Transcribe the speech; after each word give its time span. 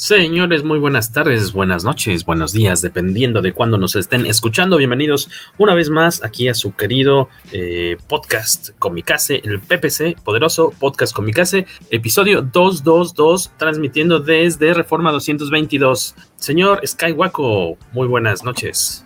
Señores, 0.00 0.64
muy 0.64 0.78
buenas 0.78 1.12
tardes, 1.12 1.52
buenas 1.52 1.84
noches, 1.84 2.24
buenos 2.24 2.54
días, 2.54 2.80
dependiendo 2.80 3.42
de 3.42 3.52
cuándo 3.52 3.76
nos 3.76 3.96
estén 3.96 4.24
escuchando. 4.24 4.78
Bienvenidos 4.78 5.28
una 5.58 5.74
vez 5.74 5.90
más 5.90 6.24
aquí 6.24 6.48
a 6.48 6.54
su 6.54 6.74
querido 6.74 7.28
eh, 7.52 7.98
podcast 8.08 8.70
Comicase, 8.78 9.42
el 9.44 9.60
PPC, 9.60 10.18
poderoso 10.24 10.70
podcast 10.70 11.14
Comicase, 11.14 11.66
episodio 11.90 12.40
222, 12.40 13.52
transmitiendo 13.58 14.20
desde 14.20 14.72
Reforma 14.72 15.12
222. 15.12 16.14
Señor 16.36 16.80
Skywaco, 16.86 17.76
muy 17.92 18.08
buenas 18.08 18.42
noches. 18.42 19.04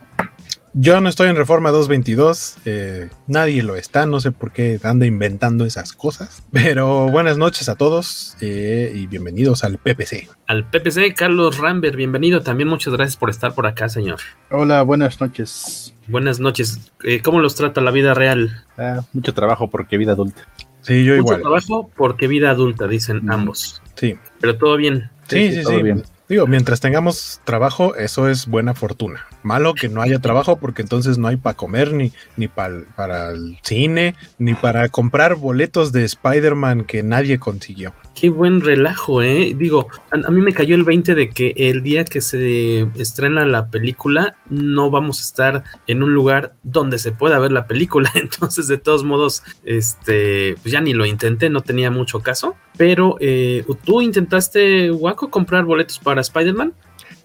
Yo 0.77 1.00
no 1.00 1.08
estoy 1.08 1.28
en 1.28 1.36
Reforma 1.36 1.70
222, 1.70 2.56
eh, 2.64 3.08
nadie 3.28 3.62
lo 3.62 3.77
está, 3.77 4.06
no 4.06 4.19
sé 4.19 4.33
por 4.33 4.50
qué 4.50 4.80
anda 4.83 5.06
inventando 5.06 5.64
esas 5.67 5.92
cosas, 5.92 6.42
pero 6.53 7.08
buenas 7.11 7.39
noches 7.39 7.69
a 7.69 7.77
todos 7.77 8.36
eh, 8.41 8.91
y 8.92 9.06
bienvenidos 9.06 9.62
al 9.62 9.78
PPC. 9.78 10.28
Al 10.48 10.69
PPC, 10.69 11.14
Carlos 11.14 11.58
Rambert, 11.58 11.95
bienvenido, 11.95 12.42
también 12.42 12.69
muchas 12.69 12.92
gracias 12.92 13.17
por 13.17 13.30
estar 13.30 13.55
por 13.55 13.69
acá, 13.69 13.89
señor. 13.89 14.19
Hola, 14.50 14.83
buenas 14.83 15.20
noches. 15.20 15.95
Buenas 16.08 16.41
noches, 16.41 16.80
eh, 17.05 17.22
¿cómo 17.22 17.39
los 17.39 17.55
trata 17.55 17.80
la 17.80 17.92
vida 17.92 18.12
real? 18.12 18.64
Ah, 18.77 19.02
mucho 19.12 19.33
trabajo 19.33 19.70
porque 19.70 19.97
vida 19.97 20.12
adulta. 20.12 20.42
Sí, 20.80 21.05
yo 21.05 21.12
mucho 21.14 21.20
igual. 21.22 21.41
trabajo 21.42 21.91
porque 21.97 22.27
vida 22.27 22.50
adulta, 22.50 22.89
dicen 22.89 23.20
Mm. 23.25 23.30
ambos. 23.30 23.80
Sí, 23.95 24.19
Pero 24.41 24.58
todo 24.58 24.77
bien. 24.77 25.08
sí, 25.28 25.50
sí, 25.52 25.58
sí. 25.58 25.62
todo 25.62 25.80
bien. 25.80 26.02
Digo, 26.27 26.47
mientras 26.47 26.80
tengamos 26.80 27.42
trabajo, 27.44 27.97
eso 27.97 28.28
es 28.30 28.47
buena 28.47 28.72
fortuna. 28.72 29.27
Malo 29.42 29.75
que 29.75 29.91
no 29.91 30.00
haya 30.00 30.20
trabajo 30.20 30.56
porque 30.56 30.80
entonces 30.80 31.19
no 31.19 31.28
hay 31.28 31.36
para 31.36 31.55
comer, 31.56 31.92
ni, 31.92 32.12
ni 32.39 32.48
pa'l- 32.48 32.86
para 32.97 33.30
el 33.30 33.58
cine, 33.62 34.14
ni 34.39 34.55
para 34.55 34.89
comprar 34.89 35.34
boletos 35.34 35.92
de 35.92 36.05
Spider-Man 36.05 36.85
que 36.85 37.02
nadie 37.02 37.39
consiguió. 37.39 37.92
Qué 38.14 38.30
buen 38.30 38.61
relajo, 38.61 39.23
¿eh? 39.23 39.55
Digo, 39.57 39.89
a, 40.11 40.27
a 40.27 40.30
mí 40.30 40.41
me 40.41 40.52
cayó 40.52 40.77
el 40.77 40.85
20 40.85 41.14
de 41.17 41.30
que 41.30 41.52
el 41.57 41.83
día 41.83 42.05
que 42.05 42.20
se 42.20 42.83
estrena 42.97 43.45
la 43.45 43.69
película 43.70 44.36
no 44.48 44.91
vamos 44.91 45.19
a 45.19 45.23
estar 45.23 45.64
en 45.89 46.02
un 46.02 46.14
lugar 46.14 46.55
donde 46.63 46.98
se 46.98 47.11
pueda 47.13 47.39
ver 47.41 47.51
la 47.53 47.67
película. 47.67 48.11
Entonces, 48.14 48.69
de 48.69 48.79
todos 48.79 49.03
modos, 49.05 49.42
este, 49.64 50.55
pues 50.63 50.73
ya 50.73 50.80
ni 50.80 50.92
lo 50.95 51.07
intenté, 51.07 51.51
no 51.51 51.63
tenía 51.63 51.91
mucho 51.91 52.20
caso. 52.20 52.55
Pero, 52.77 53.17
eh, 53.20 53.64
¿tú 53.85 54.01
intentaste, 54.01 54.91
Waco, 54.92 55.30
comprar 55.30 55.64
boletos 55.64 55.98
para 55.98 56.20
Spider-Man? 56.20 56.73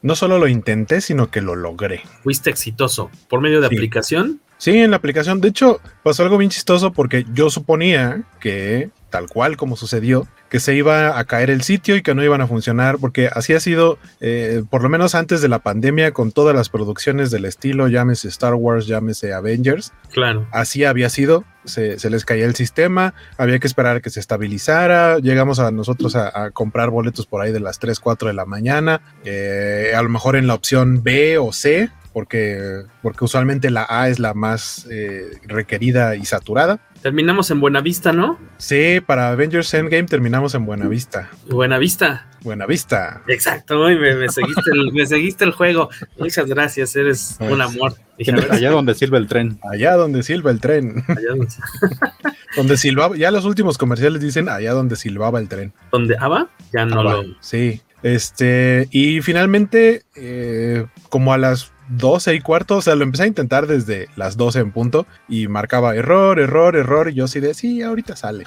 No 0.01 0.15
solo 0.15 0.39
lo 0.39 0.47
intenté, 0.47 1.01
sino 1.01 1.29
que 1.29 1.41
lo 1.41 1.55
logré. 1.55 2.01
Fuiste 2.23 2.49
exitoso. 2.49 3.11
¿Por 3.27 3.41
medio 3.41 3.61
de 3.61 3.67
Sí. 3.69 3.75
aplicación? 3.75 4.41
Sí, 4.57 4.71
en 4.77 4.91
la 4.91 4.97
aplicación. 4.97 5.39
De 5.39 5.49
hecho, 5.49 5.79
pasó 6.03 6.23
algo 6.23 6.37
bien 6.37 6.49
chistoso 6.51 6.91
porque 6.91 7.25
yo 7.33 7.49
suponía 7.49 8.23
que, 8.39 8.89
tal 9.09 9.27
cual 9.27 9.57
como 9.57 9.75
sucedió, 9.75 10.27
que 10.49 10.59
se 10.59 10.73
iba 10.75 11.19
a 11.19 11.23
caer 11.25 11.49
el 11.49 11.61
sitio 11.61 11.95
y 11.95 12.01
que 12.01 12.15
no 12.15 12.23
iban 12.23 12.41
a 12.41 12.47
funcionar, 12.47 12.97
porque 12.99 13.29
así 13.31 13.53
ha 13.53 13.59
sido, 13.59 13.97
eh, 14.19 14.63
por 14.69 14.81
lo 14.81 14.89
menos 14.89 15.13
antes 15.15 15.41
de 15.41 15.47
la 15.47 15.59
pandemia, 15.59 16.11
con 16.11 16.31
todas 16.31 16.55
las 16.55 16.69
producciones 16.69 17.29
del 17.31 17.45
estilo, 17.45 17.87
llámese 17.87 18.27
Star 18.29 18.55
Wars, 18.55 18.87
llámese 18.87 19.33
Avengers, 19.33 19.91
Claro. 20.11 20.47
así 20.51 20.85
había 20.85 21.09
sido, 21.09 21.43
se, 21.65 21.99
se 21.99 22.09
les 22.09 22.25
caía 22.25 22.45
el 22.45 22.55
sistema, 22.55 23.13
había 23.37 23.59
que 23.59 23.67
esperar 23.67 23.97
a 23.97 23.99
que 24.01 24.09
se 24.09 24.19
estabilizara, 24.19 25.19
llegamos 25.19 25.59
a 25.59 25.71
nosotros 25.71 26.15
a, 26.15 26.45
a 26.45 26.51
comprar 26.51 26.89
boletos 26.89 27.25
por 27.27 27.41
ahí 27.41 27.51
de 27.51 27.59
las 27.59 27.79
3, 27.79 27.99
4 27.99 28.27
de 28.29 28.33
la 28.33 28.45
mañana, 28.45 29.01
eh, 29.25 29.93
a 29.95 30.01
lo 30.01 30.09
mejor 30.09 30.35
en 30.35 30.47
la 30.47 30.55
opción 30.55 31.03
B 31.03 31.37
o 31.37 31.51
C, 31.53 31.89
porque, 32.11 32.81
porque 33.03 33.23
usualmente 33.23 33.69
la 33.69 33.85
A 33.87 34.09
es 34.09 34.17
la 34.19 34.33
más 34.33 34.87
eh, 34.89 35.29
requerida 35.45 36.15
y 36.15 36.25
saturada. 36.25 36.79
Terminamos 37.01 37.49
en 37.49 37.61
Buenavista, 37.61 38.11
¿no? 38.11 38.37
Sí, 38.57 38.99
para 39.05 39.29
Avengers 39.29 39.73
Endgame 39.73 40.03
terminamos 40.03 40.53
en 40.55 40.65
Buenavista. 40.65 41.29
Buenavista. 41.49 42.27
Buenavista. 42.41 43.21
Exacto, 43.27 43.79
me, 43.85 44.15
me 44.15 44.29
seguiste 44.29 44.71
el, 44.71 44.91
me 44.93 45.05
seguiste 45.05 45.43
el 45.45 45.51
juego. 45.51 45.89
Muchas 46.17 46.45
gracias, 46.47 46.95
eres 46.95 47.37
un 47.39 47.61
amor. 47.61 47.93
Dije, 48.17 48.31
Allá 48.49 48.71
donde 48.71 48.95
sirve 48.95 49.17
el 49.17 49.27
tren. 49.27 49.59
Allá 49.71 49.95
donde 49.95 50.23
silba 50.23 50.51
el 50.51 50.59
tren. 50.59 51.03
allá 51.07 51.29
donde, 51.29 51.47
donde 52.57 52.77
silbaba, 52.77 53.15
ya 53.15 53.31
los 53.31 53.45
últimos 53.45 53.77
comerciales 53.77 54.21
dicen 54.21 54.49
allá 54.49 54.73
donde 54.73 54.95
silbaba 54.95 55.39
el 55.39 55.47
tren. 55.47 55.73
donde 55.91 56.17
Ava, 56.19 56.49
ya 56.73 56.85
no 56.85 57.03
lo. 57.03 57.23
Sí. 57.39 57.81
Este, 58.03 58.87
y 58.91 59.21
finalmente, 59.21 60.03
eh, 60.15 60.85
como 61.09 61.33
a 61.33 61.37
las 61.37 61.71
12 61.89 62.35
y 62.35 62.39
cuarto, 62.39 62.77
o 62.77 62.81
sea, 62.81 62.95
lo 62.95 63.03
empecé 63.03 63.23
a 63.23 63.27
intentar 63.27 63.67
desde 63.67 64.07
las 64.15 64.37
12 64.37 64.59
en 64.59 64.71
punto 64.71 65.07
y 65.27 65.47
marcaba 65.47 65.95
error, 65.95 66.39
error, 66.39 66.75
error, 66.75 67.09
y 67.09 67.15
yo 67.15 67.25
así 67.25 67.39
de, 67.39 67.53
sí, 67.53 67.81
ahorita 67.81 68.15
sale. 68.15 68.45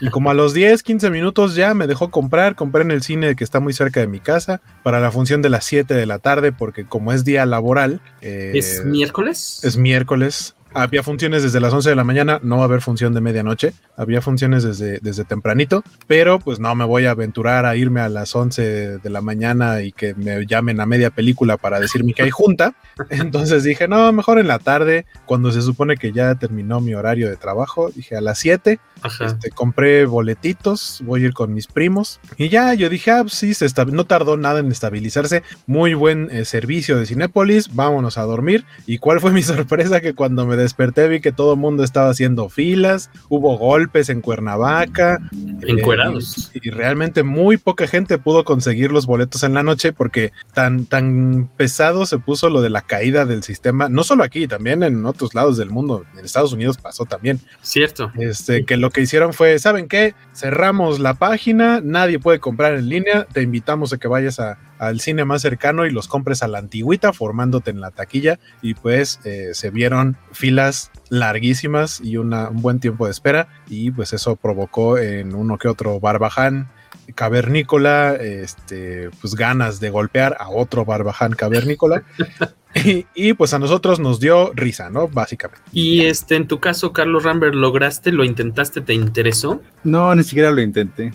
Y 0.00 0.10
como 0.10 0.30
a 0.30 0.34
los 0.34 0.54
10, 0.54 0.82
15 0.82 1.10
minutos 1.10 1.54
ya 1.54 1.74
me 1.74 1.86
dejó 1.86 2.10
comprar, 2.10 2.54
compré 2.54 2.82
en 2.82 2.90
el 2.90 3.02
cine 3.02 3.34
que 3.34 3.44
está 3.44 3.58
muy 3.60 3.72
cerca 3.72 4.00
de 4.00 4.06
mi 4.06 4.20
casa 4.20 4.60
para 4.82 5.00
la 5.00 5.10
función 5.10 5.42
de 5.42 5.48
las 5.48 5.64
7 5.64 5.92
de 5.94 6.06
la 6.06 6.18
tarde, 6.18 6.52
porque 6.52 6.84
como 6.84 7.12
es 7.12 7.24
día 7.24 7.44
laboral, 7.46 8.00
eh, 8.20 8.52
¿Es 8.54 8.84
miércoles? 8.84 9.60
es 9.64 9.76
miércoles. 9.76 10.54
Había 10.74 11.02
funciones 11.02 11.42
desde 11.42 11.60
las 11.60 11.72
11 11.72 11.90
de 11.90 11.96
la 11.96 12.04
mañana, 12.04 12.40
no 12.42 12.56
va 12.56 12.62
a 12.62 12.64
haber 12.66 12.80
función 12.80 13.14
de 13.14 13.20
medianoche. 13.20 13.72
Había 13.96 14.20
funciones 14.20 14.62
desde, 14.62 14.98
desde 15.00 15.24
tempranito, 15.24 15.82
pero 16.06 16.38
pues 16.38 16.60
no 16.60 16.74
me 16.74 16.84
voy 16.84 17.06
a 17.06 17.12
aventurar 17.12 17.66
a 17.66 17.76
irme 17.76 18.00
a 18.00 18.08
las 18.08 18.34
11 18.34 18.98
de 18.98 19.10
la 19.10 19.20
mañana 19.20 19.82
y 19.82 19.92
que 19.92 20.14
me 20.14 20.46
llamen 20.46 20.80
a 20.80 20.86
media 20.86 21.10
película 21.10 21.56
para 21.56 21.80
decirme 21.80 22.12
que 22.12 22.22
hay 22.22 22.30
junta. 22.30 22.74
Entonces 23.10 23.64
dije, 23.64 23.88
no, 23.88 24.12
mejor 24.12 24.38
en 24.38 24.48
la 24.48 24.58
tarde, 24.58 25.06
cuando 25.26 25.52
se 25.52 25.62
supone 25.62 25.96
que 25.96 26.12
ya 26.12 26.34
terminó 26.34 26.80
mi 26.80 26.94
horario 26.94 27.28
de 27.28 27.36
trabajo. 27.36 27.90
Dije 27.90 28.16
a 28.16 28.20
las 28.20 28.38
7, 28.38 28.78
Ajá. 29.02 29.26
este, 29.26 29.50
compré 29.50 30.06
boletitos, 30.06 31.00
voy 31.04 31.22
a 31.22 31.26
ir 31.26 31.32
con 31.34 31.54
mis 31.54 31.66
primos. 31.66 32.20
Y 32.36 32.48
ya 32.48 32.74
yo 32.74 32.88
dije, 32.88 33.10
ah, 33.10 33.22
pues 33.22 33.34
sí, 33.34 33.54
se 33.54 33.66
no 33.86 34.04
tardó 34.06 34.36
nada 34.36 34.60
en 34.60 34.70
estabilizarse. 34.70 35.42
Muy 35.66 35.94
buen 35.94 36.28
eh, 36.30 36.44
servicio 36.44 36.98
de 36.98 37.06
Cinépolis, 37.06 37.74
vámonos 37.74 38.18
a 38.18 38.22
dormir. 38.22 38.64
¿Y 38.86 38.98
cuál 38.98 39.20
fue 39.20 39.32
mi 39.32 39.42
sorpresa? 39.44 40.00
Que 40.00 40.14
cuando 40.14 40.46
me 40.46 40.56
desperté 40.56 41.08
vi 41.08 41.20
que 41.20 41.32
todo 41.32 41.54
el 41.54 41.58
mundo 41.58 41.84
estaba 41.84 42.10
haciendo 42.10 42.48
filas, 42.48 43.10
hubo 43.28 43.56
golpes 43.56 44.08
en 44.08 44.20
Cuernavaca. 44.20 45.18
Encuerados. 45.62 46.50
eh, 46.54 46.60
y, 46.62 46.68
y 46.68 46.70
realmente 46.70 47.22
muy 47.22 47.56
poca 47.56 47.86
gente 47.86 48.18
pudo 48.18 48.44
conseguir 48.44 48.90
los 48.92 49.06
boletos 49.06 49.42
en 49.42 49.54
la 49.54 49.62
noche 49.62 49.92
porque 49.92 50.32
tan, 50.54 50.86
tan 50.86 51.50
pesado 51.56 52.06
se 52.06 52.18
puso 52.18 52.48
lo 52.50 52.62
de 52.62 52.70
la 52.70 52.82
caída 52.82 53.24
del 53.26 53.42
sistema, 53.42 53.88
no 53.88 54.04
solo 54.04 54.24
aquí, 54.24 54.46
también 54.46 54.82
en 54.82 55.04
otros 55.06 55.34
lados 55.34 55.56
del 55.56 55.70
mundo. 55.70 56.04
En 56.16 56.24
Estados 56.24 56.52
Unidos 56.52 56.78
pasó 56.78 57.04
también. 57.04 57.40
Cierto. 57.62 58.12
Este, 58.18 58.64
que 58.64 58.76
lo 58.76 58.87
que 58.90 59.00
hicieron 59.00 59.32
fue, 59.32 59.58
¿saben 59.58 59.88
qué? 59.88 60.14
Cerramos 60.34 61.00
la 61.00 61.14
página, 61.14 61.80
nadie 61.82 62.18
puede 62.18 62.38
comprar 62.38 62.74
en 62.74 62.88
línea, 62.88 63.24
te 63.24 63.42
invitamos 63.42 63.92
a 63.92 63.98
que 63.98 64.08
vayas 64.08 64.40
a, 64.40 64.58
al 64.78 65.00
cine 65.00 65.24
más 65.24 65.42
cercano 65.42 65.86
y 65.86 65.90
los 65.90 66.08
compres 66.08 66.42
a 66.42 66.48
la 66.48 66.58
antigüita, 66.58 67.12
formándote 67.12 67.70
en 67.70 67.80
la 67.80 67.90
taquilla, 67.90 68.38
y 68.62 68.74
pues 68.74 69.20
eh, 69.24 69.50
se 69.52 69.70
vieron 69.70 70.16
filas 70.32 70.90
larguísimas 71.08 72.00
y 72.00 72.16
una, 72.16 72.48
un 72.48 72.62
buen 72.62 72.80
tiempo 72.80 73.06
de 73.06 73.12
espera, 73.12 73.48
y 73.68 73.90
pues 73.90 74.12
eso 74.12 74.36
provocó 74.36 74.98
en 74.98 75.34
uno 75.34 75.58
que 75.58 75.68
otro 75.68 76.00
barbaján 76.00 76.68
cavernícola, 77.14 78.14
este, 78.14 79.10
pues 79.20 79.34
ganas 79.34 79.80
de 79.80 79.90
golpear 79.90 80.36
a 80.38 80.50
otro 80.50 80.84
barbaján 80.84 81.32
cavernícola. 81.32 82.04
y, 82.74 83.06
y, 83.14 83.32
pues 83.32 83.54
a 83.54 83.58
nosotros 83.58 83.98
nos 83.98 84.20
dio 84.20 84.52
risa, 84.54 84.90
¿no? 84.90 85.08
Básicamente. 85.08 85.62
Y 85.72 86.02
este, 86.02 86.36
en 86.36 86.46
tu 86.46 86.60
caso, 86.60 86.92
Carlos 86.92 87.24
Rambert, 87.24 87.54
¿lograste, 87.54 88.12
lo 88.12 88.24
intentaste, 88.24 88.80
te 88.80 88.94
interesó? 88.94 89.62
No, 89.84 90.14
ni 90.14 90.22
siquiera 90.22 90.50
lo 90.50 90.60
intenté 90.60 91.12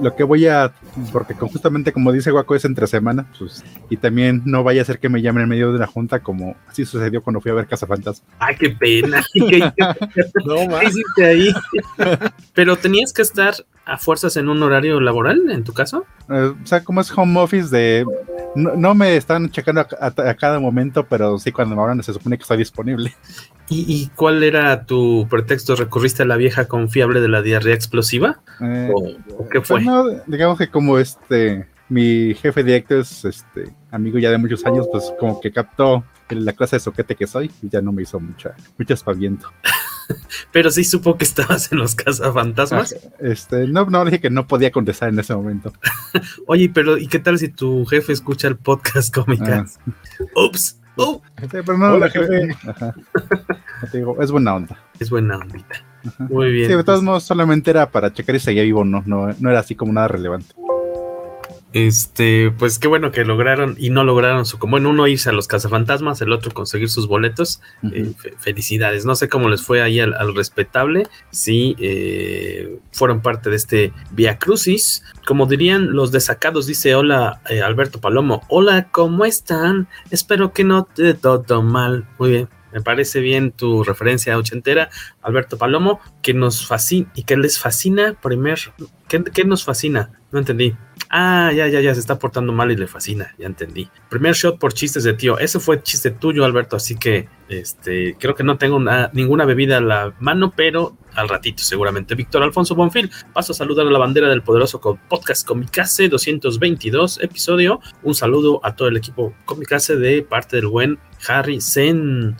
lo 0.00 0.14
que 0.14 0.24
voy 0.24 0.46
a, 0.46 0.72
porque 1.12 1.34
justamente 1.34 1.92
como 1.92 2.12
dice 2.12 2.30
Guaco 2.30 2.54
es 2.54 2.64
entre 2.64 2.86
semana, 2.86 3.26
pues, 3.38 3.64
y 3.90 3.96
también 3.96 4.42
no 4.44 4.62
vaya 4.62 4.82
a 4.82 4.84
ser 4.84 4.98
que 4.98 5.08
me 5.08 5.22
llamen 5.22 5.44
en 5.44 5.48
medio 5.48 5.72
de 5.72 5.78
la 5.78 5.86
junta 5.86 6.20
como 6.20 6.56
así 6.68 6.84
sucedió 6.84 7.22
cuando 7.22 7.40
fui 7.40 7.50
a 7.50 7.54
ver 7.54 7.66
Cazafantas. 7.66 8.22
Ay, 8.38 8.56
qué 8.56 8.70
pena. 8.70 9.24
no, 10.44 10.66
más. 10.66 10.84
hiciste 10.84 11.24
ahí? 11.24 11.54
Pero 12.54 12.76
tenías 12.76 13.12
que 13.12 13.22
estar 13.22 13.54
a 13.86 13.98
fuerzas 13.98 14.36
en 14.36 14.48
un 14.48 14.62
horario 14.62 15.00
laboral, 15.00 15.50
en 15.50 15.64
tu 15.64 15.72
caso? 15.72 16.06
Eh, 16.30 16.54
o 16.62 16.66
sea, 16.66 16.82
como 16.82 17.00
es 17.00 17.12
home 17.16 17.38
office 17.38 17.68
de... 17.68 18.06
No, 18.54 18.76
no 18.76 18.94
me 18.94 19.16
están 19.16 19.50
checando 19.50 19.82
a, 19.82 19.88
a, 20.00 20.30
a, 20.30 20.34
cada 20.34 20.58
momento, 20.60 21.04
pero 21.04 21.38
sí 21.38 21.52
cuando 21.52 21.74
me 21.74 21.82
hablan 21.82 22.02
se 22.02 22.12
supone 22.12 22.36
que 22.36 22.42
estoy 22.42 22.58
disponible. 22.58 23.14
¿Y, 23.68 23.84
¿Y, 23.88 24.08
cuál 24.14 24.42
era 24.42 24.84
tu 24.84 25.26
pretexto? 25.30 25.74
¿Recurriste 25.74 26.22
a 26.22 26.26
la 26.26 26.36
vieja 26.36 26.68
confiable 26.68 27.20
de 27.20 27.28
la 27.28 27.40
diarrea 27.40 27.74
explosiva? 27.74 28.40
Eh, 28.60 28.90
¿O, 28.94 29.42
¿O, 29.42 29.48
qué 29.48 29.60
fue? 29.60 29.76
Pues 29.76 29.84
no, 29.86 30.04
digamos 30.26 30.58
que 30.58 30.68
como 30.68 30.98
este... 30.98 31.66
Mi 31.88 32.34
jefe 32.34 32.64
directo 32.64 32.98
es 32.98 33.26
este 33.26 33.74
amigo 33.90 34.18
ya 34.18 34.30
de 34.30 34.38
muchos 34.38 34.64
años, 34.64 34.88
pues 34.90 35.12
como 35.20 35.38
que 35.38 35.52
captó 35.52 36.02
la 36.30 36.52
clase 36.52 36.76
de 36.76 36.80
soquete 36.80 37.14
que 37.14 37.26
soy 37.26 37.50
y 37.62 37.68
ya 37.68 37.80
no 37.80 37.92
me 37.92 38.02
hizo 38.02 38.18
mucha, 38.18 38.54
mucho 38.78 38.94
espaviento. 38.94 39.50
Pero 40.52 40.70
sí 40.70 40.84
supo 40.84 41.16
que 41.16 41.24
estabas 41.24 41.72
en 41.72 41.78
los 41.78 41.94
cazafantasmas. 41.94 42.96
Este, 43.18 43.66
no, 43.66 43.86
no, 43.86 44.04
dije 44.04 44.20
que 44.20 44.30
no 44.30 44.46
podía 44.46 44.70
contestar 44.70 45.08
en 45.08 45.18
ese 45.18 45.34
momento. 45.34 45.72
Oye, 46.46 46.70
pero 46.72 46.98
¿y 46.98 47.06
qué 47.06 47.18
tal 47.18 47.38
si 47.38 47.48
tu 47.48 47.86
jefe 47.86 48.12
escucha 48.12 48.48
el 48.48 48.56
podcast 48.56 49.14
cómicas? 49.14 49.78
Ah. 49.86 50.24
Ups. 50.36 50.78
Oh. 50.96 51.20
Sí, 51.40 51.48
pero 51.50 51.76
no, 51.76 51.94
Hola, 51.94 52.08
jefe. 52.08 52.56
Ajá. 52.68 52.94
Te 53.90 53.98
digo, 53.98 54.20
es 54.22 54.30
buena 54.30 54.54
onda. 54.54 54.78
Es 54.98 55.10
buena 55.10 55.36
ondita. 55.38 55.82
Muy 56.18 56.52
bien. 56.52 56.70
Sí, 56.70 56.76
de 56.76 56.84
todos 56.84 57.02
modos, 57.02 57.24
solamente 57.24 57.70
era 57.70 57.90
para 57.90 58.12
checar 58.12 58.38
si 58.38 58.44
seguía 58.46 58.62
vivo, 58.62 58.84
no, 58.84 59.02
no, 59.06 59.34
no 59.38 59.50
era 59.50 59.60
así 59.60 59.74
como 59.74 59.92
nada 59.92 60.08
relevante. 60.08 60.54
Este, 61.74 62.52
pues 62.56 62.78
qué 62.78 62.86
bueno 62.86 63.10
que 63.10 63.24
lograron 63.24 63.74
y 63.76 63.90
no 63.90 64.04
lograron 64.04 64.46
su. 64.46 64.58
Bueno, 64.58 64.90
uno 64.90 65.08
irse 65.08 65.30
a 65.30 65.32
los 65.32 65.48
cazafantasmas, 65.48 66.20
el 66.20 66.30
otro 66.30 66.52
conseguir 66.52 66.88
sus 66.88 67.08
boletos. 67.08 67.60
Uh 67.82 67.88
-huh. 67.88 68.10
eh, 68.10 68.14
fe 68.16 68.34
felicidades. 68.38 69.04
No 69.04 69.16
sé 69.16 69.28
cómo 69.28 69.48
les 69.48 69.60
fue 69.60 69.82
ahí 69.82 69.98
al, 69.98 70.14
al 70.14 70.36
respetable. 70.36 71.08
Si 71.32 71.74
eh, 71.80 72.78
fueron 72.92 73.22
parte 73.22 73.50
de 73.50 73.56
este 73.56 73.92
Via 74.12 74.38
Crucis. 74.38 75.02
Como 75.26 75.46
dirían 75.46 75.94
los 75.96 76.12
desacados, 76.12 76.68
dice: 76.68 76.94
Hola, 76.94 77.40
eh, 77.50 77.60
Alberto 77.60 78.00
Palomo. 78.00 78.42
Hola, 78.48 78.88
¿cómo 78.92 79.24
están? 79.24 79.88
Espero 80.12 80.52
que 80.52 80.62
no 80.62 80.84
te 80.84 81.14
todo 81.14 81.62
mal. 81.62 82.06
Muy 82.20 82.30
bien. 82.30 82.48
Me 82.72 82.82
parece 82.82 83.20
bien 83.20 83.52
tu 83.52 83.84
referencia 83.84 84.36
ochentera, 84.36 84.90
Alberto 85.22 85.56
Palomo, 85.56 86.00
que 86.22 86.34
nos 86.34 86.66
fascina 86.66 87.08
y 87.14 87.22
que 87.22 87.36
les 87.36 87.58
fascina 87.58 88.14
primer. 88.20 88.58
¿Qué, 89.08 89.22
¿Qué, 89.22 89.44
nos 89.44 89.62
fascina? 89.62 90.10
No 90.34 90.40
entendí. 90.40 90.74
Ah, 91.10 91.52
ya, 91.54 91.68
ya, 91.68 91.80
ya, 91.80 91.94
se 91.94 92.00
está 92.00 92.18
portando 92.18 92.52
mal 92.52 92.72
y 92.72 92.76
le 92.76 92.88
fascina, 92.88 93.32
ya 93.38 93.46
entendí. 93.46 93.88
Primer 94.10 94.34
shot 94.34 94.58
por 94.58 94.72
chistes 94.72 95.04
de 95.04 95.14
tío. 95.14 95.38
Ese 95.38 95.60
fue 95.60 95.80
chiste 95.80 96.10
tuyo, 96.10 96.44
Alberto, 96.44 96.74
así 96.74 96.96
que 96.96 97.28
este, 97.48 98.16
creo 98.18 98.34
que 98.34 98.42
no 98.42 98.58
tengo 98.58 98.74
una, 98.74 99.10
ninguna 99.12 99.44
bebida 99.44 99.76
a 99.76 99.80
la 99.80 100.12
mano, 100.18 100.52
pero 100.56 100.96
al 101.14 101.28
ratito 101.28 101.62
seguramente. 101.62 102.16
Víctor 102.16 102.42
Alfonso 102.42 102.74
Bonfil, 102.74 103.12
paso 103.32 103.52
a 103.52 103.54
saludar 103.54 103.86
a 103.86 103.90
la 103.90 103.98
bandera 104.00 104.28
del 104.28 104.42
poderoso 104.42 104.80
podcast 105.08 105.46
Comicase 105.46 106.08
222 106.08 107.20
episodio. 107.22 107.78
Un 108.02 108.16
saludo 108.16 108.58
a 108.64 108.74
todo 108.74 108.88
el 108.88 108.96
equipo 108.96 109.32
Comicase 109.44 109.94
de 109.94 110.22
parte 110.22 110.56
del 110.56 110.66
buen 110.66 110.98
Harry 111.28 111.60
Zen 111.60 112.34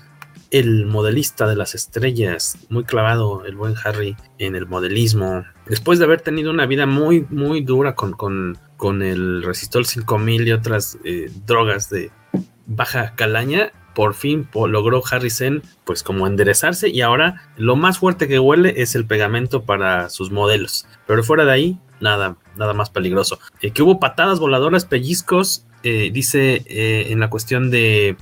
el 0.55 0.87
modelista 0.87 1.49
de 1.49 1.57
las 1.57 1.75
estrellas, 1.75 2.57
muy 2.69 2.85
clavado 2.85 3.45
el 3.45 3.57
buen 3.57 3.75
Harry 3.85 4.17
en 4.39 4.55
el 4.55 4.67
modelismo. 4.67 5.43
Después 5.67 5.99
de 5.99 6.05
haber 6.05 6.21
tenido 6.21 6.53
una 6.53 6.65
vida 6.67 6.87
muy, 6.87 7.27
muy 7.29 7.61
dura 7.63 7.97
con, 7.97 8.13
con, 8.13 8.57
con 8.77 9.03
el 9.03 9.43
Resistol 9.43 9.85
5000 9.85 10.47
y 10.47 10.53
otras 10.53 10.97
eh, 11.03 11.29
drogas 11.45 11.91
de 11.91 12.13
baja 12.67 13.17
calaña, 13.17 13.73
por 13.97 14.15
fin 14.15 14.45
po 14.45 14.69
logró 14.69 15.03
Harrison 15.11 15.61
pues 15.85 16.05
como 16.05 16.29
enderezarse 16.29 16.89
y 16.89 17.01
ahora 17.01 17.51
lo 17.57 17.75
más 17.75 17.99
fuerte 17.99 18.29
que 18.29 18.39
huele 18.39 18.75
es 18.77 18.95
el 18.95 19.07
pegamento 19.07 19.65
para 19.65 20.09
sus 20.09 20.31
modelos. 20.31 20.87
Pero 21.09 21.25
fuera 21.25 21.45
de 21.45 21.51
ahí, 21.51 21.79
nada, 21.99 22.37
nada 22.55 22.75
más 22.75 22.91
peligroso. 22.91 23.41
Eh, 23.61 23.73
que 23.73 23.83
hubo 23.83 23.99
patadas 23.99 24.39
voladoras, 24.39 24.85
pellizcos, 24.85 25.67
eh, 25.85 26.11
dice 26.11 26.63
eh, 26.67 27.09
en 27.11 27.21
la 27.21 27.29
cuestión 27.29 27.71
de, 27.71 28.17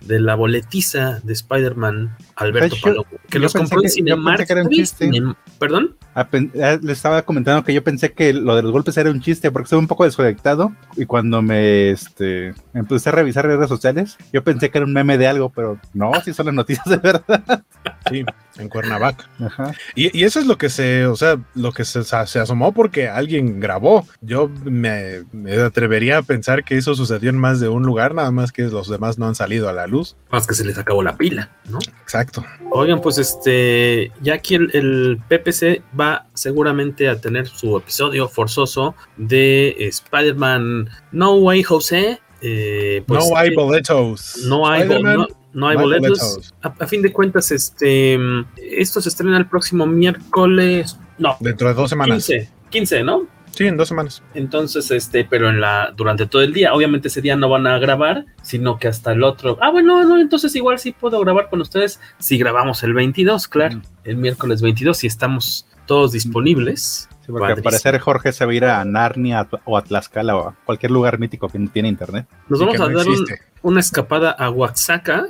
de 0.00 0.18
la 0.18 0.34
boletiza 0.34 1.20
de 1.22 1.34
Spider-Man, 1.34 2.16
Alberto 2.36 2.74
yo, 2.74 2.82
Palomo, 2.82 3.06
que 3.28 3.38
los 3.38 3.52
compró 3.52 3.82
en 3.82 3.90
Cinemark. 3.90 4.46
Que 4.46 4.52
era 4.54 4.62
un 4.62 4.70
chiste. 4.70 5.10
Cine, 5.10 5.34
¿Perdón? 5.58 5.94
Le 6.42 6.92
estaba 6.92 7.20
comentando 7.22 7.64
que 7.64 7.74
yo 7.74 7.84
pensé 7.84 8.12
que 8.12 8.32
lo 8.32 8.56
de 8.56 8.62
los 8.62 8.72
golpes 8.72 8.96
era 8.96 9.10
un 9.10 9.20
chiste 9.20 9.50
porque 9.50 9.64
estuve 9.64 9.80
un 9.80 9.88
poco 9.88 10.04
desconectado 10.04 10.74
y 10.96 11.04
cuando 11.04 11.42
me 11.42 11.90
este, 11.90 12.54
empecé 12.72 13.10
a 13.10 13.12
revisar 13.12 13.46
redes 13.46 13.68
sociales, 13.68 14.16
yo 14.32 14.42
pensé 14.42 14.70
que 14.70 14.78
era 14.78 14.86
un 14.86 14.94
meme 14.94 15.18
de 15.18 15.26
algo, 15.26 15.50
pero 15.50 15.78
no, 15.92 16.12
sí 16.24 16.32
son 16.32 16.46
las 16.46 16.54
noticias 16.54 16.86
de 16.88 16.96
verdad. 16.96 17.62
Sí, 18.10 18.24
en 18.58 18.68
Cuernavaca. 18.68 19.28
Ajá. 19.40 19.74
Y, 19.94 20.16
y, 20.18 20.24
eso 20.24 20.40
es 20.40 20.46
lo 20.46 20.58
que 20.58 20.68
se, 20.68 21.06
o 21.06 21.16
sea, 21.16 21.38
lo 21.54 21.72
que 21.72 21.84
se, 21.84 22.04
se 22.04 22.38
asomó 22.38 22.72
porque 22.72 23.08
alguien 23.08 23.60
grabó. 23.60 24.06
Yo 24.20 24.50
me, 24.64 25.24
me, 25.32 25.54
atrevería 25.54 26.18
a 26.18 26.22
pensar 26.22 26.64
que 26.64 26.76
eso 26.76 26.94
sucedió 26.94 27.30
en 27.30 27.38
más 27.38 27.60
de 27.60 27.68
un 27.68 27.82
lugar, 27.82 28.14
nada 28.14 28.30
más 28.30 28.52
que 28.52 28.62
los 28.62 28.88
demás 28.88 29.18
no 29.18 29.26
han 29.26 29.34
salido 29.34 29.68
a 29.68 29.72
la 29.72 29.86
luz. 29.86 30.16
Más 30.30 30.46
que 30.46 30.54
se 30.54 30.64
les 30.64 30.78
acabó 30.78 31.02
la 31.02 31.16
pila, 31.16 31.50
¿no? 31.68 31.78
Exacto. 32.02 32.44
Oigan, 32.70 33.00
pues 33.00 33.18
este, 33.18 34.12
ya 34.20 34.34
aquí 34.34 34.54
el, 34.54 34.70
el 34.74 35.20
PPC 35.28 35.82
va 35.98 36.26
seguramente 36.34 37.08
a 37.08 37.20
tener 37.20 37.46
su 37.48 37.76
episodio 37.76 38.28
forzoso 38.28 38.94
de 39.16 39.76
Spider-Man 39.78 40.90
No 41.12 41.36
Way 41.36 41.62
Jose. 41.62 42.20
Eh, 42.42 43.04
pues, 43.06 43.28
no 43.28 43.36
hay 43.36 43.54
boletos. 43.54 44.38
No 44.46 44.68
hay, 44.68 44.88
no, 44.88 45.26
no 45.52 45.68
hay 45.68 45.76
boletos. 45.76 46.18
boletos. 46.18 46.54
A, 46.62 46.68
a, 46.68 46.86
fin 46.86 47.02
de 47.02 47.12
cuentas, 47.12 47.50
este, 47.52 48.18
esto 48.56 49.00
se 49.00 49.08
estrena 49.08 49.38
el 49.38 49.46
próximo 49.46 49.86
miércoles. 49.86 50.98
No. 51.18 51.36
Dentro 51.40 51.68
de 51.68 51.74
dos 51.74 51.88
semanas. 51.88 52.26
15, 52.26 52.50
15 52.70 53.04
¿no? 53.04 53.28
Sí, 53.52 53.66
en 53.66 53.76
dos 53.76 53.88
semanas. 53.88 54.22
Entonces, 54.34 54.90
este, 54.90 55.24
pero 55.24 55.50
en 55.50 55.60
la, 55.60 55.92
durante 55.94 56.26
todo 56.26 56.42
el 56.42 56.54
día, 56.54 56.72
obviamente 56.72 57.08
ese 57.08 57.20
día 57.20 57.36
no 57.36 57.50
van 57.50 57.66
a 57.66 57.78
grabar, 57.78 58.24
sino 58.42 58.78
que 58.78 58.88
hasta 58.88 59.12
el 59.12 59.22
otro. 59.22 59.58
Ah, 59.60 59.70
bueno, 59.70 60.02
no, 60.04 60.18
entonces 60.18 60.54
igual 60.56 60.78
sí 60.78 60.92
puedo 60.92 61.20
grabar 61.20 61.50
con 61.50 61.60
ustedes 61.60 62.00
si 62.18 62.38
grabamos 62.38 62.82
el 62.82 62.94
22, 62.94 63.48
claro, 63.48 63.82
el 64.04 64.16
miércoles 64.16 64.62
22, 64.62 64.96
si 64.96 65.06
estamos 65.06 65.66
todos 65.86 66.12
disponibles. 66.12 67.08
Sí, 67.32 67.38
porque 67.38 67.54
Padrísimo. 67.54 67.58
al 67.58 67.62
parecer 67.62 68.00
Jorge 68.00 68.32
se 68.32 68.44
va 68.44 68.52
a 68.52 68.54
ir 68.54 68.64
a 68.64 68.84
Narnia 68.84 69.48
o 69.64 69.76
a 69.76 69.82
Tlaxcala 69.82 70.36
o 70.36 70.48
a 70.48 70.54
cualquier 70.64 70.92
lugar 70.92 71.18
mítico 71.18 71.48
que 71.48 71.58
no 71.58 71.70
tiene 71.70 71.88
internet. 71.88 72.26
Nos 72.48 72.60
vamos 72.60 72.78
a 72.78 72.88
no 72.88 72.98
dar 72.98 73.08
un, 73.08 73.26
una 73.62 73.80
escapada 73.80 74.30
a 74.30 74.50
Oaxaca, 74.50 75.26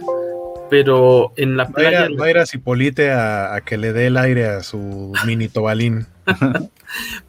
pero 0.72 1.34
en 1.36 1.58
la 1.58 1.68
playa. 1.68 2.08
Va 2.18 2.24
a 2.24 2.30
ir 2.30 2.38
a 2.38 2.46
Cipolite 2.46 3.10
a, 3.10 3.54
a, 3.54 3.60
que 3.60 3.76
le 3.76 3.92
dé 3.92 4.06
el 4.06 4.16
aire 4.16 4.46
a 4.46 4.62
su 4.62 5.12
mini 5.26 5.48
tobalín. 5.48 6.06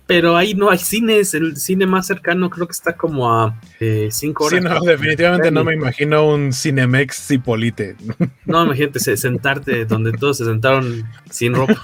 pero 0.08 0.38
ahí 0.38 0.54
no 0.54 0.70
hay 0.70 0.78
cines, 0.78 1.34
el 1.34 1.58
cine 1.58 1.86
más 1.86 2.08
cercano 2.08 2.50
creo 2.50 2.68
que 2.68 2.72
está 2.72 2.96
como 2.96 3.34
a 3.34 3.60
5 3.80 3.82
eh, 3.82 4.12
horas. 4.40 4.50
Sí, 4.50 4.62
no, 4.62 4.80
definitivamente 4.80 5.52
no 5.52 5.66
me 5.66 5.74
imagino 5.74 6.26
un 6.26 6.54
Cinemex 6.54 7.28
Cipolite. 7.28 7.98
No, 8.46 8.64
imagínate 8.64 9.00
sentarte 9.18 9.84
donde 9.84 10.14
todos 10.14 10.38
se 10.38 10.46
sentaron 10.46 11.04
sin 11.30 11.54
ropa. 11.54 11.82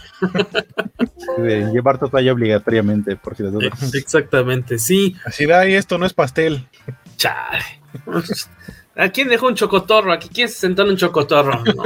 De 1.38 1.72
llevar 1.74 2.00
toalla 2.00 2.32
obligatoriamente, 2.32 3.18
por 3.18 3.36
si 3.36 3.44
las 3.44 3.52
dudas. 3.52 3.94
Exactamente, 3.94 4.78
sí. 4.80 5.16
Así 5.26 5.46
da, 5.46 5.68
y 5.68 5.74
esto 5.74 5.98
no 5.98 6.06
es 6.06 6.14
pastel. 6.14 6.68
Chale. 7.18 7.64
¿A 9.00 9.10
quién 9.10 9.30
dejó 9.30 9.48
un 9.48 9.56
chocotorro? 9.56 10.12
¿Aquí 10.12 10.28
quién 10.28 10.50
se 10.50 10.56
sentó 10.56 10.84
en 10.84 10.90
un 10.90 10.98
chocotorro? 10.98 11.64
No, 11.64 11.84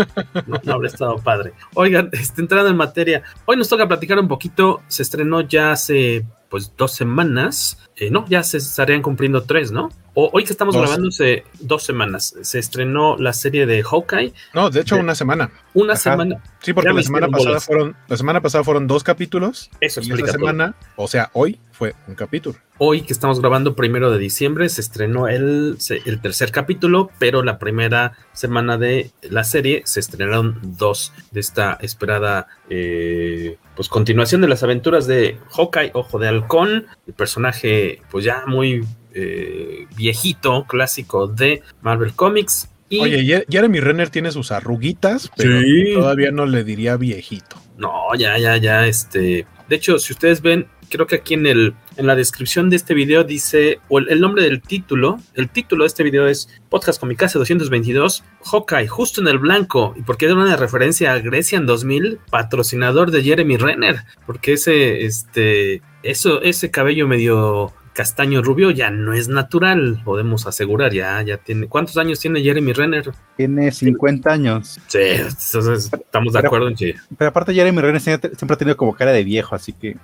no, 0.48 0.62
no 0.64 0.74
habría 0.74 0.90
estado 0.90 1.18
padre. 1.18 1.54
Oigan, 1.76 2.10
este, 2.12 2.42
entrando 2.42 2.70
en 2.70 2.76
materia, 2.76 3.22
hoy 3.46 3.56
nos 3.56 3.70
toca 3.70 3.88
platicar 3.88 4.18
un 4.18 4.28
poquito. 4.28 4.82
Se 4.88 5.04
estrenó 5.04 5.42
ya 5.42 5.74
hace 5.74 6.26
pues 6.54 6.72
dos 6.78 6.92
semanas. 6.94 7.80
Eh, 7.96 8.12
no, 8.12 8.28
ya 8.28 8.44
se 8.44 8.58
estarían 8.58 9.02
cumpliendo 9.02 9.42
tres, 9.42 9.72
¿no? 9.72 9.90
O, 10.14 10.30
hoy 10.34 10.44
que 10.44 10.52
estamos 10.52 10.76
dos. 10.76 10.84
grabando 10.84 11.08
hace 11.08 11.46
dos 11.60 11.82
semanas. 11.82 12.36
Se 12.44 12.60
estrenó 12.60 13.18
la 13.18 13.34
serie 13.34 13.66
de 13.66 13.82
Hawkeye. 13.82 14.34
No, 14.54 14.70
de 14.70 14.82
hecho, 14.82 14.94
de, 14.94 15.02
una 15.02 15.16
semana. 15.16 15.50
Una 15.74 15.94
Ajá. 15.94 16.12
semana. 16.12 16.44
Sí, 16.60 16.74
porque 16.74 16.94
la 16.94 17.02
semana 17.02 17.28
pasada 17.28 17.50
bolas. 17.50 17.66
fueron, 17.66 17.96
la 18.08 18.18
semana 18.18 18.42
pasada 18.42 18.64
fueron 18.64 18.86
dos 18.86 19.04
capítulos. 19.04 19.72
Eso 19.82 20.02
y 20.04 20.12
esta 20.12 20.34
semana, 20.34 20.76
o 20.96 21.08
sea, 21.08 21.32
hoy 21.34 21.60
fue 21.72 21.96
un 22.08 22.14
capítulo. 22.14 22.56
Hoy 22.78 23.02
que 23.02 23.14
estamos 23.14 23.40
grabando 23.40 23.76
primero 23.76 24.12
de 24.12 24.20
diciembre, 24.20 24.70
se 24.70 24.82
estrenó 24.82 25.28
el, 25.28 25.80
el 26.06 26.22
tercer 26.22 26.52
capítulo 26.52 27.10
pero 27.18 27.42
la 27.42 27.58
primera 27.58 28.14
semana 28.34 28.78
de 28.78 29.12
la 29.24 29.44
serie 29.44 29.82
se 29.86 30.00
estrenaron 30.00 30.60
dos 30.62 31.14
de 31.32 31.40
esta 31.40 31.80
esperada 31.82 32.48
eh, 32.70 33.58
pues 33.76 33.90
continuación 33.90 34.42
de 34.42 34.48
las 34.48 34.64
aventuras 34.64 35.08
de 35.08 35.38
Hawkeye, 35.52 35.92
Ojo 35.94 36.20
de 36.20 36.28
Halcón, 36.28 36.88
el 37.08 37.14
personaje 37.14 38.02
pues 38.12 38.26
ya 38.26 38.44
muy 38.46 38.86
eh, 39.14 39.88
viejito, 39.96 40.66
clásico 40.68 41.28
de 41.28 41.62
Marvel 41.82 42.14
Comics. 42.14 42.70
Y... 42.90 43.00
Oye, 43.00 43.46
Jeremy 43.50 43.80
Renner 43.80 44.10
tiene 44.10 44.32
sus 44.32 44.52
arruguitas, 44.52 45.32
pero 45.36 45.62
sí. 45.62 45.94
todavía 45.94 46.32
no 46.32 46.46
le 46.46 46.64
diría 46.64 46.98
viejito. 46.98 47.56
No, 47.78 48.14
ya, 48.16 48.38
ya, 48.38 48.58
ya, 48.58 48.86
este. 48.86 49.48
De 49.68 49.76
hecho, 49.76 49.98
si 49.98 50.14
ustedes 50.14 50.42
ven, 50.42 50.68
creo 50.90 51.08
que 51.08 51.16
aquí 51.16 51.34
en 51.34 51.48
el 51.48 51.74
en 51.98 52.08
la 52.08 52.16
descripción 52.16 52.70
de 52.70 52.76
este 52.76 52.94
video 52.94 53.24
dice, 53.24 53.80
o 53.90 54.00
el, 54.00 54.20
nombre 54.20 54.44
del 54.44 54.62
título, 54.62 55.20
el 55.36 55.50
título 55.50 55.84
de 55.84 55.88
este 55.88 56.04
video 56.04 56.28
es 56.28 56.50
Podcast 56.70 57.00
Comicase 57.00 57.38
222, 57.38 58.24
Hawkeye, 58.44 58.88
justo 58.88 59.22
en 59.22 59.28
el 59.28 59.40
blanco, 59.40 59.94
y 59.96 60.02
porque 60.02 60.26
era 60.26 60.36
una 60.36 60.56
referencia 60.56 61.14
a 61.14 61.20
Grecia 61.20 61.58
en 61.58 61.66
2000, 61.66 62.20
patrocinador 62.30 63.12
de 63.12 63.24
Jeremy 63.24 63.58
Renner, 63.58 64.04
porque 64.26 64.54
ese, 64.54 65.06
este, 65.06 65.82
eso, 66.04 66.42
ese 66.42 66.72
cabello 66.72 67.08
medio 67.08 67.74
castaño 67.94 68.42
rubio 68.42 68.72
ya 68.72 68.90
no 68.90 69.14
es 69.14 69.30
natural, 69.30 70.02
podemos 70.04 70.48
asegurar, 70.48 70.92
ya, 70.92 71.22
ya 71.22 71.38
tiene. 71.38 71.68
¿Cuántos 71.68 71.98
años 71.98 72.20
tiene 72.20 72.42
Jeremy 72.42 72.74
Renner? 72.74 73.12
Tiene 73.38 73.72
50 73.72 74.32
años. 74.32 74.80
Sí, 74.88 75.00
entonces 75.00 75.92
estamos 75.94 76.34
de 76.34 76.40
pero, 76.40 76.48
acuerdo 76.48 76.68
en 76.68 76.76
que. 76.76 76.96
Pero 77.18 77.30
aparte, 77.30 77.54
Jeremy 77.54 77.80
Renner 77.80 78.02
siempre 78.02 78.32
ha 78.50 78.58
tenido 78.58 78.76
como 78.76 78.94
cara 78.94 79.12
de 79.12 79.24
viejo, 79.24 79.56
así 79.56 79.74
que 79.74 79.96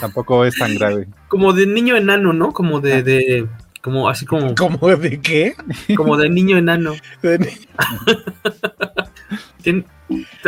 tampoco 0.00 0.44
es 0.44 0.56
tan 0.56 0.74
grave. 0.74 1.08
Como 1.28 1.52
de 1.52 1.66
niño 1.66 1.96
enano, 1.96 2.32
¿no? 2.32 2.52
Como 2.52 2.80
de. 2.80 3.02
de 3.02 3.48
como 3.80 4.08
así 4.08 4.26
como. 4.26 4.54
¿Como 4.58 4.96
de 4.96 5.20
qué? 5.20 5.54
Como 5.96 6.16
de 6.16 6.28
niño 6.28 6.58
enano. 6.58 6.94
De 7.22 7.38
ni... 7.38 7.46
Tien, 9.62 9.84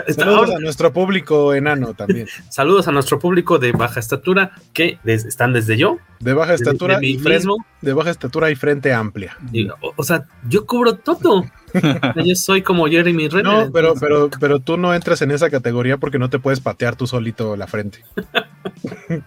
Saludos 0.08 0.48
ahora, 0.48 0.56
a 0.56 0.60
nuestro 0.60 0.92
público 0.92 1.54
enano 1.54 1.94
también. 1.94 2.26
Saludos 2.48 2.88
a 2.88 2.92
nuestro 2.92 3.18
público 3.18 3.58
de 3.58 3.72
baja 3.72 4.00
estatura 4.00 4.52
que 4.72 4.98
des, 5.04 5.24
están 5.24 5.52
desde 5.52 5.76
yo. 5.76 5.98
De 6.20 6.32
baja 6.32 6.54
estatura 6.54 6.96
de, 6.96 7.00
de 7.02 7.06
y 7.08 7.18
frente, 7.18 7.48
de 7.80 7.92
baja 7.92 8.10
estatura 8.10 8.50
y 8.50 8.54
frente 8.54 8.92
amplia. 8.92 9.36
Y, 9.52 9.68
o, 9.68 9.76
o, 9.96 10.02
sea, 10.02 10.24
yo 10.48 10.66
cubro 10.66 10.96
todo. 10.96 11.44
yo 12.24 12.34
soy 12.34 12.62
como 12.62 12.86
Jeremy 12.86 13.28
Renner. 13.28 13.66
No, 13.66 13.72
pero, 13.72 13.94
pero, 13.94 14.30
pero 14.40 14.60
tú 14.60 14.76
no 14.76 14.94
entras 14.94 15.22
en 15.22 15.30
esa 15.30 15.50
categoría 15.50 15.96
porque 15.98 16.18
no 16.18 16.30
te 16.30 16.38
puedes 16.38 16.60
patear 16.60 16.96
tú 16.96 17.06
solito 17.06 17.56
la 17.56 17.66
frente. 17.66 18.04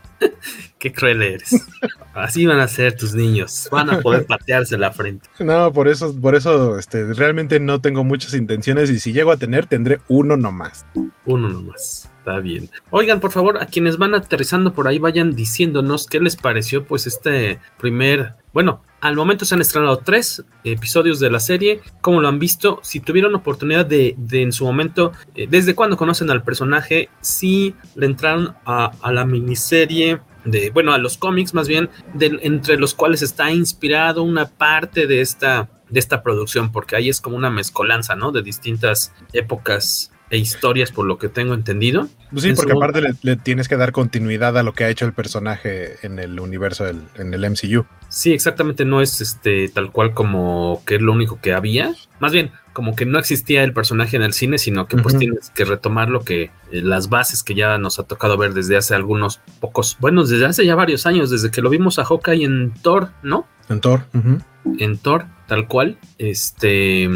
Qué 0.79 0.91
cruel 0.91 1.21
eres. 1.21 1.65
Así 2.13 2.45
van 2.45 2.59
a 2.59 2.67
ser 2.67 2.97
tus 2.97 3.13
niños. 3.13 3.69
Van 3.71 3.89
a 3.89 4.01
poder 4.01 4.25
patearse 4.25 4.77
la 4.77 4.91
frente. 4.91 5.29
No, 5.39 5.73
por 5.73 5.87
eso, 5.87 6.15
por 6.19 6.35
eso, 6.35 6.77
este, 6.79 7.13
realmente 7.13 7.59
no 7.59 7.81
tengo 7.81 8.03
muchas 8.03 8.33
intenciones 8.33 8.89
y 8.89 8.99
si 8.99 9.11
llego 9.11 9.31
a 9.31 9.37
tener, 9.37 9.65
tendré 9.65 9.99
uno 10.07 10.37
nomás. 10.37 10.85
Uno 11.25 11.49
nomás. 11.49 12.09
Está 12.19 12.39
bien. 12.39 12.69
Oigan, 12.89 13.19
por 13.19 13.31
favor, 13.31 13.61
a 13.61 13.65
quienes 13.65 13.97
van 13.97 14.15
aterrizando 14.15 14.73
por 14.73 14.87
ahí, 14.87 14.99
vayan 14.99 15.35
diciéndonos 15.35 16.07
qué 16.07 16.21
les 16.21 16.37
pareció, 16.37 16.85
pues, 16.85 17.05
este 17.07 17.59
primer. 17.77 18.35
Bueno, 18.53 18.81
al 19.03 19.17
momento 19.17 19.43
se 19.43 19.53
han 19.53 19.59
estrenado 19.59 19.97
tres 19.97 20.45
episodios 20.63 21.19
de 21.19 21.29
la 21.29 21.41
serie. 21.41 21.81
¿Cómo 21.99 22.21
lo 22.21 22.29
han 22.29 22.39
visto? 22.39 22.79
Si 22.83 23.01
tuvieron 23.01 23.35
oportunidad 23.35 23.85
de, 23.85 24.15
de 24.17 24.41
en 24.41 24.53
su 24.53 24.63
momento, 24.63 25.11
eh, 25.35 25.45
¿desde 25.49 25.75
cuándo 25.75 25.97
conocen 25.97 26.31
al 26.31 26.41
personaje? 26.41 27.09
Si 27.19 27.75
le 27.95 28.05
entraron 28.05 28.55
a, 28.65 28.93
a 29.01 29.11
la 29.11 29.25
miniserie 29.25 30.21
de, 30.45 30.69
bueno, 30.69 30.93
a 30.93 30.97
los 30.99 31.17
cómics 31.17 31.53
más 31.53 31.67
bien, 31.67 31.89
entre 32.17 32.77
los 32.77 32.93
cuales 32.93 33.21
está 33.21 33.51
inspirado 33.51 34.23
una 34.23 34.45
parte 34.45 35.05
de 35.05 35.19
esta, 35.19 35.69
de 35.89 35.99
esta 35.99 36.23
producción, 36.23 36.71
porque 36.71 36.95
ahí 36.95 37.09
es 37.09 37.19
como 37.19 37.35
una 37.35 37.49
mezcolanza, 37.49 38.15
¿no? 38.15 38.31
De 38.31 38.41
distintas 38.41 39.13
épocas 39.33 40.12
e 40.33 40.37
historias, 40.37 40.91
por 40.91 41.05
lo 41.05 41.19
que 41.19 41.29
tengo 41.29 41.53
entendido. 41.53 42.07
Pues 42.31 42.41
sí, 42.41 42.49
en 42.49 42.55
porque 42.55 42.71
aparte 42.71 43.01
le, 43.01 43.13
le, 43.21 43.35
tienes 43.35 43.67
que 43.67 43.77
dar 43.77 43.91
continuidad 43.91 44.57
a 44.57 44.63
lo 44.63 44.73
que 44.73 44.83
ha 44.83 44.89
hecho 44.89 45.05
el 45.05 45.13
personaje 45.13 45.97
en 46.01 46.17
el 46.17 46.39
universo, 46.39 46.85
del, 46.85 47.03
en 47.19 47.35
el 47.35 47.47
MCU. 47.47 47.85
Sí, 48.09 48.33
exactamente, 48.33 48.83
no 48.83 49.03
es 49.03 49.21
este 49.21 49.69
tal 49.69 49.91
cual 49.91 50.15
como 50.15 50.81
que 50.87 50.95
es 50.95 51.01
lo 51.01 51.11
único 51.11 51.39
que 51.39 51.53
había. 51.53 51.93
Más 52.19 52.31
bien, 52.31 52.49
como 52.73 52.95
que 52.95 53.05
no 53.05 53.19
existía 53.19 53.63
el 53.63 53.73
personaje 53.73 54.17
en 54.17 54.23
el 54.23 54.33
cine, 54.33 54.57
sino 54.57 54.87
que 54.87 54.97
pues 54.97 55.13
uh 55.13 55.17
-huh. 55.17 55.19
tienes 55.19 55.51
que 55.51 55.65
retomar 55.65 56.09
lo 56.09 56.21
que 56.21 56.49
eh, 56.71 56.81
las 56.81 57.09
bases 57.09 57.43
que 57.43 57.53
ya 57.53 57.77
nos 57.77 57.99
ha 57.99 58.03
tocado 58.03 58.35
ver 58.35 58.55
desde 58.55 58.75
hace 58.75 58.95
algunos 58.95 59.39
pocos, 59.59 59.97
bueno, 59.99 60.23
desde 60.25 60.47
hace 60.47 60.65
ya 60.65 60.73
varios 60.73 61.05
años, 61.05 61.29
desde 61.29 61.51
que 61.51 61.61
lo 61.61 61.69
vimos 61.69 61.99
a 61.99 62.05
Hawkeye 62.05 62.43
en 62.43 62.73
Thor, 62.81 63.11
¿no? 63.21 63.45
En 63.69 63.79
Thor. 63.81 64.05
Uh 64.15 64.17
-huh. 64.17 64.41
En 64.79 64.97
Thor, 64.97 65.25
tal 65.45 65.67
cual. 65.67 65.99
Este 66.17 67.07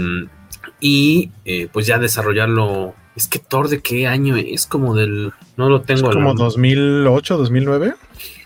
y 0.79 1.31
eh, 1.45 1.67
pues 1.73 1.87
ya 1.87 1.97
desarrollarlo. 1.97 2.93
Es 3.17 3.27
que 3.27 3.39
Thor 3.39 3.67
de 3.67 3.81
qué 3.81 4.05
año 4.05 4.37
es 4.37 4.67
como 4.67 4.93
del. 4.93 5.33
No 5.57 5.69
lo 5.69 5.81
tengo. 5.81 6.11
¿Es 6.11 6.15
como 6.15 6.35
2008, 6.35 7.37
2009. 7.37 7.95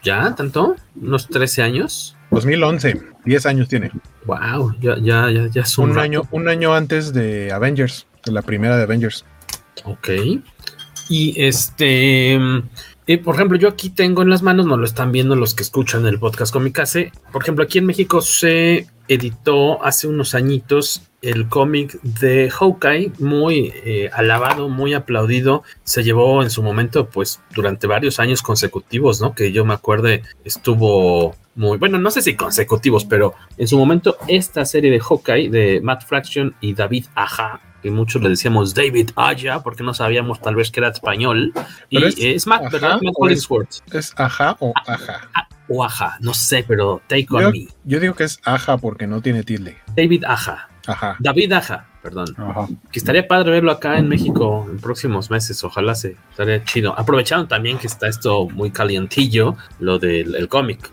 ¿Ya? 0.01 0.33
¿Tanto? 0.33 0.77
¿Unos 0.95 1.27
13 1.27 1.61
años? 1.61 2.15
2011, 2.31 3.01
10 3.25 3.45
años 3.47 3.67
tiene. 3.67 3.91
Wow, 4.25 4.73
ya, 4.79 4.95
ya, 4.97 5.29
ya, 5.29 5.47
ya 5.47 5.61
es 5.63 5.77
un, 5.77 5.91
un 5.91 5.99
año, 5.99 6.21
un 6.31 6.47
año 6.47 6.73
antes 6.73 7.11
de 7.11 7.51
Avengers, 7.51 8.07
de 8.25 8.31
la 8.31 8.41
primera 8.43 8.77
de 8.77 8.83
Avengers. 8.83 9.25
Ok. 9.83 10.09
Y 11.09 11.33
este. 11.35 12.39
Eh, 13.07 13.17
por 13.17 13.35
ejemplo, 13.35 13.57
yo 13.57 13.67
aquí 13.67 13.89
tengo 13.89 14.21
en 14.21 14.29
las 14.29 14.41
manos, 14.41 14.67
no 14.67 14.77
lo 14.77 14.85
están 14.85 15.11
viendo 15.11 15.35
los 15.35 15.53
que 15.53 15.63
escuchan 15.63 16.05
el 16.05 16.17
podcast 16.17 16.53
Comicase. 16.53 17.11
Por 17.33 17.41
ejemplo, 17.41 17.65
aquí 17.65 17.79
en 17.79 17.87
México 17.87 18.21
se 18.21 18.87
editó 19.13 19.83
hace 19.83 20.07
unos 20.07 20.35
añitos 20.35 21.03
el 21.21 21.49
cómic 21.49 22.01
de 22.01 22.49
Hawkeye, 22.49 23.11
muy 23.19 23.73
eh, 23.83 24.09
alabado, 24.13 24.69
muy 24.69 24.93
aplaudido. 24.93 25.63
Se 25.83 26.03
llevó 26.03 26.41
en 26.41 26.49
su 26.49 26.63
momento, 26.63 27.09
pues, 27.09 27.41
durante 27.53 27.87
varios 27.87 28.19
años 28.19 28.41
consecutivos, 28.41 29.21
¿no? 29.21 29.35
Que 29.35 29.51
yo 29.51 29.65
me 29.65 29.73
acuerde, 29.73 30.23
estuvo 30.45 31.35
muy, 31.55 31.77
bueno, 31.77 31.99
no 31.99 32.09
sé 32.09 32.21
si 32.21 32.35
consecutivos, 32.35 33.05
pero 33.05 33.33
en 33.57 33.67
su 33.67 33.77
momento 33.77 34.17
esta 34.27 34.65
serie 34.65 34.89
de 34.89 34.99
Hawkeye 34.99 35.49
de 35.49 35.81
Matt 35.81 36.05
Fraction 36.05 36.55
y 36.61 36.73
David 36.73 37.05
Aja, 37.13 37.59
que 37.81 37.91
muchos 37.91 38.21
le 38.21 38.29
decíamos 38.29 38.73
David 38.73 39.11
Aya, 39.15 39.61
porque 39.61 39.83
no 39.83 39.93
sabíamos 39.93 40.41
tal 40.41 40.55
vez 40.55 40.71
que 40.71 40.79
era 40.79 40.89
español. 40.89 41.53
Y 41.89 42.03
es, 42.03 42.15
es 42.17 42.47
Matt, 42.47 42.61
ajá, 42.61 42.69
¿verdad? 42.69 42.99
Matt 43.01 43.13
Hollingsworth. 43.17 43.69
¿Es, 43.87 43.93
¿Es 43.93 44.13
Aja 44.17 44.55
o 44.59 44.73
Aja? 44.85 45.29
O 45.67 45.83
Aja, 45.83 46.17
no 46.19 46.33
sé, 46.33 46.63
pero 46.67 47.01
take 47.07 47.27
on 47.31 47.41
yo, 47.41 47.51
me. 47.51 47.67
Yo 47.85 47.99
digo 47.99 48.13
que 48.13 48.25
es 48.25 48.39
Aja 48.43 48.77
porque 48.77 49.07
no 49.07 49.21
tiene 49.21 49.43
tilde. 49.43 49.77
David 49.95 50.25
Aja. 50.25 50.69
Ajá. 50.87 51.15
David 51.19 51.53
Aja, 51.53 51.87
perdón. 52.01 52.27
Ajá. 52.37 52.67
Que 52.91 52.99
estaría 52.99 53.27
padre 53.27 53.51
verlo 53.51 53.71
acá 53.71 53.97
en 53.97 54.07
México 54.07 54.67
en 54.69 54.79
próximos 54.79 55.29
meses, 55.29 55.63
ojalá 55.63 55.95
se 55.95 56.17
estaría 56.31 56.63
chido. 56.63 56.97
Aprovechando 56.97 57.47
también 57.47 57.77
que 57.77 57.87
está 57.87 58.07
esto 58.07 58.49
muy 58.49 58.71
calientillo, 58.71 59.55
lo 59.79 59.99
del 59.99 60.47
cómic. 60.49 60.91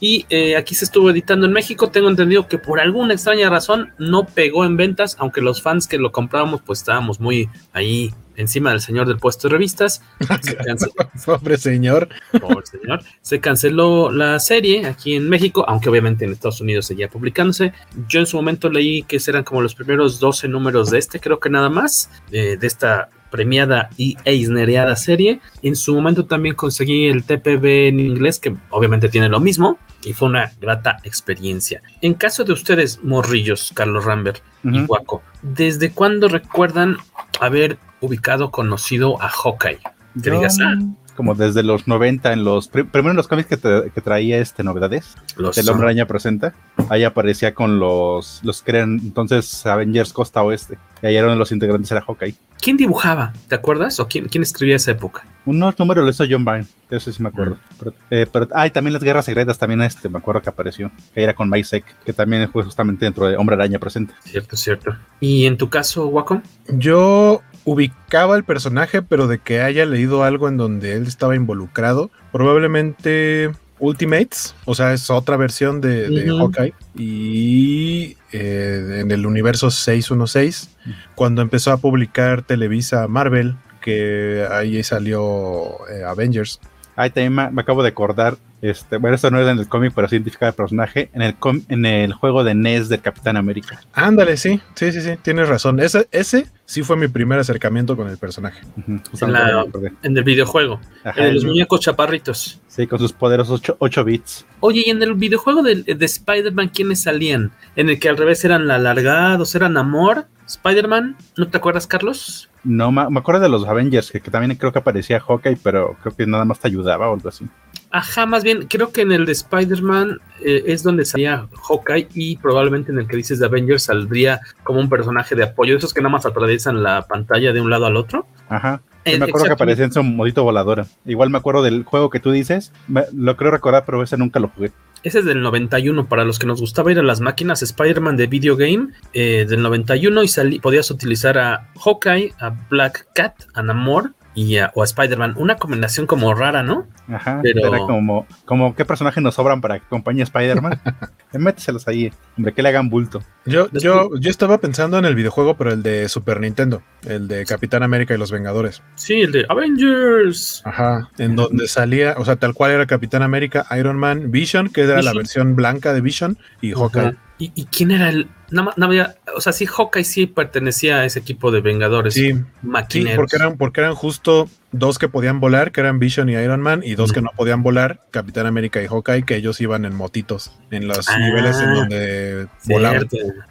Y 0.00 0.26
eh, 0.30 0.56
aquí 0.56 0.74
se 0.74 0.84
estuvo 0.84 1.10
editando 1.10 1.46
en 1.46 1.52
México. 1.52 1.90
Tengo 1.90 2.08
entendido 2.08 2.46
que 2.46 2.58
por 2.58 2.80
alguna 2.80 3.14
extraña 3.14 3.50
razón 3.50 3.92
no 3.98 4.26
pegó 4.26 4.64
en 4.64 4.76
ventas, 4.76 5.16
aunque 5.18 5.40
los 5.40 5.60
fans 5.62 5.86
que 5.88 5.98
lo 5.98 6.12
comprábamos, 6.12 6.62
pues 6.64 6.80
estábamos 6.80 7.20
muy 7.20 7.48
ahí 7.72 8.12
encima 8.38 8.70
del 8.70 8.80
señor 8.80 9.06
del 9.06 9.18
puesto 9.18 9.48
de 9.48 9.52
revistas. 9.52 10.02
Se 10.40 10.56
canceló, 10.64 10.92
Pobre 11.26 11.58
señor. 11.58 12.08
Pobre 12.40 12.64
señor. 12.64 13.02
Se 13.20 13.40
canceló 13.40 14.10
la 14.10 14.38
serie 14.38 14.86
aquí 14.86 15.14
en 15.14 15.28
México, 15.28 15.64
aunque 15.68 15.90
obviamente 15.90 16.24
en 16.24 16.32
Estados 16.32 16.60
Unidos 16.60 16.86
seguía 16.86 17.08
publicándose. 17.08 17.72
Yo 18.08 18.20
en 18.20 18.26
su 18.26 18.36
momento 18.36 18.70
leí 18.70 19.02
que 19.02 19.18
eran 19.28 19.44
como 19.44 19.60
los 19.60 19.74
primeros 19.74 20.20
12 20.20 20.48
números 20.48 20.90
de 20.90 20.98
este, 20.98 21.20
creo 21.20 21.38
que 21.38 21.50
nada 21.50 21.68
más, 21.68 22.10
eh, 22.30 22.56
de 22.58 22.66
esta 22.66 23.10
premiada 23.30 23.90
y 23.96 24.16
eisnereada 24.24 24.96
serie. 24.96 25.40
En 25.62 25.76
su 25.76 25.94
momento 25.94 26.24
también 26.26 26.54
conseguí 26.54 27.08
el 27.08 27.24
TPB 27.24 27.88
en 27.88 28.00
inglés, 28.00 28.38
que 28.38 28.56
obviamente 28.70 29.08
tiene 29.08 29.28
lo 29.28 29.40
mismo, 29.40 29.78
y 30.04 30.12
fue 30.12 30.28
una 30.28 30.52
grata 30.60 30.98
experiencia. 31.04 31.82
En 32.00 32.14
caso 32.14 32.44
de 32.44 32.52
ustedes, 32.52 33.02
morrillos, 33.02 33.72
Carlos 33.74 34.04
Rambert 34.04 34.42
uh 34.64 34.68
-huh. 34.68 34.82
y 34.82 34.86
Guaco, 34.86 35.22
¿desde 35.42 35.90
cuándo 35.90 36.28
recuerdan 36.28 36.96
haber 37.40 37.78
ubicado, 38.00 38.50
conocido 38.50 39.20
a 39.22 39.28
Hawkeye? 39.28 39.80
Que 40.22 40.30
digas, 40.30 40.58
ah, 40.60 40.76
como 41.18 41.34
desde 41.34 41.62
los 41.64 41.88
90 41.88 42.32
en 42.32 42.44
los 42.44 42.68
primero 42.68 43.10
en 43.10 43.16
los 43.16 43.26
cómics 43.26 43.48
que, 43.48 43.56
te, 43.56 43.90
que 43.92 44.00
traía 44.00 44.38
este 44.38 44.62
novedades 44.62 45.16
los 45.36 45.58
el 45.58 45.68
hombre 45.68 45.86
araña 45.86 46.06
presenta 46.06 46.54
ahí 46.90 47.02
aparecía 47.02 47.54
con 47.54 47.80
los 47.80 48.38
los 48.44 48.62
que 48.62 48.70
eran 48.70 49.00
entonces 49.02 49.66
Avengers 49.66 50.12
Costa 50.12 50.44
Oeste 50.44 50.78
y 51.02 51.06
ahí 51.06 51.16
eran 51.16 51.36
los 51.36 51.50
integrantes 51.50 51.90
era 51.90 52.02
Hawkeye 52.02 52.36
¿Quién 52.60 52.76
dibujaba? 52.76 53.32
¿Te 53.46 53.54
acuerdas? 53.54 54.00
¿O 54.00 54.08
quién, 54.08 54.28
quién 54.28 54.42
escribía 54.42 54.76
esa 54.76 54.90
época? 54.90 55.24
Unos 55.46 55.78
números 55.78 56.04
lo 56.04 56.10
hizo 56.10 56.24
John 56.28 56.44
Byrne, 56.44 56.66
eso 56.90 57.12
sí 57.12 57.22
me 57.22 57.28
acuerdo. 57.28 57.54
Mm. 57.54 57.74
Pero, 57.78 57.94
eh, 58.10 58.26
pero 58.30 58.48
ah, 58.52 58.66
y 58.66 58.70
también 58.70 58.92
las 58.92 59.02
guerras 59.02 59.24
secretas, 59.24 59.58
también 59.58 59.80
este, 59.82 60.08
me 60.08 60.18
acuerdo 60.18 60.42
que 60.42 60.50
apareció, 60.50 60.90
que 61.14 61.22
era 61.22 61.34
con 61.34 61.48
Maisek, 61.48 61.84
que 62.04 62.12
también 62.12 62.50
fue 62.50 62.64
justamente 62.64 63.04
dentro 63.04 63.28
de 63.28 63.36
Hombre 63.36 63.54
Araña 63.54 63.78
presente. 63.78 64.12
Cierto, 64.24 64.56
cierto. 64.56 64.96
¿Y 65.20 65.46
en 65.46 65.56
tu 65.56 65.70
caso, 65.70 66.08
Wacom? 66.08 66.42
Yo 66.68 67.42
ubicaba 67.68 68.36
el 68.36 68.44
personaje, 68.44 69.02
pero 69.02 69.26
de 69.26 69.38
que 69.38 69.60
haya 69.60 69.84
leído 69.84 70.24
algo 70.24 70.48
en 70.48 70.56
donde 70.56 70.94
él 70.94 71.06
estaba 71.06 71.36
involucrado, 71.36 72.10
probablemente 72.32 73.50
Ultimates, 73.78 74.54
o 74.64 74.74
sea, 74.74 74.92
es 74.94 75.10
otra 75.10 75.36
versión 75.36 75.80
de. 75.80 76.26
Hawkeye. 76.26 76.74
Y 76.96 78.16
eh, 78.32 79.00
en 79.00 79.10
el 79.10 79.26
universo 79.26 79.70
616, 79.70 80.70
cuando 81.14 81.42
empezó 81.42 81.70
a 81.72 81.76
publicar 81.76 82.42
Televisa 82.42 83.06
Marvel, 83.06 83.56
que 83.80 84.46
ahí 84.50 84.82
salió 84.82 85.86
eh, 85.88 86.04
Avengers. 86.04 86.60
Ahí 86.96 87.10
también 87.10 87.34
me, 87.34 87.50
me 87.50 87.62
acabo 87.62 87.82
de 87.82 87.90
acordar, 87.90 88.38
este, 88.60 88.96
bueno, 88.96 89.14
esto 89.14 89.30
no 89.30 89.38
era 89.40 89.52
en 89.52 89.58
el 89.58 89.68
cómic, 89.68 89.92
pero 89.94 90.08
sí 90.08 90.16
identifica 90.16 90.48
el 90.48 90.54
personaje, 90.54 91.10
en 91.12 91.22
el, 91.22 91.34
com- 91.36 91.62
en 91.68 91.86
el 91.86 92.12
juego 92.12 92.42
de 92.44 92.54
NES 92.54 92.88
del 92.88 93.00
Capitán 93.00 93.36
América. 93.36 93.80
Ándale, 93.92 94.36
sí, 94.36 94.60
sí, 94.74 94.92
sí, 94.92 95.00
sí, 95.00 95.10
tienes 95.22 95.48
razón. 95.48 95.78
Ese, 95.80 96.08
ese 96.10 96.46
sí 96.64 96.82
fue 96.82 96.96
mi 96.96 97.08
primer 97.08 97.38
acercamiento 97.38 97.96
con 97.96 98.08
el 98.08 98.18
personaje. 98.18 98.60
En, 98.86 99.32
la- 99.32 99.64
el 100.02 100.24
videojuego. 100.24 100.80
Ajá, 101.04 101.20
en 101.20 101.26
de 101.28 101.32
los 101.34 101.44
el- 101.44 101.50
muñecos 101.50 101.80
chaparritos. 101.80 102.60
Sí, 102.68 102.86
con 102.86 102.98
sus 102.98 103.12
poderosos 103.12 103.60
8, 103.78 104.04
bits. 104.04 104.46
Oye, 104.60 104.82
y 104.86 104.90
en 104.90 105.02
el 105.02 105.14
videojuego 105.14 105.62
de, 105.62 105.82
de 105.82 106.04
Spider-Man, 106.06 106.68
¿quiénes 106.68 107.02
salían? 107.02 107.50
En 107.76 107.88
el 107.90 107.98
que 107.98 108.08
al 108.08 108.16
revés 108.16 108.44
eran 108.44 108.70
alargados, 108.70 109.54
eran 109.54 109.76
amor. 109.76 110.26
Spider-Man, 110.46 111.16
¿no 111.36 111.48
te 111.48 111.58
acuerdas, 111.58 111.86
Carlos? 111.86 112.48
No, 112.64 112.90
me 112.90 113.18
acuerdo 113.18 113.40
de 113.42 113.48
los 113.50 113.66
Avengers, 113.66 114.10
que, 114.10 114.20
que 114.20 114.30
también 114.30 114.56
creo 114.56 114.72
que 114.72 114.78
aparecía 114.78 115.20
Hawkeye, 115.20 115.58
pero 115.62 115.96
creo 116.02 116.16
que 116.16 116.26
nada 116.26 116.44
más 116.44 116.58
te 116.58 116.68
ayudaba 116.68 117.08
o 117.10 117.14
algo 117.14 117.28
así. 117.28 117.46
Ajá, 117.90 118.26
más 118.26 118.44
bien, 118.44 118.66
creo 118.68 118.92
que 118.92 119.00
en 119.02 119.12
el 119.12 119.24
de 119.24 119.32
Spider-Man 119.32 120.18
eh, 120.44 120.64
es 120.66 120.82
donde 120.82 121.04
salía 121.04 121.48
Hawkeye 121.68 122.08
y 122.14 122.36
probablemente 122.36 122.92
en 122.92 122.98
el 122.98 123.06
que 123.08 123.16
dices 123.16 123.38
de 123.38 123.46
Avengers 123.46 123.84
saldría 123.84 124.40
como 124.62 124.78
un 124.80 124.88
personaje 124.90 125.34
de 125.34 125.44
apoyo, 125.44 125.76
esos 125.76 125.94
que 125.94 126.00
nada 126.02 126.12
más 126.12 126.26
atraviesan 126.26 126.82
la 126.82 127.06
pantalla 127.06 127.52
de 127.52 127.60
un 127.60 127.70
lado 127.70 127.86
al 127.86 127.96
otro. 127.96 128.26
Ajá. 128.48 128.82
Eh, 129.04 129.18
me 129.18 129.24
acuerdo 129.24 129.46
que 129.46 129.52
aparecía 129.52 129.86
en 129.86 129.92
su 129.92 130.02
modito 130.02 130.44
voladora. 130.44 130.86
Igual 131.06 131.30
me 131.30 131.38
acuerdo 131.38 131.62
del 131.62 131.84
juego 131.84 132.10
que 132.10 132.20
tú 132.20 132.30
dices. 132.30 132.72
me- 132.88 133.04
lo 133.14 133.36
creo 133.38 133.50
recordar, 133.50 133.84
pero 133.86 134.02
ese 134.02 134.18
nunca 134.18 134.38
lo 134.38 134.48
jugué. 134.48 134.70
Ese 135.02 135.20
es 135.20 135.24
del 135.24 135.40
91, 135.40 136.08
para 136.08 136.24
los 136.24 136.38
que 136.38 136.46
nos 136.46 136.60
gustaba 136.60 136.90
ir 136.92 136.98
a 136.98 137.02
las 137.04 137.20
máquinas 137.20 137.62
Spider-Man 137.62 138.16
de 138.16 138.26
Video 138.26 138.56
Game 138.56 138.88
eh, 139.14 139.46
del 139.48 139.62
91 139.62 140.22
y 140.24 140.28
salí- 140.28 140.60
podías 140.60 140.90
utilizar 140.90 141.38
a 141.38 141.70
Hawkeye, 141.82 142.34
a 142.40 142.50
Black 142.68 143.06
Cat, 143.14 143.34
a 143.54 143.62
Namor 143.62 144.12
y 144.40 144.58
a, 144.58 144.70
o 144.74 144.82
a 144.82 144.84
Spider-Man. 144.84 145.34
Una 145.36 145.56
combinación 145.56 146.06
como 146.06 146.32
rara, 146.34 146.62
¿no? 146.62 146.86
Ajá. 147.12 147.40
Pero- 147.42 147.66
Era 147.66 147.78
como, 147.78 148.26
como 148.44 148.74
qué 148.76 148.84
personajes 148.84 149.22
nos 149.22 149.34
sobran 149.34 149.60
para 149.60 149.78
que 149.80 149.86
acompañe 149.86 150.20
a 150.20 150.24
Spider-Man. 150.24 150.80
Méteselos 151.32 151.86
ahí, 151.88 152.12
hombre, 152.36 152.52
que 152.54 152.62
le 152.62 152.68
hagan 152.70 152.88
bulto. 152.88 153.22
Yo, 153.44 153.68
yo, 153.72 154.10
yo 154.18 154.30
estaba 154.30 154.58
pensando 154.58 154.96
en 154.98 155.04
el 155.04 155.14
videojuego, 155.14 155.56
pero 155.56 155.72
el 155.72 155.82
de 155.82 156.08
Super 156.08 156.40
Nintendo, 156.40 156.82
el 157.04 157.26
de 157.28 157.44
Capitán 157.44 157.82
América 157.82 158.14
y 158.14 158.18
los 158.18 158.30
Vengadores. 158.30 158.82
Sí, 158.94 159.20
el 159.22 159.32
de 159.32 159.44
Avengers. 159.48 160.62
Ajá, 160.64 161.08
en 161.18 161.36
donde 161.36 161.66
salía, 161.68 162.14
o 162.16 162.24
sea, 162.24 162.36
tal 162.36 162.54
cual 162.54 162.70
era 162.70 162.86
Capitán 162.86 163.22
América, 163.22 163.66
Iron 163.78 163.98
Man, 163.98 164.30
Vision, 164.30 164.68
que 164.68 164.82
era 164.82 165.02
la 165.02 165.12
versión 165.12 165.56
blanca 165.56 165.92
de 165.92 166.00
Vision, 166.00 166.38
y 166.60 166.72
Hawkeye. 166.72 167.16
¿Y, 167.38 167.52
y 167.54 167.64
quién 167.66 167.90
era 167.90 168.08
el...? 168.08 168.28
Nada 168.50 168.66
más- 168.66 168.78
nada 168.78 168.92
más- 168.94 169.16
o 169.36 169.40
sea, 169.40 169.52
sí, 169.52 169.66
Hawkeye 169.66 170.04
sí 170.04 170.26
pertenecía 170.26 170.98
a 170.98 171.04
ese 171.04 171.18
equipo 171.18 171.50
de 171.50 171.60
Vengadores. 171.60 172.14
Sí, 172.14 172.32
sí, 172.32 172.40
Maquineros. 172.62 173.16
porque 173.16 173.36
eran, 173.36 173.56
porque 173.56 173.80
eran 173.80 173.94
justo 173.94 174.48
dos 174.72 174.98
que 174.98 175.08
podían 175.08 175.40
volar, 175.40 175.72
que 175.72 175.80
eran 175.80 175.98
Vision 175.98 176.28
y 176.28 176.32
Iron 176.34 176.60
Man, 176.60 176.82
y 176.84 176.94
dos 176.94 177.12
que 177.12 177.20
no 177.22 177.30
podían 177.36 177.62
volar, 177.62 178.02
Capitán 178.10 178.46
América 178.46 178.82
y 178.82 178.86
Hawkeye, 178.86 179.24
que 179.24 179.36
ellos 179.36 179.60
iban 179.60 179.84
en 179.84 179.94
motitos, 179.94 180.52
en 180.70 180.86
los 180.88 181.08
Ah, 181.08 181.18
niveles 181.18 181.58
en 181.60 181.74
donde 181.74 182.46
volaban. 182.66 183.06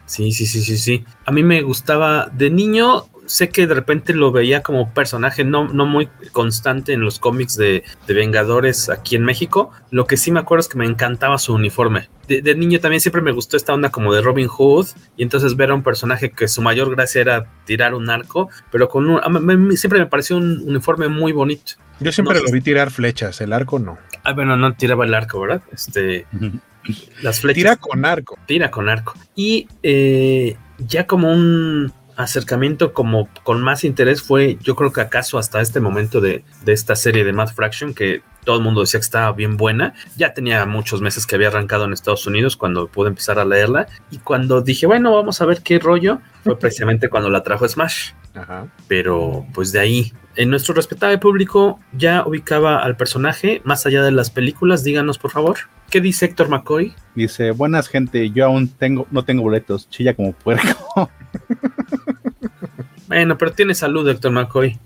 Sí, 0.06 0.32
sí, 0.32 0.46
sí, 0.46 0.60
sí, 0.62 0.76
sí. 0.78 1.04
A 1.24 1.32
mí 1.32 1.42
me 1.42 1.62
gustaba 1.62 2.28
de 2.32 2.50
niño. 2.50 3.04
Sé 3.26 3.50
que 3.50 3.66
de 3.66 3.74
repente 3.74 4.14
lo 4.14 4.32
veía 4.32 4.62
como 4.62 4.94
personaje 4.94 5.44
no, 5.44 5.68
no 5.68 5.84
muy 5.84 6.08
constante 6.32 6.94
en 6.94 7.02
los 7.02 7.18
cómics 7.18 7.56
de, 7.56 7.84
de 8.06 8.14
Vengadores 8.14 8.88
aquí 8.88 9.16
en 9.16 9.24
México. 9.24 9.70
Lo 9.90 10.06
que 10.06 10.16
sí 10.16 10.30
me 10.32 10.40
acuerdo 10.40 10.60
es 10.60 10.68
que 10.68 10.78
me 10.78 10.86
encantaba 10.86 11.36
su 11.36 11.52
uniforme. 11.52 12.08
De, 12.26 12.40
de 12.40 12.54
niño 12.54 12.80
también 12.80 13.02
siempre 13.02 13.20
me 13.20 13.32
gustó 13.32 13.58
esta 13.58 13.74
onda 13.74 13.90
como 13.90 14.14
de 14.14 14.22
Robin 14.22 14.46
Hood. 14.48 14.86
Y 15.16 15.22
entonces 15.22 15.56
ver 15.56 15.70
a 15.70 15.74
un 15.74 15.82
personaje 15.82 16.30
que 16.30 16.48
su 16.48 16.62
mayor 16.62 16.90
gracia 16.94 17.20
era 17.20 17.46
tirar 17.64 17.94
un 17.94 18.10
arco. 18.10 18.48
Pero 18.70 18.88
con 18.88 19.08
un, 19.08 19.20
a 19.22 19.28
mí- 19.28 19.56
me- 19.56 19.76
siempre 19.76 19.98
me 20.00 20.06
pareció 20.06 20.36
un 20.36 20.62
uniforme 20.66 21.08
muy 21.08 21.32
bonito. 21.32 21.72
Yo 22.00 22.12
siempre 22.12 22.36
No 22.38 22.44
lo 22.44 22.52
vi 22.52 22.60
tirar 22.60 22.90
flechas, 22.90 23.40
el 23.40 23.52
arco 23.52 23.78
no. 23.78 23.98
Ah, 24.24 24.32
bueno, 24.32 24.56
no 24.56 24.74
tiraba 24.74 25.04
el 25.04 25.14
arco, 25.14 25.40
¿verdad? 25.40 25.62
Este, 25.72 26.26
las 27.22 27.40
flechas. 27.40 27.56
Tira 27.56 27.76
con 27.76 28.04
arco. 28.04 28.38
Tira 28.46 28.70
con 28.70 28.88
arco. 28.88 29.14
Y 29.34 29.66
eh, 29.82 30.56
ya 30.78 31.06
como 31.06 31.32
un 31.32 31.92
acercamiento 32.18 32.92
como 32.92 33.28
con 33.44 33.62
más 33.62 33.84
interés 33.84 34.22
fue, 34.22 34.58
yo 34.60 34.74
creo 34.74 34.92
que 34.92 35.00
acaso 35.00 35.38
hasta 35.38 35.60
este 35.60 35.80
momento 35.80 36.20
de, 36.20 36.44
de 36.64 36.72
esta 36.72 36.96
serie 36.96 37.24
de 37.24 37.32
Mad 37.32 37.48
Fraction, 37.54 37.94
que 37.94 38.22
todo 38.44 38.56
el 38.56 38.62
mundo 38.62 38.80
decía 38.80 38.98
que 38.98 39.04
estaba 39.04 39.32
bien 39.32 39.56
buena. 39.56 39.94
Ya 40.16 40.34
tenía 40.34 40.64
muchos 40.66 41.00
meses 41.00 41.26
que 41.26 41.36
había 41.36 41.48
arrancado 41.48 41.84
en 41.84 41.92
Estados 41.92 42.26
Unidos 42.26 42.56
cuando 42.56 42.88
pude 42.88 43.08
empezar 43.08 43.38
a 43.38 43.44
leerla. 43.44 43.86
Y 44.10 44.18
cuando 44.18 44.62
dije, 44.62 44.86
bueno, 44.86 45.14
vamos 45.14 45.40
a 45.40 45.46
ver 45.46 45.62
qué 45.62 45.78
rollo, 45.78 46.20
fue 46.42 46.58
precisamente 46.58 47.08
cuando 47.08 47.30
la 47.30 47.42
trajo 47.42 47.68
Smash. 47.68 48.12
Ajá. 48.34 48.66
Pero 48.88 49.46
pues 49.54 49.70
de 49.72 49.80
ahí, 49.80 50.12
en 50.34 50.50
nuestro 50.50 50.74
respetable 50.74 51.18
público 51.18 51.78
ya 51.92 52.24
ubicaba 52.26 52.78
al 52.78 52.96
personaje 52.96 53.60
más 53.64 53.86
allá 53.86 54.02
de 54.02 54.12
las 54.12 54.30
películas. 54.30 54.82
Díganos, 54.82 55.18
por 55.18 55.30
favor, 55.30 55.58
¿qué 55.90 56.00
dice 56.00 56.24
Héctor 56.24 56.48
McCoy? 56.48 56.94
Dice, 57.14 57.50
buenas 57.52 57.86
gente, 57.88 58.30
yo 58.30 58.46
aún 58.46 58.68
tengo, 58.68 59.06
no 59.10 59.24
tengo 59.24 59.42
boletos, 59.42 59.88
chilla 59.90 60.14
como 60.14 60.32
puerco. 60.32 61.10
Bueno, 63.08 63.36
pero 63.38 63.52
tiene 63.52 63.74
salud, 63.74 64.08
Héctor 64.08 64.32
McCoy. 64.32 64.78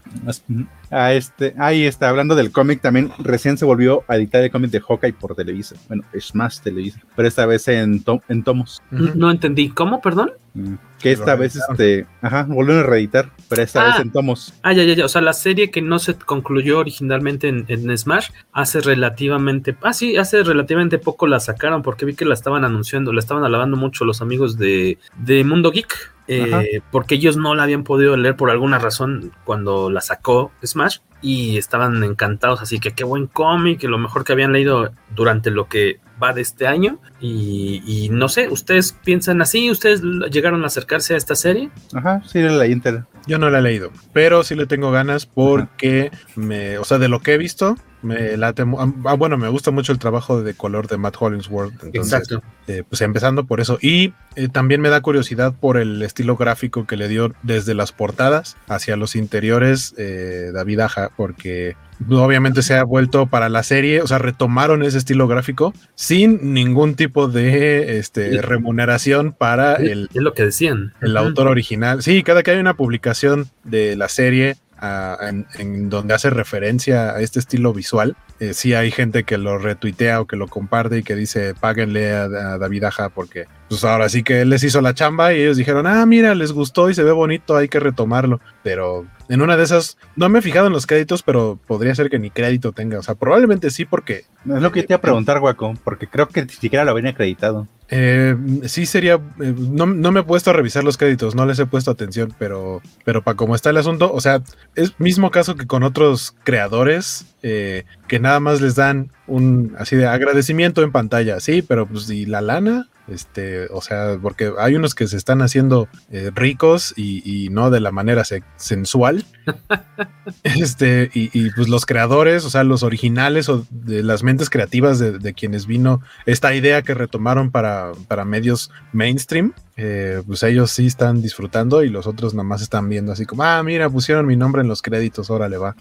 A 0.91 1.13
este, 1.15 1.55
ahí 1.59 1.85
está, 1.85 2.09
hablando 2.11 2.35
del 2.35 2.53
cómic, 2.53 2.81
también 2.83 3.11
recién 3.19 3.57
se 3.59 3.65
volvió 3.65 4.05
a 4.09 4.17
editar 4.17 4.43
el 4.43 4.51
cómic 4.51 4.71
de 4.71 4.81
Hawkeye 4.81 5.15
por 5.15 5.35
Televisa. 5.35 5.75
Bueno, 5.89 6.05
es 6.13 6.35
más 6.35 6.61
Televisa, 6.61 7.01
pero 7.17 7.27
esta 7.29 7.47
vez 7.47 7.67
en, 7.69 8.03
to- 8.05 8.23
en 8.29 8.43
tomos. 8.45 8.83
No 8.91 9.31
entendí. 9.31 9.71
¿Cómo, 9.71 10.01
perdón? 10.03 10.33
Mm, 10.55 10.75
Que 11.01 11.13
esta 11.13 11.35
vez, 11.35 11.57
este, 11.57 12.07
ajá, 12.21 12.45
volvieron 12.49 12.85
a 12.85 12.87
reeditar, 12.87 13.31
pero 13.49 13.63
esta 13.63 13.83
Ah. 13.83 13.87
vez 13.93 14.01
en 14.03 14.13
tomos. 14.13 14.53
Ah, 14.63 14.75
ya, 14.75 14.85
ya, 14.85 14.93
ya. 14.95 15.07
O 15.07 15.09
sea, 15.09 15.23
la 15.23 15.33
serie 15.33 15.71
que 15.71 15.81
no 15.81 15.99
se 15.99 16.15
concluyó 16.15 16.79
originalmente 16.79 17.49
en, 17.49 17.65
en 17.69 17.97
Smash, 17.97 18.29
hace 18.53 18.81
relativamente. 18.83 19.75
Ah, 19.83 19.95
sí, 19.95 20.17
hace 20.19 20.45
relativamente 20.45 20.99
poco 20.99 21.27
la 21.27 21.41
sacaron 21.41 21.83
porque 21.83 22.05
vi 22.05 22.15
que 22.15 22.27
la 22.27 22.35
estaban 22.35 22.65
anunciando, 22.65 23.13
la 23.15 23.21
estaban 23.21 23.45
alabando 23.45 23.77
mucho 23.79 24.05
los 24.05 24.21
amigos 24.21 24.59
de, 24.59 24.99
de 25.17 25.43
Mundo 25.43 25.71
Geek. 25.73 26.13
Eh, 26.29 26.81
porque 26.91 27.17
ellos 27.17 27.37
no 27.37 27.55
la 27.55 27.65
habían 27.65 27.85
podido 27.85 28.17
leer 28.17 28.37
por 28.37 28.51
alguna 28.51 28.79
razón 28.79 29.33
cuando 29.45 29.91
la 29.91 30.01
sacó 30.01 30.53
Smash 30.65 30.99
y 31.21 31.57
estaban 31.57 32.03
encantados, 32.05 32.63
así 32.63 32.81
que 32.81 32.93
qué 32.93 33.05
buen 33.05 33.27
cómic, 33.27 33.81
que 33.81 33.89
lo 33.89 33.99
mejor 33.99 34.25
que 34.25 34.33
habían 34.33 34.53
leído 34.53 34.93
durante 35.15 35.51
lo 35.51 35.69
que 35.69 36.01
va 36.23 36.33
de 36.33 36.43
este 36.43 36.67
año 36.67 36.99
y, 37.21 37.83
y 37.87 38.09
no 38.09 38.29
sé, 38.29 38.49
¿ustedes 38.49 38.97
piensan 39.05 39.43
así? 39.43 39.71
¿Ustedes 39.71 40.03
llegaron 40.31 40.65
a 40.65 40.67
acercarse 40.67 41.15
a 41.15 41.17
esta 41.17 41.35
serie? 41.35 41.71
Ajá, 41.95 42.23
sí, 42.27 42.39
era 42.39 42.53
la 42.53 42.67
Inter. 42.67 43.05
Yo 43.27 43.39
no 43.39 43.51
la 43.51 43.61
he 43.61 43.63
leído, 43.63 43.93
pero 44.13 44.43
sí 44.43 44.55
le 44.55 44.67
tengo 44.67 44.91
ganas 44.91 45.27
porque 45.27 46.11
me, 46.35 46.79
o 46.79 46.85
sea, 46.85 46.99
de 46.99 47.09
lo 47.09 47.21
que 47.21 47.35
he 47.35 47.39
visto, 47.39 47.77
me 48.03 48.37
late, 48.37 48.65
ah, 49.05 49.15
bueno, 49.15 49.38
me 49.38 49.49
gusta 49.49 49.71
mucho 49.71 49.93
el 49.93 49.99
trabajo 49.99 50.43
de 50.43 50.55
color 50.55 50.88
de 50.88 50.97
Matt 50.97 51.17
Hollingsworth. 51.19 51.73
Entonces, 51.85 52.12
Exacto. 52.12 52.43
eh, 52.67 52.83
pues 52.88 53.01
empezando 53.01 53.45
por 53.45 53.61
eso. 53.61 53.79
Y 53.81 54.12
eh, 54.37 54.49
también 54.49 54.81
me 54.81 54.88
da 54.88 55.01
curiosidad 55.01 55.55
por 55.59 55.77
el 55.77 56.03
estilo 56.03 56.37
gráfico 56.37 56.87
que 56.87 56.97
le 56.97 57.09
dio 57.09 57.33
desde 57.43 57.75
las 57.75 57.93
portadas 57.93 58.57
hacia 58.69 58.97
los 58.97 59.17
interiores 59.17 59.95
eh, 59.97 60.51
David 60.53 60.81
Aja, 60.81 61.11
porque 61.17 61.77
obviamente 62.11 62.62
se 62.62 62.75
ha 62.75 62.85
vuelto 62.85 63.27
para 63.27 63.49
la 63.49 63.62
serie, 63.62 64.03
o 64.03 64.07
sea, 64.07 64.19
retomaron 64.19 64.83
ese 64.83 64.99
estilo 64.99 65.29
gráfico 65.29 65.73
sin 65.95 66.53
ningún 66.53 66.95
tipo 66.95 67.29
de 67.29 67.99
este, 67.99 68.43
remuneración 68.43 69.33
para 69.33 69.77
el, 69.77 70.09
Es 70.12 70.23
lo 70.23 70.35
que 70.35 70.45
decían. 70.45 70.95
el 71.01 71.17
autor 71.17 71.47
original. 71.47 72.03
Sí, 72.03 72.23
cada 72.23 72.43
que 72.43 72.51
hay 72.51 72.59
una 72.59 72.75
publicación 72.75 73.49
de 73.65 73.97
la 73.97 74.09
serie 74.09 74.57
ah, 74.83 75.16
en, 75.23 75.47
en 75.59 75.88
donde 75.88 76.12
hace 76.12 76.29
referencia 76.29 77.12
a 77.12 77.21
este 77.21 77.38
estilo 77.38 77.73
visual, 77.73 78.16
eh, 78.40 78.53
sí 78.53 78.75
hay 78.75 78.90
gente 78.90 79.25
que 79.25 79.38
lo 79.38 79.57
retuitea 79.57 80.21
o 80.21 80.27
que 80.27 80.37
lo 80.37 80.49
comparte 80.49 80.99
y 80.99 81.03
que 81.03 81.14
dice 81.14 81.55
páguenle 81.55 82.12
a, 82.12 82.25
a 82.25 82.59
David 82.59 82.85
Aja 82.85 83.09
porque 83.09 83.47
pues 83.73 83.85
ahora 83.85 84.11
sí 84.11 84.23
que 84.23 84.42
él 84.42 84.51
les 84.51 84.62
hizo 84.64 84.83
la 84.83 84.92
chamba 84.92 85.33
y 85.33 85.40
ellos 85.40 85.57
dijeron, 85.57 85.87
ah, 85.87 86.05
mira, 86.05 86.35
les 86.35 86.53
gustó 86.53 86.90
y 86.90 86.95
se 86.95 87.03
ve 87.05 87.12
bonito, 87.12 87.57
hay 87.57 87.68
que 87.68 87.81
retomarlo. 87.81 88.38
Pero 88.62 89.07
en 89.31 89.40
una 89.40 89.57
de 89.57 89.64
esas, 89.64 89.97
no 90.14 90.29
me 90.29 90.40
he 90.40 90.42
fijado 90.42 90.66
en 90.66 90.75
los 90.75 90.87
créditos, 90.87 91.23
pero 91.23 91.59
podría 91.66 91.95
ser 91.95 92.11
que 92.11 92.18
ni 92.18 92.31
crédito 92.31 92.73
tenga. 92.73 92.99
O 92.99 93.03
sea, 93.03 93.14
probablemente 93.14 93.71
sí 93.71 93.87
porque 93.87 94.27
Es 94.45 94.61
lo 94.61 94.73
que 94.73 94.83
te 94.83 94.92
iba 94.92 94.99
a 94.99 95.01
preguntar, 95.01 95.40
Guaco, 95.40 95.73
porque 95.85 96.07
creo 96.07 96.29
que 96.29 96.42
ni 96.42 96.51
siquiera 96.51 96.85
lo 96.85 96.90
habían 96.90 97.07
acreditado. 97.07 97.66
Eh, 97.95 98.35
sí 98.65 98.87
sería, 98.87 99.17
eh, 99.39 99.55
no, 99.55 99.85
no 99.85 100.13
me 100.13 100.21
he 100.21 100.23
puesto 100.23 100.49
a 100.49 100.55
revisar 100.55 100.83
los 100.83 100.97
créditos, 100.97 101.35
no 101.35 101.45
les 101.45 101.59
he 101.59 101.67
puesto 101.67 101.91
atención, 101.91 102.35
pero, 102.39 102.81
pero 103.05 103.21
para 103.21 103.37
cómo 103.37 103.55
está 103.55 103.69
el 103.69 103.77
asunto, 103.77 104.11
o 104.11 104.21
sea, 104.23 104.41
es 104.75 104.99
mismo 104.99 105.31
caso 105.31 105.57
que 105.57 105.67
con 105.67 105.83
otros 105.83 106.35
creadores 106.43 107.27
eh, 107.43 107.85
que 108.09 108.19
nada 108.19 108.41
más 108.41 108.63
les 108.63 108.77
dan 108.77 109.13
un 109.27 109.75
así 109.79 109.95
de 109.95 110.07
agradecimiento 110.07 110.83
en 110.83 110.91
pantalla, 110.91 111.39
sí, 111.39 111.61
pero 111.61 111.87
pues 111.87 112.09
y 112.09 112.25
la 112.25 112.41
lana, 112.41 112.89
Este, 113.09 113.67
o 113.71 113.81
sea, 113.81 114.17
porque 114.23 114.53
hay 114.59 114.77
unos 114.77 114.95
que 114.95 115.09
se 115.09 115.17
están 115.17 115.43
haciendo 115.43 115.88
eh, 116.11 116.31
ricos 116.35 116.95
y, 116.97 117.23
y, 117.25 117.49
no 117.49 117.71
de 117.71 117.81
la 117.81 117.91
manera 117.91 118.25
se 118.25 118.43
sensual. 118.57 119.25
este, 120.45 121.11
y, 121.12 121.51
pues 121.51 121.69
los 121.69 121.85
creadores, 121.85 122.45
o 122.45 122.51
sea, 122.51 122.62
los 122.65 122.83
originales 122.83 123.49
o 123.49 123.67
de 123.71 124.03
las 124.03 124.23
mentes 124.23 124.51
creativas 124.51 124.99
de, 124.99 125.19
de 125.19 125.35
quienes 125.35 125.67
vino 125.67 126.01
esta 126.27 126.55
idea 126.55 126.83
que 126.83 126.95
retomaron 126.95 127.51
para, 127.51 127.93
para 128.07 128.25
medios 128.25 128.71
mainstream, 128.93 129.53
eh, 129.77 130.23
pues 130.27 130.43
ellos 130.43 130.71
sí 130.71 130.87
están 130.87 131.23
disfrutando 131.23 131.83
y 131.83 131.88
los 131.88 132.07
otros 132.07 132.35
nada 132.35 132.45
más 132.45 132.62
están 132.62 132.88
viendo 132.88 133.12
así 133.12 133.27
como, 133.27 133.43
ah, 133.43 133.62
mira, 133.62 133.88
pusieron 133.91 134.27
mi 134.27 134.37
nombre 134.37 134.62
en 134.62 134.69
los 134.69 134.83
créditos, 134.83 135.31
órale 135.31 135.57
va. 135.57 135.75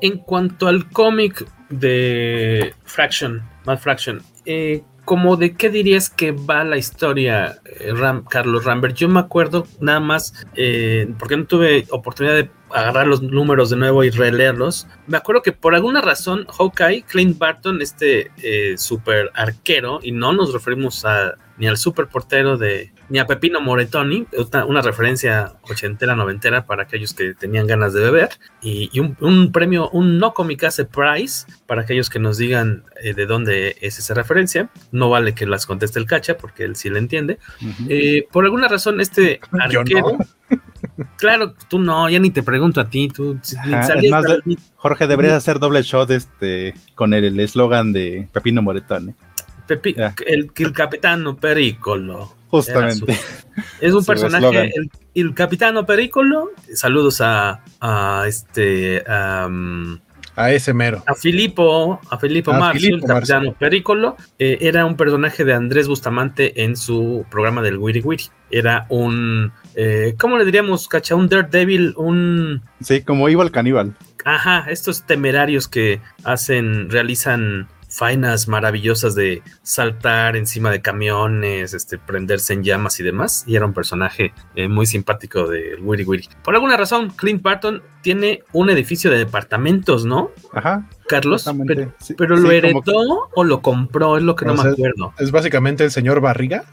En 0.00 0.18
cuanto 0.18 0.68
al 0.68 0.88
cómic 0.90 1.46
de 1.70 2.74
Fraction, 2.84 3.42
Mad 3.64 3.78
Fraction, 3.78 4.22
eh, 4.46 4.82
como 5.04 5.36
de 5.36 5.54
qué 5.54 5.68
dirías 5.68 6.08
que 6.08 6.32
va 6.32 6.64
la 6.64 6.76
historia, 6.76 7.58
eh, 7.66 7.92
Carlos 8.28 8.64
Rambert. 8.64 8.96
Yo 8.96 9.08
me 9.08 9.20
acuerdo 9.20 9.66
nada 9.80 10.00
más, 10.00 10.46
eh, 10.54 11.12
porque 11.18 11.36
no 11.36 11.44
tuve 11.44 11.86
oportunidad 11.90 12.34
de 12.36 12.50
agarrar 12.70 13.06
los 13.06 13.22
números 13.22 13.70
de 13.70 13.76
nuevo 13.76 14.02
y 14.02 14.10
releerlos. 14.10 14.88
Me 15.06 15.16
acuerdo 15.16 15.42
que 15.42 15.52
por 15.52 15.74
alguna 15.74 16.00
razón 16.00 16.46
Hawkeye, 16.46 17.02
Clint 17.02 17.38
Barton, 17.38 17.82
este 17.82 18.30
eh, 18.42 18.78
super 18.78 19.30
arquero, 19.34 20.00
y 20.02 20.12
no 20.12 20.32
nos 20.32 20.52
referimos 20.52 21.04
a, 21.04 21.34
ni 21.58 21.66
al 21.66 21.76
super 21.76 22.08
portero 22.08 22.56
de, 22.56 22.92
ni 23.08 23.18
a 23.18 23.26
Pepino 23.26 23.60
Moretoni, 23.60 24.26
una, 24.32 24.64
una, 24.64 24.82
referencia 24.82 25.54
ochentera, 25.62 26.14
noventera 26.16 26.66
para 26.66 26.84
aquellos 26.84 27.14
que 27.14 27.34
tenían 27.34 27.66
ganas 27.66 27.92
de 27.92 28.00
beber, 28.00 28.30
y, 28.62 28.90
y 28.92 29.00
un, 29.00 29.16
un, 29.20 29.52
premio, 29.52 29.90
un 29.90 30.18
no 30.18 30.34
Comicase 30.34 30.84
Prize, 30.84 31.46
para 31.66 31.82
aquellos 31.82 32.10
que 32.10 32.18
nos 32.18 32.38
digan 32.38 32.84
eh, 33.02 33.14
de 33.14 33.26
dónde 33.26 33.76
es 33.80 33.98
esa 33.98 34.14
referencia. 34.14 34.70
No 34.92 35.10
vale 35.10 35.34
que 35.34 35.46
las 35.46 35.66
conteste 35.66 35.98
el 35.98 36.06
cacha, 36.06 36.36
porque 36.36 36.64
él 36.64 36.76
sí 36.76 36.90
le 36.90 36.98
entiende. 36.98 37.38
Uh 37.60 37.64
-huh. 37.64 37.86
eh, 37.88 38.28
por 38.30 38.44
alguna 38.44 38.68
razón, 38.68 39.00
este 39.00 39.40
arquero... 39.52 40.18
Claro, 41.16 41.54
tú 41.68 41.78
no, 41.78 42.08
ya 42.08 42.18
ni 42.18 42.30
te 42.30 42.42
pregunto 42.42 42.80
a 42.80 42.88
ti. 42.88 43.08
Tú, 43.08 43.38
Ajá, 43.72 43.94
más 44.10 44.26
Jorge, 44.76 45.06
deberías 45.06 45.34
hacer 45.34 45.58
doble 45.58 45.82
shot 45.82 46.10
este, 46.10 46.74
con 46.94 47.14
el 47.14 47.38
eslogan 47.40 47.92
de 47.92 48.28
Pepino 48.32 48.62
Moretone. 48.62 49.14
Pepi, 49.66 49.94
el, 50.26 50.50
el 50.54 50.72
capitano 50.72 51.36
Pericolo. 51.36 52.34
Justamente. 52.48 53.14
Su, 53.14 53.62
es 53.80 53.92
un 53.92 54.04
personaje, 54.06 54.72
el, 54.74 54.90
el, 55.14 55.34
capitano 55.34 55.84
Pericolo. 55.84 56.50
Saludos 56.72 57.20
a, 57.20 57.62
a 57.80 58.24
este. 58.26 59.04
Um, 59.08 59.98
a 60.36 60.50
ese 60.52 60.74
mero. 60.74 61.02
A 61.06 61.14
Filippo, 61.14 62.00
a 62.10 62.18
Filippo 62.18 62.52
a 62.52 62.58
Marcio, 62.58 62.80
Filippo 62.80 63.06
el 63.06 63.12
capitano 63.14 63.40
Marcio. 63.46 63.58
Pericolo, 63.58 64.16
eh, 64.38 64.58
era 64.60 64.84
un 64.84 64.96
personaje 64.96 65.44
de 65.44 65.54
Andrés 65.54 65.86
Bustamante 65.86 66.64
en 66.64 66.76
su 66.76 67.24
programa 67.30 67.62
del 67.62 67.78
Wiri 67.78 68.00
Wiri. 68.00 68.24
Era 68.50 68.86
un, 68.88 69.52
eh, 69.76 70.14
¿cómo 70.18 70.36
le 70.36 70.44
diríamos, 70.44 70.88
cacha? 70.88 71.14
Un 71.14 71.28
Daredevil, 71.28 71.94
un... 71.96 72.62
Sí, 72.80 73.02
como 73.02 73.28
iba 73.28 73.44
el 73.44 73.52
caníbal. 73.52 73.96
Ajá, 74.24 74.66
estos 74.70 75.04
temerarios 75.06 75.68
que 75.68 76.00
hacen, 76.24 76.90
realizan 76.90 77.68
faenas 77.94 78.48
maravillosas 78.48 79.14
de 79.14 79.42
saltar 79.62 80.36
encima 80.36 80.70
de 80.70 80.82
camiones, 80.82 81.74
este, 81.74 81.96
prenderse 81.96 82.52
en 82.52 82.64
llamas 82.64 82.98
y 82.98 83.04
demás. 83.04 83.44
Y 83.46 83.54
era 83.54 83.66
un 83.66 83.72
personaje 83.72 84.32
eh, 84.56 84.68
muy 84.68 84.86
simpático 84.86 85.46
de 85.46 85.76
Wiri 85.80 86.04
Wiri. 86.04 86.28
Por 86.42 86.54
alguna 86.54 86.76
razón, 86.76 87.10
Clint 87.10 87.42
Barton 87.42 87.82
tiene 88.02 88.42
un 88.52 88.68
edificio 88.68 89.10
de 89.10 89.18
departamentos, 89.18 90.04
¿no? 90.04 90.30
Ajá. 90.52 90.88
Carlos, 91.06 91.48
pero, 91.66 91.92
sí, 91.98 92.14
pero 92.14 92.36
lo 92.36 92.50
heredó 92.50 92.80
que... 92.80 92.92
o 93.34 93.44
lo 93.44 93.60
compró, 93.60 94.16
es 94.16 94.22
lo 94.22 94.34
que 94.34 94.46
no, 94.46 94.54
no 94.54 94.64
me 94.64 94.70
acuerdo. 94.70 95.12
Es 95.18 95.30
básicamente 95.30 95.84
el 95.84 95.90
señor 95.90 96.20
Barriga. 96.20 96.64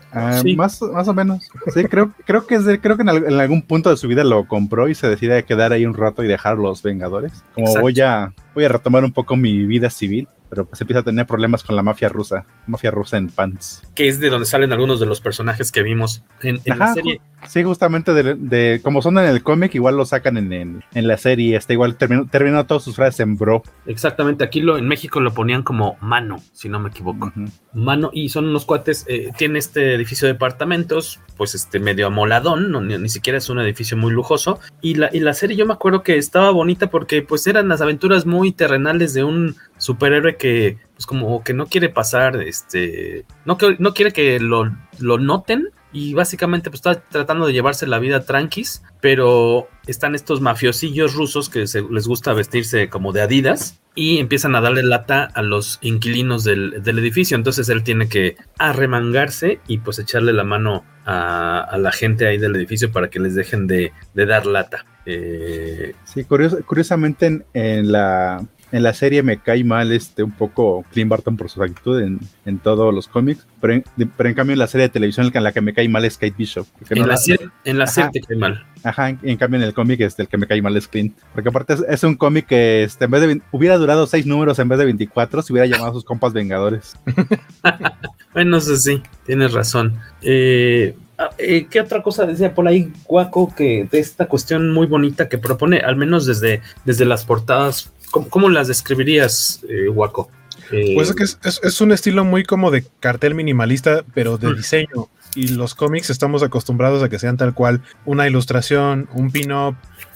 Sí. 0.41 0.55
más, 0.55 0.81
más 0.81 1.07
o 1.07 1.13
menos. 1.13 1.49
Sí, 1.73 1.83
creo, 1.85 2.13
creo 2.25 2.47
que, 2.47 2.55
es 2.55 2.65
de, 2.65 2.79
creo 2.79 2.95
que 2.95 3.03
en, 3.03 3.09
en, 3.09 3.39
algún 3.39 3.61
punto 3.61 3.89
de 3.89 3.97
su 3.97 4.07
vida 4.07 4.23
lo 4.23 4.47
compró 4.47 4.87
y 4.87 4.95
se 4.95 5.07
decide 5.07 5.43
quedar 5.43 5.73
ahí 5.73 5.85
un 5.85 5.93
rato 5.93 6.23
y 6.23 6.27
dejar 6.27 6.57
los 6.57 6.81
Vengadores. 6.81 7.43
Como 7.53 7.67
Exacto. 7.67 7.81
voy 7.81 8.01
a, 8.01 8.33
voy 8.55 8.65
a 8.65 8.69
retomar 8.69 9.03
un 9.03 9.11
poco 9.11 9.35
mi 9.35 9.65
vida 9.65 9.89
civil 9.89 10.27
pero 10.51 10.65
pues 10.65 10.81
empieza 10.81 10.99
a 10.99 11.03
tener 11.03 11.25
problemas 11.25 11.63
con 11.63 11.77
la 11.77 11.81
mafia 11.81 12.09
rusa, 12.09 12.45
mafia 12.67 12.91
rusa 12.91 13.15
en 13.15 13.29
pants. 13.29 13.83
Que 13.95 14.09
es 14.09 14.19
de 14.19 14.29
donde 14.29 14.45
salen 14.45 14.73
algunos 14.73 14.99
de 14.99 15.05
los 15.05 15.21
personajes 15.21 15.71
que 15.71 15.81
vimos 15.81 16.23
en, 16.41 16.59
en 16.65 16.73
Ajá, 16.73 16.87
la 16.87 16.93
serie. 16.93 17.21
Sí, 17.47 17.63
justamente 17.63 18.13
de, 18.13 18.35
de 18.35 18.81
como 18.83 19.01
son 19.01 19.17
en 19.17 19.25
el 19.25 19.43
cómic, 19.43 19.73
igual 19.75 19.95
lo 19.95 20.03
sacan 20.03 20.35
en, 20.35 20.51
en, 20.51 20.83
en 20.93 21.07
la 21.07 21.17
serie, 21.17 21.55
este 21.55 21.71
igual 21.71 21.95
terminó, 21.95 22.27
terminó 22.27 22.65
todas 22.65 22.83
sus 22.83 22.97
frases 22.97 23.21
en 23.21 23.37
bro. 23.37 23.63
Exactamente, 23.85 24.43
aquí 24.43 24.59
lo, 24.59 24.77
en 24.77 24.89
México 24.89 25.21
lo 25.21 25.33
ponían 25.33 25.63
como 25.63 25.95
mano, 26.01 26.43
si 26.51 26.67
no 26.67 26.81
me 26.81 26.89
equivoco. 26.89 27.31
Uh 27.33 27.39
-huh. 27.39 27.51
Mano, 27.73 28.09
y 28.11 28.27
son 28.27 28.47
unos 28.47 28.65
cuates, 28.65 29.05
eh, 29.07 29.31
tiene 29.37 29.57
este 29.57 29.95
edificio 29.95 30.27
de 30.27 30.33
departamentos, 30.33 31.21
pues 31.37 31.55
este 31.55 31.79
medio 31.79 32.07
amoladón, 32.07 32.71
no, 32.71 32.81
ni, 32.81 32.97
ni, 32.97 33.07
siquiera 33.07 33.37
es 33.37 33.49
un 33.49 33.59
edificio 33.59 33.95
muy 33.95 34.11
lujoso. 34.11 34.59
Y 34.81 34.95
la, 34.95 35.09
y 35.13 35.21
la 35.21 35.33
serie 35.33 35.55
yo 35.55 35.65
me 35.65 35.73
acuerdo 35.73 36.03
que 36.03 36.17
estaba 36.17 36.51
bonita 36.51 36.89
porque 36.89 37.21
pues 37.21 37.47
eran 37.47 37.69
las 37.69 37.79
aventuras 37.79 38.25
muy 38.25 38.51
terrenales 38.51 39.13
de 39.13 39.23
un 39.23 39.55
superhéroe 39.81 40.37
que 40.37 40.77
pues 40.93 41.05
como 41.05 41.43
que 41.43 41.53
no 41.53 41.65
quiere 41.65 41.89
pasar, 41.89 42.41
este, 42.41 43.25
no, 43.45 43.57
no 43.79 43.93
quiere 43.93 44.13
que 44.13 44.39
lo, 44.39 44.71
lo 44.99 45.17
noten 45.17 45.69
y 45.91 46.13
básicamente 46.13 46.69
pues 46.69 46.79
está 46.79 47.01
tratando 47.01 47.47
de 47.47 47.53
llevarse 47.53 47.87
la 47.87 47.99
vida 47.99 48.23
tranquis, 48.23 48.83
pero 49.01 49.67
están 49.87 50.13
estos 50.13 50.39
mafiosillos 50.39 51.15
rusos 51.15 51.49
que 51.49 51.65
se, 51.65 51.81
les 51.81 52.07
gusta 52.07 52.33
vestirse 52.33 52.89
como 52.89 53.11
de 53.11 53.21
Adidas 53.21 53.81
y 53.95 54.19
empiezan 54.19 54.55
a 54.55 54.61
darle 54.61 54.83
lata 54.83 55.23
a 55.33 55.41
los 55.41 55.79
inquilinos 55.81 56.43
del, 56.43 56.83
del, 56.83 56.99
edificio, 56.99 57.35
entonces 57.35 57.67
él 57.67 57.83
tiene 57.83 58.07
que 58.07 58.37
arremangarse 58.59 59.59
y 59.67 59.79
pues 59.79 59.97
echarle 59.97 60.31
la 60.31 60.43
mano 60.43 60.85
a, 61.05 61.75
la 61.79 61.91
gente 61.91 62.27
ahí 62.27 62.37
del 62.37 62.55
edificio 62.55 62.91
para 62.91 63.09
que 63.09 63.19
les 63.19 63.33
dejen 63.33 63.65
de, 63.65 63.91
de 64.13 64.25
dar 64.27 64.45
lata. 64.45 64.85
Eh... 65.07 65.95
Sí, 66.05 66.23
curios, 66.25 66.55
curiosamente 66.67 67.25
en, 67.25 67.45
en 67.53 67.91
la 67.91 68.45
en 68.71 68.83
la 68.83 68.93
serie 68.93 69.23
me 69.23 69.37
cae 69.37 69.63
mal 69.63 69.91
este 69.91 70.23
un 70.23 70.31
poco 70.31 70.85
Clint 70.91 71.09
Barton 71.09 71.37
por 71.37 71.49
su 71.49 71.61
actitud 71.61 72.01
en, 72.01 72.19
en 72.45 72.59
todos 72.59 72.93
los 72.93 73.07
cómics, 73.07 73.45
pero 73.59 73.73
en, 73.73 73.83
pero 74.17 74.29
en, 74.29 74.35
cambio 74.35 74.53
en 74.53 74.59
la 74.59 74.67
serie 74.67 74.87
de 74.87 74.93
televisión 74.93 75.29
en 75.33 75.43
la 75.43 75.51
que 75.51 75.61
me 75.61 75.73
cae 75.73 75.89
mal 75.89 76.05
es 76.05 76.17
Kate 76.17 76.35
Bishop. 76.37 76.65
En, 76.89 76.99
no 76.99 77.07
la, 77.07 77.17
serie, 77.17 77.49
en 77.65 77.77
la 77.77 77.87
serie 77.87 78.11
te 78.13 78.21
cae 78.21 78.37
mal. 78.37 78.65
Ajá, 78.83 79.09
en, 79.09 79.19
en, 79.23 79.37
cambio 79.37 79.59
en 79.59 79.65
el 79.65 79.73
cómic 79.73 80.01
este, 80.01 80.23
el 80.23 80.27
que 80.27 80.37
me 80.37 80.47
cae 80.47 80.61
mal 80.61 80.75
es 80.77 80.87
Clint, 80.87 81.15
porque 81.33 81.49
aparte 81.49 81.73
es, 81.73 81.85
es 81.87 82.03
un 82.03 82.15
cómic 82.15 82.47
que 82.47 82.83
este, 82.83 83.05
en 83.05 83.11
vez 83.11 83.21
de 83.21 83.41
hubiera 83.51 83.77
durado 83.77 84.07
seis 84.07 84.25
números 84.25 84.57
en 84.59 84.69
vez 84.69 84.79
de 84.79 84.85
24, 84.85 85.41
se 85.41 85.53
hubiera 85.53 85.67
llamado 85.67 85.91
a 85.91 85.93
sus 85.93 86.05
compas 86.05 86.33
Vengadores. 86.33 86.97
bueno, 88.33 88.57
eso 88.57 88.75
sí, 88.77 89.01
tienes 89.25 89.53
razón. 89.53 89.99
Eh, 90.21 90.95
eh, 91.37 91.67
¿Qué 91.69 91.81
otra 91.81 92.01
cosa 92.01 92.25
decía 92.25 92.53
por 92.53 92.67
ahí 92.67 92.91
Guaco 93.05 93.53
que 93.53 93.87
de 93.91 93.99
esta 93.99 94.27
cuestión 94.27 94.71
muy 94.71 94.87
bonita 94.87 95.29
que 95.29 95.37
propone, 95.37 95.79
al 95.79 95.95
menos 95.95 96.25
desde, 96.25 96.61
desde 96.85 97.05
las 97.05 97.25
portadas 97.25 97.91
¿Cómo, 98.11 98.29
cómo 98.29 98.49
las 98.49 98.67
describirías, 98.67 99.61
eh, 99.67 99.89
Waco? 99.89 100.29
Eh, 100.71 100.93
pues 100.95 101.09
es 101.09 101.15
que 101.15 101.23
es, 101.23 101.39
es, 101.43 101.59
es, 101.63 101.81
un 101.81 101.91
estilo 101.91 102.23
muy 102.23 102.43
como 102.43 102.71
de 102.71 102.85
cartel 102.99 103.35
minimalista, 103.35 104.03
pero 104.13 104.37
de 104.37 104.53
diseño. 104.53 105.09
Y 105.35 105.49
los 105.49 105.75
cómics 105.75 106.09
estamos 106.09 106.43
acostumbrados 106.43 107.01
a 107.03 107.09
que 107.09 107.19
sean 107.19 107.37
tal 107.37 107.53
cual 107.53 107.81
una 108.05 108.27
ilustración, 108.27 109.09
un 109.13 109.31
pin-up 109.31 109.75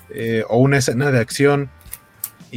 eh, 0.10 0.44
o 0.50 0.58
una 0.58 0.78
escena 0.78 1.12
de 1.12 1.20
acción. 1.20 1.70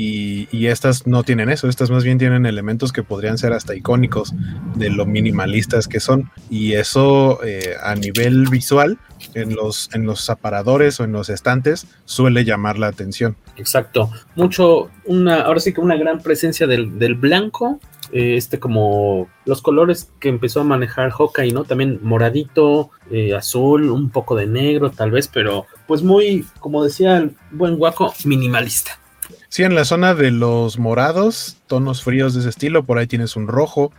Y, 0.00 0.46
y, 0.52 0.68
estas 0.68 1.08
no 1.08 1.24
tienen 1.24 1.48
eso, 1.48 1.68
estas 1.68 1.90
más 1.90 2.04
bien 2.04 2.18
tienen 2.18 2.46
elementos 2.46 2.92
que 2.92 3.02
podrían 3.02 3.36
ser 3.36 3.52
hasta 3.52 3.74
icónicos 3.74 4.32
de 4.76 4.90
lo 4.90 5.06
minimalistas 5.06 5.88
que 5.88 5.98
son. 5.98 6.30
Y 6.48 6.74
eso 6.74 7.40
eh, 7.42 7.74
a 7.82 7.96
nivel 7.96 8.46
visual, 8.48 8.96
en 9.34 9.56
los, 9.56 9.90
en 9.92 10.06
los 10.06 10.30
aparadores 10.30 11.00
o 11.00 11.04
en 11.04 11.10
los 11.10 11.30
estantes, 11.30 11.88
suele 12.04 12.44
llamar 12.44 12.78
la 12.78 12.86
atención. 12.86 13.36
Exacto. 13.56 14.08
Mucho, 14.36 14.88
una, 15.04 15.40
ahora 15.40 15.58
sí 15.58 15.72
que 15.72 15.80
una 15.80 15.96
gran 15.96 16.20
presencia 16.20 16.68
del, 16.68 17.00
del 17.00 17.16
blanco, 17.16 17.80
eh, 18.12 18.36
este 18.36 18.60
como 18.60 19.28
los 19.46 19.62
colores 19.62 20.12
que 20.20 20.28
empezó 20.28 20.60
a 20.60 20.64
manejar 20.64 21.10
Hawkeye, 21.10 21.50
¿no? 21.50 21.64
También 21.64 21.98
moradito, 22.04 22.90
eh, 23.10 23.34
azul, 23.34 23.90
un 23.90 24.10
poco 24.10 24.36
de 24.36 24.46
negro 24.46 24.92
tal 24.92 25.10
vez, 25.10 25.26
pero 25.26 25.66
pues 25.88 26.04
muy, 26.04 26.46
como 26.60 26.84
decía 26.84 27.16
el 27.16 27.34
buen 27.50 27.76
guaco, 27.78 28.14
minimalista. 28.24 29.00
Sí, 29.48 29.62
en 29.62 29.74
la 29.74 29.84
zona 29.84 30.14
de 30.14 30.30
los 30.30 30.78
morados, 30.78 31.56
tonos 31.66 32.02
fríos 32.02 32.34
de 32.34 32.40
ese 32.40 32.50
estilo, 32.50 32.84
por 32.84 32.98
ahí 32.98 33.06
tienes 33.06 33.34
un 33.34 33.48
rojo, 33.48 33.92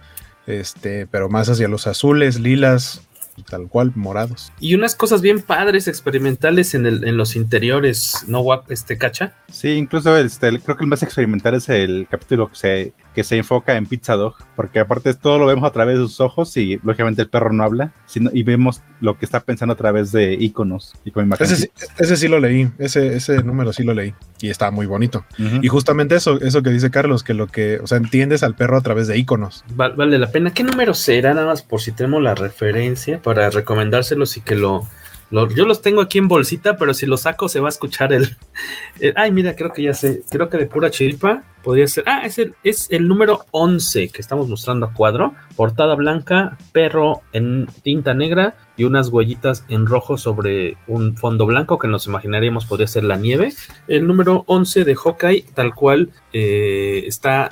este, 0.45 1.07
pero 1.07 1.27
más 1.27 1.49
hacia 1.49 1.67
los 1.67 1.87
azules, 1.87 2.39
lilas, 2.39 3.01
tal 3.49 3.67
cual, 3.67 3.91
morados. 3.95 4.51
Y 4.59 4.75
unas 4.75 4.95
cosas 4.95 5.21
bien 5.21 5.41
padres, 5.41 5.87
experimentales 5.87 6.75
en, 6.75 6.85
el, 6.85 7.03
en 7.03 7.17
los 7.17 7.35
interiores, 7.35 8.25
¿no, 8.27 8.43
este 8.69 8.97
cacha? 8.97 9.33
Sí, 9.51 9.69
incluso 9.69 10.15
este, 10.17 10.59
creo 10.59 10.77
que 10.77 10.83
el 10.83 10.89
más 10.89 11.03
experimental 11.03 11.55
es 11.55 11.69
el 11.69 12.07
capítulo 12.09 12.49
que 12.49 12.55
se 12.55 12.93
que 13.13 13.23
se 13.23 13.37
enfoca 13.37 13.75
en 13.75 13.85
Pizza 13.85 14.15
Dog, 14.15 14.35
porque 14.55 14.79
aparte 14.79 15.13
todo 15.13 15.39
lo 15.39 15.45
vemos 15.45 15.67
a 15.67 15.71
través 15.71 15.97
de 15.97 16.03
sus 16.03 16.19
ojos 16.21 16.55
y 16.57 16.79
lógicamente 16.83 17.21
el 17.21 17.29
perro 17.29 17.51
no 17.51 17.63
habla, 17.63 17.91
sino, 18.05 18.29
y 18.33 18.43
vemos 18.43 18.81
lo 19.01 19.17
que 19.17 19.25
está 19.25 19.39
pensando 19.39 19.73
a 19.73 19.77
través 19.77 20.11
de 20.11 20.33
iconos 20.33 20.93
y 21.05 21.11
con 21.11 21.25
imágenes. 21.25 21.51
Ese, 21.51 21.71
ese, 21.97 22.17
sí 22.17 22.27
lo 22.27 22.39
leí, 22.39 22.69
ese, 22.77 23.15
ese 23.15 23.43
número 23.43 23.73
sí 23.73 23.83
lo 23.83 23.93
leí 23.93 24.13
y 24.41 24.49
está 24.49 24.71
muy 24.71 24.85
bonito. 24.85 25.25
Uh 25.37 25.43
-huh. 25.43 25.59
Y 25.63 25.67
justamente 25.67 26.15
eso, 26.15 26.39
eso 26.41 26.61
que 26.61 26.69
dice 26.69 26.91
Carlos, 26.91 27.23
que 27.23 27.33
lo 27.33 27.47
que, 27.47 27.79
o 27.79 27.87
sea, 27.87 27.97
entiendes 27.97 28.43
al 28.43 28.55
perro 28.55 28.77
a 28.77 28.81
través 28.81 29.07
de 29.07 29.17
iconos. 29.17 29.63
Vale, 29.73 29.95
vale 29.95 30.19
la 30.19 30.31
pena. 30.31 30.53
¿Qué 30.53 30.63
número 30.63 30.93
será 30.93 31.33
nada 31.33 31.47
más 31.47 31.61
por 31.61 31.81
si 31.81 31.91
tenemos 31.91 32.21
la 32.21 32.35
referencia 32.35 33.21
para 33.21 33.49
recomendárselos 33.49 34.37
y 34.37 34.41
que 34.41 34.55
lo 34.55 34.87
yo 35.31 35.65
los 35.65 35.81
tengo 35.81 36.01
aquí 36.01 36.17
en 36.17 36.27
bolsita, 36.27 36.77
pero 36.77 36.93
si 36.93 37.05
los 37.05 37.21
saco 37.21 37.49
se 37.49 37.59
va 37.59 37.67
a 37.67 37.69
escuchar 37.69 38.13
el, 38.13 38.35
el, 38.99 39.13
Ay, 39.15 39.31
mira, 39.31 39.55
creo 39.55 39.71
que 39.71 39.83
ya 39.83 39.93
sé. 39.93 40.23
Creo 40.29 40.49
que 40.49 40.57
de 40.57 40.65
pura 40.65 40.89
chiripa 40.89 41.43
podría 41.63 41.87
ser. 41.87 42.03
Ah, 42.07 42.21
es 42.25 42.39
el, 42.39 42.55
es 42.63 42.87
el 42.89 43.07
número 43.07 43.45
11 43.51 44.09
que 44.09 44.21
estamos 44.21 44.47
mostrando 44.47 44.87
a 44.87 44.93
cuadro. 44.93 45.35
Portada 45.55 45.95
blanca, 45.95 46.57
perro 46.71 47.21
en 47.31 47.67
tinta 47.83 48.13
negra 48.13 48.55
y 48.75 48.85
unas 48.85 49.09
huellitas 49.09 49.65
en 49.67 49.85
rojo 49.85 50.17
sobre 50.17 50.77
un 50.87 51.15
fondo 51.15 51.45
blanco 51.45 51.77
que 51.77 51.87
nos 51.87 52.07
imaginaríamos 52.07 52.65
podría 52.65 52.87
ser 52.87 53.03
la 53.03 53.17
nieve. 53.17 53.53
El 53.87 54.07
número 54.07 54.43
11 54.47 54.83
de 54.83 54.95
Hawkeye, 54.95 55.45
tal 55.53 55.75
cual, 55.75 56.09
eh, 56.33 57.03
está 57.05 57.51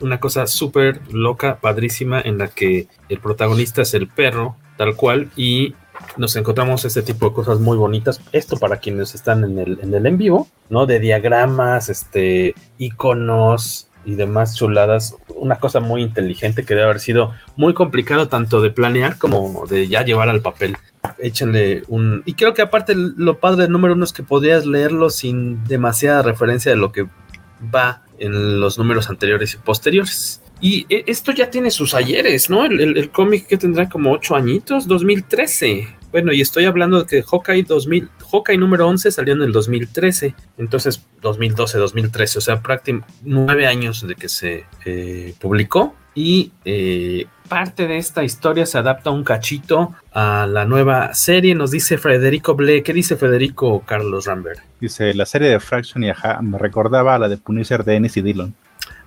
una 0.00 0.20
cosa 0.20 0.46
súper 0.46 1.00
loca, 1.12 1.58
padrísima, 1.60 2.20
en 2.20 2.38
la 2.38 2.48
que 2.48 2.88
el 3.08 3.18
protagonista 3.20 3.82
es 3.82 3.94
el 3.94 4.08
perro, 4.08 4.56
tal 4.76 4.96
cual, 4.96 5.30
y 5.36 5.74
nos 6.16 6.36
encontramos 6.36 6.84
este 6.84 7.02
tipo 7.02 7.28
de 7.28 7.34
cosas 7.34 7.60
muy 7.60 7.76
bonitas. 7.76 8.20
Esto 8.32 8.56
para 8.56 8.78
quienes 8.78 9.14
están 9.14 9.44
en 9.44 9.58
el 9.58 9.78
en, 9.82 9.94
el 9.94 10.06
en 10.06 10.18
vivo, 10.18 10.48
¿no? 10.70 10.86
De 10.86 11.00
diagramas, 11.00 11.88
este, 11.88 12.54
iconos 12.78 13.88
y 14.04 14.14
demás 14.14 14.56
chuladas. 14.56 15.16
Una 15.34 15.56
cosa 15.56 15.80
muy 15.80 16.02
inteligente 16.02 16.64
que 16.64 16.74
debe 16.74 16.84
haber 16.84 17.00
sido 17.00 17.32
muy 17.56 17.74
complicado 17.74 18.28
tanto 18.28 18.60
de 18.60 18.70
planear 18.70 19.18
como 19.18 19.66
de 19.66 19.88
ya 19.88 20.04
llevar 20.04 20.28
al 20.28 20.42
papel. 20.42 20.76
Échenle 21.18 21.82
un... 21.88 22.22
Y 22.24 22.34
creo 22.34 22.54
que 22.54 22.62
aparte 22.62 22.94
lo 22.94 23.38
padre 23.38 23.62
del 23.62 23.72
número 23.72 23.94
uno 23.94 24.04
es 24.04 24.12
que 24.12 24.22
podrías 24.22 24.66
leerlo 24.66 25.10
sin 25.10 25.64
demasiada 25.64 26.22
referencia 26.22 26.70
de 26.70 26.76
lo 26.76 26.92
que 26.92 27.08
va 27.74 28.02
en 28.18 28.60
los 28.60 28.78
números 28.78 29.10
anteriores 29.10 29.54
y 29.54 29.58
posteriores. 29.58 30.42
Y 30.60 30.86
esto 30.88 31.32
ya 31.32 31.50
tiene 31.50 31.70
sus 31.70 31.94
ayeres, 31.94 32.48
¿no? 32.48 32.64
El, 32.64 33.10
cómic 33.10 33.46
que 33.46 33.56
tendrá 33.56 33.88
como 33.88 34.12
ocho 34.12 34.34
añitos, 34.34 34.86
2013. 34.86 35.88
Bueno, 36.10 36.32
y 36.32 36.40
estoy 36.40 36.64
hablando 36.64 37.02
de 37.02 37.06
que 37.06 37.22
Hawkeye 37.22 37.64
2000, 37.64 38.08
Hawkeye 38.30 38.56
número 38.56 38.86
11 38.88 39.10
salió 39.10 39.34
en 39.34 39.42
el 39.42 39.52
2013, 39.52 40.34
entonces 40.58 41.04
2012, 41.20 41.78
2013, 41.78 42.38
o 42.38 42.40
sea, 42.40 42.62
prácticamente 42.62 43.12
nueve 43.22 43.66
años 43.66 44.06
de 44.06 44.14
que 44.14 44.28
se 44.28 44.64
eh, 44.84 45.34
publicó. 45.40 45.94
Y 46.14 46.52
eh, 46.64 47.26
parte 47.48 47.88
de 47.88 47.98
esta 47.98 48.22
historia 48.22 48.66
se 48.66 48.78
adapta 48.78 49.10
un 49.10 49.24
cachito 49.24 49.94
a 50.12 50.46
la 50.46 50.64
nueva 50.64 51.12
serie, 51.14 51.54
nos 51.54 51.72
dice 51.72 51.98
Federico 51.98 52.54
Ble. 52.54 52.82
¿Qué 52.84 52.92
dice 52.92 53.16
Federico 53.16 53.82
Carlos 53.84 54.26
Rambert? 54.26 54.60
Dice, 54.80 55.12
la 55.14 55.26
serie 55.26 55.48
de 55.48 55.58
Fraction 55.58 56.04
y 56.04 56.10
Aja 56.10 56.40
me 56.40 56.58
recordaba 56.58 57.16
a 57.16 57.18
la 57.18 57.28
de 57.28 57.36
Punisher 57.36 57.84
de 57.84 57.96
y 57.96 58.20
Dillon. 58.20 58.54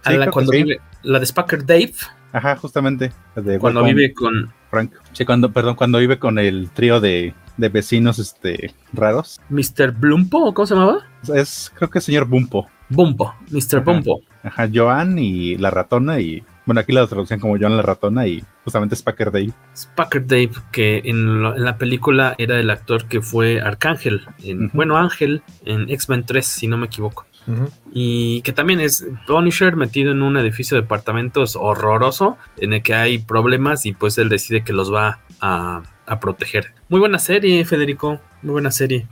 Sí, 0.05 0.15
la, 0.15 0.31
cuando 0.31 0.51
sí. 0.51 0.63
vive, 0.63 0.81
la 1.03 1.19
de 1.19 1.25
Spacker 1.25 1.65
Dave. 1.65 1.93
Ajá, 2.31 2.55
justamente. 2.55 3.11
De 3.35 3.59
cuando 3.59 3.83
vive 3.83 4.13
con 4.13 4.53
Frank. 4.69 4.91
Sí, 5.13 5.25
cuando, 5.25 5.51
perdón, 5.51 5.75
cuando 5.75 5.99
vive 5.99 6.19
con 6.19 6.39
el 6.39 6.69
trío 6.71 6.99
de, 6.99 7.33
de 7.57 7.69
vecinos 7.69 8.19
este, 8.19 8.73
raros. 8.93 9.41
¿Mr. 9.49 9.91
Blumpo? 9.91 10.53
¿Cómo 10.53 10.65
se 10.65 10.75
llamaba? 10.75 10.99
Es, 11.33 11.71
creo 11.75 11.89
que 11.89 11.99
es 11.99 12.03
señor 12.05 12.25
Bumpo. 12.25 12.67
Bumpo, 12.89 13.33
Mr. 13.51 13.77
Ajá. 13.77 13.79
Bumpo. 13.81 14.21
Ajá, 14.43 14.69
Joan 14.73 15.19
y 15.19 15.57
la 15.57 15.71
ratona 15.71 16.19
y. 16.19 16.43
Bueno, 16.65 16.81
aquí 16.81 16.91
la 16.91 17.07
traducción 17.07 17.39
como 17.39 17.57
Joan 17.57 17.77
la 17.77 17.81
ratona 17.81 18.27
y 18.27 18.43
justamente 18.65 18.95
Spacker 18.95 19.31
Dave. 19.31 19.51
Spacker 19.75 20.27
Dave, 20.27 20.51
que 20.71 21.01
en, 21.05 21.41
lo, 21.41 21.55
en, 21.55 21.63
la 21.63 21.77
película 21.77 22.35
era 22.37 22.59
el 22.59 22.69
actor 22.69 23.05
que 23.07 23.21
fue 23.21 23.61
Arcángel. 23.61 24.25
En, 24.43 24.65
uh 24.65 24.67
-huh. 24.67 24.71
Bueno, 24.73 24.97
Ángel 24.97 25.41
en 25.65 25.89
X-Men 25.89 26.25
3, 26.25 26.45
si 26.45 26.67
no 26.67 26.77
me 26.77 26.87
equivoco. 26.87 27.25
Uh 27.47 27.51
-huh. 27.51 27.69
Y 27.93 28.41
que 28.41 28.51
también 28.51 28.79
es 28.79 29.05
Punisher 29.25 29.75
metido 29.75 30.11
en 30.11 30.21
un 30.21 30.37
edificio 30.37 30.75
de 30.75 30.81
departamentos 30.81 31.55
horroroso 31.55 32.37
en 32.57 32.73
el 32.73 32.83
que 32.83 32.93
hay 32.93 33.19
problemas 33.19 33.85
y 33.85 33.93
pues 33.93 34.17
él 34.17 34.29
decide 34.29 34.63
que 34.63 34.73
los 34.73 34.93
va 34.93 35.21
a, 35.39 35.83
a 36.05 36.19
proteger. 36.19 36.73
Muy 36.89 36.99
buena 36.99 37.19
serie, 37.19 37.63
Federico. 37.65 38.19
Muy 38.43 38.53
buena 38.53 38.71
serie. 38.71 39.07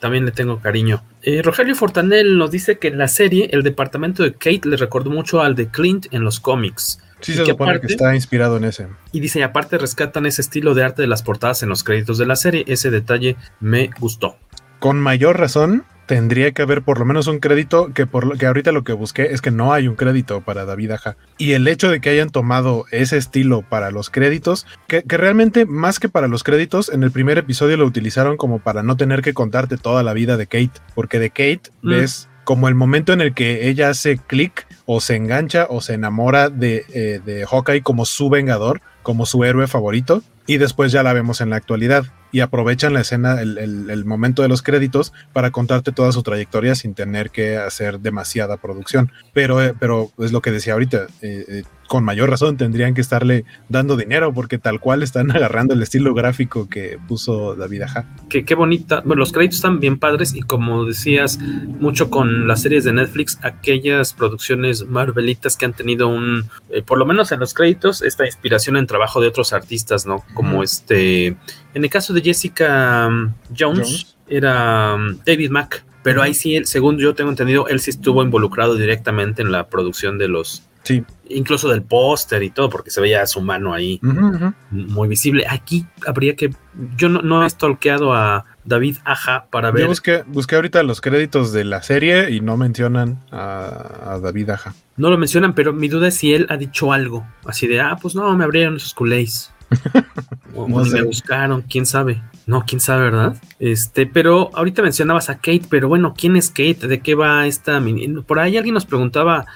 También 0.00 0.24
le 0.24 0.32
tengo 0.32 0.60
cariño. 0.60 1.02
Eh, 1.22 1.40
Rogelio 1.42 1.74
Fortanel 1.74 2.36
nos 2.36 2.50
dice 2.50 2.78
que 2.78 2.88
en 2.88 2.98
la 2.98 3.08
serie 3.08 3.48
el 3.52 3.62
departamento 3.62 4.22
de 4.22 4.32
Kate 4.32 4.62
le 4.64 4.76
recordó 4.76 5.10
mucho 5.10 5.40
al 5.40 5.54
de 5.54 5.68
Clint 5.68 6.06
en 6.10 6.24
los 6.24 6.40
cómics. 6.40 7.00
Sí, 7.20 7.32
se 7.34 7.44
supone 7.44 7.70
aparte, 7.70 7.86
que 7.86 7.92
está 7.92 8.14
inspirado 8.14 8.56
en 8.56 8.64
ese. 8.64 8.88
Y 9.12 9.20
dice, 9.20 9.40
y 9.40 9.42
aparte 9.42 9.78
rescatan 9.78 10.26
ese 10.26 10.40
estilo 10.40 10.74
de 10.74 10.84
arte 10.84 11.02
de 11.02 11.08
las 11.08 11.22
portadas 11.22 11.62
en 11.62 11.68
los 11.68 11.84
créditos 11.84 12.18
de 12.18 12.26
la 12.26 12.34
serie. 12.34 12.64
Ese 12.66 12.90
detalle 12.90 13.36
me 13.60 13.90
gustó. 14.00 14.36
Con 14.80 14.98
mayor 14.98 15.38
razón, 15.38 15.84
tendría 16.06 16.50
que 16.50 16.62
haber 16.62 16.82
por 16.82 16.98
lo 16.98 17.04
menos 17.04 17.28
un 17.28 17.38
crédito 17.38 17.92
que 17.94 18.06
por 18.06 18.26
lo 18.26 18.36
que 18.36 18.46
ahorita 18.46 18.72
lo 18.72 18.82
que 18.82 18.92
busqué 18.94 19.32
es 19.32 19.40
que 19.40 19.52
no 19.52 19.72
hay 19.72 19.86
un 19.86 19.94
crédito 19.94 20.40
para 20.40 20.64
David 20.64 20.90
Aja. 20.90 21.16
Y 21.38 21.52
el 21.52 21.68
hecho 21.68 21.88
de 21.88 22.00
que 22.00 22.10
hayan 22.10 22.30
tomado 22.30 22.86
ese 22.90 23.16
estilo 23.16 23.62
para 23.62 23.92
los 23.92 24.10
créditos, 24.10 24.66
que, 24.88 25.02
que, 25.02 25.16
realmente 25.18 25.66
más 25.66 26.00
que 26.00 26.08
para 26.08 26.26
los 26.26 26.42
créditos, 26.42 26.88
en 26.88 27.04
el 27.04 27.12
primer 27.12 27.38
episodio 27.38 27.76
lo 27.76 27.84
utilizaron 27.84 28.36
como 28.36 28.58
para 28.58 28.82
no 28.82 28.96
tener 28.96 29.22
que 29.22 29.34
contarte 29.34 29.76
toda 29.76 30.02
la 30.02 30.14
vida 30.14 30.36
de 30.36 30.46
Kate, 30.46 30.80
porque 30.96 31.20
de 31.20 31.28
Kate 31.30 31.70
mm. 31.82 31.88
ves 31.90 32.28
como 32.42 32.66
el 32.66 32.74
momento 32.74 33.12
en 33.12 33.20
el 33.20 33.34
que 33.34 33.68
ella 33.68 33.90
hace 33.90 34.16
clic 34.16 34.66
o 34.86 35.00
se 35.00 35.14
engancha 35.14 35.66
o 35.70 35.80
se 35.80 35.94
enamora 35.94 36.48
de, 36.48 36.84
eh, 36.92 37.20
de 37.24 37.46
Hawkeye 37.46 37.82
como 37.82 38.04
su 38.06 38.30
vengador, 38.30 38.80
como 39.04 39.26
su 39.26 39.44
héroe 39.44 39.68
favorito, 39.68 40.24
y 40.50 40.58
después 40.58 40.90
ya 40.90 41.04
la 41.04 41.12
vemos 41.12 41.40
en 41.40 41.50
la 41.50 41.54
actualidad 41.54 42.06
y 42.32 42.40
aprovechan 42.40 42.92
la 42.92 43.02
escena, 43.02 43.40
el, 43.40 43.56
el, 43.56 44.04
momento 44.04 44.42
de 44.42 44.48
los 44.48 44.62
créditos 44.62 45.12
para 45.32 45.52
contarte 45.52 45.92
toda 45.92 46.10
su 46.10 46.24
trayectoria 46.24 46.74
sin 46.74 46.94
tener 46.94 47.30
que 47.30 47.56
hacer 47.56 48.00
demasiada 48.00 48.56
producción. 48.56 49.12
Pero, 49.32 49.62
eh, 49.62 49.74
pero 49.78 50.10
es 50.18 50.32
lo 50.32 50.40
que 50.40 50.50
decía 50.50 50.72
ahorita, 50.72 51.06
eh, 51.22 51.44
eh, 51.48 51.62
con 51.90 52.04
mayor 52.04 52.30
razón 52.30 52.56
tendrían 52.56 52.94
que 52.94 53.00
estarle 53.00 53.44
dando 53.68 53.96
dinero 53.96 54.32
porque 54.32 54.58
tal 54.58 54.78
cual 54.78 55.02
están 55.02 55.30
agarrando 55.36 55.74
el 55.74 55.82
estilo 55.82 56.14
gráfico 56.14 56.68
que 56.68 57.00
puso 57.08 57.56
David 57.56 57.82
Aja. 57.82 58.06
Qué, 58.28 58.44
qué 58.44 58.54
bonita, 58.54 59.02
bueno, 59.04 59.18
los 59.18 59.32
créditos 59.32 59.56
están 59.56 59.80
bien 59.80 59.98
padres 59.98 60.32
y 60.36 60.42
como 60.42 60.84
decías, 60.84 61.40
mucho 61.40 62.08
con 62.08 62.46
las 62.46 62.62
series 62.62 62.84
de 62.84 62.92
Netflix, 62.92 63.40
aquellas 63.42 64.12
producciones 64.12 64.86
marvelitas 64.86 65.56
que 65.56 65.64
han 65.64 65.72
tenido 65.72 66.06
un, 66.06 66.48
eh, 66.70 66.82
por 66.82 66.96
lo 66.96 67.06
menos 67.06 67.32
en 67.32 67.40
los 67.40 67.54
créditos, 67.54 68.02
esta 68.02 68.24
inspiración 68.24 68.76
en 68.76 68.86
trabajo 68.86 69.20
de 69.20 69.26
otros 69.26 69.52
artistas, 69.52 70.06
¿no? 70.06 70.24
Como 70.42 70.62
este, 70.62 71.26
en 71.74 71.84
el 71.84 71.90
caso 71.90 72.12
de 72.12 72.22
Jessica 72.22 73.08
um, 73.08 73.32
Jones, 73.56 73.78
Jones, 73.78 74.16
era 74.28 74.94
um, 74.94 75.18
David 75.24 75.50
Mack. 75.50 75.84
Pero 76.02 76.22
ahí 76.22 76.32
sí, 76.32 76.64
según 76.64 76.98
yo 76.98 77.14
tengo 77.14 77.28
entendido, 77.28 77.68
él 77.68 77.78
sí 77.80 77.90
estuvo 77.90 78.22
involucrado 78.22 78.74
directamente 78.74 79.42
en 79.42 79.52
la 79.52 79.68
producción 79.68 80.16
de 80.16 80.28
los, 80.28 80.62
Sí. 80.82 81.04
Incluso 81.28 81.68
del 81.68 81.82
póster 81.82 82.42
y 82.42 82.50
todo, 82.50 82.70
porque 82.70 82.90
se 82.90 83.00
veía 83.00 83.24
su 83.26 83.40
mano 83.40 83.72
ahí 83.72 84.00
uh 84.02 84.06
-huh. 84.06 84.54
muy 84.70 85.08
visible. 85.08 85.44
Aquí 85.48 85.86
habría 86.06 86.34
que. 86.34 86.50
Yo 86.96 87.08
no, 87.08 87.22
no 87.22 87.44
he 87.44 87.50
stalkeado 87.50 88.14
a 88.14 88.46
David 88.64 88.96
Aja 89.04 89.46
para 89.50 89.70
ver. 89.70 89.82
Yo 89.82 89.88
busqué, 89.88 90.24
busqué 90.26 90.56
ahorita 90.56 90.82
los 90.82 91.00
créditos 91.00 91.52
de 91.52 91.64
la 91.64 91.82
serie 91.82 92.30
y 92.30 92.40
no 92.40 92.56
mencionan 92.56 93.22
a, 93.30 94.14
a, 94.14 94.18
David 94.20 94.50
Aja. 94.50 94.74
No 94.96 95.10
lo 95.10 95.18
mencionan, 95.18 95.54
pero 95.54 95.72
mi 95.72 95.88
duda 95.88 96.08
es 96.08 96.16
si 96.16 96.34
él 96.34 96.46
ha 96.48 96.56
dicho 96.56 96.92
algo. 96.92 97.26
Así 97.44 97.66
de, 97.66 97.80
ah, 97.80 97.96
pues 98.00 98.14
no, 98.14 98.34
me 98.36 98.44
abrieron 98.44 98.76
esos 98.76 98.94
culés. 98.94 99.52
o, 100.54 100.68
no 100.68 101.04
buscaron, 101.04 101.62
quién 101.62 101.86
sabe. 101.86 102.22
No, 102.50 102.64
quién 102.66 102.80
sabe, 102.80 103.04
¿verdad? 103.04 103.36
Este, 103.60 104.06
pero 104.06 104.50
ahorita 104.54 104.82
mencionabas 104.82 105.30
a 105.30 105.36
Kate, 105.36 105.62
pero 105.70 105.86
bueno, 105.86 106.14
¿quién 106.18 106.34
es 106.34 106.48
Kate? 106.48 106.88
¿De 106.88 106.98
qué 106.98 107.14
va 107.14 107.46
esta? 107.46 107.80
Por 108.26 108.40
ahí 108.40 108.56
alguien 108.56 108.74
nos 108.74 108.86
preguntaba, 108.86 109.46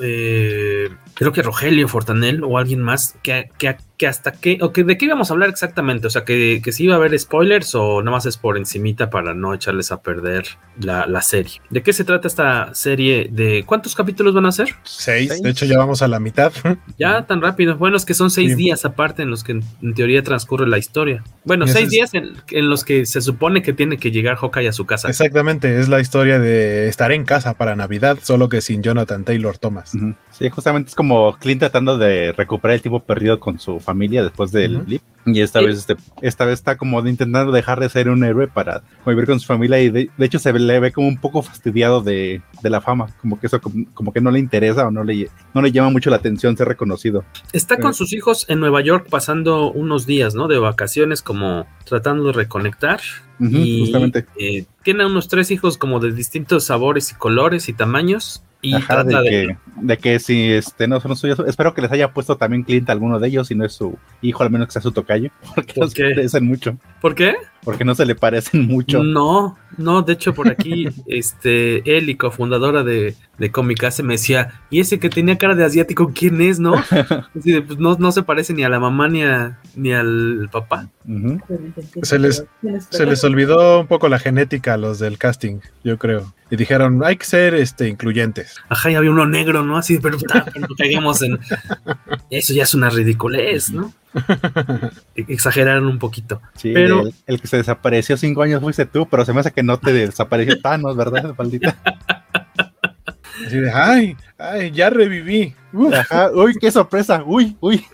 eh, 0.00 0.88
creo 1.14 1.30
que 1.30 1.42
Rogelio 1.42 1.86
Fortanel 1.86 2.42
o 2.42 2.58
alguien 2.58 2.80
más, 2.80 3.14
que, 3.22 3.50
que, 3.56 3.76
que 4.00 4.06
hasta 4.06 4.32
qué, 4.32 4.58
o 4.62 4.72
que 4.72 4.82
de 4.82 4.96
qué 4.96 5.04
íbamos 5.04 5.30
a 5.30 5.34
hablar 5.34 5.50
exactamente, 5.50 6.06
o 6.06 6.10
sea, 6.10 6.24
que, 6.24 6.62
que 6.64 6.72
si 6.72 6.84
iba 6.84 6.94
a 6.94 6.96
haber 6.96 7.16
spoilers 7.18 7.74
o 7.74 8.00
nada 8.00 8.16
más 8.16 8.24
es 8.24 8.38
por 8.38 8.56
encimita 8.56 9.10
para 9.10 9.34
no 9.34 9.52
echarles 9.52 9.92
a 9.92 10.00
perder 10.00 10.46
la, 10.80 11.06
la, 11.06 11.20
serie. 11.20 11.60
¿De 11.68 11.82
qué 11.82 11.92
se 11.92 12.02
trata 12.02 12.26
esta 12.26 12.74
serie? 12.74 13.28
¿De 13.30 13.62
cuántos 13.64 13.94
capítulos 13.94 14.34
van 14.34 14.46
a 14.46 14.52
ser? 14.52 14.74
Seis, 14.84 15.28
¿Seis? 15.28 15.42
de 15.42 15.50
hecho 15.50 15.66
ya 15.66 15.76
vamos 15.76 16.00
a 16.00 16.08
la 16.08 16.18
mitad. 16.18 16.50
Ya 16.98 17.26
tan 17.26 17.40
rápido, 17.40 17.76
bueno, 17.76 17.96
es 17.96 18.04
que 18.04 18.14
son 18.14 18.30
seis 18.30 18.50
sí. 18.50 18.56
días 18.56 18.84
aparte 18.84 19.22
en 19.22 19.30
los 19.30 19.44
que 19.44 19.52
en, 19.52 19.62
en, 19.82 19.94
teoría 19.94 20.22
transcurre 20.22 20.66
la 20.66 20.78
historia. 20.78 21.22
Bueno, 21.44 21.66
seis 21.66 21.86
es... 21.86 21.90
días 21.90 22.14
en, 22.14 22.39
en, 22.50 22.68
los 22.68 22.84
que 22.84 23.06
se 23.06 23.20
supone 23.20 23.62
que 23.62 23.72
tiene 23.72 23.98
que 23.98 24.10
llegar 24.10 24.36
Hawkeye 24.36 24.68
a 24.68 24.72
su 24.72 24.86
casa. 24.86 25.08
Exactamente, 25.08 25.78
es 25.78 25.88
la 25.88 26.00
historia 26.00 26.38
de 26.38 26.88
estar 26.88 27.12
en 27.12 27.24
casa 27.24 27.54
para 27.54 27.76
Navidad, 27.76 28.18
solo 28.22 28.48
que 28.48 28.60
sin 28.60 28.82
Jonathan 28.82 29.24
Taylor 29.24 29.58
Thomas. 29.58 29.94
Uh 29.94 29.98
-huh. 29.98 30.16
Sí, 30.30 30.48
justamente 30.50 30.88
es 30.90 30.94
como 30.94 31.36
Clint 31.38 31.60
tratando 31.60 31.98
de 31.98 32.32
recuperar 32.32 32.74
el 32.76 32.82
tiempo 32.82 33.00
perdido 33.00 33.38
con 33.40 33.58
su 33.58 33.80
familia 33.80 34.22
después 34.22 34.52
del 34.52 34.76
uh 34.76 34.80
-huh. 34.80 34.84
blip. 34.84 35.02
Y 35.26 35.40
esta 35.40 35.60
vez 35.60 35.78
este, 35.78 35.96
esta 36.22 36.44
vez 36.44 36.54
está 36.54 36.76
como 36.76 37.06
intentando 37.06 37.52
dejar 37.52 37.78
de 37.78 37.88
ser 37.88 38.08
un 38.08 38.24
héroe 38.24 38.48
para 38.48 38.82
vivir 39.06 39.26
con 39.26 39.38
su 39.38 39.46
familia 39.46 39.80
y 39.80 39.90
de, 39.90 40.10
hecho 40.18 40.38
se 40.38 40.52
le 40.52 40.80
ve 40.80 40.92
como 40.92 41.08
un 41.08 41.18
poco 41.18 41.42
fastidiado 41.42 42.00
de, 42.00 42.40
de 42.62 42.70
la 42.70 42.80
fama, 42.80 43.08
como 43.20 43.38
que 43.38 43.46
eso 43.46 43.60
como, 43.60 43.86
como, 43.92 44.12
que 44.12 44.20
no 44.20 44.30
le 44.30 44.38
interesa 44.38 44.86
o 44.86 44.90
no 44.90 45.04
le, 45.04 45.28
no 45.52 45.60
le 45.60 45.72
llama 45.72 45.90
mucho 45.90 46.08
la 46.10 46.16
atención 46.16 46.56
ser 46.56 46.68
reconocido. 46.68 47.24
Está 47.52 47.76
con 47.76 47.92
sus 47.92 48.12
hijos 48.12 48.46
en 48.48 48.60
Nueva 48.60 48.80
York 48.80 49.08
pasando 49.10 49.70
unos 49.70 50.06
días, 50.06 50.34
¿no? 50.34 50.48
De 50.48 50.58
vacaciones 50.58 51.22
como 51.22 51.66
tratando 51.84 52.24
de 52.24 52.32
reconectar. 52.32 53.00
Uh 53.38 53.44
-huh, 53.44 53.66
y, 53.66 53.80
justamente. 53.80 54.26
Eh, 54.38 54.64
tiene 54.82 55.04
unos 55.04 55.28
tres 55.28 55.50
hijos 55.50 55.76
como 55.76 56.00
de 56.00 56.12
distintos 56.12 56.64
sabores 56.64 57.12
y 57.12 57.14
colores 57.14 57.68
y 57.68 57.72
tamaños. 57.72 58.42
Y 58.62 58.74
Ajá, 58.74 59.02
de, 59.04 59.10
trata 59.10 59.22
de, 59.22 59.30
que, 59.30 59.58
de 59.80 59.96
que 59.96 60.18
si 60.18 60.52
este 60.52 60.86
no 60.86 61.00
son 61.00 61.16
suyos, 61.16 61.42
espero 61.46 61.72
que 61.72 61.80
les 61.80 61.90
haya 61.90 62.12
puesto 62.12 62.36
también 62.36 62.62
cliente 62.62 62.92
a 62.92 62.94
alguno 62.94 63.18
de 63.18 63.28
ellos, 63.28 63.48
si 63.48 63.54
no 63.54 63.64
es 63.64 63.72
su 63.72 63.98
hijo, 64.20 64.42
al 64.42 64.50
menos 64.50 64.68
que 64.68 64.72
sea 64.72 64.82
su 64.82 64.92
tocayo, 64.92 65.30
porque 65.54 65.74
¿Por 65.74 65.84
no 65.84 65.90
se 65.90 66.14
parecen 66.14 66.46
mucho. 66.46 66.76
¿Por 67.00 67.14
qué? 67.14 67.34
Porque 67.64 67.84
no 67.84 67.94
se 67.94 68.04
le 68.04 68.14
parecen 68.14 68.66
mucho. 68.66 69.02
No, 69.02 69.56
no, 69.78 70.02
de 70.02 70.12
hecho 70.12 70.34
por 70.34 70.48
aquí, 70.48 70.88
este, 71.06 71.82
y 71.84 72.14
cofundadora 72.16 72.82
de, 72.82 73.14
de 73.40 73.50
Comicase 73.50 74.02
me 74.02 74.14
decía, 74.14 74.60
y 74.68 74.80
ese 74.80 74.98
que 74.98 75.08
tenía 75.08 75.38
cara 75.38 75.54
de 75.54 75.64
asiático, 75.64 76.12
¿quién 76.14 76.42
es, 76.42 76.60
no? 76.60 76.74
Así 77.34 77.52
de, 77.52 77.62
pues 77.62 77.78
no, 77.78 77.96
no 77.98 78.12
se 78.12 78.22
parece 78.22 78.52
ni 78.52 78.64
a 78.64 78.68
la 78.68 78.78
mamá 78.78 79.08
ni, 79.08 79.22
a, 79.22 79.58
ni 79.74 79.94
al 79.94 80.50
papá. 80.52 80.90
Uh 81.06 81.12
-huh. 81.12 82.02
Se 82.02 82.18
les, 82.18 82.44
se 82.90 83.06
les 83.06 83.24
olvidó 83.24 83.80
un 83.80 83.86
poco 83.86 84.10
la 84.10 84.18
genética 84.18 84.74
a 84.74 84.76
los 84.76 84.98
del 84.98 85.16
casting, 85.16 85.60
yo 85.82 85.96
creo. 85.96 86.34
Y 86.50 86.56
dijeron, 86.56 87.00
hay 87.02 87.16
que 87.16 87.24
ser 87.24 87.54
este, 87.54 87.88
incluyentes. 87.88 88.56
Ajá, 88.68 88.90
y 88.90 88.94
había 88.94 89.10
uno 89.10 89.24
negro, 89.24 89.64
¿no? 89.64 89.78
Así, 89.78 89.98
pero 89.98 90.18
puta, 90.18 90.44
no 90.58 90.68
caigamos 90.76 91.22
en... 91.22 91.38
Eso 92.30 92.52
ya 92.52 92.64
es 92.64 92.74
una 92.74 92.90
ridiculez, 92.90 93.70
¿no? 93.70 93.94
Exageraron 95.14 95.86
un 95.86 95.98
poquito. 95.98 96.42
Sí, 96.56 96.72
pero 96.74 97.02
el, 97.02 97.14
el, 97.26 97.40
que 97.40 97.46
se 97.46 97.56
desapareció 97.56 98.18
cinco 98.18 98.42
años 98.42 98.60
fuiste 98.60 98.84
tú, 98.84 99.08
pero 99.08 99.24
se 99.24 99.32
me 99.32 99.40
hace 99.40 99.52
que 99.52 99.62
no 99.62 99.78
te 99.78 99.94
desapareció 99.94 100.60
Thanos, 100.60 100.94
¿verdad, 100.94 101.34
maldita? 101.38 101.76
Así 103.50 103.58
de, 103.58 103.72
ay, 103.72 104.16
ay, 104.38 104.70
ya 104.70 104.90
reviví. 104.90 105.56
Uf. 105.72 105.92
Ajá, 105.92 106.30
uy, 106.32 106.54
qué 106.60 106.70
sorpresa, 106.70 107.24
uy, 107.26 107.56
uy. 107.58 107.84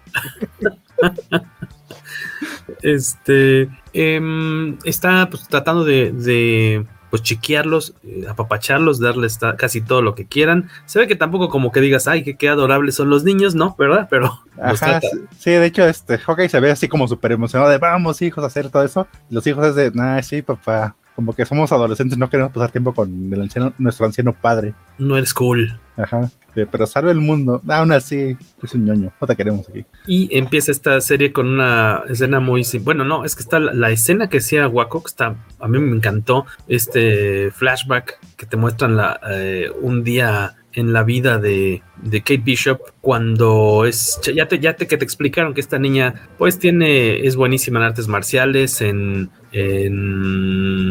este 2.82 3.70
eh, 3.94 4.76
está 4.84 5.30
pues, 5.30 5.48
tratando 5.48 5.82
de, 5.84 6.12
de 6.12 6.84
pues 7.08 7.22
chiquearlos, 7.22 7.94
eh, 8.04 8.26
apapacharlos, 8.28 9.00
darles 9.00 9.38
casi 9.56 9.80
todo 9.80 10.02
lo 10.02 10.14
que 10.14 10.26
quieran. 10.26 10.68
Se 10.84 10.98
ve 10.98 11.06
que 11.06 11.16
tampoco 11.16 11.48
como 11.48 11.72
que 11.72 11.80
digas, 11.80 12.06
ay, 12.06 12.22
que 12.22 12.36
qué 12.36 12.50
adorables 12.50 12.94
son 12.94 13.08
los 13.08 13.24
niños, 13.24 13.54
¿no? 13.54 13.74
¿Verdad? 13.78 14.08
Pero 14.10 14.38
Ajá, 14.60 15.00
sí, 15.38 15.52
de 15.52 15.64
hecho, 15.64 15.86
este 15.86 16.18
Hawkeye 16.18 16.50
se 16.50 16.60
ve 16.60 16.70
así 16.70 16.86
como 16.86 17.08
súper 17.08 17.32
emocionado 17.32 17.70
de 17.70 17.78
vamos, 17.78 18.20
hijos, 18.20 18.44
a 18.44 18.48
hacer 18.48 18.68
todo 18.68 18.84
eso. 18.84 19.06
Los 19.30 19.46
hijos 19.46 19.68
es 19.68 19.74
de, 19.74 19.90
nah, 19.92 20.20
sí, 20.20 20.42
papá. 20.42 20.96
Como 21.16 21.32
que 21.32 21.46
somos 21.46 21.72
adolescentes, 21.72 22.18
no 22.18 22.30
queremos 22.30 22.52
pasar 22.52 22.70
tiempo 22.70 22.92
con 22.94 23.32
el 23.32 23.40
anciano, 23.40 23.72
nuestro 23.78 24.06
anciano 24.06 24.34
padre. 24.34 24.74
No 24.98 25.16
eres 25.16 25.32
cool. 25.34 25.80
Ajá, 25.96 26.30
pero 26.70 26.86
salve 26.86 27.10
el 27.10 27.20
mundo. 27.20 27.62
Aún 27.68 27.90
así, 27.90 28.36
es 28.62 28.74
un 28.74 28.84
ñoño. 28.84 29.12
No 29.18 29.26
te 29.26 29.34
queremos 29.34 29.68
aquí. 29.68 29.86
Y 30.06 30.28
empieza 30.36 30.70
esta 30.70 31.00
serie 31.00 31.32
con 31.32 31.48
una 31.48 32.02
escena 32.08 32.38
muy. 32.38 32.64
Bueno, 32.82 33.04
no, 33.04 33.24
es 33.24 33.34
que 33.34 33.42
está 33.42 33.58
la, 33.58 33.72
la 33.72 33.90
escena 33.90 34.28
que 34.28 34.38
hacía 34.38 34.68
Waco, 34.68 35.02
que 35.02 35.08
está. 35.08 35.36
A 35.58 35.68
mí 35.68 35.78
me 35.78 35.96
encantó. 35.96 36.44
Este 36.68 37.50
flashback 37.50 38.18
que 38.36 38.46
te 38.46 38.58
muestran 38.58 38.96
la, 38.96 39.18
eh, 39.30 39.70
un 39.80 40.04
día 40.04 40.56
en 40.76 40.92
la 40.92 41.02
vida 41.02 41.38
de, 41.38 41.82
de, 42.02 42.20
Kate 42.20 42.42
Bishop 42.44 42.80
cuando 43.00 43.86
es 43.86 44.20
ya 44.22 44.46
te 44.46 44.58
ya 44.58 44.76
te 44.76 44.86
que 44.86 44.98
te 44.98 45.04
explicaron 45.04 45.54
que 45.54 45.62
esta 45.62 45.78
niña 45.78 46.28
pues 46.36 46.58
tiene 46.58 47.26
es 47.26 47.34
buenísima 47.34 47.78
en 47.78 47.86
artes 47.86 48.08
marciales 48.08 48.82
en 48.82 49.30
en, 49.52 49.94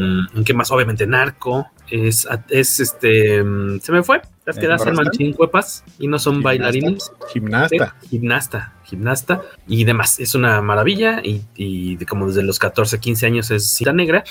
en 0.02 0.05
qué 0.46 0.54
más 0.54 0.72
obviamente 0.72 1.08
narco 1.08 1.68
es 1.90 2.28
es 2.50 2.80
este 2.80 3.44
se 3.82 3.92
me 3.92 4.04
fue 4.04 4.22
las 4.46 4.60
que 4.60 4.72
hacen 4.72 4.94
manchincuepas 4.94 5.84
y 5.98 6.08
no 6.08 6.20
son 6.20 6.44
bailarines. 6.44 7.12
Gimnasta. 7.34 7.96
gimnasta 8.08 8.74
gimnasta 8.86 9.42
y 9.68 9.84
demás 9.84 10.20
es 10.20 10.36
una 10.36 10.62
maravilla 10.62 11.20
y, 11.24 11.42
y 11.56 11.96
de 11.96 12.06
como 12.06 12.28
desde 12.28 12.44
los 12.44 12.60
14 12.60 13.00
15 13.00 13.26
años 13.26 13.52
es 13.52 13.68
cinta 13.68 13.94
negra 13.94 14.24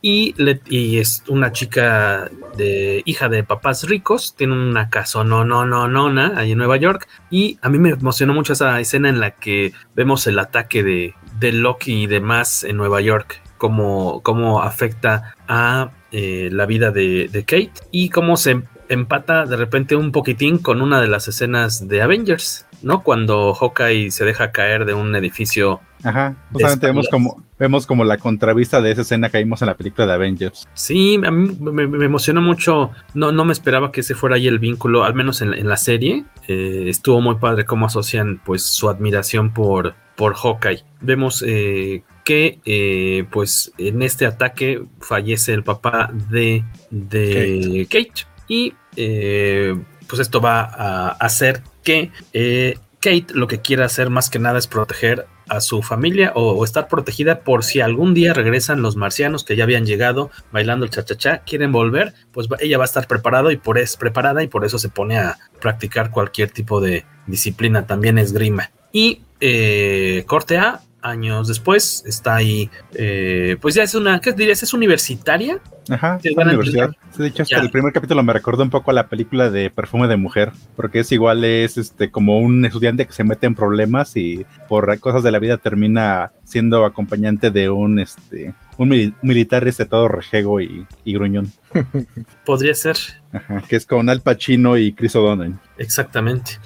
y, 0.00 0.34
le, 0.40 0.60
y 0.66 0.98
es 0.98 1.24
una 1.26 1.52
chica 1.52 2.30
de 2.56 3.02
hija 3.04 3.28
de 3.28 3.42
papás 3.42 3.84
ricos 3.84 4.34
tiene 4.36 4.52
una 4.52 4.88
casa 4.88 5.24
no 5.24 5.44
no 5.44 5.66
no 5.66 5.88
no 5.88 6.36
ahí 6.36 6.52
en 6.52 6.58
Nueva 6.58 6.76
York 6.76 7.08
y 7.30 7.58
a 7.62 7.68
mí 7.68 7.78
me 7.78 7.90
emocionó 7.90 8.32
mucho 8.32 8.52
esa 8.52 8.78
escena 8.80 9.08
en 9.08 9.20
la 9.20 9.32
que 9.32 9.72
vemos 9.94 10.26
el 10.26 10.38
ataque 10.38 10.82
de, 10.82 11.14
de 11.40 11.52
Loki 11.52 12.04
y 12.04 12.06
demás 12.06 12.62
en 12.62 12.76
Nueva 12.76 13.00
York 13.00 13.42
cómo, 13.56 14.20
cómo 14.22 14.62
afecta 14.62 15.34
a 15.48 15.90
eh, 16.12 16.48
la 16.52 16.66
vida 16.66 16.90
de, 16.90 17.28
de, 17.28 17.44
Kate 17.44 17.72
y 17.90 18.10
cómo 18.10 18.36
se 18.36 18.62
empata 18.88 19.46
de 19.46 19.56
repente 19.56 19.96
un 19.96 20.12
poquitín 20.12 20.58
con 20.58 20.80
una 20.80 21.00
de 21.00 21.08
las 21.08 21.28
escenas 21.28 21.88
de 21.88 22.02
Avengers, 22.02 22.66
¿no? 22.82 23.02
Cuando 23.02 23.54
Hawkeye 23.54 24.10
se 24.10 24.24
deja 24.24 24.52
caer 24.52 24.84
de 24.84 24.94
un 24.94 25.14
edificio. 25.16 25.80
Ajá, 26.04 26.36
justamente 26.52 26.86
vemos 26.86 27.08
como, 27.08 27.42
vemos 27.58 27.86
como 27.86 28.04
la 28.04 28.18
contravista 28.18 28.80
de 28.80 28.92
esa 28.92 29.02
escena 29.02 29.28
que 29.28 29.38
vimos 29.38 29.62
en 29.62 29.66
la 29.66 29.74
película 29.74 30.06
de 30.06 30.12
Avengers. 30.12 30.68
Sí, 30.74 31.20
a 31.24 31.30
mí 31.30 31.56
me, 31.60 31.86
me 31.86 32.04
emocionó 32.04 32.40
mucho. 32.40 32.90
No, 33.14 33.32
no 33.32 33.44
me 33.44 33.52
esperaba 33.52 33.90
que 33.90 34.00
ese 34.00 34.14
fuera 34.14 34.36
ahí 34.36 34.46
el 34.46 34.58
vínculo, 34.58 35.04
al 35.04 35.14
menos 35.14 35.42
en, 35.42 35.54
en 35.54 35.68
la 35.68 35.76
serie. 35.76 36.24
Eh, 36.48 36.84
estuvo 36.86 37.20
muy 37.20 37.36
padre 37.36 37.64
cómo 37.64 37.86
asocian 37.86 38.40
pues 38.44 38.62
su 38.62 38.88
admiración 38.88 39.52
por, 39.52 39.94
por 40.14 40.34
Hawkeye. 40.34 40.84
Vemos 41.00 41.42
eh, 41.46 42.04
que 42.26 42.58
eh, 42.64 43.24
pues 43.30 43.72
en 43.78 44.02
este 44.02 44.26
ataque 44.26 44.82
fallece 45.00 45.54
el 45.54 45.62
papá 45.62 46.10
de, 46.12 46.64
de 46.90 47.86
Kate. 47.88 48.08
Kate 48.08 48.26
y 48.48 48.74
eh, 48.96 49.76
pues 50.08 50.20
esto 50.20 50.40
va 50.40 50.62
a 50.62 51.10
hacer 51.10 51.62
que 51.84 52.10
eh, 52.32 52.78
Kate 52.98 53.26
lo 53.32 53.46
que 53.46 53.60
quiera 53.60 53.86
hacer 53.86 54.10
más 54.10 54.28
que 54.28 54.40
nada 54.40 54.58
es 54.58 54.66
proteger 54.66 55.28
a 55.46 55.60
su 55.60 55.82
familia 55.82 56.32
o, 56.34 56.50
o, 56.50 56.64
estar 56.64 56.88
protegida 56.88 57.42
por 57.42 57.62
si 57.62 57.80
algún 57.80 58.12
día 58.12 58.34
regresan 58.34 58.82
los 58.82 58.96
marcianos 58.96 59.44
que 59.44 59.54
ya 59.54 59.62
habían 59.62 59.86
llegado 59.86 60.32
bailando 60.50 60.84
el 60.84 60.90
cha-cha-cha, 60.90 61.44
quieren 61.44 61.70
volver, 61.70 62.12
pues 62.32 62.48
ella 62.58 62.76
va 62.76 62.82
a 62.82 62.86
estar 62.86 63.06
preparado 63.06 63.52
y 63.52 63.56
por 63.56 63.78
es 63.78 63.96
preparada 63.96 64.42
y 64.42 64.48
por 64.48 64.64
eso 64.64 64.80
se 64.80 64.88
pone 64.88 65.16
a 65.16 65.38
practicar 65.60 66.10
cualquier 66.10 66.50
tipo 66.50 66.80
de 66.80 67.04
disciplina, 67.28 67.86
también 67.86 68.18
esgrima. 68.18 68.72
Y 68.90 69.20
eh, 69.38 70.24
corte 70.26 70.58
A, 70.58 70.80
años 71.06 71.48
después, 71.48 72.02
está 72.06 72.36
ahí, 72.36 72.70
eh, 72.94 73.56
pues 73.60 73.74
ya 73.74 73.82
es 73.82 73.94
una, 73.94 74.20
¿qué 74.20 74.32
dirías? 74.32 74.62
¿Es 74.62 74.74
universitaria? 74.74 75.60
Ajá, 75.88 76.18
es 76.22 76.34
una 76.34 76.46
universidad. 76.46 76.90
Sí, 77.12 77.22
de 77.22 77.28
hecho, 77.28 77.42
hasta 77.42 77.60
el 77.60 77.70
primer 77.70 77.92
capítulo 77.92 78.22
me 78.22 78.32
recordó 78.32 78.62
un 78.62 78.70
poco 78.70 78.90
a 78.90 78.94
la 78.94 79.08
película 79.08 79.50
de 79.50 79.70
Perfume 79.70 80.08
de 80.08 80.16
Mujer, 80.16 80.52
porque 80.74 81.00
es 81.00 81.12
igual, 81.12 81.44
es 81.44 81.78
este 81.78 82.10
como 82.10 82.40
un 82.40 82.64
estudiante 82.64 83.06
que 83.06 83.12
se 83.12 83.24
mete 83.24 83.46
en 83.46 83.54
problemas 83.54 84.16
y 84.16 84.44
por 84.68 84.98
cosas 84.98 85.22
de 85.22 85.30
la 85.30 85.38
vida 85.38 85.56
termina 85.58 86.32
siendo 86.44 86.84
acompañante 86.84 87.50
de 87.50 87.70
un 87.70 87.98
este 87.98 88.54
un 88.78 88.88
mil 88.88 89.14
militar 89.22 89.66
este 89.66 89.86
todo 89.86 90.08
rejego 90.08 90.60
y, 90.60 90.86
y 91.04 91.14
gruñón. 91.14 91.52
Podría 92.44 92.74
ser. 92.74 92.96
Ajá, 93.32 93.62
que 93.68 93.76
es 93.76 93.86
con 93.86 94.08
Al 94.08 94.20
Pacino 94.20 94.76
y 94.76 94.92
Chris 94.92 95.16
O'Donnell. 95.16 95.54
Exactamente. 95.78 96.58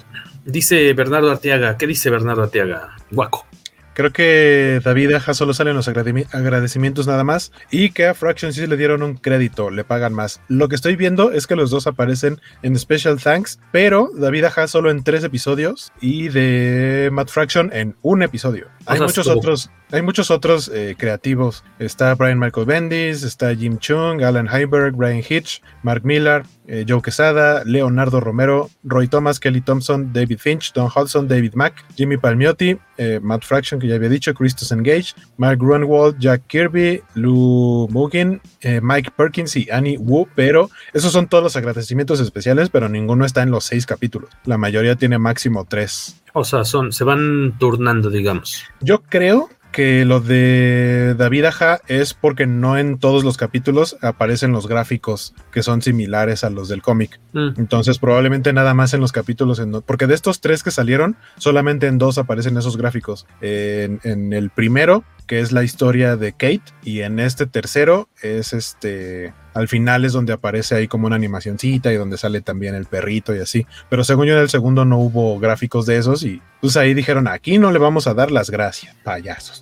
Dice 0.45 0.91
Bernardo 0.93 1.29
Arteaga, 1.29 1.77
¿qué 1.77 1.85
dice 1.85 2.09
Bernardo 2.09 2.43
Arteaga? 2.43 2.95
Guaco. 3.11 3.45
Creo 3.93 4.11
que 4.11 4.79
David 4.83 5.13
Aja 5.13 5.33
solo 5.33 5.53
salen 5.53 5.75
los 5.75 5.87
agradecimientos 5.87 7.07
nada 7.07 7.23
más 7.23 7.51
y 7.69 7.91
que 7.91 8.07
a 8.07 8.13
Fraction 8.13 8.53
sí 8.53 8.65
le 8.65 8.77
dieron 8.77 9.03
un 9.03 9.15
crédito, 9.15 9.69
le 9.69 9.83
pagan 9.83 10.13
más. 10.13 10.41
Lo 10.47 10.69
que 10.69 10.75
estoy 10.75 10.95
viendo 10.95 11.31
es 11.31 11.47
que 11.47 11.55
los 11.55 11.69
dos 11.69 11.87
aparecen 11.87 12.39
en 12.61 12.77
Special 12.77 13.19
Thanks, 13.21 13.59
pero 13.71 14.09
David 14.15 14.45
Aja 14.45 14.67
solo 14.67 14.91
en 14.91 15.03
tres 15.03 15.23
episodios 15.23 15.91
y 15.99 16.29
de 16.29 17.09
Matt 17.11 17.29
Fraction 17.29 17.69
en 17.73 17.95
un 18.01 18.23
episodio. 18.23 18.67
Hay 18.85 18.99
muchos 18.99 19.27
otros, 19.27 19.69
hay 19.91 20.01
muchos 20.01 20.31
otros 20.31 20.69
eh, 20.73 20.95
creativos. 20.97 21.63
Está 21.79 22.15
Brian 22.15 22.39
Michael 22.39 22.65
Bendis, 22.65 23.23
está 23.23 23.55
Jim 23.55 23.77
Chung, 23.77 24.23
Alan 24.23 24.47
Heiberg, 24.47 24.95
Brian 24.95 25.23
Hitch, 25.27 25.61
Mark 25.83 26.03
Millar, 26.03 26.45
eh, 26.67 26.85
Joe 26.87 27.01
Quesada, 27.01 27.63
Leonardo 27.65 28.21
Romero, 28.21 28.69
Roy 28.83 29.07
Thomas, 29.07 29.39
Kelly 29.39 29.59
Thompson, 29.59 30.13
David 30.13 30.37
Finch, 30.39 30.71
Don 30.73 30.89
Hudson, 30.95 31.27
David 31.27 31.53
Mack, 31.55 31.83
Jimmy 31.97 32.15
Palmiotti, 32.15 32.77
eh, 32.97 33.19
Matt 33.21 33.43
Fraction, 33.43 33.79
que 33.79 33.87
ya 33.87 33.95
había 33.95 34.07
dicho, 34.07 34.33
Christos 34.33 34.71
Engage, 34.71 35.13
Mark 35.35 35.59
Grunwald, 35.59 36.17
Jack 36.19 36.43
Kirby, 36.47 37.01
Lou 37.15 37.89
Mugin, 37.89 38.41
eh, 38.61 38.79
Mike 38.81 39.11
Perkins 39.17 39.55
y 39.57 39.67
Annie 39.69 39.97
Wu, 39.97 40.29
pero 40.33 40.69
esos 40.93 41.11
son 41.11 41.27
todos 41.27 41.43
los 41.43 41.55
agradecimientos 41.57 42.19
especiales, 42.19 42.69
pero 42.69 42.87
ninguno 42.87 43.25
está 43.25 43.43
en 43.43 43.51
los 43.51 43.65
seis 43.65 43.85
capítulos. 43.85 44.29
La 44.45 44.57
mayoría 44.57 44.95
tiene 44.95 45.17
máximo 45.17 45.65
tres. 45.65 46.21
O 46.33 46.45
sea, 46.45 46.63
son, 46.63 46.93
se 46.93 47.03
van 47.03 47.57
turnando, 47.59 48.09
digamos. 48.09 48.63
Yo 48.79 49.01
creo 49.01 49.49
que 49.71 50.05
lo 50.05 50.19
de 50.19 51.15
David 51.17 51.45
Aja 51.45 51.81
es 51.87 52.13
porque 52.13 52.45
no 52.45 52.77
en 52.77 52.99
todos 52.99 53.23
los 53.23 53.37
capítulos 53.37 53.97
aparecen 54.01 54.51
los 54.51 54.67
gráficos 54.67 55.33
que 55.51 55.63
son 55.63 55.81
similares 55.81 56.43
a 56.43 56.49
los 56.49 56.67
del 56.67 56.81
cómic. 56.81 57.19
Mm. 57.33 57.53
Entonces 57.57 57.97
probablemente 57.97 58.53
nada 58.53 58.73
más 58.73 58.93
en 58.93 59.01
los 59.01 59.11
capítulos, 59.11 59.59
en 59.59 59.71
porque 59.81 60.07
de 60.07 60.15
estos 60.15 60.41
tres 60.41 60.63
que 60.63 60.71
salieron, 60.71 61.15
solamente 61.37 61.87
en 61.87 61.97
dos 61.97 62.17
aparecen 62.17 62.57
esos 62.57 62.77
gráficos. 62.77 63.25
En, 63.41 63.99
en 64.03 64.33
el 64.33 64.49
primero 64.49 65.03
que 65.31 65.39
es 65.39 65.53
la 65.53 65.63
historia 65.63 66.17
de 66.17 66.33
Kate, 66.33 66.73
y 66.83 67.03
en 67.03 67.17
este 67.17 67.45
tercero 67.47 68.09
es 68.21 68.51
este, 68.51 69.33
al 69.53 69.69
final 69.69 70.03
es 70.03 70.11
donde 70.11 70.33
aparece 70.33 70.75
ahí 70.75 70.89
como 70.89 71.07
una 71.07 71.15
animacioncita 71.15 71.93
y 71.93 71.95
donde 71.95 72.17
sale 72.17 72.41
también 72.41 72.75
el 72.75 72.83
perrito 72.83 73.33
y 73.33 73.39
así. 73.39 73.65
Pero 73.89 74.03
según 74.03 74.25
yo 74.25 74.33
en 74.33 74.41
el 74.41 74.49
segundo 74.49 74.83
no 74.83 74.97
hubo 74.97 75.39
gráficos 75.39 75.85
de 75.85 75.95
esos 75.95 76.25
y 76.25 76.41
pues 76.59 76.75
ahí 76.75 76.93
dijeron, 76.93 77.29
aquí 77.29 77.57
no 77.57 77.71
le 77.71 77.79
vamos 77.79 78.07
a 78.07 78.13
dar 78.13 78.29
las 78.29 78.49
gracias, 78.49 78.93
payasos. 79.05 79.61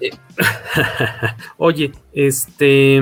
Oye, 1.57 1.91
este, 2.13 2.99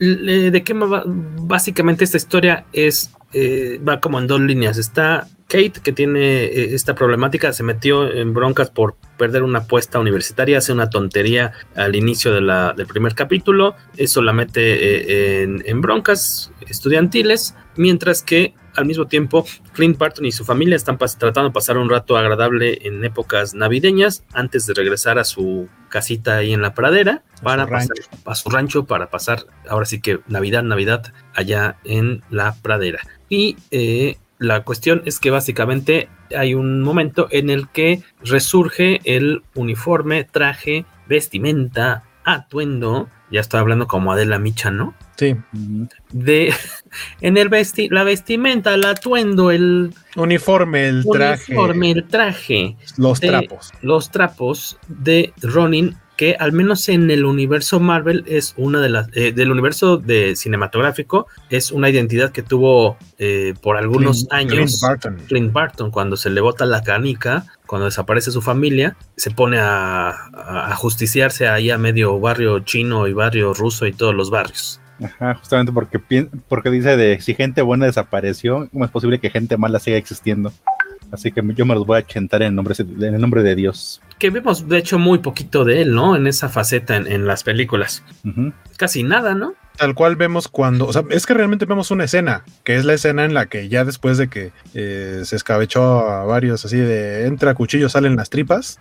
¿de 0.00 0.62
qué? 0.64 0.74
Básicamente 0.74 2.02
esta 2.02 2.16
historia 2.16 2.64
es, 2.72 3.12
eh, 3.38 3.78
va 3.86 4.00
como 4.00 4.18
en 4.18 4.26
dos 4.26 4.40
líneas. 4.40 4.78
Está 4.78 5.28
Kate, 5.46 5.80
que 5.82 5.92
tiene 5.92 6.44
eh, 6.44 6.74
esta 6.74 6.94
problemática, 6.94 7.52
se 7.52 7.62
metió 7.62 8.10
en 8.10 8.32
broncas 8.32 8.70
por 8.70 8.96
perder 9.18 9.42
una 9.42 9.58
apuesta 9.58 9.98
universitaria, 10.00 10.56
hace 10.56 10.72
una 10.72 10.88
tontería 10.88 11.52
al 11.74 11.94
inicio 11.96 12.32
de 12.32 12.40
la, 12.40 12.72
del 12.72 12.86
primer 12.86 13.14
capítulo, 13.14 13.76
eso 13.98 14.22
la 14.22 14.32
mete 14.32 15.42
eh, 15.42 15.62
en, 15.66 15.80
broncas 15.82 16.50
estudiantiles, 16.66 17.54
mientras 17.76 18.22
que 18.22 18.54
al 18.76 18.86
mismo 18.86 19.06
tiempo 19.06 19.44
Clint 19.72 19.98
Barton 19.98 20.24
y 20.24 20.32
su 20.32 20.44
familia 20.44 20.76
están 20.76 20.98
tratando 20.98 21.44
de 21.44 21.52
pasar 21.52 21.78
un 21.78 21.90
rato 21.90 22.16
agradable 22.16 22.78
en 22.82 23.04
épocas 23.04 23.54
navideñas 23.54 24.24
antes 24.32 24.66
de 24.66 24.74
regresar 24.74 25.18
a 25.18 25.24
su 25.24 25.68
casita 25.88 26.36
ahí 26.36 26.52
en 26.52 26.62
la 26.62 26.74
pradera 26.74 27.22
para 27.42 27.66
pasar 27.66 27.96
a 28.24 28.34
su 28.34 28.50
rancho 28.50 28.84
para 28.84 29.10
pasar 29.10 29.46
ahora 29.68 29.86
sí 29.86 30.00
que 30.00 30.20
Navidad, 30.28 30.62
Navidad 30.62 31.12
allá 31.34 31.78
en 31.84 32.22
la 32.30 32.54
pradera. 32.62 33.00
Y 33.28 33.56
eh, 33.70 34.16
la 34.38 34.62
cuestión 34.64 35.02
es 35.04 35.18
que 35.18 35.30
básicamente 35.30 36.08
hay 36.36 36.54
un 36.54 36.82
momento 36.82 37.28
en 37.30 37.50
el 37.50 37.68
que 37.68 38.02
resurge 38.22 39.00
el 39.04 39.42
uniforme, 39.54 40.24
traje, 40.24 40.84
vestimenta, 41.08 42.04
atuendo. 42.24 43.08
Ya 43.30 43.40
estoy 43.40 43.60
hablando 43.60 43.86
como 43.86 44.12
Adela 44.12 44.38
Micha, 44.38 44.70
¿no? 44.70 44.94
Sí. 45.16 45.34
De 46.12 46.52
en 47.20 47.36
el 47.36 47.48
vesti 47.48 47.88
la 47.88 48.04
vestimenta, 48.04 48.74
el 48.74 48.84
atuendo, 48.84 49.50
el 49.50 49.92
uniforme, 50.16 50.88
el 50.88 51.04
traje. 51.10 51.52
Uniforme, 51.52 51.90
el 51.90 52.04
traje. 52.06 52.76
Los 52.96 53.20
trapos. 53.20 53.72
Los 53.82 54.10
trapos 54.10 54.78
de 54.88 55.32
Ronin 55.42 55.96
que 56.16 56.34
al 56.38 56.52
menos 56.52 56.88
en 56.88 57.10
el 57.10 57.24
universo 57.24 57.78
Marvel 57.78 58.24
es 58.26 58.54
una 58.56 58.80
de 58.80 58.88
las 58.88 59.08
eh, 59.14 59.32
del 59.32 59.52
universo 59.52 59.98
de 59.98 60.34
cinematográfico 60.34 61.26
es 61.50 61.70
una 61.70 61.90
identidad 61.90 62.32
que 62.32 62.42
tuvo 62.42 62.96
eh, 63.18 63.54
por 63.60 63.76
algunos 63.76 64.26
años 64.30 64.82
Clint 65.28 65.52
Barton. 65.52 65.90
cuando 65.90 66.16
se 66.16 66.30
le 66.30 66.40
bota 66.40 66.64
la 66.64 66.82
canica 66.82 67.44
cuando 67.66 67.84
desaparece 67.84 68.30
su 68.30 68.40
familia 68.40 68.96
se 69.16 69.30
pone 69.30 69.58
a, 69.60 70.74
justiciarse 70.76 71.48
ahí 71.48 71.70
a 71.70 71.78
medio 71.78 72.18
barrio 72.18 72.60
chino 72.60 73.06
y 73.06 73.12
barrio 73.12 73.52
ruso 73.52 73.86
y 73.86 73.92
todos 73.92 74.14
los 74.14 74.30
barrios 74.30 74.80
Ajá, 75.02 75.34
justamente 75.34 75.72
porque, 75.72 75.98
porque 76.48 76.70
dice 76.70 76.96
de 76.96 77.20
si 77.20 77.34
gente 77.34 77.62
buena 77.62 77.86
desapareció, 77.86 78.68
¿cómo 78.72 78.84
es 78.84 78.90
posible 78.90 79.18
que 79.18 79.30
gente 79.30 79.56
mala 79.56 79.78
siga 79.78 79.96
existiendo? 79.96 80.52
Así 81.12 81.30
que 81.30 81.42
yo 81.54 81.66
me 81.66 81.74
los 81.74 81.86
voy 81.86 81.98
a 81.98 82.06
chentar 82.06 82.42
en 82.42 82.48
el 82.48 82.54
nombre, 82.54 82.74
en 82.78 83.14
el 83.14 83.20
nombre 83.20 83.42
de 83.42 83.54
Dios. 83.54 84.00
Que 84.18 84.30
vemos, 84.30 84.68
de 84.68 84.78
hecho, 84.78 84.98
muy 84.98 85.18
poquito 85.18 85.64
de 85.64 85.82
él, 85.82 85.94
¿no? 85.94 86.16
En 86.16 86.26
esa 86.26 86.48
faceta 86.48 86.96
en, 86.96 87.26
las 87.26 87.44
películas. 87.44 88.02
Casi 88.76 89.02
nada, 89.02 89.34
¿no? 89.34 89.54
Tal 89.76 89.94
cual 89.94 90.16
vemos 90.16 90.48
cuando, 90.48 90.86
o 90.86 90.92
sea, 90.92 91.04
es 91.10 91.26
que 91.26 91.34
realmente 91.34 91.66
vemos 91.66 91.90
una 91.90 92.04
escena, 92.04 92.44
que 92.64 92.76
es 92.76 92.84
la 92.84 92.94
escena 92.94 93.24
en 93.24 93.34
la 93.34 93.46
que 93.46 93.68
ya 93.68 93.84
después 93.84 94.16
de 94.16 94.28
que 94.28 94.52
eh, 94.72 95.20
se 95.24 95.36
escabechó 95.36 96.08
a 96.08 96.24
varios 96.24 96.64
así 96.64 96.78
de 96.78 97.26
entra 97.26 97.54
cuchillo, 97.54 97.90
salen 97.90 98.16
las 98.16 98.30
tripas, 98.30 98.80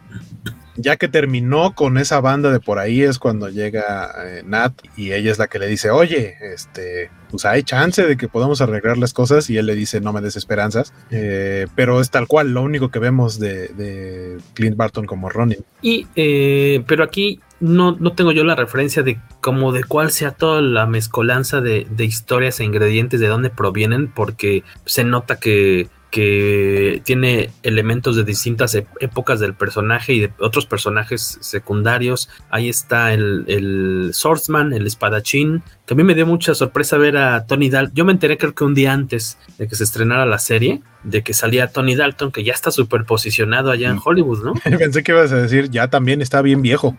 ya 0.75 0.97
que 0.97 1.07
terminó 1.07 1.73
con 1.73 1.97
esa 1.97 2.19
banda 2.21 2.51
de 2.51 2.59
por 2.59 2.79
ahí 2.79 3.01
es 3.01 3.19
cuando 3.19 3.49
llega 3.49 4.11
eh, 4.25 4.43
Nat 4.45 4.73
y 4.97 5.13
ella 5.13 5.31
es 5.31 5.39
la 5.39 5.47
que 5.47 5.59
le 5.59 5.67
dice, 5.67 5.89
oye, 5.89 6.35
este, 6.41 7.09
pues 7.29 7.45
hay 7.45 7.63
chance 7.63 8.05
de 8.05 8.17
que 8.17 8.27
podamos 8.27 8.61
arreglar 8.61 8.97
las 8.97 9.13
cosas 9.13 9.49
y 9.49 9.57
él 9.57 9.65
le 9.65 9.75
dice, 9.75 10.01
no 10.01 10.13
me 10.13 10.21
des 10.21 10.35
esperanzas, 10.35 10.93
eh, 11.11 11.67
pero 11.75 12.01
es 12.01 12.09
tal 12.09 12.27
cual 12.27 12.53
lo 12.53 12.61
único 12.61 12.89
que 12.89 12.99
vemos 12.99 13.39
de, 13.39 14.37
Clint 14.53 14.75
Barton 14.75 15.05
como 15.05 15.29
Ronin. 15.29 15.59
Y, 15.81 16.07
eh, 16.15 16.83
pero 16.87 17.03
aquí 17.03 17.39
no, 17.59 17.93
no 17.93 18.13
tengo 18.13 18.31
yo 18.31 18.43
la 18.43 18.55
referencia 18.55 19.03
de 19.03 19.19
como 19.41 19.71
de 19.71 19.83
cuál 19.83 20.11
sea 20.11 20.31
toda 20.31 20.61
la 20.61 20.85
mezcolanza 20.85 21.61
de, 21.61 21.87
de 21.89 22.05
historias 22.05 22.59
e 22.59 22.65
ingredientes, 22.65 23.19
de 23.19 23.27
dónde 23.27 23.49
provienen, 23.49 24.07
porque 24.07 24.63
se 24.85 25.03
nota 25.03 25.39
que 25.39 25.87
que 26.15 27.01
tiene 27.03 27.49
elementos 27.61 28.15
de 28.15 28.23
distintas 28.23 28.73
épocas 28.73 29.41
del 29.41 29.53
personaje 29.53 30.13
y 30.13 30.21
de 30.21 30.31
otros 30.39 30.65
personajes 30.65 31.37
secundarios. 31.41 32.29
Ahí 32.49 32.69
está 32.69 33.11
el, 33.11 33.43
el 33.49 34.11
Swordsman, 34.13 34.71
el 34.71 34.87
espadachín, 34.87 35.61
que 35.85 35.93
a 35.93 35.97
mí 35.97 36.03
me 36.03 36.15
dio 36.15 36.25
mucha 36.25 36.55
sorpresa 36.55 36.97
ver 36.97 37.17
a 37.17 37.45
Tony 37.45 37.69
Dalton. 37.69 37.95
Yo 37.95 38.05
me 38.05 38.11
enteré 38.11 38.37
creo 38.37 38.55
que 38.55 38.63
un 38.63 38.73
día 38.73 38.91
antes 38.91 39.37
de 39.59 39.67
que 39.67 39.75
se 39.75 39.83
estrenara 39.83 40.25
la 40.25 40.39
serie, 40.39 40.81
de 41.03 41.21
que 41.21 41.33
salía 41.33 41.67
Tony 41.67 41.95
Dalton, 41.95 42.31
que 42.31 42.43
ya 42.43 42.53
está 42.53 42.71
súper 42.71 43.05
posicionado 43.05 43.69
allá 43.69 43.91
en 43.91 43.99
Hollywood, 44.03 44.43
¿no? 44.43 44.53
Pensé 44.79 45.03
que 45.03 45.11
ibas 45.11 45.31
a 45.31 45.37
decir, 45.37 45.69
ya 45.69 45.87
también 45.87 46.23
está 46.23 46.41
bien 46.41 46.63
viejo. 46.63 46.97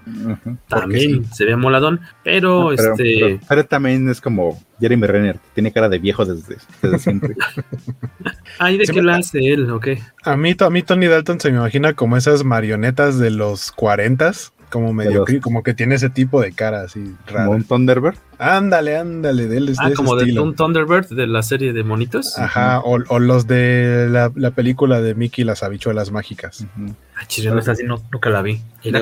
También 0.69 1.25
se 1.33 1.45
ve 1.45 1.57
moladón, 1.57 2.01
pero, 2.23 2.73
este... 2.73 3.41
Pero, 3.49 3.67
también 3.67 4.09
es 4.09 4.21
como 4.21 4.63
Jeremy 4.79 5.07
Renner, 5.07 5.41
tiene 5.55 5.73
cara 5.73 5.89
de 5.89 5.99
viejo 5.99 6.25
desde, 6.25 6.57
siempre. 6.99 7.35
Ay, 8.59 8.79
¿de 8.79 8.85
qué 8.85 9.03
la 9.03 9.17
hace 9.17 9.41
él 9.41 9.69
o 9.71 9.81
qué? 9.81 10.01
A 10.23 10.37
mí, 10.37 10.55
a 10.59 10.71
mí 10.71 10.83
Tony 10.83 11.07
Dalton 11.07 11.41
se 11.41 11.51
me 11.51 11.59
imagina 11.59 11.95
como 11.95 12.17
esas 12.17 12.45
marionetas 12.45 13.19
de 13.19 13.31
los 13.31 13.73
cuarentas 13.73 14.53
como 14.71 14.93
medio 14.93 15.25
como 15.41 15.63
que 15.63 15.75
tiene 15.75 15.95
ese 15.95 16.11
tipo 16.11 16.41
de 16.41 16.53
cara 16.53 16.83
así 16.83 17.15
raro. 17.27 17.47
¿Como 17.47 17.57
un 17.59 17.65
Thunderbird? 17.65 18.17
Ándale, 18.39 18.97
ándale, 18.97 19.47
de 19.47 19.57
él 19.57 19.75
Ah, 19.79 19.91
como 19.95 20.17
de 20.17 20.39
un 20.39 20.55
Thunderbird 20.55 21.09
de 21.09 21.27
la 21.27 21.43
serie 21.43 21.73
de 21.73 21.85
monitos. 21.85 22.39
Ajá, 22.39 22.81
o, 22.81 23.19
los 23.19 23.47
de 23.47 24.09
la, 24.11 24.51
película 24.51 25.01
de 25.01 25.15
Mickey 25.15 25.45
las 25.45 25.63
habichuelas 25.63 26.11
mágicas. 26.11 26.67
Ah, 27.15 27.27
chile, 27.27 27.53
esa 27.59 27.75
no, 27.85 28.03
nunca 28.11 28.31
la 28.31 28.43
vi. 28.43 28.61
¿Era 28.83 29.01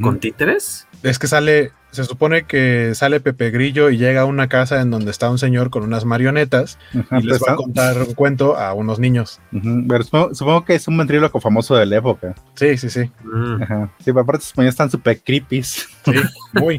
con 0.00 0.20
títeres? 0.20 0.86
Es 1.02 1.18
que 1.18 1.26
sale, 1.26 1.72
se 1.90 2.04
supone 2.04 2.44
que 2.44 2.94
sale 2.94 3.20
Pepe 3.20 3.50
Grillo 3.50 3.90
y 3.90 3.98
llega 3.98 4.22
a 4.22 4.24
una 4.24 4.48
casa 4.48 4.80
en 4.80 4.90
donde 4.90 5.10
está 5.10 5.30
un 5.30 5.38
señor 5.38 5.70
con 5.70 5.82
unas 5.82 6.04
marionetas 6.04 6.78
y 6.92 7.22
les 7.22 7.40
va 7.40 7.52
a 7.52 7.56
contar 7.56 7.98
un 7.98 8.14
cuento 8.14 8.56
a 8.56 8.72
unos 8.74 8.98
niños. 8.98 9.40
supongo, 10.32 10.64
que 10.64 10.74
es 10.74 10.86
un 10.88 10.96
ventríloco 10.96 11.40
famoso 11.40 11.76
de 11.76 11.86
la 11.86 11.96
época. 11.96 12.34
Sí, 12.54 12.76
sí, 12.76 12.90
sí. 12.90 13.10
Mm. 13.24 13.62
Ajá. 13.62 13.90
Sí, 14.04 14.10
aparte 14.10 14.44
españoles 14.44 14.74
están 14.74 14.90
súper 14.90 15.20
creepy. 15.20 15.62
Sí, 15.62 16.12
muy. 16.54 16.78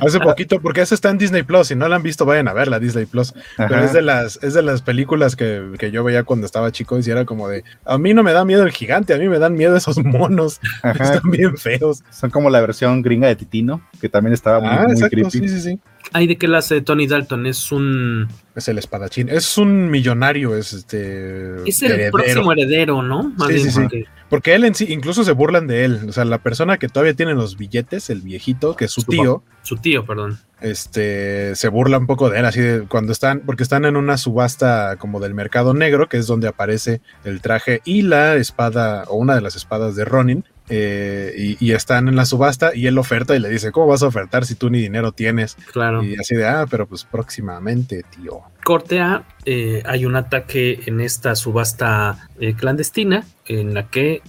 Hace 0.00 0.20
poquito, 0.20 0.60
porque 0.60 0.80
eso 0.80 0.94
está 0.94 1.10
en 1.10 1.18
Disney 1.18 1.42
Plus. 1.42 1.68
Si 1.68 1.74
no 1.74 1.88
la 1.88 1.96
han 1.96 2.02
visto, 2.02 2.24
vayan 2.24 2.48
a 2.48 2.52
verla, 2.52 2.78
Disney 2.78 3.06
Plus. 3.06 3.34
Pero 3.56 3.84
es 3.84 3.92
de 3.92 4.02
las, 4.02 4.38
es 4.42 4.54
de 4.54 4.62
las 4.62 4.82
películas 4.82 5.36
que, 5.36 5.72
que, 5.78 5.90
yo 5.90 6.04
veía 6.04 6.24
cuando 6.24 6.46
estaba 6.46 6.72
chico 6.72 6.98
y 6.98 7.10
era 7.10 7.24
como 7.24 7.48
de, 7.48 7.64
a 7.84 7.98
mí 7.98 8.14
no 8.14 8.22
me 8.22 8.32
da 8.32 8.44
miedo 8.44 8.64
el 8.64 8.72
gigante, 8.72 9.14
a 9.14 9.18
mí 9.18 9.28
me 9.28 9.38
dan 9.38 9.54
miedo 9.54 9.76
esos 9.76 9.98
monos. 10.04 10.60
Están 10.82 11.30
bien 11.30 11.56
feos. 11.56 12.02
Son 12.10 12.30
como 12.30 12.50
la 12.50 12.60
versión 12.60 13.02
gringa 13.02 13.28
de 13.28 13.36
Titino, 13.36 13.82
que 14.00 14.08
también 14.08 14.27
estaba 14.32 14.60
muy, 14.60 14.70
ah, 14.70 15.08
creepy. 15.08 15.30
Sí, 15.30 15.48
sí, 15.48 15.60
sí. 15.60 15.78
Ay, 16.12 16.26
¿de 16.26 16.36
qué 16.36 16.48
la 16.48 16.58
hace 16.58 16.80
Tony 16.80 17.06
Dalton? 17.06 17.46
Es 17.46 17.70
un. 17.70 18.28
Es 18.54 18.68
el 18.68 18.78
espadachín. 18.78 19.28
Es 19.28 19.58
un 19.58 19.90
millonario, 19.90 20.56
es 20.56 20.72
este. 20.72 21.68
Es 21.68 21.82
el 21.82 22.10
próximo 22.10 22.52
heredero, 22.52 23.02
¿no? 23.02 23.32
sí, 23.48 23.58
sí, 23.58 23.70
sí. 23.70 24.04
Porque 24.28 24.54
él 24.54 24.64
en 24.64 24.74
sí, 24.74 24.86
incluso 24.90 25.24
se 25.24 25.32
burlan 25.32 25.66
de 25.66 25.84
él. 25.84 26.00
O 26.06 26.12
sea, 26.12 26.24
la 26.24 26.38
persona 26.38 26.76
que 26.76 26.88
todavía 26.88 27.14
tiene 27.14 27.34
los 27.34 27.56
billetes, 27.56 28.10
el 28.10 28.20
viejito, 28.20 28.76
que 28.76 28.84
es 28.84 28.90
su, 28.90 29.02
tío. 29.02 29.42
Su 29.62 29.76
tío, 29.76 30.04
perdón. 30.04 30.38
Este 30.60 31.54
se 31.54 31.68
burla 31.68 31.98
un 31.98 32.06
poco 32.06 32.28
de 32.28 32.40
él, 32.40 32.44
así 32.44 32.60
de 32.60 32.82
cuando 32.82 33.12
están, 33.12 33.40
porque 33.40 33.62
están 33.62 33.84
en 33.84 33.96
una 33.96 34.18
subasta 34.18 34.96
como 34.98 35.20
del 35.20 35.32
mercado 35.32 35.72
negro, 35.72 36.08
que 36.08 36.18
es 36.18 36.26
donde 36.26 36.48
aparece 36.48 37.00
el 37.24 37.40
traje 37.40 37.80
y 37.84 38.02
la 38.02 38.36
espada, 38.36 39.04
o 39.08 39.16
una 39.16 39.34
de 39.34 39.40
las 39.40 39.56
espadas 39.56 39.96
de 39.96 40.04
Ronin. 40.04 40.44
Eh, 40.68 41.56
y, 41.60 41.72
están 41.72 42.08
en 42.08 42.16
la 42.16 42.24
subasta 42.24 42.74
y 42.74 42.86
él 42.86 42.98
oferta 42.98 43.36
y 43.36 43.38
le 43.38 43.48
dice, 43.48 43.72
¿cómo 43.72 43.86
vas 43.86 44.02
a 44.02 44.06
ofertar 44.06 44.44
si 44.44 44.54
tú 44.54 44.68
ni 44.70 44.80
dinero 44.80 45.12
tienes? 45.12 45.56
Claro. 45.72 46.02
Y 46.02 46.16
así 46.18 46.34
de, 46.34 46.46
ah, 46.46 46.66
pero 46.68 46.86
pues 46.86 47.04
próximamente, 47.04 48.04
tío. 48.16 48.40
Corte 48.64 49.00
A, 49.00 49.24
eh, 49.44 49.82
hay 49.86 50.04
un 50.04 50.16
ataque 50.16 50.80
en 50.86 51.00
esta 51.00 51.36
subasta 51.36 52.28
eh, 52.40 52.54
clandestina 52.54 53.24
en 53.46 53.72
la 53.72 53.88
que 53.88 54.20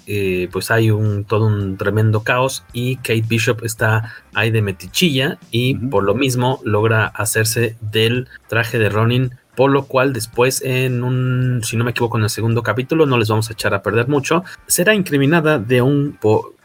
pues 0.50 0.72
hay 0.72 0.92
un 0.92 1.26
todo 1.26 1.48
un 1.48 1.76
tremendo 1.76 2.24
caos 2.24 2.64
y 2.72 2.96
Kate 2.98 3.26
Bishop 3.28 3.66
está 3.66 4.16
ahí 4.34 4.50
de 4.50 4.62
metichilla 4.62 5.38
y 5.52 5.76
por 5.76 6.04
lo 6.06 6.16
mismo 6.16 6.62
logra 6.64 7.08
hacerse 7.08 7.76
del 7.82 8.30
traje 8.48 8.80
de 8.80 8.88
Ronin 8.88 9.34
por 9.60 9.72
lo 9.72 9.88
cual 9.88 10.14
después 10.14 10.62
en 10.64 11.04
un, 11.04 11.60
si 11.66 11.76
no 11.76 11.84
me 11.84 11.92
equivoco, 11.92 12.18
en 12.18 12.24
el 12.24 12.30
segundo 12.30 12.64
capítulo, 12.64 13.06
no 13.06 13.18
les 13.18 13.28
vamos 13.28 13.50
a 13.50 13.52
echar 13.52 13.74
a 13.74 13.82
perder 13.84 14.08
mucho, 14.08 14.46
será 14.68 14.96
incriminada 14.96 15.60
de 15.60 15.82
un, 15.82 16.18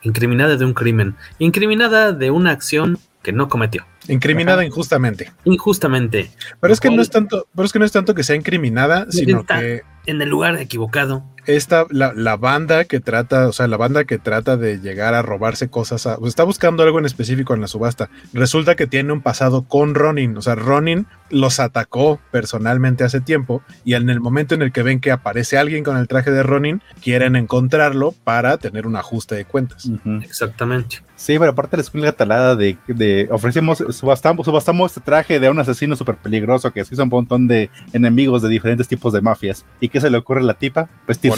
incriminada 0.03 0.57
de 0.57 0.65
un 0.65 0.75
crimen, 0.75 1.17
incriminada 1.41 2.13
de 2.13 2.31
una 2.31 2.53
acción 2.53 2.97
que 3.21 3.33
no 3.33 3.49
cometió. 3.49 3.85
Incriminada 4.07 4.65
injustamente. 4.65 5.33
Injustamente. 5.43 6.31
Pero 6.61 6.73
es 6.73 6.79
que 6.79 6.89
no 6.89 7.03
es 7.03 7.11
tanto, 7.11 7.49
pero 7.53 7.67
es 7.67 7.73
que 7.73 7.81
no 7.81 7.85
es 7.85 7.91
tanto 7.91 8.15
que 8.15 8.23
sea 8.23 8.37
incriminada, 8.37 9.11
sino 9.11 9.45
que 9.45 9.83
en 10.07 10.23
el 10.23 10.29
lugar 10.29 10.57
equivocado. 10.61 11.25
Esta, 11.47 11.87
la, 11.91 12.13
la, 12.15 12.37
banda 12.37 12.85
que 12.85 13.01
trata, 13.01 13.49
o 13.49 13.53
sea, 13.53 13.67
la 13.69 13.77
banda 13.77 14.05
que 14.05 14.19
trata 14.19 14.57
de 14.57 14.81
llegar 14.81 15.15
a 15.15 15.23
robarse 15.23 15.69
cosas, 15.69 16.07
a, 16.07 16.17
pues 16.17 16.31
está 16.31 16.45
buscando 16.45 16.83
algo 16.83 16.99
en 16.99 17.07
específico 17.07 17.55
en 17.55 17.61
la 17.61 17.69
subasta. 17.69 18.09
Resulta 18.33 18.77
que 18.77 18.87
tiene 18.87 19.13
un 19.13 19.21
pasado 19.21 19.63
con 19.63 19.95
Ronin, 19.95 20.37
o 20.37 20.43
sea, 20.43 20.55
Ronin 20.55 21.07
los 21.31 21.59
atacó 21.61 22.21
personalmente 22.31 23.05
hace 23.05 23.21
tiempo 23.21 23.63
y 23.85 23.95
en 23.95 24.09
el 24.11 24.21
momento 24.21 24.55
en 24.55 24.63
el 24.63 24.73
que 24.73 24.83
ven 24.83 25.01
que 25.01 25.11
aparece 25.11 25.59
alguien 25.59 25.85
con 25.85 25.97
el 25.97 26.07
traje 26.07 26.31
de 26.31 26.43
Ronin, 26.43 26.83
quieren 27.03 27.37
encontrarlo 27.37 28.13
para 28.25 28.59
tener 28.59 28.87
un 28.87 28.97
ajuste 28.97 29.35
de 29.35 29.45
cuentas. 29.45 29.87
Uh 29.87 29.99
-huh. 30.05 30.25
Exactamente. 30.25 31.03
Sí, 31.17 31.39
pero 31.39 31.53
aparte 31.53 31.77
la 31.77 31.83
escuela 31.83 32.13
talada 32.13 32.57
de, 32.57 32.77
de 32.89 33.29
ofrecemos, 33.31 33.83
subastamos, 33.91 34.45
subastamos 34.45 34.91
este 34.91 35.01
traje 35.01 35.39
de 35.39 35.49
un 35.49 35.59
asesino 35.59 35.95
súper 35.97 36.17
peligroso 36.17 36.73
que 36.73 36.81
hizo 36.81 37.03
un 37.03 37.09
montón 37.09 37.47
de 37.47 37.71
enemigos 37.93 38.43
de 38.43 38.49
diferentes 38.49 38.89
tipos 38.89 39.13
de 39.13 39.21
mafias. 39.21 39.65
¿Y 39.81 39.89
qué 39.89 40.01
se 40.01 40.11
le 40.11 40.19
ocurre 40.19 40.41
a 40.41 40.45
la 40.45 40.55
tipa? 40.55 40.89
Vestirse 41.07 41.34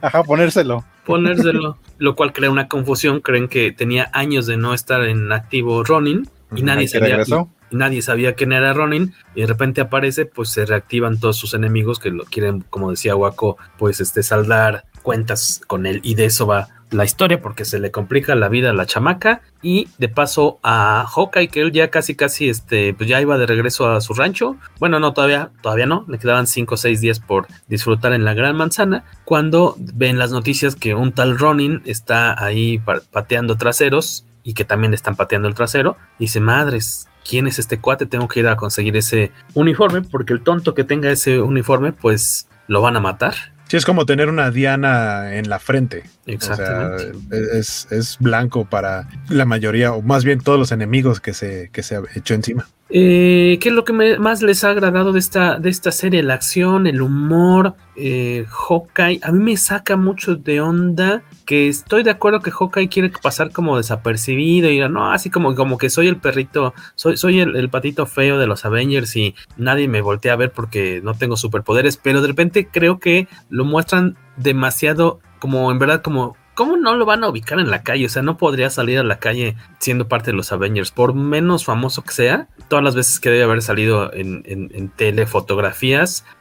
Ajá, 0.00 0.22
ponérselo. 0.22 0.84
Ponérselo. 1.04 1.78
lo 1.98 2.16
cual 2.16 2.32
crea 2.32 2.50
una 2.50 2.68
confusión. 2.68 3.20
Creen 3.20 3.48
que 3.48 3.72
tenía 3.72 4.10
años 4.12 4.46
de 4.46 4.56
no 4.56 4.74
estar 4.74 5.04
en 5.04 5.32
activo 5.32 5.84
Ronin 5.84 6.28
y 6.54 6.62
nadie 6.62 6.88
sabía. 6.88 7.22
Y, 7.70 7.76
nadie 7.76 8.02
sabía 8.02 8.34
quién 8.34 8.52
era 8.52 8.72
Ronin 8.72 9.14
y 9.34 9.40
de 9.40 9.46
repente 9.46 9.80
aparece, 9.80 10.26
pues 10.26 10.50
se 10.50 10.64
reactivan 10.64 11.18
todos 11.18 11.36
sus 11.36 11.54
enemigos 11.54 11.98
que 11.98 12.10
lo 12.10 12.24
quieren, 12.24 12.64
como 12.70 12.90
decía 12.90 13.16
Waco, 13.16 13.58
pues 13.78 14.00
este 14.00 14.22
saldar 14.22 14.84
cuentas 15.02 15.60
con 15.66 15.86
él 15.86 16.00
y 16.02 16.14
de 16.14 16.26
eso 16.26 16.46
va 16.46 16.68
la 16.90 17.04
historia 17.04 17.40
porque 17.40 17.64
se 17.64 17.78
le 17.78 17.90
complica 17.90 18.34
la 18.34 18.48
vida 18.48 18.70
a 18.70 18.74
la 18.74 18.86
chamaca. 18.86 19.42
Y 19.62 19.88
de 19.98 20.08
paso 20.08 20.58
a 20.62 21.06
Hawkeye 21.06 21.48
que 21.48 21.60
él 21.60 21.72
ya 21.72 21.90
casi 21.90 22.14
casi 22.14 22.48
este 22.48 22.94
pues 22.94 23.08
ya 23.08 23.20
iba 23.20 23.38
de 23.38 23.46
regreso 23.46 23.90
a 23.90 24.00
su 24.00 24.14
rancho. 24.14 24.56
Bueno 24.78 25.00
no 25.00 25.12
todavía 25.12 25.50
todavía 25.62 25.86
no. 25.86 26.04
Le 26.08 26.18
quedaban 26.18 26.46
5 26.46 26.74
o 26.74 26.76
6 26.76 27.00
días 27.00 27.20
por 27.20 27.46
disfrutar 27.68 28.12
en 28.12 28.24
la 28.24 28.34
gran 28.34 28.56
manzana 28.56 29.04
cuando 29.24 29.74
ven 29.78 30.18
las 30.18 30.32
noticias 30.32 30.76
que 30.76 30.94
un 30.94 31.12
tal 31.12 31.38
Ronin 31.38 31.82
está 31.84 32.42
ahí 32.42 32.80
pateando 33.10 33.56
traseros 33.56 34.26
y 34.42 34.54
que 34.54 34.64
también 34.64 34.90
le 34.90 34.96
están 34.96 35.16
pateando 35.16 35.48
el 35.48 35.54
trasero. 35.54 35.96
Dice 36.18 36.40
madres 36.40 37.08
quién 37.28 37.46
es 37.46 37.58
este 37.58 37.80
cuate 37.80 38.06
tengo 38.06 38.28
que 38.28 38.40
ir 38.40 38.48
a 38.48 38.56
conseguir 38.56 38.96
ese 38.96 39.32
uniforme 39.54 40.02
porque 40.02 40.34
el 40.34 40.42
tonto 40.42 40.74
que 40.74 40.84
tenga 40.84 41.10
ese 41.10 41.40
uniforme 41.40 41.92
pues 41.92 42.48
lo 42.66 42.82
van 42.82 42.96
a 42.96 43.00
matar 43.00 43.53
Sí, 43.74 43.78
es 43.78 43.84
como 43.84 44.06
tener 44.06 44.28
una 44.28 44.52
diana 44.52 45.34
en 45.34 45.48
la 45.48 45.58
frente. 45.58 46.04
Exactamente. 46.26 47.10
O 47.10 47.28
sea, 47.28 47.58
es, 47.58 47.88
es, 47.90 48.18
blanco 48.20 48.66
para 48.66 49.08
la 49.28 49.46
mayoría, 49.46 49.92
o 49.92 50.00
más 50.00 50.24
bien 50.24 50.38
todos 50.38 50.60
los 50.60 50.70
enemigos 50.70 51.18
que 51.18 51.34
se, 51.34 51.70
que 51.72 51.82
se 51.82 51.96
ha 51.96 52.02
hecho 52.14 52.34
encima. 52.34 52.68
Eh, 52.88 53.58
¿Qué 53.60 53.70
es 53.70 53.74
lo 53.74 53.84
que 53.84 53.92
me, 53.92 54.16
más 54.20 54.42
les 54.42 54.62
ha 54.62 54.70
agradado 54.70 55.12
de 55.12 55.18
esta, 55.18 55.58
de 55.58 55.70
esta 55.70 55.90
serie? 55.90 56.22
La 56.22 56.34
acción, 56.34 56.86
el 56.86 57.02
humor, 57.02 57.74
eh, 57.96 58.46
Hawkeye. 58.48 59.18
A 59.24 59.32
mí 59.32 59.42
me 59.42 59.56
saca 59.56 59.96
mucho 59.96 60.36
de 60.36 60.60
onda 60.60 61.24
que 61.44 61.68
estoy 61.68 62.02
de 62.02 62.10
acuerdo 62.10 62.40
que 62.40 62.50
Hawkeye 62.50 62.88
quiere 62.88 63.10
pasar 63.22 63.52
como 63.52 63.76
desapercibido 63.76 64.70
y 64.70 64.80
no, 64.88 65.12
así 65.12 65.30
como, 65.30 65.54
como 65.54 65.78
que 65.78 65.90
soy 65.90 66.08
el 66.08 66.16
perrito, 66.16 66.74
soy, 66.94 67.16
soy 67.16 67.40
el, 67.40 67.56
el, 67.56 67.68
patito 67.68 68.06
feo 68.06 68.38
de 68.38 68.46
los 68.46 68.64
Avengers 68.64 69.14
y 69.16 69.34
nadie 69.56 69.88
me 69.88 70.00
voltea 70.00 70.34
a 70.34 70.36
ver 70.36 70.52
porque 70.52 71.00
no 71.02 71.14
tengo 71.14 71.36
superpoderes, 71.36 71.96
pero 71.96 72.20
de 72.20 72.28
repente 72.28 72.68
creo 72.70 72.98
que 72.98 73.28
lo 73.50 73.64
muestran 73.64 74.16
demasiado 74.36 75.20
como 75.38 75.70
en 75.70 75.78
verdad 75.78 76.02
como 76.02 76.36
¿cómo 76.54 76.76
no 76.76 76.94
lo 76.94 77.04
van 77.04 77.24
a 77.24 77.28
ubicar 77.28 77.58
en 77.60 77.70
la 77.70 77.82
calle? 77.82 78.06
O 78.06 78.08
sea, 78.08 78.22
no 78.22 78.36
podría 78.36 78.70
salir 78.70 78.98
a 78.98 79.04
la 79.04 79.18
calle 79.18 79.56
siendo 79.78 80.08
parte 80.08 80.30
de 80.30 80.36
los 80.36 80.52
Avengers, 80.52 80.90
por 80.90 81.14
menos 81.14 81.64
famoso 81.64 82.02
que 82.02 82.12
sea. 82.12 82.48
Todas 82.68 82.84
las 82.84 82.94
veces 82.94 83.20
que 83.20 83.30
debe 83.30 83.44
haber 83.44 83.62
salido 83.62 84.12
en, 84.12 84.42
en, 84.46 84.92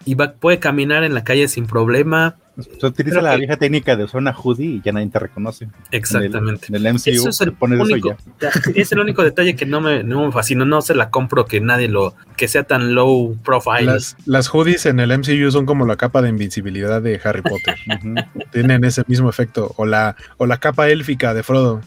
y 0.06 0.16
puede 0.16 0.60
caminar 0.60 1.04
en 1.04 1.14
la 1.14 1.24
calle 1.24 1.48
sin 1.48 1.66
problema. 1.66 2.38
Se 2.56 2.86
utiliza 2.86 3.20
la 3.22 3.36
vieja 3.36 3.58
técnica 3.58 3.96
de 3.96 4.04
usar 4.04 4.22
una 4.22 4.32
hoodie 4.32 4.76
y 4.76 4.82
ya 4.82 4.92
nadie 4.92 5.08
te 5.10 5.18
reconoce. 5.18 5.70
Exactamente. 5.92 6.38
En 6.38 6.76
el, 6.76 6.86
en 6.86 6.88
el 6.88 6.94
MCU 6.94 7.10
eso 7.10 7.30
es 7.30 7.42
el 7.42 7.56
único, 7.60 7.84
eso 7.84 7.98
ya. 8.40 8.52
Es 8.76 8.92
el 8.92 9.00
único 9.00 9.24
detalle 9.24 9.56
que 9.56 9.66
no 9.66 9.82
me, 9.82 10.04
no 10.04 10.26
me 10.26 10.32
fascina. 10.32 10.64
No 10.64 10.82
se 10.82 10.94
la 10.94 11.10
compro 11.10 11.46
que 11.46 11.62
nadie 11.62 11.88
lo. 11.88 12.16
que 12.38 12.48
sea 12.48 12.64
tan 12.64 12.94
low 12.94 13.36
profile. 13.44 13.86
Las, 13.86 14.16
las 14.26 14.48
hoodies 14.54 14.86
en 14.86 15.00
el 15.00 15.18
MCU 15.18 15.50
son 15.52 15.66
como 15.66 15.88
la 15.88 15.96
capa 15.96 16.22
de 16.22 16.30
invincibilidad 16.30 17.02
de 17.02 17.20
Harry 17.24 17.42
Potter. 17.42 17.76
uh 17.88 17.92
-huh. 17.94 18.52
Tienen 18.52 18.84
ese 18.84 19.04
mismo 19.08 19.30
efecto. 19.30 19.74
O 19.78 19.86
la, 19.86 20.16
o 20.38 20.46
la 20.46 20.58
capa 20.60 20.90
élfica 20.90 21.34
de 21.34 21.42
Frodo. 21.42 21.82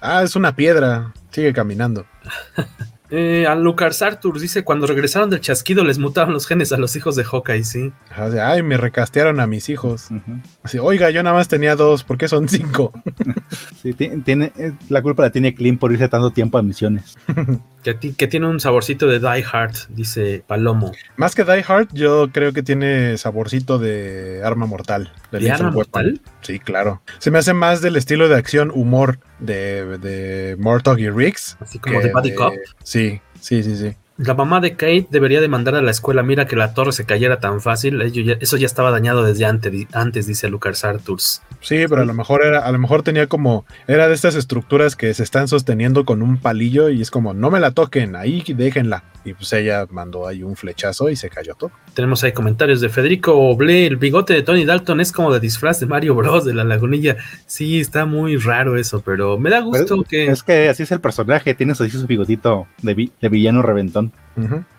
Ah, 0.00 0.22
es 0.22 0.36
una 0.36 0.54
piedra. 0.54 1.12
Sigue 1.30 1.52
caminando. 1.52 2.06
Eh, 3.14 3.46
a 3.46 3.54
Lucas 3.54 4.00
Arthur 4.00 4.40
dice: 4.40 4.64
Cuando 4.64 4.86
regresaron 4.86 5.28
del 5.28 5.40
chasquido, 5.40 5.84
les 5.84 5.98
mutaron 5.98 6.32
los 6.32 6.46
genes 6.46 6.72
a 6.72 6.78
los 6.78 6.96
hijos 6.96 7.14
de 7.14 7.24
Hawkeye, 7.24 7.62
sí. 7.62 7.92
Ay, 8.10 8.62
me 8.62 8.78
recastearon 8.78 9.38
a 9.38 9.46
mis 9.46 9.68
hijos. 9.68 10.10
Uh 10.10 10.14
-huh. 10.14 10.42
Así, 10.62 10.78
oiga, 10.78 11.10
yo 11.10 11.22
nada 11.22 11.36
más 11.36 11.46
tenía 11.46 11.76
dos, 11.76 12.04
¿por 12.04 12.16
qué 12.16 12.26
son 12.26 12.48
cinco? 12.48 12.90
sí, 13.82 13.92
tiene, 13.92 14.52
la 14.88 15.02
culpa 15.02 15.24
la 15.24 15.30
tiene 15.30 15.54
Clint 15.54 15.78
por 15.78 15.92
irse 15.92 16.08
tanto 16.08 16.30
tiempo 16.30 16.56
a 16.56 16.62
misiones. 16.62 17.18
que, 17.82 18.14
que, 18.14 18.26
tiene 18.26 18.46
un 18.46 18.60
saborcito 18.60 19.06
de 19.06 19.18
Die 19.18 19.44
Hard, 19.50 19.74
dice 19.88 20.44
Palomo. 20.46 20.92
Más 21.16 21.34
que 21.34 21.44
Die 21.44 21.64
Hard, 21.66 21.88
yo 21.92 22.30
creo 22.32 22.52
que 22.52 22.62
tiene 22.62 23.18
saborcito 23.18 23.78
de 23.78 24.42
Arma 24.44 24.66
Mortal. 24.66 25.12
¿De, 25.30 25.40
¿De 25.40 25.50
Arma 25.50 25.70
Mortal? 25.70 26.20
Sí, 26.42 26.58
claro. 26.58 27.02
Se 27.18 27.30
me 27.30 27.38
hace 27.38 27.54
más 27.54 27.82
del 27.82 27.96
estilo 27.96 28.28
de 28.28 28.36
acción, 28.36 28.70
humor 28.74 29.18
de, 29.40 29.98
de 29.98 30.56
Mortog 30.58 30.98
y 30.98 31.10
Riggs. 31.10 31.56
Así 31.60 31.78
como 31.78 32.00
de 32.00 32.12
Buddy 32.12 32.34
Cop. 32.34 32.54
Sí, 32.82 33.20
sí, 33.40 33.62
sí, 33.62 33.76
sí. 33.76 33.96
La 34.24 34.34
mamá 34.34 34.60
de 34.60 34.72
Kate 34.72 35.08
debería 35.10 35.40
demandar 35.40 35.74
a 35.74 35.82
la 35.82 35.90
escuela. 35.90 36.22
Mira 36.22 36.46
que 36.46 36.54
la 36.54 36.74
torre 36.74 36.92
se 36.92 37.04
cayera 37.04 37.40
tan 37.40 37.60
fácil. 37.60 38.00
Eso 38.40 38.56
ya 38.56 38.66
estaba 38.66 38.90
dañado 38.90 39.24
desde 39.24 39.44
antes, 39.44 39.86
antes 39.92 40.26
dice 40.26 40.48
Lucas 40.48 40.84
Arturs. 40.84 41.42
Sí, 41.60 41.84
pero 41.88 42.02
a 42.02 42.04
lo 42.04 42.14
mejor 42.14 42.44
era, 42.44 42.60
a 42.60 42.72
lo 42.72 42.78
mejor 42.78 43.02
tenía 43.02 43.26
como, 43.26 43.64
era 43.86 44.08
de 44.08 44.14
estas 44.14 44.34
estructuras 44.34 44.96
que 44.96 45.12
se 45.14 45.22
están 45.22 45.48
sosteniendo 45.48 46.04
con 46.04 46.22
un 46.22 46.38
palillo 46.38 46.88
y 46.88 47.02
es 47.02 47.10
como, 47.10 47.34
no 47.34 47.50
me 47.50 47.60
la 47.60 47.72
toquen, 47.72 48.16
ahí 48.16 48.44
déjenla. 48.46 49.04
Y 49.24 49.34
pues 49.34 49.52
ella 49.52 49.86
mandó 49.90 50.26
ahí 50.26 50.42
un 50.42 50.56
flechazo 50.56 51.08
y 51.08 51.14
se 51.14 51.30
cayó 51.30 51.54
todo. 51.54 51.70
Tenemos 51.94 52.24
ahí 52.24 52.32
comentarios 52.32 52.80
de 52.80 52.88
Federico 52.88 53.34
Oble, 53.34 53.86
el 53.86 53.96
bigote 53.96 54.34
de 54.34 54.42
Tony 54.42 54.64
Dalton 54.64 55.00
es 55.00 55.12
como 55.12 55.32
de 55.32 55.38
disfraz 55.38 55.78
de 55.78 55.86
Mario 55.86 56.14
Bros. 56.14 56.44
de 56.44 56.54
la 56.54 56.64
lagunilla. 56.64 57.16
Sí, 57.46 57.80
está 57.80 58.04
muy 58.04 58.36
raro 58.36 58.76
eso, 58.76 59.00
pero 59.00 59.38
me 59.38 59.50
da 59.50 59.60
gusto 59.60 59.96
pero 59.96 60.02
que. 60.02 60.26
Es 60.26 60.42
que 60.42 60.68
así 60.68 60.82
es 60.82 60.92
el 60.92 61.00
personaje, 61.00 61.54
tienes 61.54 61.80
así 61.80 61.90
su 61.90 62.06
bigotito 62.06 62.66
de, 62.82 62.94
vi 62.94 63.12
de 63.20 63.28
villano 63.28 63.62
reventón. 63.62 64.11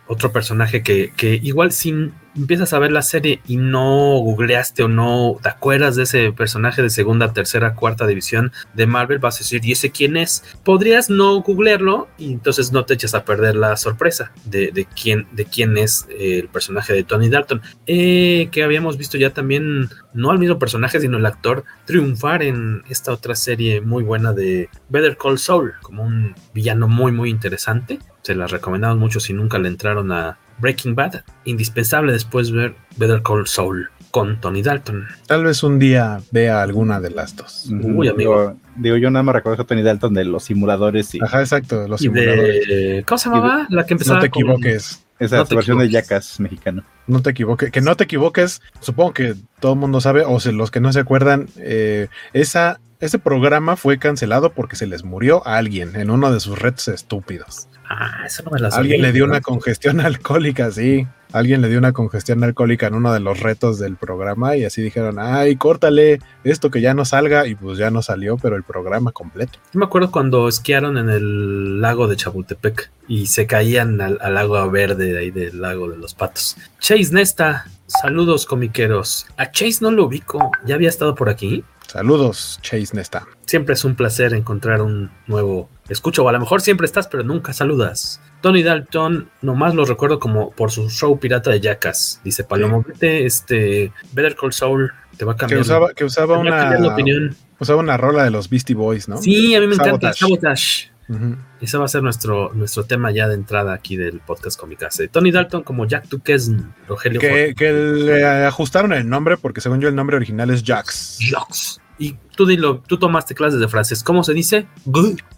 Otro 0.07 0.31
personaje 0.31 0.83
que, 0.83 1.11
que 1.15 1.35
igual 1.35 1.71
si 1.71 2.11
empiezas 2.35 2.73
a 2.73 2.79
ver 2.79 2.91
la 2.91 3.01
serie 3.01 3.41
y 3.47 3.57
no 3.57 4.17
googleaste 4.19 4.83
o 4.83 4.87
no 4.87 5.37
te 5.41 5.49
acuerdas 5.49 5.95
de 5.95 6.03
ese 6.03 6.31
personaje 6.31 6.81
de 6.81 6.89
segunda, 6.89 7.33
tercera, 7.33 7.75
cuarta 7.75 8.07
división 8.07 8.51
de 8.73 8.87
Marvel, 8.87 9.19
vas 9.19 9.35
a 9.35 9.39
decir, 9.39 9.65
¿y 9.65 9.73
ese 9.73 9.91
quién 9.91 10.17
es? 10.17 10.43
Podrías 10.63 11.09
no 11.09 11.41
googlearlo 11.41 12.07
y 12.17 12.33
entonces 12.33 12.71
no 12.71 12.85
te 12.85 12.93
echas 12.93 13.13
a 13.13 13.25
perder 13.25 13.55
la 13.55 13.77
sorpresa 13.77 14.31
de, 14.45 14.87
quién, 14.99 15.27
de 15.31 15.45
quién 15.45 15.77
es 15.77 16.07
eh, 16.09 16.39
el 16.39 16.49
personaje 16.49 16.93
de 16.93 17.03
Tony 17.03 17.29
Dalton. 17.29 17.61
Eh, 17.87 18.49
que 18.51 18.63
habíamos 18.63 18.97
visto 18.97 19.17
ya 19.17 19.31
también, 19.31 19.89
no 20.13 20.31
al 20.31 20.39
mismo 20.39 20.59
personaje, 20.59 20.99
sino 20.99 21.17
el 21.17 21.25
actor 21.25 21.63
triunfar 21.85 22.43
en 22.43 22.83
esta 22.89 23.11
otra 23.11 23.35
serie 23.35 23.81
muy 23.81 24.03
buena 24.03 24.33
de 24.33 24.69
Better 24.89 25.17
Call 25.17 25.39
Saul, 25.39 25.73
como 25.81 26.03
un 26.03 26.35
villano 26.53 26.87
muy, 26.87 27.11
muy 27.11 27.29
interesante 27.29 27.99
se 28.23 28.35
las 28.35 28.51
recomendamos 28.51 28.97
mucho 28.97 29.19
si 29.19 29.33
nunca 29.33 29.59
le 29.59 29.67
entraron 29.67 30.11
a 30.11 30.39
Breaking 30.59 30.95
Bad. 30.95 31.23
Indispensable 31.45 32.11
después 32.11 32.51
ver 32.51 32.75
Better 32.97 33.21
Call 33.21 33.47
Saul 33.47 33.89
con 34.13 34.39
Tony 34.39 34.61
Dalton. 34.61 35.07
Tal 35.25 35.43
vez 35.43 35.63
un 35.63 35.79
día 35.79 36.21
vea 36.29 36.61
alguna 36.61 36.99
de 36.99 37.09
las 37.09 37.35
dos. 37.35 37.67
Uy, 37.71 38.07
amigo. 38.07 38.15
Digo, 38.15 38.57
digo 38.75 38.97
yo 38.97 39.09
nada 39.09 39.23
más 39.23 39.33
recuerdo 39.33 39.63
a 39.63 39.65
Tony 39.65 39.81
Dalton 39.81 40.13
de 40.13 40.23
los 40.23 40.43
simuladores 40.43 41.15
y. 41.15 41.19
Ajá, 41.19 41.39
exacto, 41.39 41.87
los 41.87 41.99
y 41.99 42.03
simuladores. 42.03 42.67
De, 42.67 43.03
¿Cómo 43.07 43.17
se 43.17 43.29
llamaba? 43.29 43.65
La 43.71 43.87
que 43.87 43.95
empezaba 43.95 44.17
No 44.17 44.21
te 44.21 44.27
equivoques. 44.27 44.97
Con... 44.97 45.03
Esa 45.25 45.37
no 45.37 45.45
versión 45.45 45.79
de 45.79 45.89
Jackass 45.89 46.39
mexicano. 46.39 46.83
No 47.07 47.23
te 47.23 47.31
equivoques. 47.31 47.71
Que 47.71 47.81
no 47.81 47.95
te 47.95 48.03
equivoques. 48.03 48.61
Supongo 48.81 49.13
que 49.13 49.35
todo 49.59 49.73
el 49.73 49.79
mundo 49.79 49.99
sabe, 49.99 50.23
o 50.25 50.39
sea, 50.39 50.51
los 50.51 50.69
que 50.69 50.79
no 50.79 50.93
se 50.93 50.99
acuerdan, 50.99 51.47
eh, 51.57 52.07
esa, 52.33 52.81
ese 52.99 53.17
programa 53.17 53.77
fue 53.77 53.97
cancelado 53.97 54.53
porque 54.53 54.75
se 54.75 54.85
les 54.85 55.03
murió 55.03 55.45
a 55.47 55.57
alguien 55.57 55.95
en 55.95 56.11
uno 56.11 56.31
de 56.31 56.39
sus 56.39 56.59
retos 56.59 56.87
estúpidos. 56.87 57.67
Ah, 57.89 58.23
eso 58.25 58.43
no 58.43 58.51
me 58.51 58.59
la 58.59 58.71
sabía. 58.71 58.81
Alguien 58.83 59.01
le 59.01 59.11
dio 59.11 59.25
una 59.25 59.41
congestión 59.41 59.99
alcohólica, 60.01 60.71
sí. 60.71 61.07
alguien 61.31 61.61
le 61.61 61.69
dio 61.69 61.77
una 61.77 61.91
congestión 61.91 62.43
alcohólica 62.43 62.87
en 62.87 62.95
uno 62.95 63.13
de 63.13 63.19
los 63.19 63.39
retos 63.39 63.79
del 63.79 63.95
programa 63.97 64.55
y 64.55 64.65
así 64.65 64.81
dijeron, 64.81 65.17
ay, 65.19 65.55
córtale 65.55 66.19
esto 66.43 66.71
que 66.71 66.81
ya 66.81 66.93
no 66.93 67.05
salga 67.05 67.47
y 67.47 67.55
pues 67.55 67.77
ya 67.77 67.91
no 67.91 68.01
salió, 68.01 68.37
pero 68.37 68.55
el 68.55 68.63
programa 68.63 69.11
completo. 69.11 69.59
Yo 69.73 69.79
me 69.79 69.85
acuerdo 69.85 70.11
cuando 70.11 70.47
esquiaron 70.47 70.97
en 70.97 71.09
el 71.09 71.81
lago 71.81 72.07
de 72.07 72.15
Chapultepec 72.15 72.91
y 73.07 73.25
se 73.27 73.47
caían 73.47 73.99
al, 73.99 74.17
al 74.21 74.37
agua 74.37 74.67
verde 74.67 75.11
de 75.11 75.19
ahí 75.19 75.31
del 75.31 75.61
lago 75.61 75.89
de 75.89 75.97
los 75.97 76.13
patos. 76.13 76.55
Chase 76.79 77.13
Nesta, 77.13 77.65
saludos 77.87 78.45
comiqueros. 78.45 79.25
A 79.37 79.51
Chase 79.51 79.79
no 79.81 79.91
lo 79.91 80.05
ubico, 80.05 80.51
ya 80.65 80.75
había 80.75 80.89
estado 80.89 81.15
por 81.15 81.29
aquí. 81.29 81.63
Saludos, 81.87 82.59
Chase 82.61 82.95
Nesta. 82.95 83.27
Siempre 83.45 83.73
es 83.73 83.83
un 83.85 83.95
placer 83.95 84.33
encontrar 84.33 84.81
un 84.81 85.11
nuevo 85.27 85.69
escucho, 85.89 86.23
o 86.23 86.29
a 86.29 86.31
lo 86.31 86.39
mejor 86.39 86.61
siempre 86.61 86.85
estás, 86.85 87.07
pero 87.07 87.23
nunca 87.23 87.53
saludas. 87.53 88.21
Tony 88.41 88.63
Dalton, 88.63 89.29
nomás 89.41 89.75
lo 89.75 89.85
recuerdo 89.85 90.19
como 90.19 90.51
por 90.51 90.71
su 90.71 90.89
show 90.89 91.17
pirata 91.19 91.51
de 91.51 91.61
Jackass. 91.61 92.21
Dice 92.23 92.43
Palomo, 92.43 92.83
vete, 92.85 93.25
este, 93.25 93.91
Better 94.11 94.35
Call 94.35 94.53
Saul, 94.53 94.91
te 95.17 95.25
va 95.25 95.33
a 95.33 95.35
cambiar. 95.35 95.59
Que 95.59 95.61
usaba, 95.61 95.93
que 95.93 96.05
usaba 96.05 96.37
una. 96.37 96.77
opinión. 96.87 97.35
Usaba 97.59 97.79
una 97.79 97.97
rola 97.97 98.23
de 98.23 98.31
los 98.31 98.49
Beastie 98.49 98.75
Boys, 98.75 99.07
¿no? 99.07 99.17
Sí, 99.17 99.55
a 99.55 99.61
mí 99.61 99.67
me 99.67 99.75
encanta 99.75 100.13
Sabotage. 100.13 100.91
Uh 101.09 101.13
-huh. 101.13 101.37
Ese 101.61 101.77
va 101.77 101.85
a 101.85 101.87
ser 101.87 102.01
nuestro, 102.01 102.51
nuestro 102.53 102.85
tema 102.85 103.11
ya 103.11 103.27
de 103.27 103.35
entrada 103.35 103.73
aquí 103.73 103.97
del 103.97 104.19
podcast 104.19 104.59
Comicase. 104.59 105.09
Tony 105.09 105.31
Dalton 105.31 105.63
como 105.63 105.85
Jack 105.85 106.07
Duquesne, 106.07 106.63
Rogelio. 106.87 107.19
Que, 107.19 107.53
que, 107.55 107.71
le 107.71 108.25
ajustaron 108.45 108.93
el 108.93 109.07
nombre 109.07 109.37
porque 109.37 109.61
según 109.61 109.81
yo 109.81 109.89
el 109.89 109.95
nombre 109.95 110.15
original 110.15 110.49
es 110.49 110.63
Jax. 110.63 111.19
Jax. 111.29 111.81
Y 112.03 112.17
tú 112.35 112.45
dilo, 112.45 112.83
tú 112.85 112.97
tomaste 112.97 113.33
clases 113.33 113.61
de 113.61 113.69
frases. 113.69 114.03
¿Cómo 114.03 114.25
se 114.25 114.33
dice? 114.33 114.67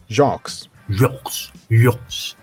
Jax. 0.10 0.68
Jax. 0.90 1.54
Jax. 1.70 2.38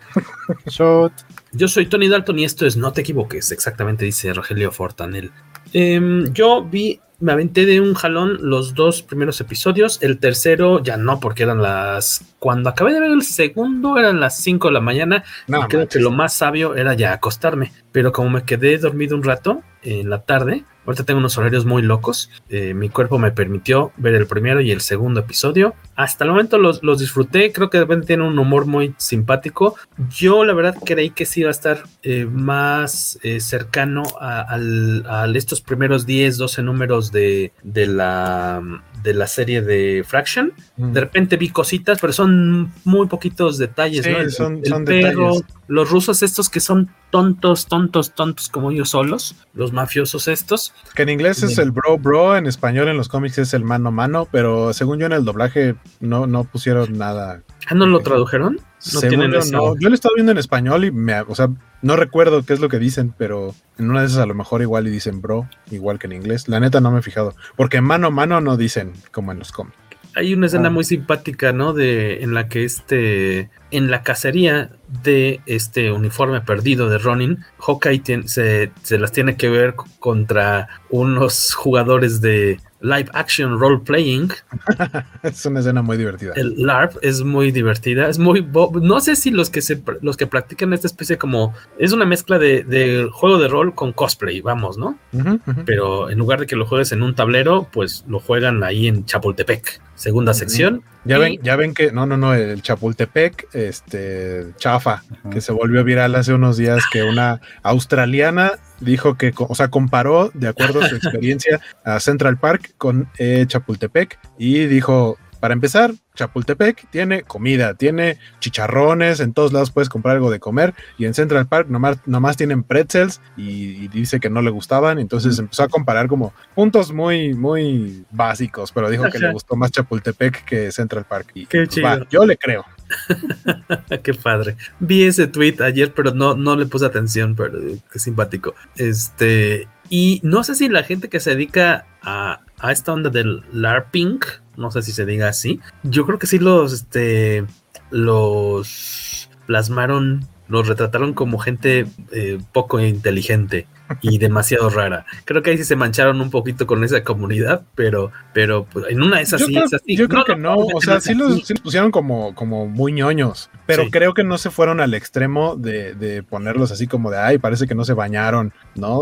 Shot. 0.67 1.13
Yo 1.51 1.67
soy 1.67 1.87
Tony 1.87 2.09
Dalton 2.09 2.39
y 2.39 2.45
esto 2.45 2.65
es 2.65 2.77
No 2.77 2.93
te 2.93 3.01
equivoques, 3.01 3.51
exactamente 3.51 4.05
dice 4.05 4.33
Rogelio 4.33 4.71
Fortanel. 4.71 5.33
Eh, 5.73 6.25
yo 6.33 6.65
vi 6.65 7.01
me 7.19 7.33
aventé 7.33 7.67
de 7.67 7.81
un 7.81 7.95
jalón 7.95 8.39
los 8.41 8.75
dos 8.75 9.03
primeros 9.03 9.41
episodios. 9.41 10.03
El 10.03 10.19
tercero 10.19 10.83
ya 10.83 10.97
no, 10.97 11.21
porque 11.21 11.45
eran 11.45 11.63
las. 11.63 12.25
Cuando 12.41 12.69
acabé 12.69 12.93
de 12.95 13.01
ver 13.01 13.11
el 13.13 13.23
segundo, 13.23 13.97
eran 13.97 14.19
las 14.21 14.39
5 14.39 14.69
de 14.69 14.75
la 14.75 14.81
mañana. 14.81 15.25
No, 15.47 15.61
y 15.61 15.69
creo 15.69 15.89
que 15.89 16.01
lo 16.01 16.11
más 16.11 16.35
sabio 16.35 16.75
era 16.75 16.95
ya 16.95 17.13
acostarme. 17.13 17.73
Pero 17.93 18.11
como 18.11 18.29
me 18.31 18.45
quedé 18.45 18.77
dormido 18.79 19.17
un 19.17 19.23
rato 19.23 19.63
en 19.83 20.11
la 20.11 20.23
tarde, 20.23 20.65
ahorita 20.87 21.05
tengo 21.05 21.19
unos 21.19 21.37
horarios 21.39 21.65
muy 21.65 21.83
locos. 21.83 22.31
Eh, 22.49 22.75
mi 22.75 22.89
cuerpo 22.89 23.19
me 23.19 23.31
permitió 23.31 23.93
ver 23.97 24.15
el 24.15 24.27
primero 24.27 24.61
y 24.61 24.71
el 24.71 24.81
segundo 24.81 25.21
episodio. 25.21 25.75
Hasta 25.97 26.25
el 26.25 26.31
momento 26.31 26.59
los, 26.59 26.83
los 26.83 26.99
disfruté. 26.99 27.53
Creo 27.53 27.71
que 27.71 27.79
de 27.79 27.85
repente 27.85 28.09
tiene 28.09 28.25
un 28.25 28.39
humor 28.39 28.67
muy 28.67 28.95
simpático. 28.97 29.77
Yo, 30.11 30.45
la 30.45 30.55
verdad, 30.55 30.77
creí 30.85 31.11
que 31.11 31.27
sí 31.27 31.41
iba 31.41 31.49
a 31.49 31.53
estar 31.53 31.85
eh, 32.03 32.27
más 32.27 33.19
eh, 33.23 33.41
cercano 33.41 34.03
a, 34.21 34.41
a, 34.41 35.23
a, 35.23 35.27
estos 35.33 35.61
primeros 35.61 36.07
10, 36.07 36.37
12 36.37 36.63
números 36.63 37.13
de, 37.13 37.53
de, 37.63 37.87
la, 37.87 38.63
de 39.03 39.15
la 39.15 39.27
serie 39.27 39.63
de 39.63 40.05
Fraction. 40.07 40.53
Mm. 40.77 40.93
De 40.93 41.01
repente 41.01 41.37
vi 41.37 41.51
cositas, 41.51 41.99
pero 42.01 42.13
son 42.13 42.73
muy 42.85 43.07
poquitos 43.07 43.59
detalles. 43.59 44.05
Sí, 44.05 44.11
¿no? 44.11 44.19
el, 44.19 44.31
son, 44.31 44.57
el 44.59 44.67
son 44.67 44.85
perro, 44.85 45.35
detalles. 45.35 45.45
los 45.69 45.91
rusos 45.91 46.23
estos 46.23 46.49
que 46.49 46.61
son 46.61 46.91
tontos, 47.11 47.67
tontos, 47.67 48.15
tontos 48.15 48.49
como 48.49 48.71
ellos 48.71 48.91
solos, 48.91 49.37
los 49.55 49.73
mafiosos 49.73 50.29
estos. 50.29 50.72
Que 50.95 51.03
en 51.03 51.09
inglés 51.09 51.43
es 51.43 51.57
el 51.57 51.71
bro 51.71 51.97
bro, 51.97 52.37
en 52.37 52.47
español 52.47 52.89
en 52.89 52.99
los 52.99 53.09
cómics 53.09 53.39
es 53.39 53.55
el 53.55 53.65
mano 53.65 53.91
mano, 53.91 54.29
pero 54.31 54.75
según 54.75 54.99
yo 54.99 55.07
en 55.07 55.13
el 55.13 55.25
doblaje 55.25 55.75
no, 56.01 56.27
no 56.27 56.45
pusieron 56.45 56.99
nada. 56.99 57.43
¿Ah, 57.67 57.75
no 57.75 57.87
lo 57.87 58.01
tradujeron? 58.01 58.57
No 58.57 58.61
Según 59.01 59.31
yo, 59.33 59.41
no. 59.53 59.79
yo 59.79 59.89
lo 59.89 59.95
estaba 59.95 60.15
viendo 60.15 60.33
en 60.33 60.39
español 60.39 60.85
y 60.85 60.91
me, 60.91 61.19
o 61.21 61.35
sea, 61.35 61.49
no 61.81 61.97
recuerdo 61.97 62.45
qué 62.45 62.53
es 62.53 62.61
lo 62.61 62.69
que 62.69 62.79
dicen, 62.79 63.15
pero 63.17 63.55
en 63.79 63.91
una 63.91 64.01
de 64.01 64.07
esas 64.07 64.19
a 64.19 64.27
lo 64.27 64.35
mejor 64.35 64.61
igual 64.61 64.87
y 64.87 64.91
dicen 64.91 65.23
bro, 65.23 65.49
igual 65.71 65.99
que 65.99 66.09
en 66.09 66.13
inglés. 66.13 66.49
La 66.49 66.61
neta 66.61 66.81
no 66.81 66.91
me 66.91 66.99
he 66.99 67.03
fijado, 67.03 67.35
porque 67.57 67.81
mano 67.81 68.09
a 68.09 68.11
mano 68.11 68.41
no 68.41 68.59
dicen 68.59 68.93
como 69.13 69.33
en 69.33 69.39
los 69.39 69.51
cómics. 69.51 69.77
Hay 70.15 70.35
una 70.35 70.47
escena 70.47 70.69
ah. 70.69 70.71
muy 70.71 70.85
simpática, 70.85 71.53
¿no? 71.53 71.73
De 71.73 72.23
en 72.23 72.35
la 72.35 72.49
que 72.49 72.65
este 72.65 73.51
en 73.71 73.91
la 73.91 74.03
cacería 74.03 74.71
de 75.03 75.41
este 75.47 75.91
uniforme 75.91 76.43
perdido 76.43 76.89
de 76.89 76.99
Ronin, 76.99 77.39
Hawkeye 77.59 78.03
se, 78.27 78.71
se, 78.83 78.99
las 78.99 79.13
tiene 79.13 79.37
que 79.37 79.49
ver 79.49 79.75
contra 79.99 80.69
unos 80.91 81.55
jugadores 81.55 82.21
de 82.21 82.61
live 82.83 83.09
action 83.15 83.59
role 83.59 83.79
playing. 83.79 84.31
es 85.23 85.47
una 85.47 85.61
escena 85.61 85.83
muy 85.83 85.97
divertida. 85.97 86.33
El 86.37 86.55
LARP 86.59 86.97
es 87.01 87.23
muy 87.23 87.51
divertida, 87.51 88.09
es 88.09 88.19
muy 88.19 88.47
no 88.81 89.01
sé 89.01 89.17
si 89.17 89.31
los 89.31 89.51
que 89.51 89.63
se 89.63 89.83
los 90.03 90.17
que 90.17 90.27
practican 90.27 90.73
esta 90.73 90.87
especie 90.87 91.17
como 91.17 91.55
es 91.79 91.93
una 91.93 92.05
mezcla 92.05 92.39
de, 92.39 92.65
de 92.65 93.09
juego 93.11 93.39
de 93.39 93.49
rol 93.49 93.75
con 93.75 93.93
cosplay, 93.93 94.41
vamos, 94.41 94.77
¿no? 94.77 94.99
Uh 95.13 95.19
-huh, 95.19 95.41
uh 95.47 95.53
-huh. 95.53 95.63
Pero 95.65 96.11
en 96.11 96.19
lugar 96.19 96.41
de 96.41 96.47
que 96.47 96.57
lo 96.57 96.67
juegues 96.67 96.93
en 96.93 97.03
un 97.03 97.15
tablero, 97.15 97.69
pues 97.73 98.05
lo 98.09 98.21
juegan 98.21 98.63
ahí 98.63 98.89
en 98.89 99.05
Chapultepec, 99.05 99.81
segunda 99.95 100.33
uh 100.33 100.35
-huh. 100.35 100.39
sección. 100.39 100.83
Ya 101.05 101.17
y... 101.17 101.21
ven, 101.21 101.39
ya 101.43 101.57
ven 101.57 101.75
que 101.75 101.93
no, 101.93 102.07
no, 102.07 102.17
no, 102.17 102.35
el 102.35 102.63
Chapultepec, 102.63 103.49
este 103.55 104.47
chafa, 104.57 105.03
que 105.31 105.41
se 105.41 105.53
volvió 105.53 105.85
viral 105.85 106.15
hace 106.15 106.33
unos 106.33 106.57
días 106.57 106.85
que 106.93 107.03
una 107.03 107.41
australiana 107.63 108.53
dijo 108.81 109.17
que, 109.17 109.33
o 109.37 109.55
sea, 109.55 109.69
comparó 109.69 110.31
de 110.35 110.49
acuerdo 110.49 110.83
a 110.83 110.89
su 110.89 110.97
experiencia 110.97 111.61
a 111.85 112.01
Central 112.01 112.39
Park 112.39 112.75
con 112.79 113.09
eh, 113.19 113.45
Chapultepec 113.47 114.19
y 114.39 114.67
dijo, 114.67 115.19
para 115.41 115.55
empezar, 115.55 115.93
Chapultepec 116.15 116.89
tiene 116.91 117.23
comida, 117.23 117.75
tiene 117.75 118.19
chicharrones, 118.41 119.21
en 119.21 119.33
todos 119.33 119.53
lados 119.53 119.71
puedes 119.71 119.89
comprar 119.89 120.17
algo 120.17 120.31
de 120.31 120.41
comer 120.41 120.75
y 120.99 121.07
en 121.07 121.15
Central 121.15 121.47
Park 121.47 121.69
nomás, 121.69 121.99
nomás 122.07 122.37
tienen 122.37 122.63
pretzels 122.63 123.21
y, 123.37 123.85
y, 123.85 123.89
dice 123.89 124.21
que 124.21 124.31
no 124.31 124.43
le 124.43 124.51
gustaban, 124.51 124.99
entonces 124.99 125.39
empezó 125.39 125.63
a 125.65 125.69
comparar 125.69 126.09
como 126.09 126.33
puntos 126.55 126.93
muy, 126.93 127.35
muy 127.35 128.05
básicos, 128.11 128.73
pero 128.73 128.91
dijo 128.91 129.05
que 129.11 129.19
le 129.19 129.33
gustó 129.33 129.57
más 129.57 129.71
Chapultepec 129.71 130.45
que 130.45 130.73
Central 130.73 131.05
Park. 131.05 131.31
Y, 131.35 131.47
Qué 131.47 131.59
pues, 131.59 131.69
chido. 131.71 131.87
Va, 131.87 132.07
yo 132.11 132.25
le 132.27 132.37
creo. 132.37 132.65
qué 134.03 134.15
padre. 134.15 134.57
Vi 134.81 135.05
ese 135.05 135.27
tweet 135.27 135.57
ayer, 135.61 135.93
pero 135.95 136.15
no, 136.15 136.35
no 136.35 136.57
le 136.57 136.67
puse 136.67 136.87
atención, 136.87 137.35
pero 137.35 137.59
qué 137.91 137.99
simpático. 137.99 138.55
Este, 138.77 139.69
y 139.89 140.21
no 140.23 140.45
sé 140.45 140.55
si 140.55 140.69
la 140.69 140.83
gente 140.83 141.09
que 141.09 141.21
se 141.21 141.31
dedica 141.31 141.87
a, 142.03 142.41
a 142.59 142.73
esta 142.73 142.93
onda 142.93 143.11
del 143.11 143.43
LARPing, 143.53 144.21
no 144.57 144.71
sé 144.71 144.83
si 144.83 144.93
se 144.93 145.07
diga 145.07 145.29
así, 145.29 145.61
yo 145.83 146.07
creo 146.07 146.19
que 146.19 146.27
sí 146.27 146.39
los, 146.39 146.73
este, 146.73 147.45
los 147.91 149.29
plasmaron, 149.47 150.27
los 150.49 150.69
retrataron 150.69 151.15
como 151.15 151.39
gente 151.39 151.87
eh, 152.13 152.39
poco 152.53 152.81
inteligente 152.81 153.67
y 154.01 154.19
demasiado 154.19 154.71
rara. 154.71 155.07
Creo 155.25 155.43
que 155.43 155.51
ahí 155.51 155.59
sí 155.59 155.65
se 155.65 155.77
mancharon 155.77 156.21
un 156.21 156.31
poquito 156.31 156.67
con 156.67 156.85
esa 156.85 157.05
comunidad, 157.05 157.63
pero, 157.75 158.11
pero 158.33 158.65
pues, 158.65 158.87
en 158.91 159.03
una 159.03 159.19
de 159.19 159.23
esas 159.23 159.41
yo 159.41 159.47
sí 159.47 159.53
creo, 159.53 159.65
es 159.65 159.75
así. 159.75 159.97
Yo 159.97 160.09
creo 160.09 160.21
no, 160.21 160.25
que 160.25 160.37
no, 160.37 160.57
o 160.57 160.81
sea, 160.81 161.01
sí 161.01 161.15
los, 161.15 161.47
sí 161.47 161.55
los, 161.55 161.63
pusieron 161.63 161.91
como, 161.91 162.35
como 162.35 162.67
muy 162.67 162.93
ñoños, 162.93 163.51
pero 163.67 163.85
sí. 163.85 163.91
creo 163.91 164.15
que 164.15 164.25
no 164.25 164.39
se 164.39 164.51
fueron 164.51 164.81
al 164.81 164.95
extremo 164.95 165.57
de, 165.57 165.95
de, 165.95 166.23
ponerlos 166.23 166.71
así 166.71 166.87
como 166.87 167.11
de, 167.11 167.19
ay, 167.19 167.39
parece 167.39 167.67
que 167.67 167.75
no 167.75 167.85
se 167.85 167.95
bañaron, 167.95 168.53
¿no? 168.75 168.99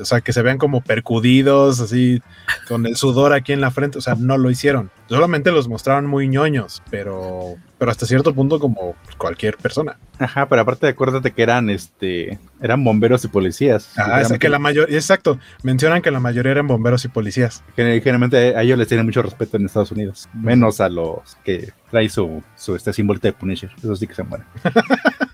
O 0.00 0.04
sea, 0.04 0.20
que 0.20 0.32
se 0.32 0.42
vean 0.42 0.58
como 0.58 0.80
percudidos, 0.80 1.80
así, 1.80 2.22
con 2.66 2.86
el 2.86 2.96
sudor 2.96 3.32
aquí 3.32 3.52
en 3.52 3.60
la 3.60 3.70
frente, 3.70 3.98
o 3.98 4.00
sea, 4.00 4.14
no 4.14 4.38
lo 4.38 4.50
hicieron. 4.50 4.90
Solamente 5.08 5.52
los 5.52 5.68
mostraron 5.68 6.06
muy 6.06 6.28
ñoños, 6.28 6.82
pero, 6.90 7.56
pero 7.78 7.90
hasta 7.90 8.06
cierto 8.06 8.34
punto 8.34 8.58
como 8.58 8.96
cualquier 9.16 9.56
persona. 9.56 9.98
Ajá, 10.18 10.48
pero 10.48 10.62
aparte 10.62 10.88
acuérdate 10.88 11.32
que 11.32 11.42
eran, 11.42 11.70
este, 11.70 12.38
eran 12.60 12.82
bomberos 12.82 13.24
y 13.24 13.28
policías. 13.28 13.90
Ah, 13.96 14.20
es 14.20 14.32
que 14.38 14.48
la 14.48 14.58
mayoría, 14.58 14.94
exacto, 14.96 15.38
mencionan 15.62 16.02
que 16.02 16.10
la 16.10 16.20
mayoría 16.20 16.52
eran 16.52 16.66
bomberos 16.66 17.04
y 17.04 17.08
policías. 17.08 17.62
Generalmente 17.76 18.56
a 18.56 18.62
ellos 18.62 18.78
les 18.78 18.88
tienen 18.88 19.06
mucho 19.06 19.22
respeto 19.22 19.56
en 19.56 19.66
Estados 19.66 19.92
Unidos, 19.92 20.28
menos 20.34 20.80
a 20.80 20.88
los 20.88 21.36
que 21.44 21.72
traen 21.90 22.10
su, 22.10 22.42
su 22.56 22.74
este 22.74 22.92
símbolo 22.92 23.20
de 23.20 23.32
Punisher, 23.32 23.70
eso 23.78 23.96
sí 23.96 24.06
que 24.06 24.14
se 24.14 24.24
mueren. 24.24 24.46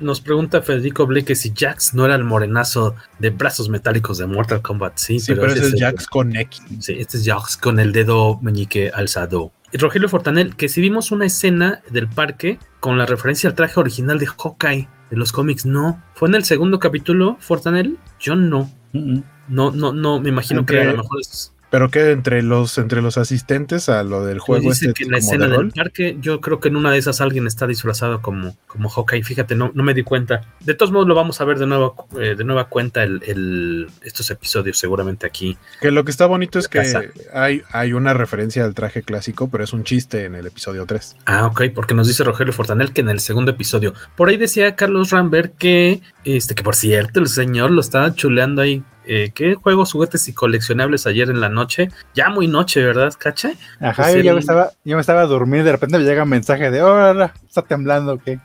Nos 0.00 0.20
pregunta 0.20 0.60
Federico 0.60 1.06
Blake 1.06 1.34
si 1.34 1.52
Jax 1.56 1.94
no 1.94 2.04
era 2.04 2.16
el 2.16 2.24
morenazo 2.24 2.96
de 3.20 3.30
brazos 3.30 3.68
metálicos 3.68 4.18
de 4.18 4.26
Mortal 4.26 4.60
Kombat. 4.60 4.98
Sí, 4.98 5.20
sí 5.20 5.32
pero, 5.32 5.42
pero 5.42 5.54
ese 5.54 5.68
es 5.68 5.80
Jax 5.80 6.06
con 6.08 6.34
X. 6.34 6.62
Sí, 6.80 6.96
este 6.98 7.16
es 7.16 7.24
Jax 7.24 7.56
con 7.56 7.78
el 7.78 7.92
dedo 7.92 8.38
meñique 8.42 8.90
alzado. 8.92 9.52
Rogelio 9.78 10.08
Fortanel, 10.08 10.56
que 10.56 10.68
si 10.68 10.80
vimos 10.80 11.10
una 11.10 11.26
escena 11.26 11.82
del 11.90 12.08
parque 12.08 12.58
con 12.80 12.98
la 12.98 13.06
referencia 13.06 13.48
al 13.48 13.56
traje 13.56 13.80
original 13.80 14.18
de 14.18 14.26
Hawkeye 14.26 14.88
de 15.10 15.16
los 15.16 15.32
cómics, 15.32 15.66
no. 15.66 16.02
¿Fue 16.14 16.28
en 16.28 16.34
el 16.34 16.44
segundo 16.44 16.78
capítulo, 16.78 17.36
Fortanel? 17.40 17.98
Yo 18.20 18.36
no. 18.36 18.70
No, 18.92 19.70
no, 19.70 19.92
no, 19.92 20.20
me 20.20 20.28
imagino 20.28 20.64
que 20.64 20.80
a 20.80 20.84
lo 20.84 20.98
mejor 20.98 21.20
es 21.20 21.53
Pero 21.74 21.90
que 21.90 22.12
entre 22.12 22.40
los, 22.44 22.78
entre 22.78 23.02
los 23.02 23.18
asistentes 23.18 23.88
a 23.88 24.04
lo 24.04 24.24
del 24.24 24.38
juego 24.38 24.68
dice 24.70 24.86
este 24.86 24.94
que 24.94 25.04
en 25.06 25.10
la 25.10 25.18
escena 25.18 25.48
de 25.48 25.56
del 25.56 25.72
parque, 25.72 26.16
yo 26.20 26.40
creo 26.40 26.60
que 26.60 26.68
en 26.68 26.76
una 26.76 26.92
de 26.92 26.98
esas 26.98 27.20
alguien 27.20 27.48
está 27.48 27.66
disfrazado 27.66 28.22
como, 28.22 28.56
como 28.68 28.88
Hawkeye. 28.88 29.24
Fíjate, 29.24 29.56
no, 29.56 29.72
no 29.74 29.82
me 29.82 29.92
di 29.92 30.04
cuenta. 30.04 30.42
De 30.60 30.74
todos 30.74 30.92
modos, 30.92 31.08
lo 31.08 31.16
vamos 31.16 31.40
a 31.40 31.44
ver 31.44 31.58
de 31.58 31.66
nuevo, 31.66 32.06
eh, 32.16 32.36
de 32.38 32.44
nueva 32.44 32.68
cuenta 32.68 33.02
el, 33.02 33.20
el- 33.26 33.88
estos 34.02 34.30
episodios, 34.30 34.78
seguramente 34.78 35.26
aquí. 35.26 35.58
que 35.80 35.90
lo 35.90 36.04
que 36.04 36.12
está 36.12 36.26
bonito 36.26 36.60
es 36.60 36.68
que 36.68 36.78
Casa. 36.78 37.02
hay, 37.32 37.62
hay 37.72 37.92
una 37.92 38.14
referencia 38.14 38.64
al 38.64 38.72
traje 38.74 39.02
clásico, 39.02 39.50
pero 39.50 39.64
es 39.64 39.72
un 39.72 39.82
chiste 39.82 40.26
en 40.26 40.36
el 40.36 40.46
episodio 40.46 40.86
3. 40.86 41.16
Ah, 41.26 41.46
ok, 41.46 41.62
porque 41.74 41.94
nos 41.94 42.06
dice 42.06 42.22
Rogelio 42.22 42.52
Fortanel 42.52 42.92
que 42.92 43.00
en 43.00 43.08
el 43.08 43.18
segundo 43.18 43.50
episodio. 43.50 43.94
Por 44.14 44.28
ahí 44.28 44.36
decía 44.36 44.76
Carlos 44.76 45.10
Rambert 45.10 45.56
que, 45.58 46.02
este, 46.24 46.54
que 46.54 46.62
por 46.62 46.76
cierto, 46.76 47.18
el 47.18 47.26
señor 47.26 47.72
lo 47.72 47.80
estaba 47.80 48.14
chuleando 48.14 48.62
ahí. 48.62 48.84
Eh, 49.06 49.32
¿Qué 49.34 49.54
juegos, 49.54 49.92
juguetes 49.92 50.26
y 50.28 50.32
coleccionables 50.32 51.06
ayer 51.06 51.28
en 51.30 51.40
la 51.40 51.48
noche? 51.48 51.88
Ya 52.14 52.30
muy 52.30 52.46
noche, 52.48 52.82
¿verdad, 52.82 53.12
Cacha? 53.18 53.52
Ajá, 53.80 54.02
Pues 54.04 54.16
yo, 54.16 54.22
ya 54.22 54.32
me 54.34 54.40
estaba, 54.40 54.70
yo 54.84 54.96
me 54.96 55.00
estaba 55.00 55.24
y 55.24 55.62
de 55.62 55.72
repente 55.72 55.98
me 55.98 56.04
llega 56.04 56.22
un 56.22 56.28
mensaje 56.30 56.70
de, 56.70 56.82
hola, 56.82 57.32
está 57.46 57.62
temblando, 57.62 58.18
¿qué? 58.18 58.38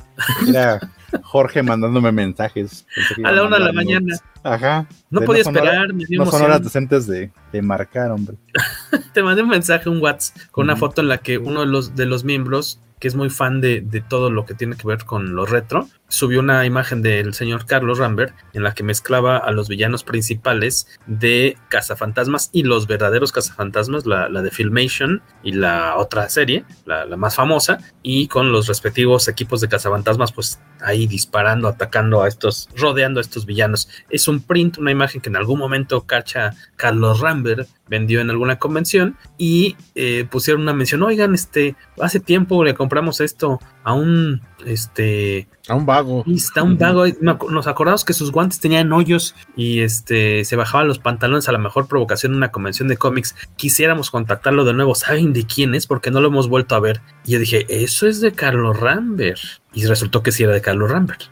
Era 0.48 0.80
Jorge 1.24 1.64
mandándome 1.64 2.12
mensajes. 2.12 2.86
A 3.24 3.32
la 3.32 3.44
una 3.44 3.58
de 3.58 3.64
la 3.66 3.74
mañana. 3.74 4.16
Ajá. 4.44 4.86
No 5.10 5.22
De 5.22 5.26
podía 5.26 5.42
horas- 5.44 5.56
esperar, 5.56 5.94
me 5.94 6.06
dio 6.06 6.24
No 6.24 6.30
son 6.32 6.42
horas 6.44 6.64
decentes 6.64 7.08
de, 7.08 7.32
de 7.52 7.62
marcar, 7.62 8.12
hombre. 8.12 8.36
Te 9.14 9.24
mandé 9.24 9.42
un 9.44 9.50
mensaje, 9.50 9.90
un 9.90 10.02
WhatsApp, 10.02 10.38
con 10.52 10.66
una 10.66 10.76
foto 10.76 11.02
en 11.02 11.08
la 11.08 11.18
que 11.20 11.38
uno 11.38 11.62
de 11.62 11.66
los, 11.68 11.96
de 11.96 12.06
los 12.06 12.24
miembros, 12.24 12.80
que 13.00 13.08
es 13.08 13.16
muy 13.16 13.30
fan 13.30 13.62
de, 13.62 13.82
de 13.82 14.02
todo 14.02 14.30
lo 14.30 14.46
que 14.46 14.54
tiene 14.54 14.76
que 14.76 14.86
ver 14.88 15.06
con 15.06 15.36
lo 15.36 15.46
retro, 15.46 15.88
subió 16.10 16.40
una 16.40 16.66
imagen 16.66 17.02
del 17.02 17.34
señor 17.34 17.66
Carlos 17.66 18.00
Rambert 18.00 18.36
en 18.54 18.64
la 18.64 18.74
que 18.74 18.84
mezclaba 18.84 19.38
a 19.38 19.52
los 19.52 19.70
villanos 19.70 20.04
principales 20.04 20.88
de 21.06 21.58
Cazafantasmas 21.70 22.50
y 22.52 22.64
los 22.64 22.88
verdaderos 22.88 23.32
Cazafantasmas, 23.32 24.06
la, 24.06 24.28
la 24.28 24.42
de 24.42 24.52
Filmation 24.52 25.22
y 25.44 25.54
la 25.54 25.96
otra 25.98 26.28
serie, 26.30 26.66
la, 26.86 27.06
más 27.16 27.36
famosa, 27.36 27.78
y 28.04 28.28
con 28.28 28.52
los 28.52 28.68
respectivos 28.68 29.28
equipos 29.28 29.62
de 29.62 29.70
Cazafantasmas, 29.70 30.32
pues 30.32 30.60
ahí 30.82 31.08
disparando, 31.08 31.68
atacando 31.68 32.24
a 32.24 32.28
estos, 32.28 32.70
rodeando 32.76 33.20
a 33.20 33.22
estos 33.22 33.46
villanos. 33.46 33.90
Es 34.10 34.28
un 34.28 34.42
print, 34.42 34.78
una 34.78 34.92
imagen 34.92 35.22
que 35.22 35.30
en 35.30 35.36
algún 35.36 35.60
momento 35.60 36.02
cacha 36.06 36.54
Carlos 36.76 37.20
Rambert 37.20 37.70
vendió 37.88 38.22
en 38.22 38.30
alguna 38.30 38.60
convención 38.60 39.18
y 39.38 39.76
eh, 39.96 40.26
pusieron 40.30 40.62
una 40.62 40.74
mención, 40.74 41.04
oigan, 41.04 41.34
este, 41.34 41.76
hace 42.00 42.20
tiempo 42.20 42.64
le 42.64 42.76
compramos 42.76 43.20
esto 43.20 43.60
a 43.84 43.94
un, 43.94 44.42
este, 44.66 45.48
A 45.68 45.76
un 45.76 45.86
vago. 45.86 46.24
está 46.28 46.64
un 46.64 46.78
vago, 46.78 47.06
nos 47.22 47.68
acordamos 47.68 48.06
que 48.06 48.14
sus 48.14 48.32
guantes 48.32 48.60
tenían 48.60 48.92
hoyos 48.92 49.36
y 49.56 49.80
este 49.82 50.44
se 50.46 50.56
bajaban 50.56 50.88
los 50.88 51.00
pantalones 51.00 51.48
a 51.50 51.52
la 51.52 51.58
mejor 51.58 51.88
provocación 51.88 52.34
en 52.34 52.38
una 52.38 52.52
convención 52.52 52.88
de 52.88 52.98
cómics. 52.98 53.36
Quisiéramos 53.56 54.12
contactarlo 54.12 54.66
de 54.66 54.74
nuevo. 54.74 54.96
¿Saben 54.96 55.34
de 55.34 55.46
quién 55.46 55.76
es? 55.76 55.88
Porque 55.88 56.12
no 56.12 56.22
lo 56.22 56.28
hemos 56.28 56.50
vuelto 56.50 56.76
a 56.76 56.80
ver. 56.80 57.02
Y 57.26 57.32
yo 57.32 57.40
dije, 57.40 57.66
eso 57.70 58.08
es 58.08 58.22
de 58.22 58.32
Carlos 58.32 58.80
Rambert. 58.80 59.40
Y 59.74 59.86
resultó 59.86 60.24
que 60.24 60.32
sí 60.32 60.44
era 60.44 60.54
de 60.54 60.62
Carlos 60.62 60.92
Rambert. 60.92 61.24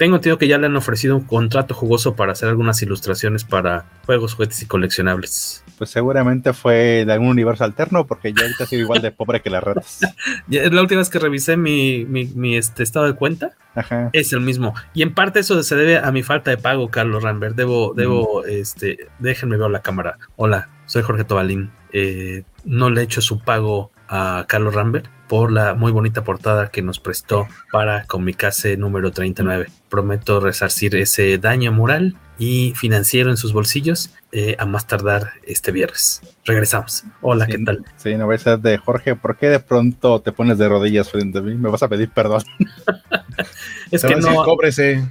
Tengo 0.00 0.16
entendido 0.16 0.38
que 0.38 0.48
ya 0.48 0.56
le 0.56 0.64
han 0.64 0.76
ofrecido 0.76 1.14
un 1.14 1.24
contrato 1.24 1.74
jugoso 1.74 2.16
para 2.16 2.32
hacer 2.32 2.48
algunas 2.48 2.80
ilustraciones 2.80 3.44
para 3.44 3.84
juegos, 4.06 4.32
juguetes 4.32 4.62
y 4.62 4.66
coleccionables. 4.66 5.62
Pues 5.76 5.90
seguramente 5.90 6.54
fue 6.54 7.04
de 7.04 7.12
algún 7.12 7.28
universo 7.28 7.64
alterno, 7.64 8.06
porque 8.06 8.32
yo 8.32 8.42
ahorita 8.42 8.64
soy 8.64 8.78
igual 8.78 9.02
de 9.02 9.12
pobre 9.12 9.42
que 9.42 9.50
las 9.50 9.62
ratas. 9.62 10.00
La 10.48 10.80
última 10.80 11.00
vez 11.00 11.10
que 11.10 11.18
revisé 11.18 11.58
mi, 11.58 12.06
mi, 12.06 12.24
mi, 12.24 12.56
este, 12.56 12.82
estado 12.82 13.04
de 13.04 13.12
cuenta, 13.12 13.50
Ajá. 13.74 14.08
es 14.14 14.32
el 14.32 14.40
mismo. 14.40 14.72
Y 14.94 15.02
en 15.02 15.12
parte 15.12 15.40
eso 15.40 15.62
se 15.62 15.76
debe 15.76 15.98
a 15.98 16.10
mi 16.12 16.22
falta 16.22 16.50
de 16.50 16.56
pago, 16.56 16.88
Carlos 16.88 17.22
Rambert. 17.22 17.54
Debo, 17.54 17.92
debo, 17.92 18.46
este, 18.46 19.08
déjenme 19.18 19.58
ver 19.58 19.70
la 19.70 19.82
cámara. 19.82 20.16
Hola, 20.36 20.70
soy 20.86 21.02
Jorge 21.02 21.24
Tobalín. 21.24 21.72
Eh, 21.92 22.44
no 22.64 22.88
le 22.88 23.02
he 23.02 23.04
hecho 23.04 23.20
su 23.20 23.40
pago 23.40 23.92
a 24.08 24.46
Carlos 24.48 24.74
Rambert 24.74 25.08
por 25.30 25.52
la 25.52 25.74
muy 25.74 25.92
bonita 25.92 26.24
portada 26.24 26.72
que 26.72 26.82
nos 26.82 26.98
prestó 26.98 27.46
para 27.70 28.04
Comicase 28.06 28.76
número 28.76 29.12
39. 29.12 29.68
Prometo 29.88 30.40
resarcir 30.40 30.96
ese 30.96 31.38
daño 31.38 31.70
moral 31.70 32.16
y 32.36 32.72
financiero 32.74 33.30
en 33.30 33.36
sus 33.36 33.52
bolsillos 33.52 34.10
eh, 34.32 34.56
a 34.58 34.66
más 34.66 34.88
tardar 34.88 35.34
este 35.44 35.70
viernes. 35.70 36.20
Regresamos. 36.44 37.04
Hola, 37.20 37.46
Sí, 37.46 37.52
¿qué 37.52 37.58
tal? 37.64 37.84
Sí, 37.96 38.16
no 38.16 38.26
voy 38.26 38.34
a 38.34 38.38
ser 38.38 38.58
de 38.58 38.76
Jorge, 38.78 39.14
¿por 39.14 39.36
qué 39.36 39.50
de 39.50 39.60
pronto 39.60 40.20
te 40.20 40.32
pones 40.32 40.58
de 40.58 40.68
rodillas 40.68 41.08
frente 41.08 41.38
a 41.38 41.42
mí? 41.42 41.54
¿Me 41.54 41.68
vas 41.68 41.84
a 41.84 41.88
pedir 41.88 42.10
perdón? 42.10 42.42
Es 43.92 44.02
que 44.02 44.12
a 44.12 44.16
decir, 44.16 44.32
no, 44.32 44.42
cóbrese. 44.42 45.04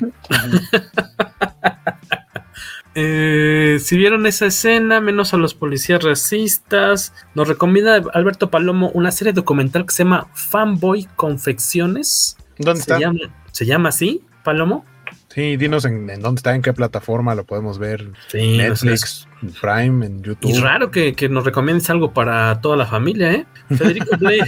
Eh, 2.96 3.78
si 3.82 3.98
vieron 3.98 4.26
esa 4.26 4.48
escena, 4.48 5.00
menos 5.00 5.34
a 5.34 5.38
los 5.38 5.54
policías 5.54 6.04
racistas, 6.04 7.14
nos 7.36 7.48
recomienda 7.48 8.02
Alberto 8.14 8.50
Palomo 8.50 8.90
una 8.94 9.12
serie 9.12 9.34
documental 9.34 9.86
que 9.86 9.94
se 9.94 10.04
llama 10.04 10.28
Fanboy 10.34 11.08
Confecciones. 11.16 12.38
¿Dónde 12.58 12.82
Se 12.82 12.92
está? 12.92 13.00
llama, 13.00 13.20
¿Se 13.52 13.66
llama 13.66 13.90
así, 13.90 14.24
Palomo? 14.44 14.86
Sí, 15.30 15.58
dinos 15.58 15.86
en, 15.86 16.10
en 16.10 16.22
dónde 16.22 16.40
está, 16.40 16.56
en 16.56 16.64
qué 16.64 16.74
plataforma 16.74 17.36
lo 17.36 17.46
podemos 17.46 17.78
ver. 17.78 18.12
Sí, 18.28 18.58
no 18.58 18.76
sé. 18.76 18.88
Netflix, 18.88 19.28
Prime, 19.62 20.06
en 20.06 20.24
YouTube. 20.24 20.50
Y 20.50 20.60
raro 20.60 20.90
que, 20.90 21.14
que 21.14 21.30
nos 21.30 21.46
recomiendes 21.46 21.88
algo 21.92 22.14
para 22.14 22.60
toda 22.62 22.76
la 22.76 22.88
familia, 22.88 23.32
¿eh? 23.32 23.46
Federico 23.70 24.16
Blay. 24.20 24.40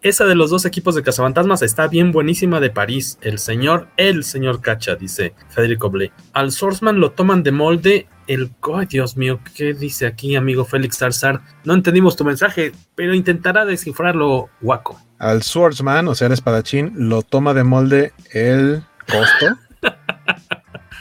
Esa 0.00 0.24
de 0.24 0.36
los 0.36 0.50
dos 0.50 0.64
equipos 0.64 0.94
de 0.94 1.02
Cazafantasmas 1.02 1.62
está 1.62 1.88
bien 1.88 2.12
buenísima 2.12 2.60
de 2.60 2.70
París. 2.70 3.18
El 3.22 3.40
señor, 3.40 3.88
el 3.96 4.22
señor 4.22 4.60
Cacha, 4.60 4.94
dice 4.94 5.34
Federico 5.48 5.90
Blay. 5.90 6.12
Al 6.32 6.52
Swordsman 6.52 7.00
lo 7.00 7.10
toman 7.10 7.42
de 7.42 7.50
molde. 7.50 8.06
El. 8.28 8.52
Ay, 8.72 8.86
Dios 8.86 9.16
mío, 9.16 9.40
¿qué 9.56 9.74
dice 9.74 10.06
aquí, 10.06 10.36
amigo 10.36 10.64
Félix 10.64 10.98
Tarzar? 10.98 11.40
No 11.64 11.74
entendimos 11.74 12.14
tu 12.14 12.24
mensaje, 12.24 12.72
pero 12.94 13.14
intentará 13.14 13.64
descifrarlo, 13.64 14.48
guaco. 14.60 15.00
Al 15.18 15.42
Swordsman, 15.42 16.06
o 16.06 16.14
sea, 16.14 16.28
el 16.28 16.34
espadachín, 16.34 16.92
lo 17.08 17.22
toma 17.22 17.52
de 17.52 17.64
molde 17.64 18.12
el 18.32 18.84
costo. 19.10 19.58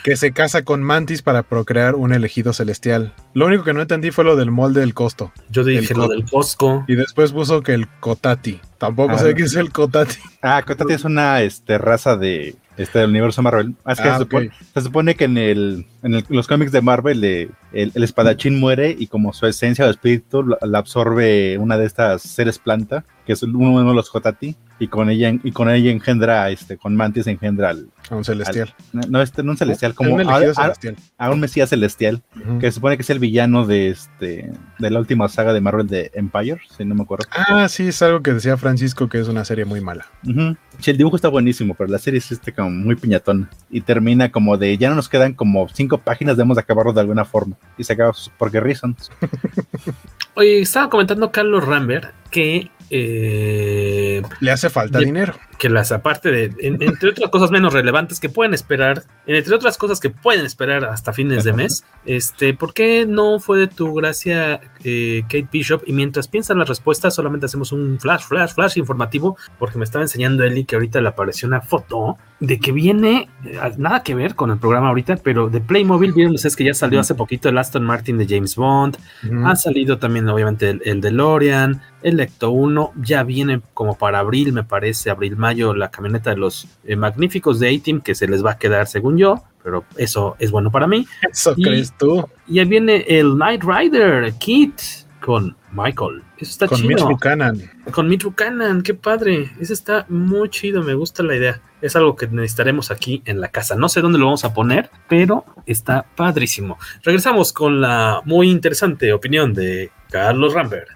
Que 0.07 0.15
se 0.15 0.31
casa 0.31 0.63
con 0.63 0.81
Mantis 0.81 1.21
para 1.21 1.43
procrear 1.43 1.95
un 1.95 2.13
elegido 2.13 2.53
celestial. 2.53 3.13
Lo 3.33 3.45
único 3.45 3.65
que 3.65 3.73
no 3.73 3.81
entendí 3.81 4.11
fue 4.11 4.23
lo 4.23 4.37
del 4.37 4.51
molde 4.51 4.79
del 4.79 4.93
costo. 4.93 5.33
Yo 5.49 5.65
dije 5.65 5.93
lo 5.93 6.07
del 6.07 6.23
Costco. 6.23 6.85
Y 6.87 6.95
después 6.95 7.33
puso 7.33 7.61
que 7.61 7.73
el 7.73 7.89
Kotati. 7.99 8.61
Tampoco 8.77 9.15
Ah. 9.15 9.17
sé 9.19 9.35
qué 9.35 9.43
es 9.43 9.55
el 9.57 9.69
Kotati. 9.73 10.15
Ah, 10.41 10.63
Kotati 10.65 10.93
es 10.93 11.03
una 11.03 11.41
este, 11.41 11.77
raza 11.77 12.15
de 12.15 12.55
este 12.77 12.99
del 12.99 13.09
universo 13.09 13.41
Marvel. 13.41 13.75
Ah, 13.83 13.91
es 13.91 13.99
que 13.99 14.07
Ah, 14.07 14.13
se, 14.13 14.19
supone, 14.23 14.47
ok. 14.47 14.53
se 14.75 14.81
supone 14.81 15.15
que 15.15 15.25
en 15.25 15.37
el 15.37 15.85
en 16.03 16.13
el- 16.13 16.25
los 16.29 16.47
cómics 16.47 16.71
de 16.71 16.81
Marvel 16.81 17.21
eh, 17.25 17.49
el, 17.73 17.91
el 17.93 18.03
espadachín 18.05 18.61
muere 18.61 18.95
y 18.97 19.07
como 19.07 19.33
su 19.33 19.45
esencia 19.45 19.85
o 19.85 19.89
espíritu 19.89 20.41
la, 20.41 20.57
la 20.61 20.77
absorbe 20.77 21.57
una 21.57 21.77
de 21.77 21.85
estas 21.85 22.21
seres 22.21 22.59
planta, 22.59 23.03
que 23.25 23.33
es 23.33 23.43
uno 23.43 23.89
de 23.89 23.93
los 23.93 24.09
Kotati, 24.09 24.55
y 24.79 24.87
con 24.89 25.09
ella 25.09 25.33
y 25.43 25.51
con 25.51 25.69
ella 25.69 25.89
engendra 25.91 26.49
este 26.51 26.77
con 26.77 26.95
Mantis 26.95 27.25
engendra 27.27 27.69
al, 27.69 27.89
A 28.09 28.15
un 28.15 28.23
celestial. 28.23 28.73
al- 28.93 29.09
no 29.11 29.21
este 29.21 29.41
no 29.43 29.51
un 29.51 29.57
celestial 29.57 29.93
como 29.95 30.13
un 30.13 30.21
a, 30.29 30.37
celestial. 30.53 30.95
a 31.17 31.31
un 31.31 31.39
mesías 31.39 31.69
celestial 31.69 32.21
que 32.59 32.67
se 32.67 32.73
supone 32.73 32.95
que 32.95 33.01
es 33.01 33.09
el 33.09 33.19
villano 33.19 33.65
de 33.65 33.89
este 33.89 34.51
de 34.79 34.89
la 34.91 34.99
última 34.99 35.27
saga 35.29 35.53
de 35.53 35.61
Marvel 35.61 35.87
de 35.87 36.11
Empire, 36.13 36.59
si 36.77 36.85
no 36.85 36.93
me 36.95 37.01
acuerdo. 37.03 37.25
Ah, 37.31 37.67
sí, 37.69 37.87
es 37.87 38.01
algo 38.03 38.21
que 38.21 38.33
decía 38.33 38.55
Francisco 38.57 39.09
que 39.09 39.19
es 39.19 39.27
una 39.27 39.43
serie 39.45 39.65
muy 39.65 39.81
mala. 39.81 40.05
Ujú. 40.27 40.55
Sí, 40.79 40.91
el 40.91 40.97
dibujo 40.97 41.15
está 41.15 41.27
buenísimo, 41.29 41.73
pero 41.73 41.89
la 41.89 41.97
serie 41.97 42.19
es 42.19 42.31
este 42.31 42.53
como 42.53 42.69
muy 42.69 42.95
piñatón. 42.95 43.49
Y 43.71 43.81
termina 43.81 44.31
como 44.31 44.57
de, 44.57 44.77
ya 44.77 44.89
no 44.89 44.95
nos 44.95 45.09
quedan 45.09 45.33
como 45.33 45.67
cinco 45.69 45.97
páginas, 45.97 46.37
debemos 46.37 46.55
de 46.57 46.61
acabarlo 46.61 46.93
de 46.93 47.01
alguna 47.01 47.25
forma. 47.25 47.55
Y 47.79 47.83
se 47.83 47.93
acaba 47.93 48.11
por 48.37 48.51
qué 48.51 48.59
reasons. 48.59 49.09
Oye, 50.35 50.59
estaba 50.61 50.89
comentando 50.89 51.31
Carlos 51.31 51.65
Rambert 51.65 52.13
que. 52.29 52.69
Eh, 52.89 54.21
Le 54.39 54.51
hace 54.51 54.69
falta 54.69 54.99
dinero. 54.99 55.33
que 55.57 55.69
las 55.69 55.91
aparte 55.91 56.29
de, 56.31 56.53
en- 56.59 56.81
entre 56.81 57.09
otras 57.09 57.29
cosas 57.29 57.51
menos 57.51 57.73
relevantes 57.73 58.19
que 58.19 58.29
pueden 58.29 58.53
esperar, 58.53 59.03
entre 59.35 59.53
otras 59.55 59.77
cosas 59.77 59.99
que 59.99 60.09
pueden 60.09 60.45
esperar 60.45 60.85
hasta 60.85 61.11
fines 61.13 61.43
de 61.43 61.53
mes, 61.53 61.83
este, 62.05 62.53
¿por 62.53 62.73
qué 62.73 63.05
no 63.05 63.39
fue 63.39 63.59
de 63.59 63.67
tu 63.67 63.93
gracia 63.93 64.61
eh, 64.83 65.23
Kate 65.23 65.49
Bishop? 65.51 65.83
Y 65.85 65.93
mientras 65.93 66.27
piensan 66.27 66.57
las 66.59 66.69
respuestas, 66.69 67.13
solamente 67.13 67.45
hacemos 67.45 67.71
un 67.71 67.99
flash, 67.99 68.23
flash, 68.23 68.53
flash 68.53 68.77
informativo, 68.77 69.37
porque 69.59 69.77
me 69.77 69.83
estaba 69.83 70.03
enseñando 70.03 70.43
Eli 70.43 70.63
que 70.65 70.75
ahorita 70.75 71.01
le 71.01 71.09
apareció 71.09 71.47
una 71.47 71.61
foto 71.61 72.17
de 72.39 72.59
que 72.59 72.71
viene, 72.71 73.29
eh, 73.45 73.59
nada 73.77 74.03
que 74.03 74.15
ver 74.15 74.35
con 74.35 74.51
el 74.51 74.59
programa 74.59 74.89
ahorita, 74.89 75.17
pero 75.17 75.49
de 75.49 75.59
Playmobil, 75.59 76.13
vieron 76.13 76.35
ustedes 76.35 76.55
que 76.55 76.63
ya 76.63 76.73
salió 76.73 76.99
hace 76.99 77.15
poquito 77.15 77.49
el 77.49 77.57
Aston 77.57 77.83
Martin 77.83 78.17
de 78.17 78.27
James 78.27 78.55
Bond, 78.55 78.97
Ujú. 79.25 79.47
ha 79.47 79.55
salido 79.55 79.97
también, 79.97 80.29
obviamente, 80.29 80.69
el, 80.69 80.81
el 80.85 81.01
DeLorean, 81.01 81.81
el 82.03 82.19
Ecto 82.19 82.51
1. 82.51 82.93
Ya 83.01 83.23
viene 83.23 83.61
como 83.73 83.97
para 83.97 84.19
abril, 84.19 84.53
me 84.53 84.63
parece, 84.63 85.09
abril-mayo, 85.09 85.73
la 85.73 85.89
camioneta 85.89 86.29
de 86.29 86.37
los 86.37 86.67
eh, 86.85 86.95
magníficos 86.95 87.59
de 87.59 87.75
A-Team, 87.75 88.01
que 88.01 88.15
se 88.15 88.27
les 88.27 88.45
va 88.45 88.51
a 88.51 88.57
quedar, 88.57 88.87
según 88.87 89.16
yo. 89.17 89.43
Pero 89.63 89.83
eso 89.97 90.35
es 90.39 90.49
bueno 90.51 90.71
para 90.71 90.87
mí. 90.87 91.05
Eso 91.29 91.53
Y- 91.57 91.63
crees 91.63 91.91
tú. 91.97 92.25
Y 92.47 92.59
ahí 92.59 92.65
viene 92.65 93.03
el 93.07 93.33
Knight 93.33 93.63
Rider, 93.63 94.33
Kit. 94.39 94.79
con 95.19 95.57
Michael. 95.73 96.23
Eso 96.37 96.51
está 96.51 96.67
con 96.67 96.77
chido. 96.77 96.89
Mitch 96.89 97.03
Buchanan. 97.03 97.61
Con 97.91 98.07
Mitch 98.07 98.23
Buchanan, 98.23 98.81
qué 98.81 98.93
padre. 98.93 99.51
Eso 99.59 99.73
está 99.73 100.05
muy 100.07 100.47
chido, 100.49 100.83
me 100.83 100.93
gusta 100.93 101.21
la 101.21 101.35
idea. 101.35 101.59
Es 101.81 101.97
algo 101.97 102.15
que 102.15 102.27
necesitaremos 102.27 102.91
aquí 102.91 103.21
en 103.25 103.41
la 103.41 103.49
casa. 103.49 103.75
No 103.75 103.89
sé 103.89 103.99
dónde 103.99 104.19
lo 104.19 104.25
vamos 104.25 104.45
a 104.45 104.53
poner, 104.53 104.89
pero 105.09 105.43
está 105.65 106.05
padrísimo. 106.15 106.77
Regresamos 107.03 107.51
con 107.51 107.81
la 107.81 108.21
muy 108.23 108.49
interesante 108.49 109.11
opinión 109.11 109.53
de 109.53 109.91
Carlos 110.11 110.53
Rambert. 110.53 110.87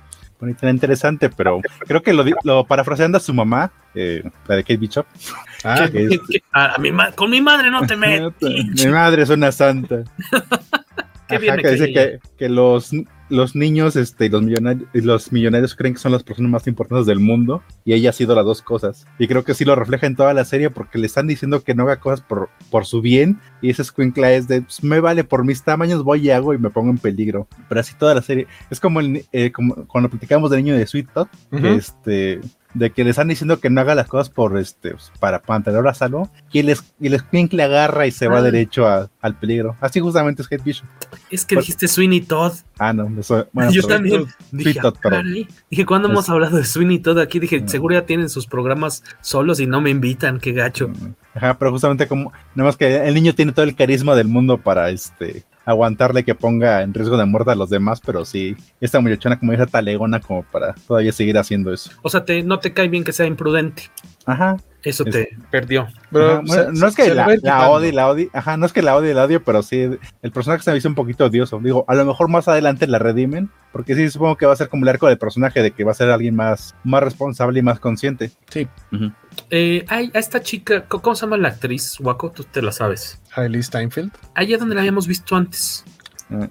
Bonita, 0.41 0.67
interesante, 0.71 1.29
pero 1.29 1.61
creo 1.87 2.01
que 2.01 2.13
lo, 2.13 2.25
lo 2.43 2.65
parafraseando 2.65 3.19
a 3.19 3.21
su 3.21 3.31
mamá, 3.31 3.71
eh, 3.93 4.23
la 4.47 4.55
de 4.55 4.63
Kate 4.63 4.77
Bishop. 4.77 5.05
Ah, 5.63 6.75
con 7.15 7.29
mi 7.29 7.39
madre 7.39 7.69
no 7.69 7.85
te 7.85 7.95
metes. 7.97 8.83
mi 8.83 8.91
madre 8.91 9.21
es 9.21 9.29
una 9.29 9.51
santa. 9.51 9.97
Ajá, 11.29 11.57
que 11.57 11.69
dice 11.69 11.93
que, 11.93 12.19
que, 12.35 12.49
los, 12.49 12.91
los 13.31 13.55
niños 13.55 13.95
este, 13.95 14.25
y 14.25 14.29
los, 14.29 14.43
millonarios, 14.43 14.87
los 14.93 15.31
millonarios 15.31 15.75
creen 15.75 15.95
que 15.95 15.99
son 15.99 16.11
las 16.11 16.23
personas 16.23 16.51
más 16.51 16.67
importantes 16.67 17.07
del 17.07 17.19
mundo 17.19 17.63
y 17.85 17.93
ella 17.93 18.11
ha 18.11 18.13
sido 18.13 18.35
las 18.35 18.45
dos 18.45 18.61
cosas. 18.61 19.07
Y 19.17 19.27
creo 19.27 19.43
que 19.43 19.53
sí 19.53 19.65
lo 19.65 19.75
refleja 19.75 20.05
en 20.05 20.15
toda 20.15 20.33
la 20.33 20.45
serie 20.45 20.69
porque 20.69 20.99
le 20.99 21.07
están 21.07 21.27
diciendo 21.27 21.63
que 21.63 21.73
no 21.73 21.83
haga 21.83 21.99
cosas 21.99 22.21
por, 22.21 22.49
por 22.69 22.85
su 22.85 23.01
bien 23.01 23.39
y 23.61 23.69
ese 23.69 23.81
escuincla 23.81 24.33
es 24.33 24.47
de, 24.47 24.61
pues, 24.61 24.83
me 24.83 24.99
vale 24.99 25.23
por 25.23 25.45
mis 25.45 25.63
tamaños, 25.63 26.03
voy 26.03 26.27
y 26.27 26.29
hago 26.29 26.53
y 26.53 26.57
me 26.57 26.69
pongo 26.69 26.91
en 26.91 26.97
peligro. 26.97 27.47
Pero 27.69 27.81
así 27.81 27.95
toda 27.95 28.13
la 28.13 28.21
serie. 28.21 28.47
Es 28.69 28.79
como, 28.79 28.99
el, 28.99 29.25
eh, 29.31 29.51
como 29.51 29.87
cuando 29.87 30.09
platicamos 30.09 30.51
del 30.51 30.63
niño 30.63 30.77
de 30.77 30.85
Sweet 30.85 31.07
uh 31.15 31.27
-huh. 31.51 31.61
que 31.61 31.75
este 31.75 32.41
de 32.73 32.91
que 32.91 33.03
le 33.03 33.11
están 33.11 33.27
diciendo 33.27 33.59
que 33.59 33.69
no 33.69 33.81
haga 33.81 33.95
las 33.95 34.07
cosas 34.07 34.29
por 34.29 34.57
este 34.57 34.95
para 35.19 35.41
mantenerlo 35.47 35.89
a 35.89 35.93
salvo 35.93 36.29
y 36.51 36.59
el, 36.59 36.75
y 36.99 37.07
el 37.07 37.21
le 37.51 37.63
agarra 37.63 38.07
y 38.07 38.11
se 38.11 38.27
va 38.27 38.39
ah. 38.39 38.41
derecho 38.41 38.87
a, 38.87 39.09
al 39.21 39.35
peligro. 39.35 39.75
Así 39.81 39.99
justamente 39.99 40.41
es 40.41 40.47
Kate 40.47 40.63
Bishop. 40.63 40.85
Es 41.29 41.45
que 41.45 41.55
pues, 41.55 41.65
dijiste 41.65 41.87
Sweeney 41.87 42.21
Todd. 42.21 42.53
Ah, 42.77 42.93
no, 42.93 43.19
eso, 43.19 43.47
bueno, 43.51 43.71
yo 43.71 43.83
también 43.83 44.25
dije, 44.51 44.79
Todd, 44.79 44.95
pero, 45.01 45.21
dije, 45.69 45.85
¿cuándo 45.85 46.07
es, 46.07 46.11
hemos 46.11 46.29
hablado 46.29 46.57
de 46.57 46.65
Sweeney 46.65 46.99
Todd 46.99 47.19
aquí? 47.19 47.39
Dije, 47.39 47.61
no. 47.61 47.67
seguro 47.67 47.95
ya 47.95 48.05
tienen 48.05 48.29
sus 48.29 48.47
programas 48.47 49.03
solos 49.21 49.59
y 49.59 49.67
no 49.67 49.81
me 49.81 49.89
invitan, 49.89 50.39
qué 50.39 50.51
gacho. 50.53 50.91
Ajá, 51.33 51.57
pero 51.57 51.71
justamente 51.71 52.07
como, 52.07 52.31
nada 52.55 52.69
más 52.69 52.77
que 52.77 53.07
el 53.07 53.13
niño 53.13 53.33
tiene 53.33 53.51
todo 53.51 53.63
el 53.63 53.75
carisma 53.75 54.15
del 54.15 54.27
mundo 54.27 54.57
para 54.57 54.89
este 54.89 55.43
aguantarle 55.65 56.23
que 56.23 56.35
ponga 56.35 56.81
en 56.81 56.93
riesgo 56.93 57.17
de 57.17 57.25
muerte 57.25 57.51
a 57.51 57.55
los 57.55 57.69
demás, 57.69 58.01
pero 58.05 58.25
sí, 58.25 58.55
esta 58.79 58.99
muchachona 58.99 59.39
como 59.39 59.53
esa 59.53 59.65
talegona 59.65 60.19
como 60.19 60.43
para 60.43 60.73
todavía 60.87 61.11
seguir 61.11 61.37
haciendo 61.37 61.71
eso. 61.73 61.91
O 62.01 62.09
sea, 62.09 62.25
te, 62.25 62.43
no 62.43 62.59
te 62.59 62.73
cae 62.73 62.87
bien 62.87 63.03
que 63.03 63.13
sea 63.13 63.25
imprudente. 63.25 63.83
Ajá. 64.25 64.57
Eso 64.83 65.05
te 65.05 65.21
es, 65.21 65.27
perdió. 65.51 65.87
Pero, 66.11 66.31
ajá, 66.31 66.41
bueno, 66.43 66.71
no 66.73 66.87
es 66.87 66.95
que 66.95 67.13
la, 67.13 67.37
la 67.43 67.69
odie, 67.69 67.93
la 67.93 68.09
odie, 68.09 68.29
ajá, 68.33 68.57
no 68.57 68.65
es 68.65 68.73
que 68.73 68.81
la 68.81 68.95
odie, 68.95 69.13
la 69.13 69.25
odio, 69.25 69.43
pero 69.43 69.61
sí, 69.61 69.87
el 70.21 70.31
personaje 70.31 70.63
se 70.63 70.71
me 70.71 70.77
hizo 70.77 70.89
un 70.89 70.95
poquito 70.95 71.25
odioso. 71.25 71.59
Digo, 71.59 71.85
a 71.87 71.93
lo 71.93 72.03
mejor 72.03 72.29
más 72.29 72.47
adelante 72.47 72.87
la 72.87 72.97
redimen, 72.97 73.51
porque 73.71 73.95
sí 73.95 74.09
supongo 74.09 74.37
que 74.37 74.47
va 74.47 74.53
a 74.53 74.55
ser 74.55 74.69
como 74.69 74.83
el 74.83 74.89
arco 74.89 75.07
del 75.07 75.19
personaje, 75.19 75.61
de 75.61 75.71
que 75.71 75.83
va 75.83 75.91
a 75.91 75.95
ser 75.95 76.09
alguien 76.09 76.35
más, 76.35 76.75
más 76.83 77.03
responsable 77.03 77.59
y 77.59 77.63
más 77.63 77.79
consciente. 77.79 78.31
Sí. 78.49 78.67
Uh 78.91 78.95
-huh. 78.95 79.13
Eh, 79.49 79.85
hay 79.87 80.11
a 80.13 80.19
esta 80.19 80.41
chica, 80.41 80.85
¿cómo 80.85 81.15
se 81.15 81.21
llama 81.25 81.37
la 81.37 81.49
actriz, 81.49 81.99
Waco? 81.99 82.31
Tú 82.31 82.43
te 82.43 82.61
la 82.61 82.71
sabes. 82.71 83.19
Hailey 83.35 83.63
Steinfeld. 83.63 84.11
Allá 84.35 84.57
donde 84.57 84.75
la 84.75 84.81
habíamos 84.81 85.07
visto 85.07 85.35
antes. 85.35 85.83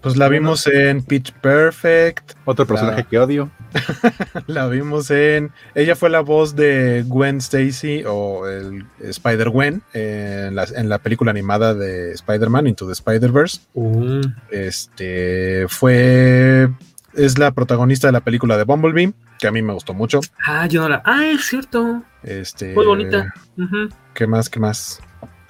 Pues 0.03 0.19
la 0.19 0.29
vimos 0.29 0.67
en 0.67 1.03
Pitch 1.03 1.33
Perfect. 1.33 2.33
Otro 2.45 2.67
personaje 2.67 3.03
la... 3.03 3.09
que 3.09 3.19
odio. 3.19 3.51
la 4.47 4.67
vimos 4.67 5.11
en. 5.11 5.53
Ella 5.75 5.97
fue 5.97 6.11
la 6.11 6.21
voz 6.21 6.55
de 6.55 7.03
Gwen 7.07 7.39
Stacy 7.39 8.05
o 8.07 8.47
el 8.47 8.85
Spider-Gwen 8.99 9.83
en 9.95 10.55
la, 10.55 10.65
en 10.65 10.91
la 10.91 10.99
película 10.99 11.31
animada 11.31 11.73
de 11.73 12.13
Spider-Man 12.13 12.67
Into 12.67 12.87
the 12.87 12.93
Spider-Verse. 12.93 13.61
Uh. 13.73 14.21
Este 14.51 15.67
fue. 15.69 16.69
Es 17.15 17.39
la 17.39 17.51
protagonista 17.51 18.09
de 18.09 18.13
la 18.13 18.21
película 18.21 18.57
de 18.57 18.65
Bumblebee, 18.65 19.13
que 19.39 19.47
a 19.47 19.53
mí 19.53 19.63
me 19.63 19.73
gustó 19.73 19.95
mucho. 19.95 20.21
Ah, 20.47 20.67
yo 20.67 20.83
no 20.83 20.89
la. 20.89 21.03
Ah, 21.05 21.27
es 21.27 21.47
cierto. 21.47 22.03
Este. 22.23 22.75
Muy 22.75 22.87
bonita. 22.87 23.33
Uh 23.57 23.63
-huh. 23.63 23.93
¿Qué 24.15 24.27
más? 24.27 24.49
¿Qué 24.49 24.61
más? 24.61 25.01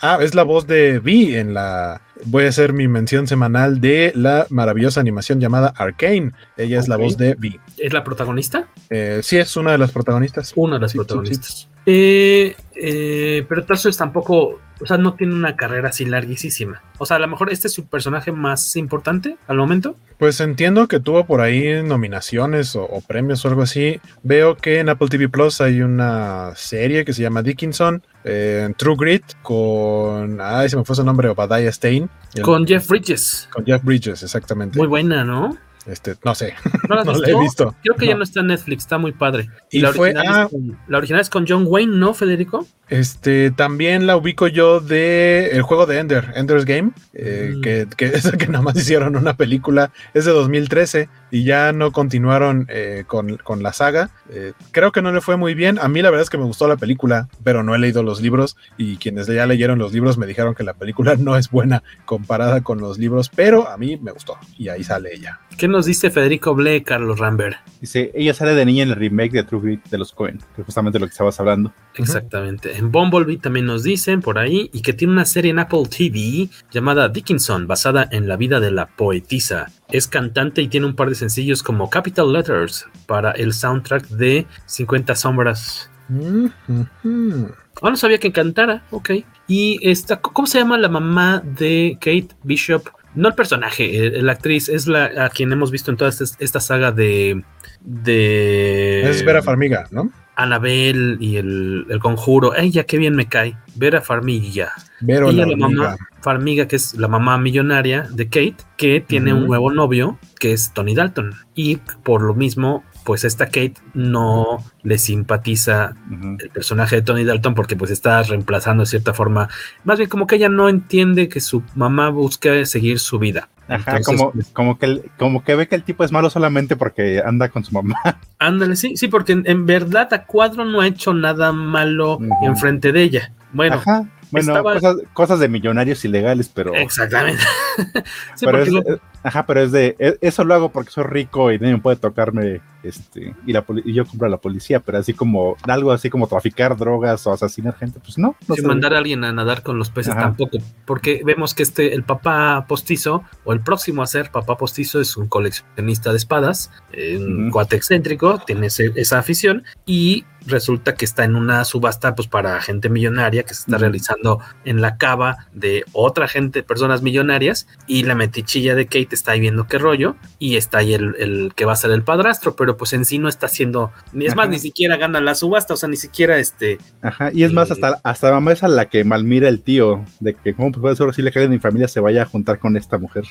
Ah, 0.01 0.19
es 0.21 0.35
la 0.35 0.43
voz 0.43 0.67
de 0.67 0.99
Vi 0.99 1.37
en 1.37 1.53
la. 1.55 2.01
Voy 2.25 2.45
a 2.45 2.49
hacer 2.49 2.73
mi 2.73 2.89
mención 2.89 3.27
semanal 3.27 3.81
de 3.81 4.13
la 4.15 4.47
maravillosa 4.51 5.01
animación 5.01 5.41
llamada 5.41 5.73
Arcane. 5.77 6.33
Ella 6.57 6.67
okay. 6.67 6.75
es 6.75 6.89
la 6.89 6.97
voz 6.97 7.17
de 7.17 7.35
Vi. 7.39 7.59
¿Es 7.77 7.93
la 7.93 8.05
protagonista? 8.05 8.69
Eh, 8.91 9.21
sí, 9.23 9.39
es 9.39 9.57
una 9.57 9.73
de 9.73 9.79
las 9.79 9.93
protagonistas. 9.93 10.53
Una 10.57 10.77
de 10.77 10.81
las 10.81 10.93
sí, 10.93 10.99
protagonistas. 10.99 11.49
Sí, 11.49 11.63
sí. 11.63 11.69
Eh, 11.87 12.57
eh, 12.77 13.45
pero 13.49 13.65
Tarsus 13.65 13.97
tampoco, 13.97 14.61
o 14.81 14.87
sea, 14.87 14.99
no 14.99 15.15
tiene 15.15 15.35
una 15.35 15.57
carrera 15.57 15.89
así 15.89 16.05
larguísima. 16.05 16.83
O 16.99 17.07
sea, 17.07 17.17
a 17.17 17.21
lo 17.21 17.29
mejor 17.29 17.51
este 17.51 17.69
es 17.69 17.75
su 17.75 17.87
personaje 17.87 18.33
más 18.33 18.77
importante 18.77 19.37
al 19.47 19.57
momento. 19.57 19.97
Pues 20.19 20.41
entiendo 20.41 20.89
que 20.89 21.01
tuvo 21.01 21.25
por 21.25 21.41
ahí 21.41 21.83
nominaciones 21.83 22.77
o, 22.77 22.85
o 22.85 23.01
premios 23.01 23.45
o 23.45 23.49
algo 23.49 23.63
así. 23.63 24.01
Veo 24.23 24.57
que 24.57 24.81
en 24.81 24.91
Apple 24.91 25.09
TV 25.09 25.29
Plus 25.29 25.61
hay 25.61 25.81
una 25.81 26.53
serie 26.55 27.05
que 27.05 27.15
se 27.15 27.23
llama 27.23 27.43
Dickinson, 27.43 28.03
eh, 28.25 28.73
True 28.77 28.97
Grit, 28.99 29.25
con. 29.43 30.41
Ay, 30.41 30.69
se 30.69 30.77
me 30.77 30.85
fue 30.85 30.97
su 30.97 31.05
nombre, 31.05 31.29
Obadiah 31.29 31.73
Stein. 31.73 32.10
Con 32.43 32.67
Jeff 32.67 32.89
Bridges. 32.89 33.49
Con 33.53 33.65
Jeff 33.65 33.83
Bridges, 33.83 34.23
exactamente. 34.23 34.79
Muy 34.79 34.87
buena, 34.87 35.25
¿no? 35.25 35.57
Este, 35.87 36.15
no 36.25 36.35
sé. 36.35 36.55
No, 36.89 36.97
la, 36.97 37.05
no 37.05 37.13
la 37.15 37.29
he 37.29 37.39
visto. 37.39 37.75
Creo 37.83 37.97
que 37.97 38.07
no. 38.07 38.13
ya 38.13 38.17
no 38.17 38.25
está 38.25 38.41
en 38.41 38.47
Netflix, 38.49 38.83
está 38.83 38.99
muy 38.99 39.13
padre. 39.13 39.49
Y, 39.71 39.79
y 39.79 39.81
la, 39.81 39.93
fue, 39.93 40.11
original 40.11 40.27
ah, 40.29 40.43
es 40.45 40.51
con, 40.51 40.79
la 40.89 40.99
original 40.99 41.21
es 41.21 41.31
con 41.31 41.47
John 41.47 41.65
Wayne, 41.67 41.97
¿no, 41.97 42.15
Federico? 42.15 42.67
Este, 42.91 43.53
también 43.53 44.09
la 44.09 44.17
ubico 44.17 44.49
yo 44.49 44.81
de 44.81 45.51
el 45.53 45.63
juego 45.63 45.87
de 45.87 46.01
Ender, 46.01 46.33
Ender's 46.35 46.65
Game, 46.65 46.91
eh, 47.15 47.55
mm. 47.57 47.61
que, 47.61 47.87
que 47.97 48.07
es 48.15 48.33
que 48.33 48.49
nada 48.49 48.63
más 48.63 48.77
hicieron 48.77 49.15
una 49.15 49.37
película, 49.37 49.93
es 50.13 50.25
de 50.25 50.33
2013 50.33 51.09
y 51.31 51.45
ya 51.45 51.73
no 51.73 51.93
continuaron 51.93 52.67
eh, 52.69 53.05
con, 53.07 53.37
con, 53.37 53.63
la 53.63 53.73
saga. 53.73 54.11
Eh, 54.29 54.55
creo 54.73 54.91
que 54.91 55.03
no 55.03 55.13
le 55.13 55.21
fue 55.21 55.37
muy 55.37 55.55
bien. 55.55 55.79
A 55.79 55.87
mí 55.87 56.03
la 56.03 56.11
verdad 56.11 56.25
es 56.25 56.31
que 56.31 56.39
me 56.39 56.45
gustó 56.45 56.67
la 56.67 56.77
película, 56.77 57.29
pero 57.45 57.63
no 57.63 57.77
he 57.77 57.79
leído 57.79 58.03
los 58.03 58.21
libros 58.21 58.57
y 58.77 58.97
quienes 58.97 59.29
ya 59.29 59.47
leyeron 59.47 59.79
los 59.79 59.93
libros 59.93 60.19
me 60.19 60.27
dijeron 60.27 60.57
que 60.57 60.65
la 60.65 60.75
película 60.75 61.15
no 61.19 61.37
es 61.37 61.49
buena 61.49 61.85
comparada 62.05 62.63
con 62.63 62.81
los 62.81 62.99
libros, 62.99 63.31
pero 63.33 63.69
a 63.69 63.77
mí 63.77 63.99
me 63.99 64.11
gustó 64.11 64.37
y 64.59 64.69
ahí 64.69 64.83
sale 64.83 65.15
ella. 65.15 65.39
¿Qué 65.61 65.69
nos 65.69 65.85
dice 65.85 66.11
Federico 66.11 66.55
Ble, 66.55 66.83
Carlos 66.83 67.19
Rambert? 67.19 67.59
Dice, 67.83 68.11
ella 68.15 68.33
sale 68.33 68.55
de 68.55 68.65
niña 68.65 68.85
en 68.85 68.89
el 68.89 68.97
remake 68.97 69.33
de 69.33 69.43
True 69.43 69.61
Grit 69.61 69.85
de 69.91 69.99
los 69.99 70.11
Cohen, 70.11 70.39
que 70.57 70.63
es 70.63 70.65
justamente 70.65 70.99
lo 70.99 71.05
que 71.05 71.11
estabas 71.11 71.39
hablando. 71.39 71.71
Exactamente. 71.97 72.79
En 72.79 72.91
Bumblebee 72.91 73.37
también 73.37 73.67
nos 73.67 73.83
dicen 73.83 74.23
por 74.23 74.39
ahí 74.39 74.71
y 74.73 74.81
que 74.81 74.95
tiene 74.95 75.13
una 75.13 75.27
serie 75.27 75.51
en 75.51 75.59
Apple 75.59 75.83
TV 75.95 76.49
llamada 76.71 77.11
Dickinson, 77.11 77.67
basada 77.67 78.09
en 78.11 78.27
la 78.27 78.39
vida 78.39 78.59
de 78.59 78.71
la 78.71 78.87
poetisa. 78.87 79.67
Es 79.91 80.09
cantante 80.09 80.63
y 80.63 80.69
tiene 80.69 80.87
un 80.87 80.97
par 80.97 81.11
de 81.11 81.15
sencillos 81.15 81.63
como 81.63 81.91
Capital 81.91 82.33
Letters 82.33 82.87
para 83.05 83.33
el 83.33 83.53
soundtrack 83.53 84.09
de 84.09 84.47
50 84.65 85.15
Sombras. 85.15 85.91
Mm 86.09 86.47
-hmm. 86.69 87.55
Ah, 87.83 87.91
no 87.91 87.97
sabía 87.97 88.17
que 88.17 88.33
cantara, 88.33 88.83
ok. 88.91 89.11
Y 89.47 89.79
esta, 89.83 90.23
¿cómo 90.23 90.47
se 90.47 90.59
llama 90.59 90.79
la 90.79 90.89
mamá 90.89 91.43
de 91.45 91.99
Kate 92.01 92.29
Bishop? 92.45 92.89
No 93.15 93.29
el 93.29 93.35
personaje, 93.35 94.13
la 94.23 94.33
actriz, 94.33 94.69
es 94.69 94.87
la 94.87 95.11
a 95.25 95.31
quien 95.31 95.51
hemos 95.53 95.71
visto 95.71 95.91
en 95.91 95.97
toda 95.97 96.11
esta, 96.11 96.25
esta 96.39 96.61
saga 96.61 96.93
de, 96.93 97.43
de. 97.81 99.03
Es 99.03 99.25
Vera 99.25 99.43
Farmiga, 99.43 99.89
¿no? 99.91 100.13
Anabel 100.37 101.19
y 101.21 101.37
el, 101.37 101.87
el, 101.91 101.99
conjuro. 101.99 102.55
Ella, 102.55 102.85
qué 102.85 102.99
bien 102.99 103.15
me 103.15 103.27
cae. 103.27 103.57
Vera 103.75 104.01
Farmiga. 104.01 104.73
Vera 105.01 105.29
Ella, 105.29 105.45
la, 105.45 105.51
la 105.51 105.57
mamá 105.57 105.97
Farmiga, 106.23 106.67
que 106.67 106.77
es 106.77 106.95
la 106.95 107.09
mamá 107.09 107.37
millonaria 107.39 108.07
de 108.11 108.27
Kate, 108.27 108.57
que 108.77 109.01
tiene 109.01 109.33
uh 109.33 109.37
-huh. 109.37 109.41
un 109.41 109.47
nuevo 109.49 109.73
novio, 109.73 110.19
que 110.39 110.53
es 110.53 110.73
Tony 110.73 110.95
Dalton. 110.95 111.35
Y 111.55 111.77
por 111.77 112.23
lo 112.23 112.35
mismo, 112.35 112.85
pues 113.11 113.25
esta 113.25 113.47
Kate 113.47 113.75
no 113.93 114.65
le 114.85 114.97
simpatiza 114.97 115.97
uh 116.09 116.15
-huh. 116.15 116.43
el 116.45 116.51
personaje 116.51 116.95
de 116.95 117.03
Tony 117.03 117.25
Dalton 117.25 117.57
porque 117.57 117.75
pues 117.75 117.91
está 117.91 118.23
reemplazando 118.23 118.85
de 118.85 118.87
cierta 118.87 119.13
forma. 119.15 119.49
Más 119.83 119.99
bien 119.99 120.09
como 120.09 120.29
que 120.29 120.37
ella 120.37 120.49
no 120.49 120.69
entiende 120.69 121.29
que 121.29 121.41
su 121.41 121.65
mamá 121.75 122.11
busca 122.11 122.65
seguir 122.67 123.01
su 123.01 123.19
vida. 123.19 123.49
Ajá, 123.67 123.97
Entonces, 123.97 124.07
como, 124.07 124.33
como, 124.53 124.79
que, 124.79 125.11
como 125.19 125.43
que 125.43 125.57
ve 125.57 125.67
que 125.67 125.75
el 125.75 125.83
tipo 125.83 126.05
es 126.05 126.13
malo 126.13 126.31
solamente 126.31 126.77
porque 126.77 127.21
anda 127.21 127.49
con 127.49 127.65
su 127.65 127.73
mamá. 127.73 127.97
Ándale, 128.39 128.77
sí, 128.77 128.97
sí, 128.97 129.09
porque 129.09 129.33
en, 129.33 129.43
en 129.47 129.67
verdad 129.67 130.15
a 130.15 130.25
Cuadro 130.25 130.65
no 130.65 130.81
ha 130.81 130.87
hecho 130.87 131.13
nada 131.13 131.51
malo 131.51 132.19
uh 132.19 132.21
-huh. 132.21 132.47
enfrente 132.47 132.93
de 132.93 133.03
ella. 133.03 133.33
Bueno, 133.53 133.75
Ajá. 133.75 134.07
Bueno, 134.31 134.53
estaba... 134.53 134.75
cosas, 134.75 134.97
cosas, 135.15 135.41
de 135.41 135.49
millonarios 135.49 136.05
ilegales, 136.05 136.49
pero. 136.49 136.77
Exactamente. 136.77 137.43
sí, 138.37 138.47
pero 138.47 138.63
es, 138.63 138.69
lo... 138.69 138.83
Ajá, 139.23 139.47
pero 139.47 139.61
es 139.63 139.73
de. 139.73 140.19
Eso 140.21 140.45
lo 140.45 140.55
hago 140.55 140.71
porque 140.71 140.91
soy 140.91 141.05
rico 141.05 141.53
y 141.53 141.59
nadie 141.59 141.79
puede 141.79 141.97
tocarme 141.97 142.61
este, 142.83 143.35
y, 143.47 143.53
la 143.53 143.65
y 143.85 143.93
yo 143.93 144.07
compro 144.07 144.27
a 144.27 144.31
la 144.31 144.39
policía, 144.39 144.81
pero 144.81 144.99
así 144.99 145.13
como 145.13 145.57
algo 145.65 145.93
así 145.93 146.09
como 146.09 146.27
traficar 146.27 146.77
drogas 146.77 147.27
o 147.27 147.33
asesinar 147.33 147.77
gente, 147.77 148.01
pues 148.01 148.17
no. 148.19 148.37
no 148.49 148.55
mandar 148.67 148.95
a 148.95 148.99
alguien 148.99 149.25
a 149.25 149.33
nadar 149.33 149.63
con 149.63 149.79
los 149.79 149.91
peces 149.91 150.13
Ajá. 150.13 150.23
tampoco, 150.23 150.59
porque 150.87 151.23
vemos 151.25 151.55
que 151.55 151.63
este, 151.63 151.95
el 151.95 152.05
papá 152.05 152.65
postizo, 152.67 153.25
o 153.45 153.53
el 153.53 153.61
próximo 153.61 154.03
a 154.03 154.07
ser 154.07 154.31
papá 154.31 154.57
postizo, 154.57 155.01
es 155.01 155.17
un 155.17 155.29
coleccionista 155.29 156.11
de 156.11 156.17
espadas, 156.17 156.71
eh, 156.93 157.19
un 157.19 157.45
uh 157.45 157.49
-huh. 157.49 157.51
cuate 157.53 157.77
excéntrico, 157.77 158.39
tiene 158.39 158.69
ese, 158.69 158.93
esa 158.97 159.19
afición, 159.19 159.65
y 159.85 160.25
resulta 160.47 160.95
que 160.95 161.05
está 161.05 161.25
en 161.25 161.37
una 161.37 161.65
subasta 161.65 162.15
pues 162.15 162.27
para 162.27 162.61
gente 162.63 162.89
millonaria 162.89 163.43
que 163.43 163.53
se 163.53 163.61
está 163.61 163.77
realizando 163.77 164.41
en 164.65 164.81
la 164.81 164.97
cava 164.97 165.49
de 165.53 165.85
otra 165.93 166.29
gente, 166.29 166.63
personas 166.63 167.03
millonarias, 167.03 167.67
y 167.87 168.05
la 168.05 168.15
metichilla 168.15 168.75
de 168.75 168.87
Kate 168.87 169.10
está 169.15 169.33
ahí 169.33 169.41
viendo 169.41 169.67
qué 169.67 169.79
rollo, 169.79 170.17
y 170.39 170.57
está 170.57 170.79
ahí 170.79 170.95
el, 170.95 171.15
el 171.19 171.53
que 171.55 171.65
va 171.65 171.73
a 171.73 171.77
ser 171.77 171.91
el 171.91 172.03
padrastro, 172.03 172.57
pero 172.57 172.77
pues 172.77 172.93
en 172.93 173.05
sí 173.05 173.19
no 173.19 173.29
está 173.29 173.47
haciendo, 173.47 173.93
es 174.15 174.29
Ajá. 174.29 174.37
más, 174.37 174.49
ni 174.49 174.59
siquiera 174.59 174.97
gana 174.97 175.21
la 175.21 175.35
subasta, 175.35 175.75
o 175.75 175.77
sea, 175.77 175.89
ni 175.89 175.97
siquiera 175.97 176.39
este. 176.39 176.79
Ajá, 177.03 177.31
y 177.33 177.45
es 177.45 177.51
eh, 177.51 177.55
más, 177.55 177.71
hasta, 177.71 178.01
hasta 178.03 178.31
mamá 178.31 178.53
es 178.53 178.63
a 178.63 178.69
la 178.69 178.87
que 178.87 179.05
malmira 179.05 179.49
el 179.49 179.61
tío, 179.61 180.05
de 180.21 180.35
que 180.35 180.55
cómo 180.55 180.73
puede 180.73 180.97
ser 180.97 181.07
posible 181.07 181.31
que 181.31 181.39
alguien 181.39 181.51
de 181.53 181.57
mi 181.57 181.63
familia 181.63 181.89
se 181.89 182.01
vaya 182.01 182.23
a 182.23 182.27
juntar 182.27 182.59
con 182.59 182.77
esta 182.77 182.99
mujer. 182.99 183.25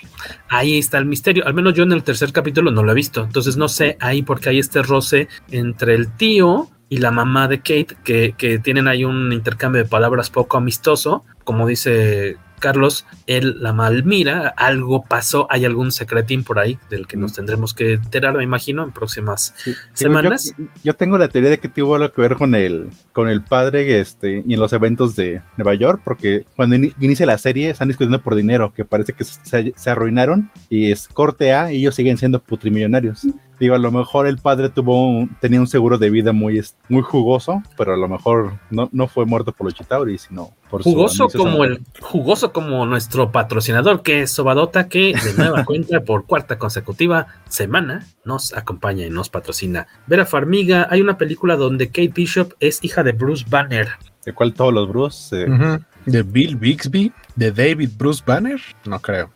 Ahí 0.48 0.78
está 0.78 0.98
el 0.98 1.06
misterio, 1.06 1.46
al 1.46 1.54
menos 1.54 1.74
yo 1.74 1.84
en 1.84 1.92
el 1.92 2.04
tercer 2.04 2.32
capítulo 2.32 2.72
no 2.72 2.84
lo 2.84 2.92
he 2.92 2.96
visto, 2.96 3.24
entonces 3.24 3.58
no 3.58 3.68
sé 3.68 3.98
ahí 4.00 4.22
porque 4.22 4.50
hay 4.50 4.60
este 4.60 4.82
roce 4.82 5.28
entre 5.52 5.96
el 5.96 6.12
tío 6.16 6.70
y 6.90 6.98
la 6.98 7.12
mamá 7.12 7.48
de 7.48 7.60
Kate, 7.60 7.96
que, 8.04 8.34
que, 8.36 8.58
tienen 8.58 8.88
ahí 8.88 9.06
un 9.06 9.32
intercambio 9.32 9.84
de 9.84 9.88
palabras 9.88 10.32
poco 10.32 10.58
amistoso, 10.58 11.24
como 11.44 11.68
dice 11.68 12.38
Carlos, 12.60 13.06
él 13.28 13.58
la 13.60 13.74
malmira, 13.74 14.50
algo 14.50 15.04
pasó, 15.06 15.48
hay 15.50 15.66
algún 15.66 15.92
secretín 15.92 16.44
por 16.44 16.60
ahí 16.60 16.78
del 16.90 17.08
que 17.08 17.18
nos 17.18 17.34
tendremos 17.34 17.74
que 17.74 17.94
enterar, 17.94 18.36
me 18.36 18.44
imagino, 18.44 18.84
en 18.84 18.92
próximas 18.92 19.54
sí, 19.58 19.74
semanas. 19.94 20.54
Yo, 20.58 20.66
yo, 20.84 20.96
tengo 20.96 21.18
la 21.18 21.28
teoría 21.30 21.50
de 21.50 21.60
que 21.60 21.70
tuvo 21.70 21.96
algo 21.96 22.12
que 22.12 22.22
ver 22.22 22.36
con 22.36 22.56
el, 22.56 22.90
con 23.14 23.30
el 23.30 23.42
padre 23.42 24.00
este, 24.00 24.44
y 24.46 24.54
en 24.54 24.60
los 24.60 24.74
eventos 24.74 25.16
de 25.16 25.42
Nueva 25.58 25.74
York, 25.74 26.02
porque 26.04 26.46
cuando 26.56 26.76
in, 26.76 26.94
inicia 27.00 27.26
la 27.26 27.38
serie 27.38 27.70
están 27.70 27.88
discutiendo 27.88 28.22
por 28.22 28.36
dinero, 28.36 28.74
que 28.74 28.86
parece 28.86 29.14
que 29.14 29.24
se, 29.24 29.74
se 29.76 29.90
arruinaron 29.90 30.52
y 30.70 30.92
es 30.92 31.08
corte 31.08 31.54
A 31.54 31.72
y 31.72 31.78
ellos 31.78 31.96
siguen 31.96 32.18
siendo 32.18 32.40
putrimillonarios. 32.40 33.26
Digo, 33.60 33.76
a 33.76 33.78
lo 33.78 33.92
mejor 33.92 34.26
el 34.26 34.38
padre 34.38 34.70
tuvo 34.70 35.10
un, 35.10 35.36
tenía 35.42 35.60
un 35.60 35.68
seguro 35.68 35.98
de 35.98 36.10
vida 36.10 36.32
muy, 36.32 36.64
muy 36.88 37.02
jugoso, 37.02 37.62
pero 37.78 37.94
a 37.94 37.98
lo 37.98 38.08
mejor 38.08 38.54
no, 38.70 38.88
no 38.94 39.08
fue 39.08 39.26
muerto 39.26 39.52
por 39.52 39.66
los 39.66 39.74
Chitauri, 39.74 40.18
sino 40.18 40.52
por 40.70 40.84
jugoso 40.84 41.28
como 41.28 41.66
el 41.66 41.82
jugoso 42.00 42.54
como 42.54 42.86
nuestro 42.86 43.32
patrocinador 43.32 44.02
que 44.02 44.22
es 44.22 44.32
Sobadota 44.32 44.88
que 44.88 45.14
de 45.14 45.34
nueva 45.38 45.64
cuenta 45.66 46.02
por 46.02 46.26
cuarta 46.26 46.58
consecutiva 46.58 47.28
semana 47.50 48.08
nos 48.24 48.54
acompaña 48.54 49.06
y 49.06 49.10
nos 49.10 49.30
patrocina. 49.30 49.88
Vera 50.08 50.26
Farmiga, 50.26 50.88
hay 50.90 51.02
una 51.02 51.18
película 51.18 51.58
donde 51.58 51.88
Kate 51.88 52.14
Bishop 52.16 52.54
es 52.62 52.84
hija 52.84 53.04
de 53.04 53.12
Bruce 53.12 53.46
Banner. 53.50 53.90
¿De 54.26 54.34
cuál 54.34 54.54
todos 54.54 54.74
los 54.74 54.88
Bruce? 54.88 55.36
Eh... 55.36 55.50
Uh 55.50 55.54
-huh. 55.54 55.86
¿De 56.06 56.24
Bill 56.24 56.56
Bixby? 56.56 57.12
¿De 57.36 57.52
David 57.52 57.90
Bruce 57.98 58.24
Banner? 58.26 58.60
No 58.86 59.00
creo 59.00 59.30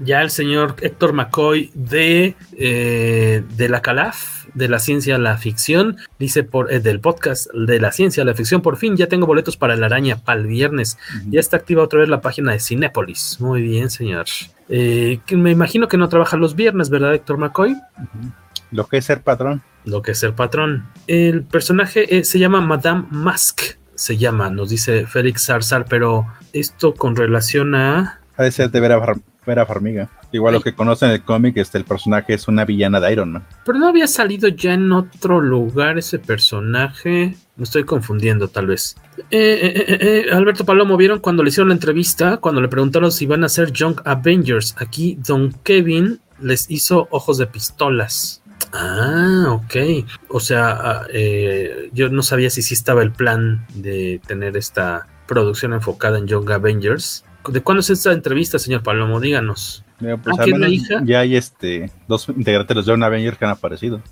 ya 0.00 0.22
el 0.22 0.30
señor 0.30 0.76
Héctor 0.80 1.12
McCoy 1.12 1.70
de, 1.74 2.34
eh, 2.58 3.42
de 3.56 3.68
la 3.68 3.82
Calaf, 3.82 4.46
de 4.54 4.68
la 4.68 4.78
ciencia 4.78 5.16
a 5.16 5.18
la 5.18 5.36
ficción, 5.36 5.96
dice 6.18 6.42
por 6.42 6.72
eh, 6.72 6.80
del 6.80 7.00
podcast 7.00 7.50
de 7.52 7.80
la 7.80 7.92
ciencia 7.92 8.22
a 8.22 8.26
la 8.26 8.34
ficción, 8.34 8.62
por 8.62 8.76
fin 8.76 8.96
ya 8.96 9.06
tengo 9.06 9.26
boletos 9.26 9.56
para 9.56 9.76
la 9.76 9.86
araña 9.86 10.16
para 10.16 10.40
el 10.40 10.46
viernes. 10.46 10.98
Uh 10.98 11.18
-huh. 11.18 11.30
Ya 11.30 11.40
está 11.40 11.56
activa 11.56 11.82
otra 11.82 12.00
vez 12.00 12.08
la 12.08 12.20
página 12.20 12.52
de 12.52 12.60
Cinépolis. 12.60 13.36
Muy 13.40 13.62
bien, 13.62 13.90
señor. 13.90 14.26
Eh, 14.68 15.20
me 15.30 15.50
imagino 15.50 15.88
que 15.88 15.96
no 15.96 16.08
trabaja 16.08 16.36
los 16.36 16.54
viernes, 16.54 16.90
¿verdad, 16.90 17.14
Héctor 17.14 17.38
McCoy? 17.38 17.72
Uh 17.72 17.74
-huh. 17.74 18.32
Lo 18.72 18.86
que 18.86 18.98
es 18.98 19.04
ser 19.04 19.22
patrón. 19.22 19.62
Lo 19.84 20.02
que 20.02 20.12
es 20.12 20.18
ser 20.18 20.34
patrón. 20.34 20.84
El 21.06 21.42
personaje 21.42 22.18
eh, 22.18 22.24
se 22.24 22.38
llama 22.38 22.60
Madame 22.60 23.06
Mask. 23.10 23.62
Se 23.94 24.16
llama, 24.16 24.48
nos 24.50 24.70
dice 24.70 25.06
Félix 25.06 25.46
Zarzar, 25.46 25.84
pero 25.88 26.26
esto 26.52 26.94
con 26.94 27.16
relación 27.16 27.74
a. 27.74 28.20
Ha 28.36 28.44
de 28.44 28.50
ser 28.50 28.70
de 28.70 28.80
Vera 28.80 28.98
Vera 29.46 29.66
Farmiga. 29.66 30.08
Igual 30.32 30.54
lo 30.54 30.60
que 30.60 30.74
conocen 30.74 31.08
en 31.08 31.14
el 31.16 31.22
cómic, 31.22 31.56
este, 31.56 31.78
el 31.78 31.84
personaje 31.84 32.34
es 32.34 32.46
una 32.48 32.64
villana 32.64 33.00
de 33.00 33.12
Iron 33.12 33.32
Man. 33.32 33.46
Pero 33.64 33.78
no 33.78 33.88
había 33.88 34.06
salido 34.06 34.48
ya 34.48 34.74
en 34.74 34.92
otro 34.92 35.40
lugar 35.40 35.98
ese 35.98 36.18
personaje. 36.18 37.34
Me 37.56 37.64
estoy 37.64 37.84
confundiendo, 37.84 38.48
tal 38.48 38.66
vez. 38.66 38.96
Eh, 39.18 39.26
eh, 39.30 39.98
eh, 40.00 40.32
Alberto 40.32 40.64
Palomo, 40.64 40.96
¿vieron 40.96 41.18
cuando 41.18 41.42
le 41.42 41.48
hicieron 41.48 41.68
la 41.68 41.74
entrevista? 41.74 42.36
Cuando 42.38 42.60
le 42.60 42.68
preguntaron 42.68 43.10
si 43.10 43.24
iban 43.24 43.44
a 43.44 43.48
ser 43.48 43.72
Young 43.72 44.00
Avengers. 44.04 44.74
Aquí 44.78 45.18
Don 45.26 45.52
Kevin 45.64 46.20
les 46.40 46.70
hizo 46.70 47.08
ojos 47.10 47.38
de 47.38 47.46
pistolas. 47.46 48.42
Ah, 48.72 49.46
ok. 49.48 50.06
O 50.28 50.40
sea, 50.40 51.02
eh, 51.12 51.90
yo 51.92 52.08
no 52.08 52.22
sabía 52.22 52.50
si 52.50 52.62
sí 52.62 52.74
estaba 52.74 53.02
el 53.02 53.12
plan 53.12 53.66
de 53.74 54.20
tener 54.26 54.56
esta 54.56 55.06
producción 55.30 55.72
enfocada 55.72 56.18
en 56.18 56.26
Young 56.26 56.50
Avengers. 56.50 57.24
¿De 57.48 57.62
cuándo 57.62 57.80
es 57.80 57.88
esta 57.88 58.12
entrevista, 58.12 58.58
señor 58.58 58.82
Palomo? 58.82 59.20
Díganos. 59.20 59.84
Mira, 60.00 60.16
pues 60.16 60.36
¿Ah, 60.38 60.44
la 60.46 60.68
hija? 60.68 61.00
Ya 61.04 61.20
hay 61.20 61.36
este 61.36 61.90
dos 62.08 62.28
integrantes 62.28 62.68
de 62.68 62.74
los 62.74 62.86
Young 62.86 63.04
Avengers 63.04 63.38
que 63.38 63.44
han 63.44 63.52
aparecido. 63.52 64.02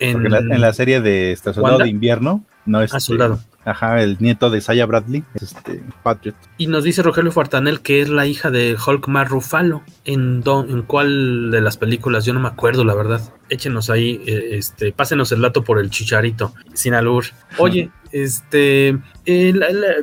En, 0.00 0.26
en, 0.26 0.32
la, 0.32 0.38
en 0.38 0.60
la, 0.60 0.72
serie 0.72 1.00
de 1.00 1.30
este, 1.30 1.54
Soldado 1.54 1.76
¿Wanda? 1.76 1.84
de 1.84 1.90
Invierno, 1.90 2.44
no 2.66 2.82
es. 2.82 2.92
Ah, 2.92 2.98
soldado. 2.98 3.38
Ajá, 3.64 4.02
el 4.02 4.18
nieto 4.20 4.50
de 4.50 4.60
Saya 4.60 4.84
Bradley, 4.84 5.24
este, 5.34 5.82
Patriot. 6.02 6.34
Y 6.58 6.66
nos 6.66 6.84
dice 6.84 7.02
Rogelio 7.02 7.32
Fortanel 7.32 7.80
que 7.80 8.02
es 8.02 8.10
la 8.10 8.26
hija 8.26 8.50
de 8.50 8.76
Hulk 8.84 9.08
Marrufalo. 9.08 9.82
¿En, 10.04 10.42
don, 10.42 10.68
¿En 10.70 10.82
cuál 10.82 11.50
de 11.50 11.60
las 11.60 11.76
películas? 11.76 12.24
Yo 12.24 12.34
no 12.34 12.40
me 12.40 12.48
acuerdo, 12.48 12.84
la 12.84 12.94
verdad. 12.94 13.22
Échenos 13.54 13.88
ahí, 13.88 14.20
eh, 14.26 14.48
este, 14.52 14.92
pásenos 14.92 15.30
el 15.32 15.40
dato 15.40 15.62
por 15.62 15.78
el 15.78 15.90
chicharito, 15.90 16.54
sin 16.72 16.94
albur. 16.94 17.24
Oye, 17.58 17.90
este, 18.12 18.98
eh, 19.26 19.54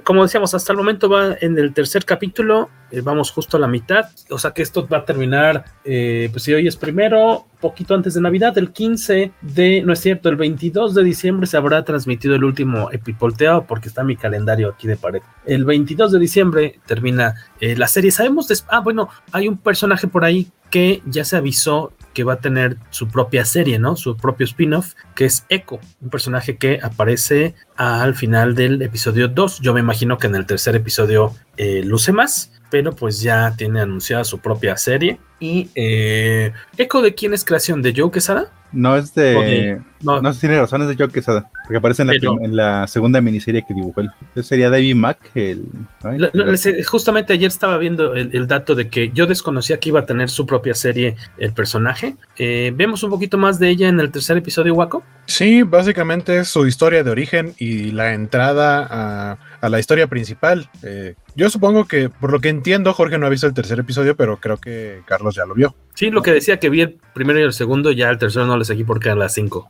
como 0.03 0.23
decíamos, 0.23 0.53
hasta 0.53 0.73
el 0.73 0.77
momento 0.77 1.09
va 1.09 1.35
en 1.39 1.57
el 1.57 1.73
tercer 1.73 2.05
capítulo, 2.05 2.69
eh, 2.91 2.99
vamos 2.99 3.31
justo 3.31 3.55
a 3.55 3.59
la 3.59 3.67
mitad, 3.67 4.09
o 4.29 4.37
sea 4.37 4.51
que 4.51 4.61
esto 4.61 4.85
va 4.85 4.97
a 4.97 5.05
terminar, 5.05 5.63
eh, 5.85 6.27
pues 6.31 6.43
si 6.43 6.53
hoy 6.53 6.67
es 6.67 6.75
primero, 6.75 7.45
poquito 7.61 7.95
antes 7.95 8.15
de 8.15 8.21
Navidad, 8.21 8.57
el 8.57 8.71
15 8.71 9.31
de, 9.41 9.81
no 9.83 9.93
es 9.93 9.99
cierto, 9.99 10.27
el 10.27 10.35
22 10.35 10.93
de 10.93 11.03
diciembre 11.03 11.47
se 11.47 11.55
habrá 11.55 11.85
transmitido 11.85 12.35
el 12.35 12.43
último 12.43 12.91
epipolteado 12.91 13.65
porque 13.65 13.87
está 13.87 14.03
mi 14.03 14.17
calendario 14.17 14.69
aquí 14.69 14.89
de 14.89 14.97
pared. 14.97 15.21
El 15.45 15.63
22 15.63 16.11
de 16.11 16.19
diciembre 16.19 16.79
termina 16.85 17.35
eh, 17.61 17.77
la 17.77 17.87
serie. 17.87 18.11
Sabemos, 18.11 18.47
ah, 18.67 18.79
bueno, 18.79 19.07
hay 19.31 19.47
un 19.47 19.57
personaje 19.57 20.07
por 20.07 20.25
ahí 20.25 20.51
que 20.69 21.01
ya 21.05 21.23
se 21.23 21.37
avisó 21.37 21.93
que 22.13 22.23
va 22.23 22.33
a 22.33 22.39
tener 22.39 22.77
su 22.89 23.07
propia 23.07 23.45
serie, 23.45 23.79
¿no? 23.79 23.95
Su 23.95 24.17
propio 24.17 24.45
spin-off, 24.45 24.93
que 25.15 25.25
es 25.25 25.45
Echo, 25.49 25.79
un 26.01 26.09
personaje 26.09 26.57
que 26.57 26.79
aparece 26.81 27.55
al 27.75 28.15
final 28.15 28.55
del 28.55 28.81
episodio 28.81 29.27
2. 29.27 29.59
Yo 29.59 29.73
me 29.73 29.79
imagino 29.79 30.17
que 30.17 30.27
en 30.27 30.35
el 30.35 30.45
tercer 30.45 30.75
episodio 30.75 31.33
eh, 31.57 31.83
luce 31.83 32.11
más, 32.11 32.51
pero 32.69 32.95
pues 32.95 33.21
ya 33.21 33.55
tiene 33.57 33.81
anunciada 33.81 34.23
su 34.23 34.39
propia 34.39 34.77
serie. 34.77 35.19
Y 35.41 35.69
eh, 35.75 36.53
Echo 36.77 37.01
de 37.01 37.13
quién 37.15 37.33
es 37.33 37.43
creación 37.43 37.81
de 37.81 37.93
Joe 37.97 38.11
Quesada? 38.11 38.51
No 38.71 38.95
es 38.95 39.13
de. 39.13 39.35
Okay. 39.35 39.77
No. 40.01 40.21
no 40.21 40.33
sé 40.33 40.39
si 40.39 40.47
tiene 40.47 40.61
razón, 40.61 40.81
es 40.83 40.87
de 40.87 40.95
Joe 40.95 41.09
Quesada. 41.09 41.49
Porque 41.63 41.77
aparece 41.77 42.03
en 42.03 42.07
la, 42.07 42.13
Pero, 42.13 42.41
en 42.41 42.55
la 42.55 42.87
segunda 42.87 43.19
miniserie 43.19 43.65
que 43.67 43.73
dibujó 43.73 44.01
él. 44.01 44.11
Ese 44.33 44.47
sería 44.47 44.69
David 44.69 44.95
Mack. 44.95 45.19
El, 45.35 45.65
¿no? 46.03 46.45
justamente 46.87 47.33
ayer 47.33 47.47
estaba 47.47 47.77
viendo 47.77 48.13
el, 48.13 48.29
el, 48.33 48.47
dato 48.47 48.73
de 48.75 48.87
que 48.87 49.11
yo 49.11 49.27
desconocía 49.27 49.79
que 49.79 49.89
iba 49.89 49.99
a 49.99 50.05
tener 50.05 50.29
su 50.29 50.45
propia 50.45 50.73
serie 50.73 51.17
el 51.37 51.53
personaje. 51.53 52.15
Eh, 52.37 52.71
Vemos 52.75 53.03
un 53.03 53.09
poquito 53.09 53.37
más 53.37 53.59
de 53.59 53.69
ella 53.69 53.89
en 53.89 53.99
el 53.99 54.11
tercer 54.11 54.37
episodio, 54.37 54.73
Waco. 54.73 55.03
Sí, 55.25 55.63
básicamente 55.63 56.39
es 56.39 56.47
su 56.47 56.65
historia 56.65 57.03
de 57.03 57.11
origen 57.11 57.53
y 57.57 57.91
la 57.91 58.13
entrada 58.13 58.87
a, 58.89 59.37
a 59.61 59.69
la 59.69 59.79
historia 59.79 60.07
principal. 60.07 60.69
Eh, 60.83 61.15
yo 61.35 61.49
supongo 61.49 61.85
que, 61.85 62.09
por 62.09 62.31
lo 62.31 62.41
que 62.41 62.49
entiendo, 62.49 62.93
Jorge 62.93 63.17
no 63.17 63.27
ha 63.27 63.29
visto 63.29 63.47
el 63.47 63.53
tercer 63.53 63.79
episodio, 63.79 64.15
pero 64.15 64.37
creo 64.37 64.57
que 64.57 65.01
Carlos 65.05 65.30
ya 65.35 65.45
lo 65.45 65.53
vio. 65.53 65.75
Sí, 65.93 66.09
lo 66.09 66.21
que 66.21 66.31
decía 66.31 66.57
que 66.57 66.69
vi 66.69 66.81
el 66.81 66.97
primero 67.13 67.39
y 67.39 67.43
el 67.43 67.53
segundo, 67.53 67.91
ya 67.91 68.09
el 68.09 68.17
tercero 68.17 68.45
no 68.45 68.57
le 68.57 68.65
seguí 68.65 68.83
porque 68.83 69.09
eran 69.09 69.19
las 69.19 69.33
cinco. 69.33 69.69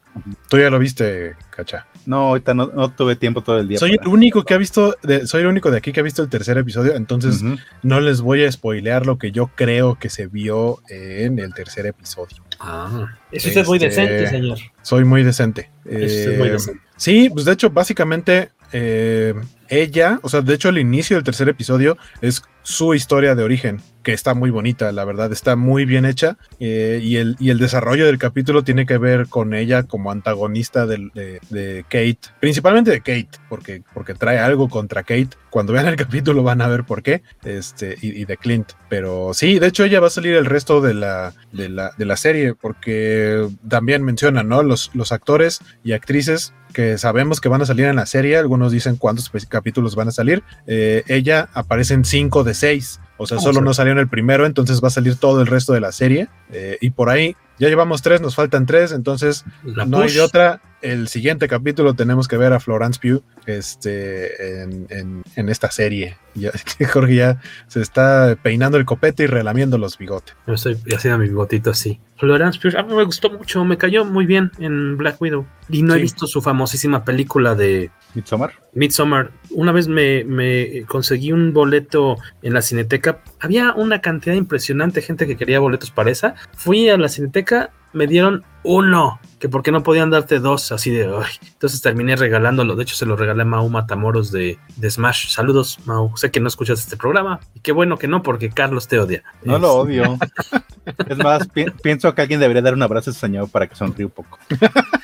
Tú 0.49 0.57
ya 0.57 0.69
lo 0.69 0.79
viste, 0.79 1.35
Cacha. 1.49 1.87
No, 2.05 2.29
ahorita 2.29 2.53
no, 2.53 2.67
no 2.67 2.91
tuve 2.91 3.15
tiempo 3.15 3.41
todo 3.41 3.59
el 3.59 3.67
día. 3.67 3.79
Soy 3.79 3.97
para... 3.97 4.07
el 4.07 4.13
único 4.13 4.43
que 4.43 4.53
ha 4.53 4.57
visto, 4.57 4.95
de, 5.03 5.25
soy 5.27 5.41
el 5.41 5.47
único 5.47 5.71
de 5.71 5.77
aquí 5.77 5.91
que 5.91 5.99
ha 5.99 6.03
visto 6.03 6.21
el 6.21 6.29
tercer 6.29 6.57
episodio, 6.57 6.95
entonces 6.95 7.41
uh 7.41 7.47
-huh. 7.47 7.59
no 7.83 7.99
les 7.99 8.21
voy 8.21 8.43
a 8.43 8.51
spoilear 8.51 9.05
lo 9.05 9.17
que 9.17 9.31
yo 9.31 9.49
creo 9.55 9.97
que 9.99 10.09
se 10.09 10.27
vio 10.27 10.79
en 10.89 11.39
el 11.39 11.53
tercer 11.53 11.85
episodio. 11.85 12.37
Ah, 12.59 13.17
eso 13.31 13.47
este, 13.47 13.61
es 13.61 13.67
muy 13.67 13.79
decente, 13.79 14.27
señor. 14.27 14.59
Soy 14.83 15.03
muy 15.03 15.23
decente. 15.23 15.71
Eso 15.85 16.29
eh, 16.29 16.33
es 16.33 16.37
muy 16.37 16.49
decente. 16.49 16.81
Sí, 16.95 17.29
pues 17.31 17.45
de 17.45 17.53
hecho, 17.53 17.71
básicamente 17.71 18.51
eh, 18.71 19.33
ella, 19.67 20.19
o 20.21 20.29
sea, 20.29 20.41
de 20.41 20.53
hecho 20.53 20.69
el 20.69 20.77
inicio 20.77 21.17
del 21.17 21.23
tercer 21.23 21.49
episodio 21.49 21.97
es 22.21 22.43
su 22.61 22.93
historia 22.93 23.33
de 23.33 23.43
origen. 23.43 23.81
Que 24.03 24.13
está 24.13 24.33
muy 24.33 24.49
bonita, 24.49 24.91
la 24.91 25.05
verdad, 25.05 25.31
está 25.31 25.55
muy 25.55 25.85
bien 25.85 26.05
hecha 26.05 26.37
eh, 26.59 26.99
y, 27.01 27.17
el, 27.17 27.35
y 27.39 27.49
el 27.49 27.59
desarrollo 27.59 28.05
del 28.05 28.17
capítulo 28.17 28.63
tiene 28.63 28.85
que 28.85 28.97
ver 28.97 29.27
con 29.27 29.53
ella 29.53 29.83
como 29.83 30.11
antagonista 30.11 30.85
de, 30.85 31.83
Kate, 31.83 32.19
principalmente 32.39 32.91
de 32.91 32.99
Kate, 32.99 33.29
porque, 33.49 33.83
porque 33.93 34.13
trae 34.13 34.39
algo 34.39 34.69
contra 34.69 35.03
Kate. 35.03 35.29
Cuando 35.49 35.73
vean 35.73 35.87
el 35.87 35.95
capítulo 35.97 36.43
van 36.43 36.61
a 36.61 36.67
ver 36.67 36.83
por 36.83 37.03
qué, 37.03 37.21
este, 37.43 37.97
y, 38.01 38.25
de 38.25 38.37
Clint. 38.37 38.71
Pero 38.89 39.33
sí, 39.33 39.59
de 39.59 39.67
hecho 39.67 39.83
ella 39.83 39.99
va 39.99 40.07
a 40.07 40.11
salir 40.11 40.35
el 40.35 40.45
resto 40.45 40.81
de 40.81 40.93
la, 40.93 41.33
de 41.51 41.69
la, 41.69 41.91
de 41.97 42.05
la 42.05 42.17
serie, 42.17 42.55
porque 42.55 43.47
también 43.67 44.03
menciona, 44.03 44.43
¿no? 44.43 44.63
Los, 44.63 44.91
los 44.93 45.11
actores 45.11 45.59
y 45.83 45.93
actrices 45.93 46.53
que 46.71 46.97
sabemos 46.97 47.41
que 47.41 47.49
van 47.49 47.61
a 47.61 47.65
salir 47.65 47.85
en 47.85 47.97
la 47.97 48.05
serie, 48.05 48.37
algunos 48.37 48.71
dicen 48.71 48.95
cuántos 48.95 49.29
capítulos 49.47 49.95
van 49.95 50.07
a 50.07 50.11
salir, 50.11 50.43
eh, 50.67 51.03
ella 51.07 51.49
aparece 51.53 51.93
en 51.93 52.05
5 52.05 52.43
de 52.43 52.53
6, 52.53 52.99
o 53.21 53.27
sea, 53.27 53.39
solo 53.39 53.61
no 53.61 53.73
salió 53.73 53.93
en 53.93 53.99
el 53.99 54.07
primero, 54.07 54.45
entonces 54.45 54.81
va 54.83 54.87
a 54.87 54.91
salir 54.91 55.15
todo 55.15 55.41
el 55.41 55.47
resto 55.47 55.73
de 55.73 55.79
la 55.79 55.91
serie, 55.91 56.27
eh, 56.51 56.77
y 56.81 56.89
por 56.89 57.09
ahí 57.09 57.35
ya 57.61 57.69
llevamos 57.69 58.01
tres, 58.01 58.21
nos 58.21 58.33
faltan 58.33 58.65
tres, 58.65 58.91
entonces 58.91 59.45
no 59.63 60.01
hay 60.01 60.17
otra. 60.17 60.59
El 60.81 61.07
siguiente 61.09 61.47
capítulo 61.47 61.93
tenemos 61.93 62.27
que 62.27 62.35
ver 62.35 62.53
a 62.53 62.59
Florence 62.59 62.99
Pugh 62.99 63.21
este, 63.45 64.63
en, 64.63 65.23
esta 65.35 65.69
serie. 65.69 66.17
Ya, 66.33 66.49
Jorge 66.91 67.13
ya 67.13 67.39
se 67.67 67.81
está 67.81 68.35
peinando 68.41 68.79
el 68.79 68.85
copete 68.85 69.25
y 69.25 69.27
relamiendo 69.27 69.77
los 69.77 69.99
bigotes. 69.99 70.35
Yo 70.47 70.55
estoy 70.55 70.75
haciendo 70.91 71.19
mi 71.19 71.27
bigotito 71.27 71.69
así. 71.69 71.99
Florence 72.17 72.59
Pugh, 72.59 72.75
a 72.79 72.81
mí 72.81 72.95
me 72.95 73.03
gustó 73.03 73.29
mucho, 73.29 73.63
me 73.63 73.77
cayó 73.77 74.05
muy 74.05 74.25
bien 74.25 74.51
en 74.57 74.97
Black 74.97 75.21
Widow. 75.21 75.45
Y 75.69 75.83
no 75.83 75.93
he 75.93 76.01
visto 76.01 76.25
su 76.25 76.41
famosísima 76.41 77.05
película 77.05 77.53
de 77.53 77.91
Midsommar. 78.15 78.53
Midsommar. 78.73 79.31
Una 79.51 79.71
vez 79.71 79.87
me, 79.87 80.23
me, 80.23 80.83
conseguí 80.87 81.31
un 81.31 81.53
boleto 81.53 82.17
en 82.41 82.53
la 82.53 82.61
cineteca. 82.61 83.21
Había 83.41 83.73
una 83.73 83.99
cantidad 83.99 84.35
impresionante 84.35 85.01
de 85.01 85.07
gente 85.07 85.27
que 85.27 85.35
quería 85.35 85.59
boletos 85.59 85.91
para 85.91 86.11
esa. 86.11 86.35
Fui 86.55 86.89
a 86.89 86.97
la 86.97 87.09
cineteca, 87.09 87.71
me 87.91 88.07
dieron 88.07 88.43
uno, 88.63 89.19
que 89.39 89.49
porque 89.49 89.71
no 89.71 89.81
podían 89.83 90.11
darte 90.11 90.39
dos, 90.39 90.71
así 90.71 90.91
de 90.91 91.05
ay. 91.05 91.33
Entonces 91.53 91.81
terminé 91.81 92.15
regalándolo. 92.15 92.75
De 92.75 92.83
hecho, 92.83 92.95
se 92.95 93.05
lo 93.05 93.15
regalé 93.15 93.41
a 93.41 93.45
Mau 93.45 93.67
Matamoros 93.69 94.31
de, 94.31 94.59
de 94.77 94.91
Smash. 94.91 95.29
Saludos, 95.29 95.79
Mau. 95.85 96.15
Sé 96.15 96.31
que 96.31 96.39
no 96.39 96.47
escuchas 96.47 96.79
este 96.79 96.97
programa. 96.97 97.39
Y 97.55 97.59
qué 97.61 97.71
bueno 97.71 97.97
que 97.97 98.07
no, 98.07 98.21
porque 98.21 98.49
Carlos 98.49 98.87
te 98.87 98.99
odia. 98.99 99.23
No 99.43 99.57
lo 99.57 99.73
odio. 99.73 100.17
es 101.07 101.17
más, 101.17 101.47
pienso 101.81 102.13
que 102.13 102.21
alguien 102.21 102.39
debería 102.39 102.61
dar 102.61 102.75
un 102.75 102.83
abrazo 102.83 103.09
a 103.09 103.11
ese 103.11 103.19
señor 103.19 103.49
para 103.49 103.67
que 103.67 103.75
sonríe 103.75 104.05
un 104.05 104.11
poco. 104.11 104.37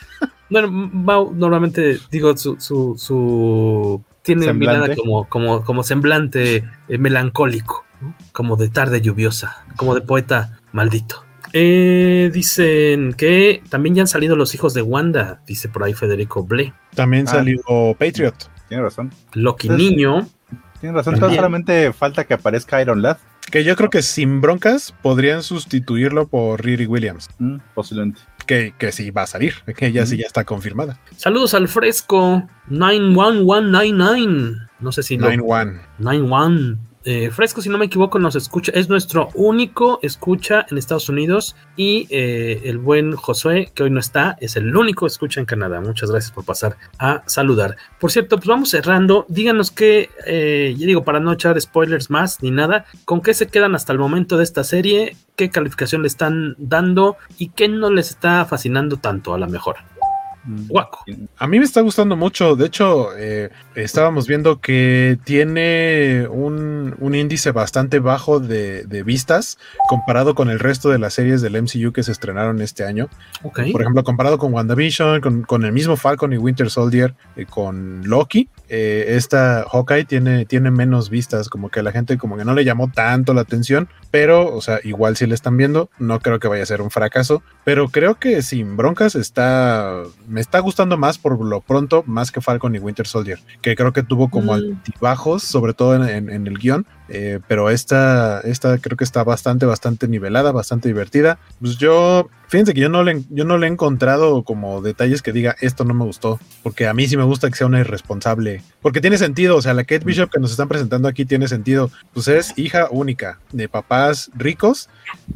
Bueno, 0.49 0.69
Mau 0.71 1.33
normalmente, 1.35 1.99
digo, 2.09 2.35
su, 2.37 2.55
su, 2.59 2.95
su 2.97 4.01
tiene 4.21 4.53
mirada 4.53 4.95
como, 4.95 5.27
como, 5.27 5.63
como 5.63 5.83
semblante 5.83 6.63
eh, 6.87 6.97
melancólico, 6.97 7.85
como 8.31 8.55
de 8.55 8.69
tarde 8.69 9.01
lluviosa, 9.01 9.65
como 9.75 9.95
de 9.95 10.01
poeta 10.01 10.59
maldito. 10.71 11.23
Eh, 11.53 12.29
dicen 12.33 13.13
que 13.13 13.63
también 13.69 13.95
ya 13.95 14.01
han 14.01 14.07
salido 14.07 14.35
los 14.35 14.53
hijos 14.53 14.73
de 14.73 14.81
Wanda, 14.81 15.41
dice 15.47 15.69
por 15.69 15.83
ahí 15.83 15.93
Federico 15.93 16.43
Ble. 16.43 16.73
También 16.95 17.27
ah. 17.27 17.31
salió 17.31 17.61
Patriot. 17.97 18.35
Tiene 18.67 18.83
razón. 18.83 19.11
Loki 19.33 19.69
Niño. 19.69 20.27
Tiene 20.81 20.95
razón, 20.95 21.17
solamente 21.17 21.91
falta 21.93 22.25
que 22.25 22.33
aparezca 22.33 22.81
Iron 22.81 23.01
Lad. 23.01 23.17
Que 23.49 23.63
yo 23.63 23.75
creo 23.77 23.89
que 23.89 24.01
sin 24.01 24.41
broncas 24.41 24.93
podrían 25.01 25.41
sustituirlo 25.41 26.27
por 26.27 26.63
Riri 26.63 26.85
Williams. 26.85 27.29
Mm, 27.39 27.57
posiblemente 27.73 28.21
que, 28.47 28.73
que 28.77 28.91
sí 28.91 29.11
va 29.11 29.23
a 29.23 29.27
salir, 29.27 29.53
que 29.75 29.85
ella 29.85 30.05
sí 30.07 30.17
ya 30.17 30.25
está 30.25 30.43
confirmada. 30.43 30.99
Saludos 31.15 31.53
al 31.53 31.67
fresco 31.67 32.47
91199. 32.67 34.57
No 34.79 34.91
sé 34.91 35.03
si 35.03 35.17
91. 35.17 35.81
91. 35.99 36.77
Eh, 37.09 37.31
Fresco, 37.31 37.61
si 37.61 37.69
no 37.69 37.77
me 37.77 37.85
equivoco, 37.85 38.19
nos 38.19 38.35
escucha. 38.35 38.73
Es 38.75 38.89
nuestro 38.89 39.29
único 39.33 39.97
escucha 40.01 40.65
en 40.69 40.77
Estados 40.77 41.07
Unidos. 41.07 41.55
Y 41.77 42.05
eh, 42.09 42.63
el 42.65 42.79
buen 42.79 43.15
Josué, 43.15 43.71
que 43.73 43.83
hoy 43.83 43.91
no 43.91 44.01
está, 44.01 44.35
es 44.41 44.57
el 44.57 44.75
único 44.75 45.07
escucha 45.07 45.39
en 45.39 45.45
Canadá. 45.45 45.79
Muchas 45.79 46.11
gracias 46.11 46.33
por 46.33 46.43
pasar 46.43 46.75
a 46.99 47.23
saludar. 47.25 47.77
Por 47.97 48.11
cierto, 48.11 48.35
pues 48.35 48.47
vamos 48.47 48.71
cerrando. 48.71 49.25
Díganos 49.29 49.71
qué, 49.71 50.09
eh, 50.25 50.75
ya 50.77 50.85
digo, 50.85 51.05
para 51.05 51.21
no 51.21 51.31
echar 51.31 51.59
spoilers 51.61 52.09
más 52.09 52.43
ni 52.43 52.51
nada, 52.51 52.83
¿con 53.05 53.21
qué 53.21 53.33
se 53.33 53.47
quedan 53.47 53.73
hasta 53.73 53.93
el 53.93 53.99
momento 53.99 54.35
de 54.35 54.43
esta 54.43 54.65
serie? 54.65 55.15
¿Qué 55.37 55.49
calificación 55.49 56.01
le 56.01 56.09
están 56.09 56.55
dando? 56.57 57.15
¿Y 57.37 57.51
qué 57.51 57.69
no 57.69 57.89
les 57.89 58.09
está 58.09 58.43
fascinando 58.43 58.97
tanto 58.97 59.33
a 59.33 59.39
la 59.39 59.47
mejor? 59.47 59.77
Guaco. 60.47 61.03
A 61.37 61.47
mí 61.47 61.59
me 61.59 61.65
está 61.65 61.81
gustando 61.81 62.15
mucho. 62.15 62.55
De 62.55 62.65
hecho, 62.65 63.09
eh, 63.17 63.49
estábamos 63.75 64.27
viendo 64.27 64.61
que 64.61 65.17
tiene 65.23 66.27
un, 66.29 66.95
índice 67.13 67.51
bastante 67.51 67.99
bajo 67.99 68.39
de, 68.39 69.03
vistas 69.05 69.57
comparado 69.89 70.35
con 70.35 70.49
el 70.49 70.59
resto 70.59 70.89
de 70.89 70.99
las 70.99 71.13
series 71.13 71.41
del 71.41 71.61
MCU 71.61 71.91
que 71.91 72.03
se 72.03 72.11
estrenaron 72.11 72.61
este 72.61 72.83
año. 72.83 73.09
Por 73.41 73.81
ejemplo, 73.81 74.03
comparado 74.03 74.37
con 74.37 74.53
WandaVision, 74.53 75.21
con, 75.21 75.43
con 75.43 75.65
el 75.65 75.71
mismo 75.71 75.95
Falcon 75.97 76.33
y 76.33 76.37
Winter 76.37 76.69
Soldier, 76.69 77.13
eh, 77.35 77.45
con 77.45 78.01
Loki. 78.07 78.49
Eh, 78.69 79.15
esta 79.15 79.65
Hawkeye 79.71 80.05
tiene, 80.05 80.45
tiene 80.45 80.71
menos 80.71 81.09
vistas, 81.09 81.47
como 81.49 81.69
que 81.69 81.79
a 81.79 81.83
la 81.83 81.91
gente 81.91 82.17
como 82.17 82.37
que 82.37 82.43
no 82.43 82.53
le 82.53 82.65
llamó 82.65 82.91
tanto 82.91 83.33
la 83.33 83.41
atención, 83.41 83.87
pero, 84.11 84.53
o 84.53 84.61
sea, 84.61 84.79
igual 84.83 85.15
si 85.15 85.25
le 85.25 85.35
están 85.35 85.55
viendo, 85.55 85.89
no 85.99 86.19
creo 86.19 86.39
que 86.39 86.49
vaya 86.49 86.63
a 86.63 86.65
ser 86.65 86.81
un 86.81 86.91
fracaso, 86.91 87.43
pero 87.63 87.87
creo 87.89 88.15
que 88.15 88.41
sin 88.41 88.75
broncas 88.75 89.15
está, 89.15 90.03
me 90.37 90.41
está 90.41 90.59
gustando 90.59 90.97
más 90.97 91.17
por 91.17 91.43
lo 91.43 91.61
pronto, 91.61 92.03
más 92.05 92.31
que 92.31 92.41
Falcon 92.41 92.75
y 92.75 92.77
Winter 92.77 93.07
Soldier, 93.07 93.39
que 93.59 93.75
creo 93.75 93.91
que 93.91 94.03
tuvo 94.03 94.29
como 94.29 94.51
mm. 94.51 94.55
altibajos, 94.55 95.41
sobre 95.41 95.73
todo 95.73 95.95
en, 95.95 96.29
en 96.29 96.45
el 96.45 96.59
guion, 96.59 96.85
eh, 97.09 97.39
pero 97.47 97.69
esta, 97.69 98.41
esta 98.41 98.77
creo 98.77 98.97
que 98.97 99.03
está 99.03 99.23
bastante, 99.23 99.65
bastante 99.65 100.07
nivelada, 100.07 100.51
bastante 100.51 100.87
divertida. 100.87 101.39
Pues 101.59 101.77
yo, 101.77 102.29
fíjense 102.47 102.73
que 102.73 102.81
yo 102.81 102.89
no, 102.89 103.03
le, 103.03 103.23
yo 103.29 103.45
no 103.45 103.57
le 103.57 103.67
he 103.67 103.69
encontrado 103.69 104.43
como 104.43 104.81
detalles 104.81 105.21
que 105.21 105.31
diga 105.31 105.55
esto 105.61 105.83
no 105.85 105.93
me 105.93 106.05
gustó, 106.05 106.39
porque 106.63 106.87
a 106.87 106.93
mí 106.93 107.07
sí 107.07 107.17
me 107.17 107.23
gusta 107.23 107.49
que 107.49 107.55
sea 107.55 107.67
una 107.67 107.79
irresponsable, 107.79 108.61
porque 108.81 109.01
tiene 109.01 109.17
sentido, 109.17 109.55
o 109.55 109.61
sea, 109.61 109.73
la 109.73 109.83
Kate 109.83 110.05
Bishop 110.05 110.29
que 110.29 110.39
nos 110.39 110.51
están 110.51 110.67
presentando 110.67 111.07
aquí 111.07 111.25
tiene 111.25 111.47
sentido, 111.47 111.89
pues 112.13 112.27
es 112.27 112.57
hija 112.57 112.87
única 112.91 113.39
de 113.51 113.69
papás 113.69 114.29
ricos, 114.35 114.89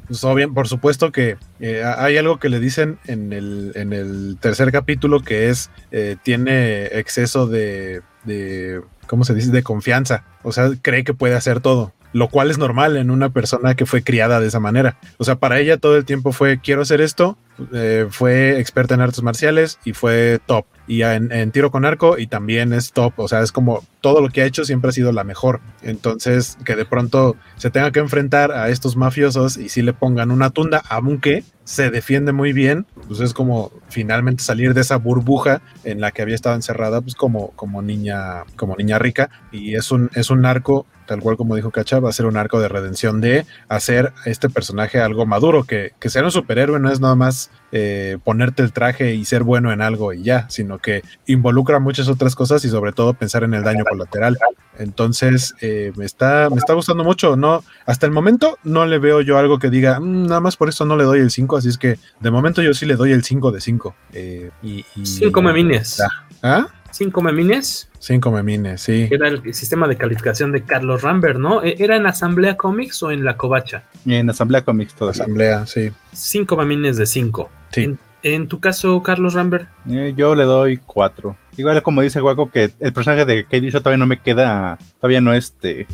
pues 0.08 0.22
bien, 0.36 0.54
por 0.54 0.68
supuesto 0.68 1.12
que 1.12 1.38
eh, 1.60 1.84
hay 1.84 2.18
algo 2.18 2.40
que 2.40 2.50
le 2.50 2.60
dicen 2.60 3.00
en 3.06 3.34
el, 3.34 3.72
en 3.76 3.94
el 3.94 4.38
tercer 4.40 4.72
capítulo 4.72 5.22
que 5.22 5.50
es, 5.50 5.70
eh, 5.92 6.18
tiene 6.24 6.86
exceso 6.86 7.48
de, 7.48 8.02
de 8.24 8.82
¿cómo 9.12 9.26
se 9.26 9.34
dice? 9.34 9.52
De 9.52 9.62
confianza. 9.62 10.24
O 10.42 10.54
sea, 10.54 10.72
cree 10.82 11.04
que 11.04 11.14
puede 11.14 11.36
hacer 11.36 11.60
todo, 11.60 11.92
lo 12.14 12.30
cual 12.30 12.50
es 12.50 12.58
normal 12.58 12.96
en 12.96 13.12
una 13.12 13.28
persona 13.28 13.76
que 13.76 13.86
fue 13.86 14.04
criada 14.04 14.40
de 14.40 14.48
esa 14.48 14.62
manera. 14.62 14.98
O 15.18 15.26
sea, 15.26 15.36
para 15.36 15.60
ella 15.60 15.76
todo 15.76 15.98
el 15.98 16.06
tiempo 16.06 16.32
fue, 16.32 16.62
quiero 16.62 16.84
hacer 16.84 17.02
esto, 17.02 17.38
eh, 17.74 18.08
fue 18.10 18.62
experta 18.62 18.94
en 18.94 19.02
artes 19.02 19.22
marciales 19.22 19.80
y 19.84 19.92
fue 19.92 20.40
top. 20.46 20.66
Y 20.92 21.04
en, 21.04 21.52
tiro 21.52 21.72
con 21.72 21.86
arco 21.86 22.18
y 22.18 22.28
también 22.28 22.74
es 22.74 22.92
top. 22.92 23.14
O 23.16 23.30
sea, 23.30 23.40
es 23.40 23.54
como 23.54 23.82
todo 24.02 24.20
lo 24.20 24.28
que 24.28 24.42
ha 24.42 24.46
hecho 24.46 24.66
siempre 24.66 24.90
ha 24.90 24.92
sido 24.92 25.14
la 25.14 25.24
mejor. 25.24 25.62
Entonces, 25.82 26.58
que 26.66 26.76
de 26.76 26.84
pronto 26.84 27.38
se 27.56 27.70
tenga 27.70 27.92
que 27.92 28.02
enfrentar 28.02 28.52
a 28.52 28.68
estos 28.68 28.98
mafiosos 28.98 29.56
y 29.56 29.70
si 29.70 29.84
le 29.84 29.94
pongan 29.94 30.32
una 30.32 30.50
tunda, 30.50 30.84
aunque 30.90 31.46
se 31.64 31.92
defiende 31.92 32.34
muy 32.34 32.52
bien, 32.52 32.86
pues 33.08 33.22
es 33.22 33.34
como 33.34 33.72
finalmente 33.88 34.44
salir 34.44 34.74
de 34.74 34.82
esa 34.82 34.98
burbuja 34.98 35.62
en 35.86 36.02
la 36.02 36.12
que 36.12 36.24
había 36.24 36.36
estado 36.36 36.56
encerrada, 36.56 37.00
pues 37.00 37.16
como, 37.16 37.52
como 37.52 37.82
niña, 37.82 38.44
como 38.58 38.76
niña 38.76 39.00
rica. 39.00 39.30
Y 39.54 39.76
es 39.76 39.92
un, 39.92 40.10
es 40.14 40.30
un 40.30 40.46
arco 40.46 40.86
tal 41.06 41.20
cual 41.22 41.38
como 41.38 41.56
dijo 41.56 41.72
Cacha, 41.72 42.00
va 42.00 42.10
a 42.10 42.14
ser 42.14 42.26
un 42.26 42.38
arco 42.38 42.60
de 42.60 42.68
redención 42.68 43.22
de 43.22 43.46
hacer 43.68 44.14
este 44.26 44.50
personaje 44.50 45.00
algo 45.00 45.26
maduro, 45.26 45.64
que, 45.64 45.94
que 46.00 46.10
ser 46.10 46.24
un 46.24 46.32
superhéroe 46.32 46.80
no 46.80 46.92
es 46.92 47.00
nada 47.00 47.16
más 47.16 47.52
eh, 47.74 48.18
ponerte 48.24 48.64
el 48.64 48.74
traje 48.74 49.16
y 49.16 49.24
ser 49.24 49.44
bueno 49.44 49.72
en 49.72 49.82
algo 49.82 50.12
y 50.12 50.24
ya, 50.24 50.50
sino 50.50 50.80
que 50.80 51.04
involucra 51.26 51.80
muchas 51.80 52.10
otras 52.10 52.36
cosas 52.36 52.66
y 52.66 52.70
sobre 52.70 52.92
todo 52.92 53.14
pensar 53.14 53.44
en 53.44 53.54
el 53.54 53.64
daño 53.64 53.86
colateral. 53.86 54.38
Entonces, 54.78 55.56
eh, 55.62 55.94
me, 55.96 56.06
está, 56.06 56.50
me 56.50 56.58
está 56.58 56.74
gustando 56.74 57.04
mucho, 57.04 57.36
¿no? 57.36 57.64
Hasta 57.86 58.06
el 58.06 58.12
momento 58.12 58.58
no 58.64 58.86
le 58.86 59.00
veo 59.00 59.22
yo 59.22 59.38
algo 59.38 59.58
que 59.58 59.70
diga, 59.70 60.00
mm, 60.00 60.28
nada 60.28 60.42
más 60.42 60.58
por 60.58 60.68
eso 60.68 60.86
no 60.86 60.98
le 60.98 61.06
doy 61.06 61.20
el 61.20 61.32
5, 61.32 61.58
así 61.58 61.70
es 61.70 61.78
que 61.78 61.98
de 62.20 62.32
momento 62.32 62.62
yo 62.62 62.74
sí 62.74 62.86
le 62.86 62.96
doy 62.96 63.14
el 63.14 63.24
5 63.24 63.52
de 63.52 63.62
5. 63.62 63.96
Eh, 64.14 64.52
y, 64.64 64.84
5 65.04 65.42
memines. 65.42 66.02
¿Ah? 66.44 66.68
Cinco 66.92 67.22
memines. 67.22 67.90
Cinco 68.00 68.32
memines, 68.32 68.82
sí. 68.82 69.08
Era 69.10 69.28
el 69.28 69.54
sistema 69.54 69.88
de 69.88 69.98
calificación 69.98 70.52
de 70.52 70.64
Carlos 70.64 71.02
Rambert, 71.02 71.40
¿no? 71.40 71.64
¿E-, 71.64 71.76
¿Era 71.80 71.96
en 71.96 72.06
Asamblea 72.06 72.58
Comics 72.58 73.02
o 73.04 73.12
en 73.12 73.24
la 73.24 73.38
Covacha? 73.38 73.84
En 74.06 74.30
Asamblea 74.30 74.64
Comics, 74.64 74.94
toda. 74.94 75.12
Asamblea, 75.12 75.66
sí. 75.66 75.92
Cinco 76.14 76.58
memines 76.58 76.98
de 76.98 77.06
cinco. 77.06 77.50
Sí. 77.72 77.96
En, 78.24 78.48
tu 78.48 78.60
caso, 78.60 79.02
Carlos 79.02 79.34
Rambert. 79.34 79.68
Eh, 79.90 80.14
yo 80.16 80.36
le 80.36 80.44
doy 80.44 80.78
cuatro. 80.78 81.38
Igual 81.58 81.82
como 81.82 82.02
dice 82.02 82.20
Guaco, 82.20 82.52
que 82.52 82.72
el 82.80 82.94
personaje 82.94 83.26
de 83.26 83.44
Katie 83.46 83.72
todavía 83.72 83.98
no 83.98 84.06
me 84.06 84.20
queda, 84.20 84.78
todavía 85.00 85.22
no 85.22 85.34
este, 85.34 85.88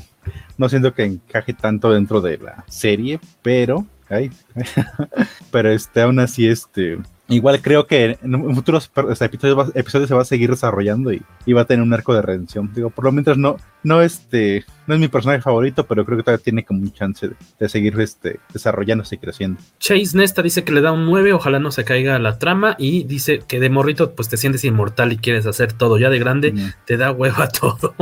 no 0.57 0.69
siento 0.69 0.93
que 0.93 1.03
encaje 1.03 1.53
tanto 1.53 1.91
dentro 1.91 2.21
de 2.21 2.37
la 2.37 2.63
serie, 2.67 3.19
pero, 3.41 3.85
ay, 4.09 4.31
pero 5.51 5.71
este, 5.71 6.01
aún 6.01 6.19
así, 6.19 6.47
este, 6.47 6.97
Igual 7.29 7.61
creo 7.61 7.87
que 7.87 8.17
en 8.21 8.55
futuros 8.55 8.89
episodios, 9.19 9.71
episodios 9.75 10.07
se 10.07 10.15
va 10.15 10.21
a 10.21 10.25
seguir 10.25 10.49
desarrollando 10.49 11.11
y, 11.11 11.21
y, 11.45 11.53
va 11.53 11.61
a 11.61 11.65
tener 11.65 11.83
un 11.83 11.93
arco 11.93 12.13
de 12.13 12.21
redención. 12.21 12.71
Digo, 12.73 12.89
por 12.89 13.03
lo 13.03 13.11
menos 13.11 13.37
no, 13.37 13.57
no, 13.83 14.01
este, 14.01 14.63
no 14.85 14.93
es 14.93 14.99
mi 14.99 15.09
personaje 15.09 15.41
favorito, 15.41 15.85
pero 15.85 16.05
creo 16.05 16.17
que 16.17 16.23
todavía 16.23 16.43
tiene 16.43 16.63
como 16.63 16.81
un 16.81 16.93
chance 16.93 17.27
de, 17.27 17.35
de 17.59 17.69
seguir 17.69 17.99
este, 17.99 18.39
desarrollándose 18.53 19.15
y 19.15 19.17
creciendo. 19.17 19.59
Chase 19.79 20.15
Nesta 20.15 20.41
dice 20.41 20.63
que 20.63 20.71
le 20.71 20.79
da 20.79 20.93
un 20.93 21.05
9, 21.05 21.33
ojalá 21.33 21.59
no 21.59 21.71
se 21.71 21.83
caiga 21.83 22.17
la 22.17 22.39
trama 22.39 22.75
y 22.79 23.03
dice 23.03 23.41
que 23.45 23.59
de 23.59 23.69
morrito 23.69 24.15
pues 24.15 24.29
te 24.29 24.37
sientes 24.37 24.63
inmortal 24.63 25.11
y 25.11 25.17
quieres 25.17 25.45
hacer 25.45 25.73
todo. 25.73 25.97
Ya 25.97 26.09
de 26.09 26.19
grande 26.19 26.53
mm. 26.53 26.73
te 26.85 26.95
da 26.95 27.11
hueva 27.11 27.49
todo. 27.49 27.93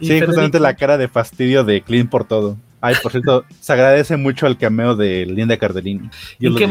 sí, 0.00 0.18
justamente 0.20 0.60
la 0.60 0.76
cara 0.76 0.96
de 0.96 1.08
fastidio 1.08 1.62
de 1.64 1.82
Clint 1.82 2.08
por 2.08 2.24
todo. 2.24 2.56
Ay, 2.80 2.94
por 3.02 3.10
cierto, 3.10 3.44
se 3.60 3.72
agradece 3.72 4.16
mucho 4.16 4.46
el 4.46 4.56
cameo 4.56 4.94
de 4.94 5.26
Linda 5.26 5.56
Cardellini. 5.56 6.08
Yo 6.38 6.54
qué 6.54 6.68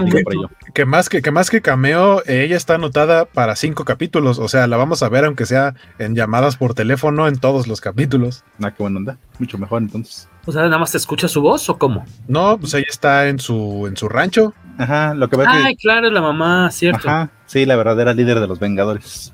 Que 0.74 0.86
más 0.86 1.10
que, 1.10 1.22
que 1.22 1.32
más 1.32 1.50
que 1.50 1.62
cameo, 1.62 2.24
ella 2.26 2.56
está 2.56 2.76
anotada 2.76 3.26
para 3.26 3.56
cinco 3.56 3.84
capítulos. 3.84 4.40
O 4.40 4.48
sea, 4.48 4.68
la 4.68 4.78
vamos 4.78 5.04
a 5.04 5.10
ver, 5.10 5.26
aunque 5.26 5.46
sea 5.46 5.76
en 6.00 6.16
llamadas 6.16 6.56
por 6.56 6.74
teléfono, 6.74 7.28
en 7.28 7.38
todos 7.38 7.68
los 7.68 7.82
capítulos. 7.82 8.44
Ah, 8.62 8.72
qué 8.72 8.84
buena 8.84 8.98
onda. 8.98 9.18
Mucho 9.40 9.58
mejor 9.58 9.82
entonces. 9.82 10.30
O 10.46 10.52
sea, 10.54 10.62
nada 10.62 10.78
más 10.78 10.92
te 10.92 10.98
escucha 10.98 11.28
su 11.28 11.42
voz 11.42 11.70
o 11.70 11.78
cómo? 11.78 12.06
No, 12.28 12.58
pues 12.58 12.74
ella 12.74 12.88
está 12.90 13.28
en 13.28 13.40
su, 13.40 13.86
en 13.88 13.98
su 13.98 14.08
rancho. 14.08 14.54
Ajá, 14.78 15.14
lo 15.14 15.30
que 15.30 15.38
va 15.38 15.46
Ay, 15.48 15.76
claro, 15.76 16.08
es 16.08 16.14
la 16.14 16.22
mamá, 16.22 16.70
cierto. 16.72 17.08
Ajá, 17.08 17.30
sí, 17.46 17.66
la 17.66 17.76
verdadera 17.76 18.14
líder 18.14 18.40
de 18.40 18.48
los 18.48 18.60
Vengadores. 18.60 19.32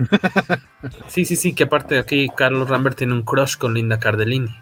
sí, 1.08 1.26
sí, 1.26 1.36
sí, 1.36 1.54
que 1.54 1.64
aparte 1.64 1.98
aquí 1.98 2.30
Carlos 2.36 2.70
Rambert 2.70 2.98
tiene 2.98 3.14
un 3.14 3.24
crush 3.24 3.58
con 3.58 3.74
Linda 3.74 4.00
Cardellini. 4.00 4.56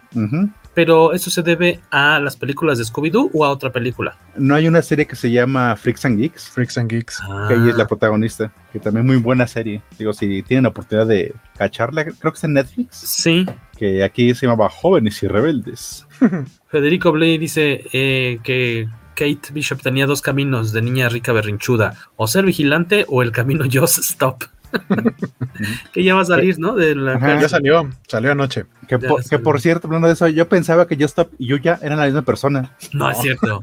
Pero 0.74 1.12
¿eso 1.12 1.30
se 1.30 1.42
debe 1.42 1.80
a 1.90 2.18
las 2.18 2.36
películas 2.36 2.78
de 2.78 2.84
Scooby-Doo 2.84 3.30
o 3.34 3.44
a 3.44 3.50
otra 3.50 3.70
película? 3.70 4.16
No 4.36 4.54
hay 4.54 4.66
una 4.66 4.80
serie 4.80 5.06
que 5.06 5.16
se 5.16 5.30
llama 5.30 5.76
Freaks 5.76 6.06
and 6.06 6.18
Geeks. 6.18 6.48
Freaks 6.48 6.78
and 6.78 6.90
Geeks. 6.90 7.22
Que 7.48 7.54
ella 7.54 7.70
es 7.70 7.76
la 7.76 7.84
ah. 7.84 7.88
protagonista, 7.88 8.50
que 8.72 8.80
también 8.80 9.06
muy 9.06 9.16
buena 9.16 9.46
serie. 9.46 9.82
Digo, 9.98 10.14
si 10.14 10.42
tienen 10.42 10.62
la 10.62 10.70
oportunidad 10.70 11.06
de 11.06 11.34
cacharla, 11.58 12.04
creo 12.04 12.32
que 12.32 12.38
es 12.38 12.44
en 12.44 12.54
Netflix. 12.54 12.96
Sí. 12.96 13.46
Que 13.76 14.02
aquí 14.02 14.34
se 14.34 14.46
llamaba 14.46 14.70
Jóvenes 14.70 15.22
y 15.22 15.28
Rebeldes. 15.28 16.06
Federico 16.68 17.12
Blay 17.12 17.36
dice 17.36 17.84
eh, 17.92 18.38
que 18.42 18.88
Kate 19.14 19.52
Bishop 19.52 19.82
tenía 19.82 20.06
dos 20.06 20.22
caminos 20.22 20.72
de 20.72 20.82
niña 20.82 21.08
rica 21.08 21.32
berrinchuda, 21.32 21.94
o 22.16 22.26
ser 22.26 22.44
vigilante 22.44 23.04
o 23.08 23.22
el 23.22 23.32
camino 23.32 23.64
Just 23.72 23.98
Stop. 23.98 24.44
que 25.92 26.02
ya 26.02 26.14
va 26.14 26.22
a 26.22 26.24
salir, 26.24 26.58
¿no? 26.58 26.74
De 26.74 26.94
la 26.94 27.18
ya 27.40 27.48
salió, 27.48 27.90
salió 28.06 28.32
anoche. 28.32 28.64
Que, 28.88 28.98
por, 28.98 29.60
cierto, 29.60 29.86
hablando 29.86 30.08
de 30.08 30.14
eso, 30.14 30.28
yo 30.28 30.48
pensaba 30.48 30.86
que 30.86 30.96
Just 30.96 31.18
Stop 31.18 31.30
y 31.38 31.46
Yuya 31.48 31.78
eran 31.82 31.98
la 31.98 32.06
misma 32.06 32.22
persona. 32.22 32.74
No, 32.92 33.10
es 33.10 33.18
cierto. 33.18 33.62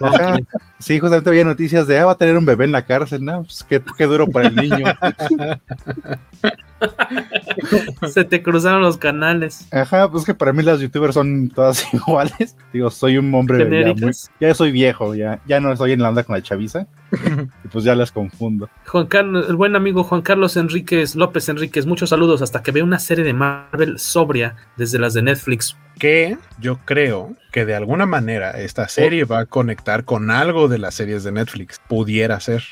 sí, 0.78 0.98
justamente 0.98 1.30
había 1.30 1.44
noticias 1.44 1.86
de, 1.86 1.98
ah, 1.98 2.06
va 2.06 2.12
a 2.12 2.18
tener 2.18 2.36
un 2.36 2.44
bebé 2.44 2.64
en 2.64 2.72
la 2.72 2.84
cárcel, 2.86 3.24
¿no? 3.24 3.44
Pues 3.44 3.64
qué, 3.68 3.82
qué 3.96 4.04
duro 4.04 4.26
para 4.26 4.48
el 4.48 4.56
niño. 4.56 4.84
Se 8.08 8.24
te 8.24 8.42
cruzaron 8.42 8.82
los 8.82 8.96
canales. 8.96 9.66
Ajá, 9.72 10.10
pues 10.10 10.24
que 10.24 10.34
para 10.34 10.52
mí 10.52 10.62
las 10.62 10.80
youtubers 10.80 11.14
son 11.14 11.50
todas 11.50 11.86
iguales. 11.92 12.56
Digo, 12.72 12.90
soy 12.90 13.18
un 13.18 13.32
hombre 13.34 13.94
ya, 13.94 14.10
ya, 14.40 14.54
soy 14.54 14.72
viejo, 14.72 15.14
ya, 15.14 15.40
ya 15.46 15.60
no 15.60 15.72
estoy 15.72 15.92
en 15.92 16.02
la 16.02 16.08
onda 16.08 16.24
con 16.24 16.36
la 16.36 16.42
chaviza. 16.42 16.86
y 17.64 17.68
pues 17.68 17.84
ya 17.84 17.94
las 17.94 18.12
confundo. 18.12 18.68
Juan 18.86 19.06
Carlos, 19.06 19.48
el 19.48 19.56
buen 19.56 19.76
amigo 19.76 20.04
Juan 20.04 20.22
Carlos 20.22 20.56
Enríquez, 20.56 21.16
López 21.16 21.48
Enríquez, 21.48 21.86
muchos 21.86 22.10
saludos 22.10 22.42
hasta 22.42 22.62
que 22.62 22.70
vea 22.70 22.84
una 22.84 22.98
serie 22.98 23.24
de 23.24 23.32
Marvel 23.32 23.98
sobria 23.98 24.56
desde 24.76 24.98
las 24.98 25.14
de 25.14 25.22
Netflix. 25.22 25.76
Que 25.98 26.36
yo 26.60 26.78
creo 26.84 27.34
que 27.50 27.64
de 27.64 27.74
alguna 27.74 28.06
manera 28.06 28.52
esta 28.52 28.88
serie 28.88 29.24
va 29.24 29.40
a 29.40 29.46
conectar 29.46 30.04
con 30.04 30.30
algo 30.30 30.68
de 30.68 30.78
las 30.78 30.94
series 30.94 31.24
de 31.24 31.32
Netflix. 31.32 31.80
Pudiera 31.88 32.38
ser. 32.38 32.62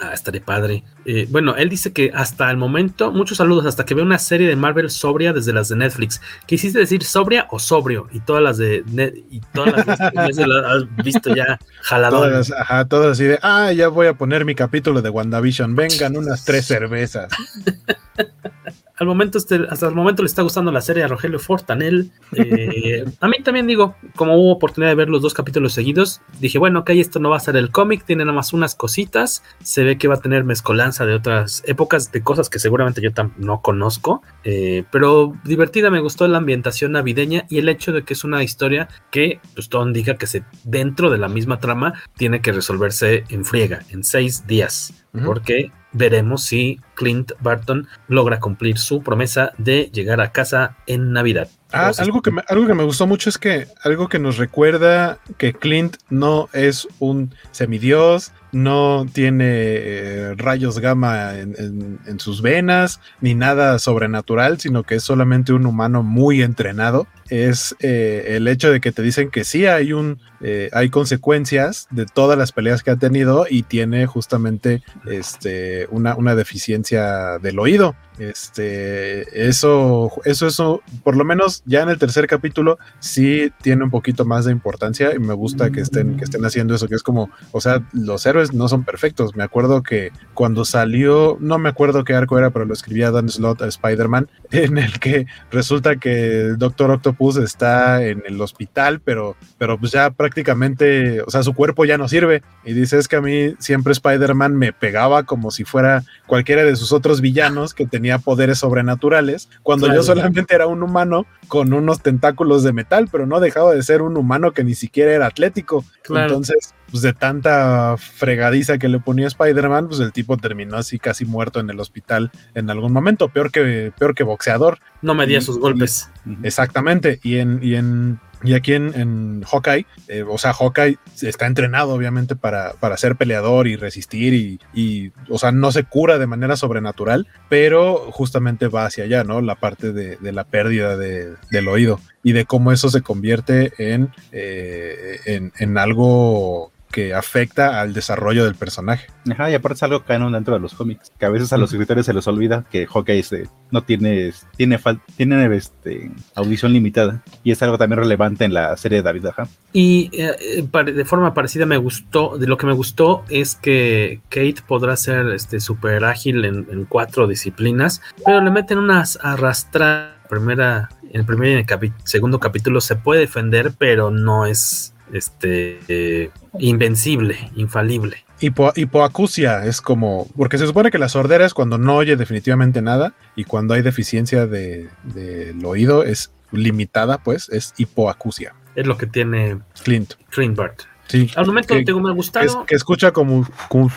Ah, 0.00 0.12
estaré 0.12 0.40
padre. 0.40 0.84
Eh, 1.04 1.26
bueno, 1.30 1.56
él 1.56 1.68
dice 1.68 1.92
que 1.92 2.10
hasta 2.14 2.50
el 2.50 2.56
momento, 2.56 3.12
muchos 3.12 3.38
saludos, 3.38 3.66
hasta 3.66 3.84
que 3.84 3.94
vea 3.94 4.04
una 4.04 4.18
serie 4.18 4.48
de 4.48 4.56
Marvel 4.56 4.90
sobria 4.90 5.32
desde 5.32 5.52
las 5.52 5.68
de 5.68 5.76
Netflix. 5.76 6.20
¿Quisiste 6.46 6.78
decir 6.78 7.04
sobria 7.04 7.46
o 7.50 7.58
sobrio? 7.58 8.08
Y 8.12 8.20
todas 8.20 8.42
las 8.42 8.58
de 8.58 8.82
y 9.30 9.40
todas 9.52 9.86
las 9.86 10.36
de 10.36 10.46
las 10.46 10.64
has 10.64 10.96
visto 11.04 11.34
ya 11.34 11.58
jaladoras. 11.82 12.48
Todas, 12.48 12.60
ajá, 12.60 12.84
todas 12.86 13.12
así 13.12 13.24
de, 13.24 13.38
ah, 13.42 13.72
ya 13.72 13.88
voy 13.88 14.06
a 14.06 14.14
poner 14.14 14.44
mi 14.44 14.54
capítulo 14.54 15.02
de 15.02 15.10
WandaVision. 15.10 15.74
Vengan 15.74 16.16
unas 16.16 16.44
tres 16.44 16.66
cervezas. 16.66 17.30
al 18.98 19.06
momento 19.06 19.38
este, 19.38 19.60
hasta 19.68 19.88
el 19.88 19.94
momento 19.94 20.22
le 20.22 20.26
está 20.26 20.42
gustando 20.42 20.70
la 20.70 20.80
serie 20.80 21.02
a 21.02 21.08
Rogelio 21.08 21.38
Fortanel. 21.38 22.10
Eh, 22.32 23.04
a 23.20 23.28
mí 23.28 23.36
también 23.42 23.66
digo, 23.66 23.96
como 24.16 24.36
hubo 24.36 24.52
oportunidad 24.52 24.90
de 24.90 24.94
ver 24.94 25.08
los 25.08 25.22
dos 25.22 25.34
capítulos 25.34 25.72
seguidos, 25.72 26.20
dije, 26.40 26.58
bueno, 26.58 26.80
ok, 26.80 26.90
esto 26.90 27.18
no 27.18 27.30
va 27.30 27.36
a 27.36 27.40
ser 27.40 27.56
el 27.56 27.70
cómic, 27.70 28.04
tiene 28.04 28.24
nada 28.24 28.34
más 28.34 28.52
unas 28.52 28.74
cositas, 28.74 29.42
se 29.62 29.82
ve 29.82 29.98
que 29.98 30.08
va 30.08 30.16
a 30.16 30.20
tener 30.20 30.44
mezcolanza 30.44 31.06
de 31.06 31.14
otras 31.14 31.62
épocas, 31.66 32.12
de 32.12 32.22
cosas 32.22 32.50
que 32.50 32.58
seguramente 32.58 33.00
yo 33.00 33.10
no 33.38 33.62
conozco, 33.62 34.22
eh, 34.44 34.84
pero 34.90 35.34
divertida, 35.44 35.90
me 35.90 36.00
gustó 36.00 36.28
la 36.28 36.38
ambientación 36.38 36.92
navideña 36.92 37.44
y 37.48 37.58
el 37.58 37.68
hecho 37.68 37.92
de 37.92 38.04
que 38.04 38.14
es 38.14 38.24
una 38.24 38.42
historia 38.42 38.88
que, 39.10 39.40
pues 39.54 39.68
todo 39.68 39.86
indica 39.86 40.16
que 40.16 40.26
se, 40.26 40.44
dentro 40.64 41.10
de 41.10 41.18
la 41.18 41.28
misma 41.28 41.60
trama 41.60 41.94
tiene 42.16 42.40
que 42.40 42.52
resolverse 42.52 43.24
en 43.28 43.44
friega, 43.44 43.80
en 43.90 44.04
seis 44.04 44.46
días, 44.46 44.92
porque 45.24 45.70
veremos 45.92 46.44
si 46.44 46.80
Clint 46.94 47.32
Barton 47.40 47.86
logra 48.08 48.40
cumplir 48.40 48.78
su 48.78 49.02
promesa 49.02 49.52
de 49.58 49.90
llegar 49.92 50.20
a 50.20 50.32
casa 50.32 50.76
en 50.86 51.12
Navidad. 51.12 51.48
Ah, 51.72 51.92
algo 51.98 52.22
que, 52.22 52.30
me, 52.30 52.42
algo 52.48 52.66
que 52.66 52.74
me 52.74 52.84
gustó 52.84 53.06
mucho 53.06 53.28
es 53.28 53.38
que 53.38 53.66
algo 53.82 54.08
que 54.08 54.18
nos 54.18 54.36
recuerda 54.36 55.18
que 55.38 55.52
Clint 55.52 55.96
no 56.10 56.48
es 56.52 56.86
un 56.98 57.34
semidios, 57.50 58.32
no 58.52 59.06
tiene 59.10 59.46
eh, 59.48 60.34
rayos 60.36 60.78
gamma 60.78 61.38
en, 61.38 62.20
sus 62.20 62.42
venas, 62.42 63.00
ni 63.20 63.34
nada 63.34 63.78
sobrenatural, 63.78 64.60
sino 64.60 64.82
que 64.82 64.96
es 64.96 65.02
solamente 65.02 65.54
un 65.54 65.66
humano 65.66 66.02
muy 66.02 66.42
entrenado. 66.42 67.06
Es 67.30 67.74
eh, 67.80 68.34
el 68.36 68.46
hecho 68.46 68.70
de 68.70 68.80
que 68.80 68.92
te 68.92 69.00
dicen 69.00 69.30
que 69.30 69.44
sí 69.44 69.64
hay 69.64 69.94
un 69.94 70.20
eh, 70.42 70.68
hay 70.72 70.90
consecuencias 70.90 71.86
de 71.90 72.04
todas 72.04 72.36
las 72.36 72.52
peleas 72.52 72.82
que 72.82 72.90
ha 72.90 72.96
tenido 72.96 73.46
y 73.48 73.62
tiene 73.62 74.06
justamente 74.06 74.82
este, 75.06 75.86
una, 75.90 76.14
una 76.16 76.34
deficiencia 76.34 77.38
del 77.38 77.58
oído. 77.58 77.94
Este, 78.18 79.48
eso, 79.48 80.10
eso, 80.24 80.46
eso, 80.46 80.82
por 81.02 81.16
lo 81.16 81.24
menos 81.24 81.62
ya 81.64 81.82
en 81.82 81.88
el 81.88 81.98
tercer 81.98 82.26
capítulo 82.26 82.78
sí 83.00 83.50
tiene 83.62 83.84
un 83.84 83.90
poquito 83.90 84.24
más 84.24 84.44
de 84.44 84.52
importancia 84.52 85.14
y 85.14 85.18
me 85.18 85.34
gusta 85.34 85.70
que 85.70 85.80
estén, 85.80 86.16
que 86.16 86.24
estén 86.24 86.44
haciendo 86.44 86.74
eso, 86.74 86.88
que 86.88 86.94
es 86.94 87.02
como, 87.02 87.30
o 87.52 87.60
sea, 87.60 87.82
los 87.92 88.24
héroes 88.26 88.52
no 88.52 88.68
son 88.68 88.84
perfectos. 88.84 89.34
Me 89.34 89.44
acuerdo 89.44 89.82
que 89.82 90.12
cuando 90.34 90.64
salió, 90.64 91.36
no 91.40 91.58
me 91.58 91.70
acuerdo 91.70 92.04
qué 92.04 92.14
arco 92.14 92.38
era, 92.38 92.50
pero 92.50 92.64
lo 92.64 92.74
escribía 92.74 93.10
Dan 93.10 93.28
Slott 93.28 93.62
a 93.62 93.66
Spider-Man, 93.66 94.28
en 94.50 94.78
el 94.78 94.98
que 94.98 95.26
resulta 95.50 95.96
que 95.96 96.40
el 96.42 96.58
Doctor 96.58 96.90
Octopus 96.90 97.36
está 97.36 98.04
en 98.04 98.22
el 98.26 98.40
hospital, 98.40 99.00
pero, 99.00 99.36
pero 99.58 99.78
pues 99.78 99.92
ya 99.92 100.10
prácticamente, 100.10 101.22
o 101.22 101.30
sea, 101.30 101.42
su 101.42 101.54
cuerpo 101.54 101.84
ya 101.84 101.98
no 101.98 102.08
sirve. 102.08 102.42
Y 102.64 102.74
dice, 102.74 102.98
es 102.98 103.08
que 103.08 103.16
a 103.16 103.20
mí 103.20 103.54
siempre 103.58 103.92
Spider-Man 103.92 104.56
me 104.56 104.72
pegaba 104.72 105.24
como 105.24 105.50
si 105.50 105.64
fuera 105.64 106.04
cualquiera 106.26 106.64
de 106.64 106.76
sus 106.76 106.92
otros 106.92 107.20
villanos 107.20 107.74
que 107.74 107.86
tenía 108.02 108.18
poderes 108.18 108.58
sobrenaturales, 108.58 109.48
cuando 109.62 109.86
yo 109.86 110.02
solamente 110.02 110.52
era 110.52 110.66
un 110.66 110.82
humano 110.82 111.24
con 111.46 111.72
unos 111.72 112.02
tentáculos 112.02 112.64
de 112.64 112.72
metal, 112.72 113.08
pero 113.12 113.26
no 113.26 113.38
dejaba 113.38 113.72
de 113.74 113.82
ser 113.84 114.02
un 114.02 114.16
humano 114.16 114.50
que 114.50 114.64
ni 114.64 114.74
siquiera 114.74 115.12
era 115.12 115.26
atlético. 115.28 115.84
Entonces, 116.08 116.74
pues 116.90 117.04
de 117.04 117.12
tanta 117.12 117.96
fregadiza 117.96 118.78
que 118.78 118.88
le 118.88 118.98
ponía 118.98 119.28
Spider-Man, 119.28 119.86
pues 119.86 120.00
el 120.00 120.10
tipo 120.10 120.36
terminó 120.36 120.78
así 120.78 120.98
casi 120.98 121.24
muerto 121.24 121.60
en 121.60 121.70
el 121.70 121.78
hospital 121.78 122.32
en 122.56 122.70
algún 122.70 122.92
momento, 122.92 123.28
peor 123.28 123.52
que, 123.52 123.92
peor 123.96 124.16
que 124.16 124.24
boxeador. 124.24 124.80
No 125.00 125.14
medía 125.14 125.40
sus 125.40 125.60
golpes. 125.60 126.10
exactamente. 126.42 127.20
Y 127.22 127.36
en, 127.36 127.60
y 127.62 127.76
en 127.76 128.18
y 128.44 128.54
aquí 128.54 128.74
en, 128.74 129.42
Hawkeye, 129.42 129.86
eh, 130.08 130.24
o 130.28 130.38
sea, 130.38 130.52
Hawkeye 130.52 130.98
está 131.20 131.46
entrenado 131.46 131.94
obviamente 131.94 132.36
para, 132.36 132.72
para 132.74 132.96
ser 132.96 133.16
peleador 133.16 133.68
y 133.68 133.76
resistir 133.76 134.58
y, 134.74 135.12
o 135.28 135.38
sea, 135.38 135.52
no 135.52 135.70
se 135.72 135.84
cura 135.84 136.18
de 136.18 136.26
manera 136.26 136.56
sobrenatural, 136.56 137.26
pero 137.48 138.10
justamente 138.10 138.68
va 138.68 138.86
hacia 138.86 139.04
allá, 139.04 139.24
¿no? 139.24 139.40
La 139.40 139.54
parte 139.54 139.92
de, 139.92 140.18
la 140.32 140.44
pérdida 140.44 140.96
del 140.96 141.68
oído 141.68 142.00
y 142.22 142.32
de 142.32 142.44
cómo 142.44 142.72
eso 142.72 142.88
se 142.88 143.02
convierte 143.02 143.72
en, 143.78 144.10
eh, 144.32 145.20
en, 145.26 145.52
en 145.58 145.78
algo 145.78 146.71
que 146.92 147.14
afecta 147.14 147.80
al 147.80 147.94
desarrollo 147.94 148.44
del 148.44 148.54
personaje. 148.54 149.08
Ajá, 149.30 149.50
y 149.50 149.54
aparte 149.54 149.76
es 149.76 149.82
algo 149.82 150.04
canon 150.04 150.32
dentro 150.32 150.54
de 150.54 150.60
los 150.60 150.74
cómics, 150.74 151.10
que 151.18 151.26
a 151.26 151.30
veces 151.30 151.52
a 151.52 151.56
los 151.56 151.72
escritores 151.72 152.06
se 152.06 152.12
les 152.12 152.26
olvida 152.28 152.64
que 152.70 152.86
Hawkeye 152.86 153.18
este, 153.18 153.48
no 153.70 153.82
tiene, 153.82 154.32
tiene, 154.56 154.78
tiene 155.16 155.56
este, 155.56 156.10
audición 156.34 156.72
limitada, 156.72 157.22
y 157.42 157.50
es 157.50 157.62
algo 157.62 157.78
también 157.78 158.00
relevante 158.00 158.44
en 158.44 158.54
la 158.54 158.76
serie 158.76 158.98
de 158.98 159.02
David, 159.02 159.26
ajá. 159.26 159.48
Y 159.72 160.10
eh, 160.12 160.64
de 160.84 161.04
forma 161.04 161.34
parecida 161.34 161.66
me 161.66 161.78
gustó, 161.78 162.36
de 162.36 162.46
lo 162.46 162.56
que 162.56 162.66
me 162.66 162.74
gustó 162.74 163.24
es 163.30 163.56
que 163.56 164.20
Kate 164.28 164.62
podrá 164.66 164.96
ser 164.96 165.28
este 165.28 165.60
súper 165.60 166.04
ágil 166.04 166.44
en, 166.44 166.84
cuatro 166.88 167.26
disciplinas, 167.26 168.02
pero 168.24 168.42
le 168.42 168.50
meten 168.50 168.78
unas 168.78 169.18
arrastradas 169.22 170.12
primera, 170.28 170.88
en 171.10 171.20
el 171.20 171.26
primer 171.26 171.48
y 171.48 171.52
en 171.52 171.58
el 171.58 171.92
segundo 172.04 172.40
capítulo 172.40 172.80
se 172.80 172.96
puede 172.96 173.20
defender, 173.20 173.72
pero 173.76 174.10
no 174.10 174.46
es 174.46 174.94
este 175.12 175.78
eh, 175.88 176.30
invencible, 176.58 177.50
infalible. 177.54 178.24
Hipo, 178.40 178.72
hipoacusia 178.74 179.64
es 179.64 179.80
como, 179.80 180.26
porque 180.36 180.58
se 180.58 180.66
supone 180.66 180.90
que 180.90 180.98
la 180.98 181.08
sordera 181.08 181.46
es 181.46 181.54
cuando 181.54 181.78
no 181.78 181.96
oye 181.96 182.16
definitivamente 182.16 182.82
nada 182.82 183.14
y 183.36 183.44
cuando 183.44 183.74
hay 183.74 183.82
deficiencia 183.82 184.46
del 184.46 184.90
de, 185.04 185.54
oído 185.64 186.02
es 186.02 186.32
limitada, 186.50 187.18
pues 187.18 187.48
es 187.50 187.74
hipoacusia. 187.76 188.54
Es 188.74 188.86
lo 188.86 188.96
que 188.96 189.06
tiene 189.06 189.60
Clint. 189.84 190.14
Clint 190.30 190.56
Bart. 190.56 190.82
Sí. 191.08 191.30
Al 191.36 191.46
momento 191.46 191.74
que, 191.74 191.84
tengo 191.84 192.00
me 192.00 192.10
ha 192.10 192.14
gustado. 192.14 192.60
Que, 192.60 192.66
que 192.68 192.74
escucha 192.74 193.12
como, 193.12 193.46
como... 193.68 193.90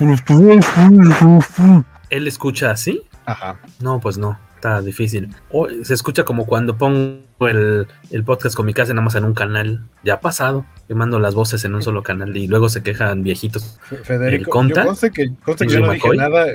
¿Él 2.10 2.28
escucha 2.28 2.72
así? 2.72 3.02
Ajá. 3.26 3.60
No, 3.80 4.00
pues 4.00 4.18
no 4.18 4.38
está 4.56 4.82
difícil. 4.82 5.30
O 5.52 5.68
se 5.84 5.94
escucha 5.94 6.24
como 6.24 6.46
cuando 6.46 6.78
pongo 6.78 7.20
el, 7.40 7.88
el, 8.12 8.24
podcast 8.24 8.56
con 8.56 8.66
mi 8.66 8.74
casa 8.74 8.94
nada 8.94 9.04
más 9.04 9.16
en 9.16 9.26
un 9.26 9.34
canal. 9.34 9.84
Ya 10.04 10.16
ha 10.16 10.20
pasado. 10.22 10.66
Que 10.88 10.94
mando 10.94 11.20
las 11.20 11.34
voces 11.34 11.66
en 11.66 11.74
un 11.74 11.82
solo 11.82 12.04
canal 12.04 12.38
y 12.38 12.48
luego 12.48 12.70
se 12.70 12.84
quejan 12.84 13.24
viejitos. 13.24 13.80
Federico, 14.04 14.52
conta, 14.52 14.82
yo 14.82 14.88
conste 14.88 15.10
que, 15.10 15.32
conste 15.44 15.66
que 15.66 15.74
yo 15.74 15.80
no 15.80 15.92
dije 15.92 16.16
nada. 16.16 16.46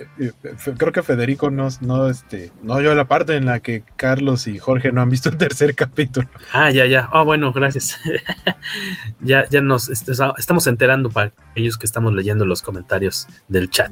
Creo 0.78 0.92
que 0.92 1.02
Federico 1.02 1.50
no, 1.50 1.68
no, 1.80 2.08
este, 2.08 2.52
no 2.62 2.80
yo 2.80 2.94
la 2.94 3.08
parte 3.08 3.34
en 3.34 3.46
la 3.46 3.58
que 3.58 3.82
Carlos 3.96 4.46
y 4.46 4.58
Jorge 4.58 4.92
no 4.92 5.00
han 5.00 5.10
visto 5.10 5.30
el 5.30 5.36
tercer 5.36 5.74
capítulo. 5.74 6.28
Ah, 6.52 6.70
ya, 6.70 6.86
ya. 6.86 7.08
Ah, 7.12 7.22
oh, 7.22 7.24
bueno, 7.24 7.52
gracias. 7.52 7.98
ya, 9.20 9.48
ya 9.48 9.60
nos 9.60 9.88
estamos 9.88 10.66
enterando 10.68 11.10
para 11.10 11.32
ellos 11.56 11.76
que 11.76 11.86
estamos 11.86 12.14
leyendo 12.14 12.46
los 12.46 12.62
comentarios 12.62 13.26
del 13.48 13.68
chat. 13.68 13.90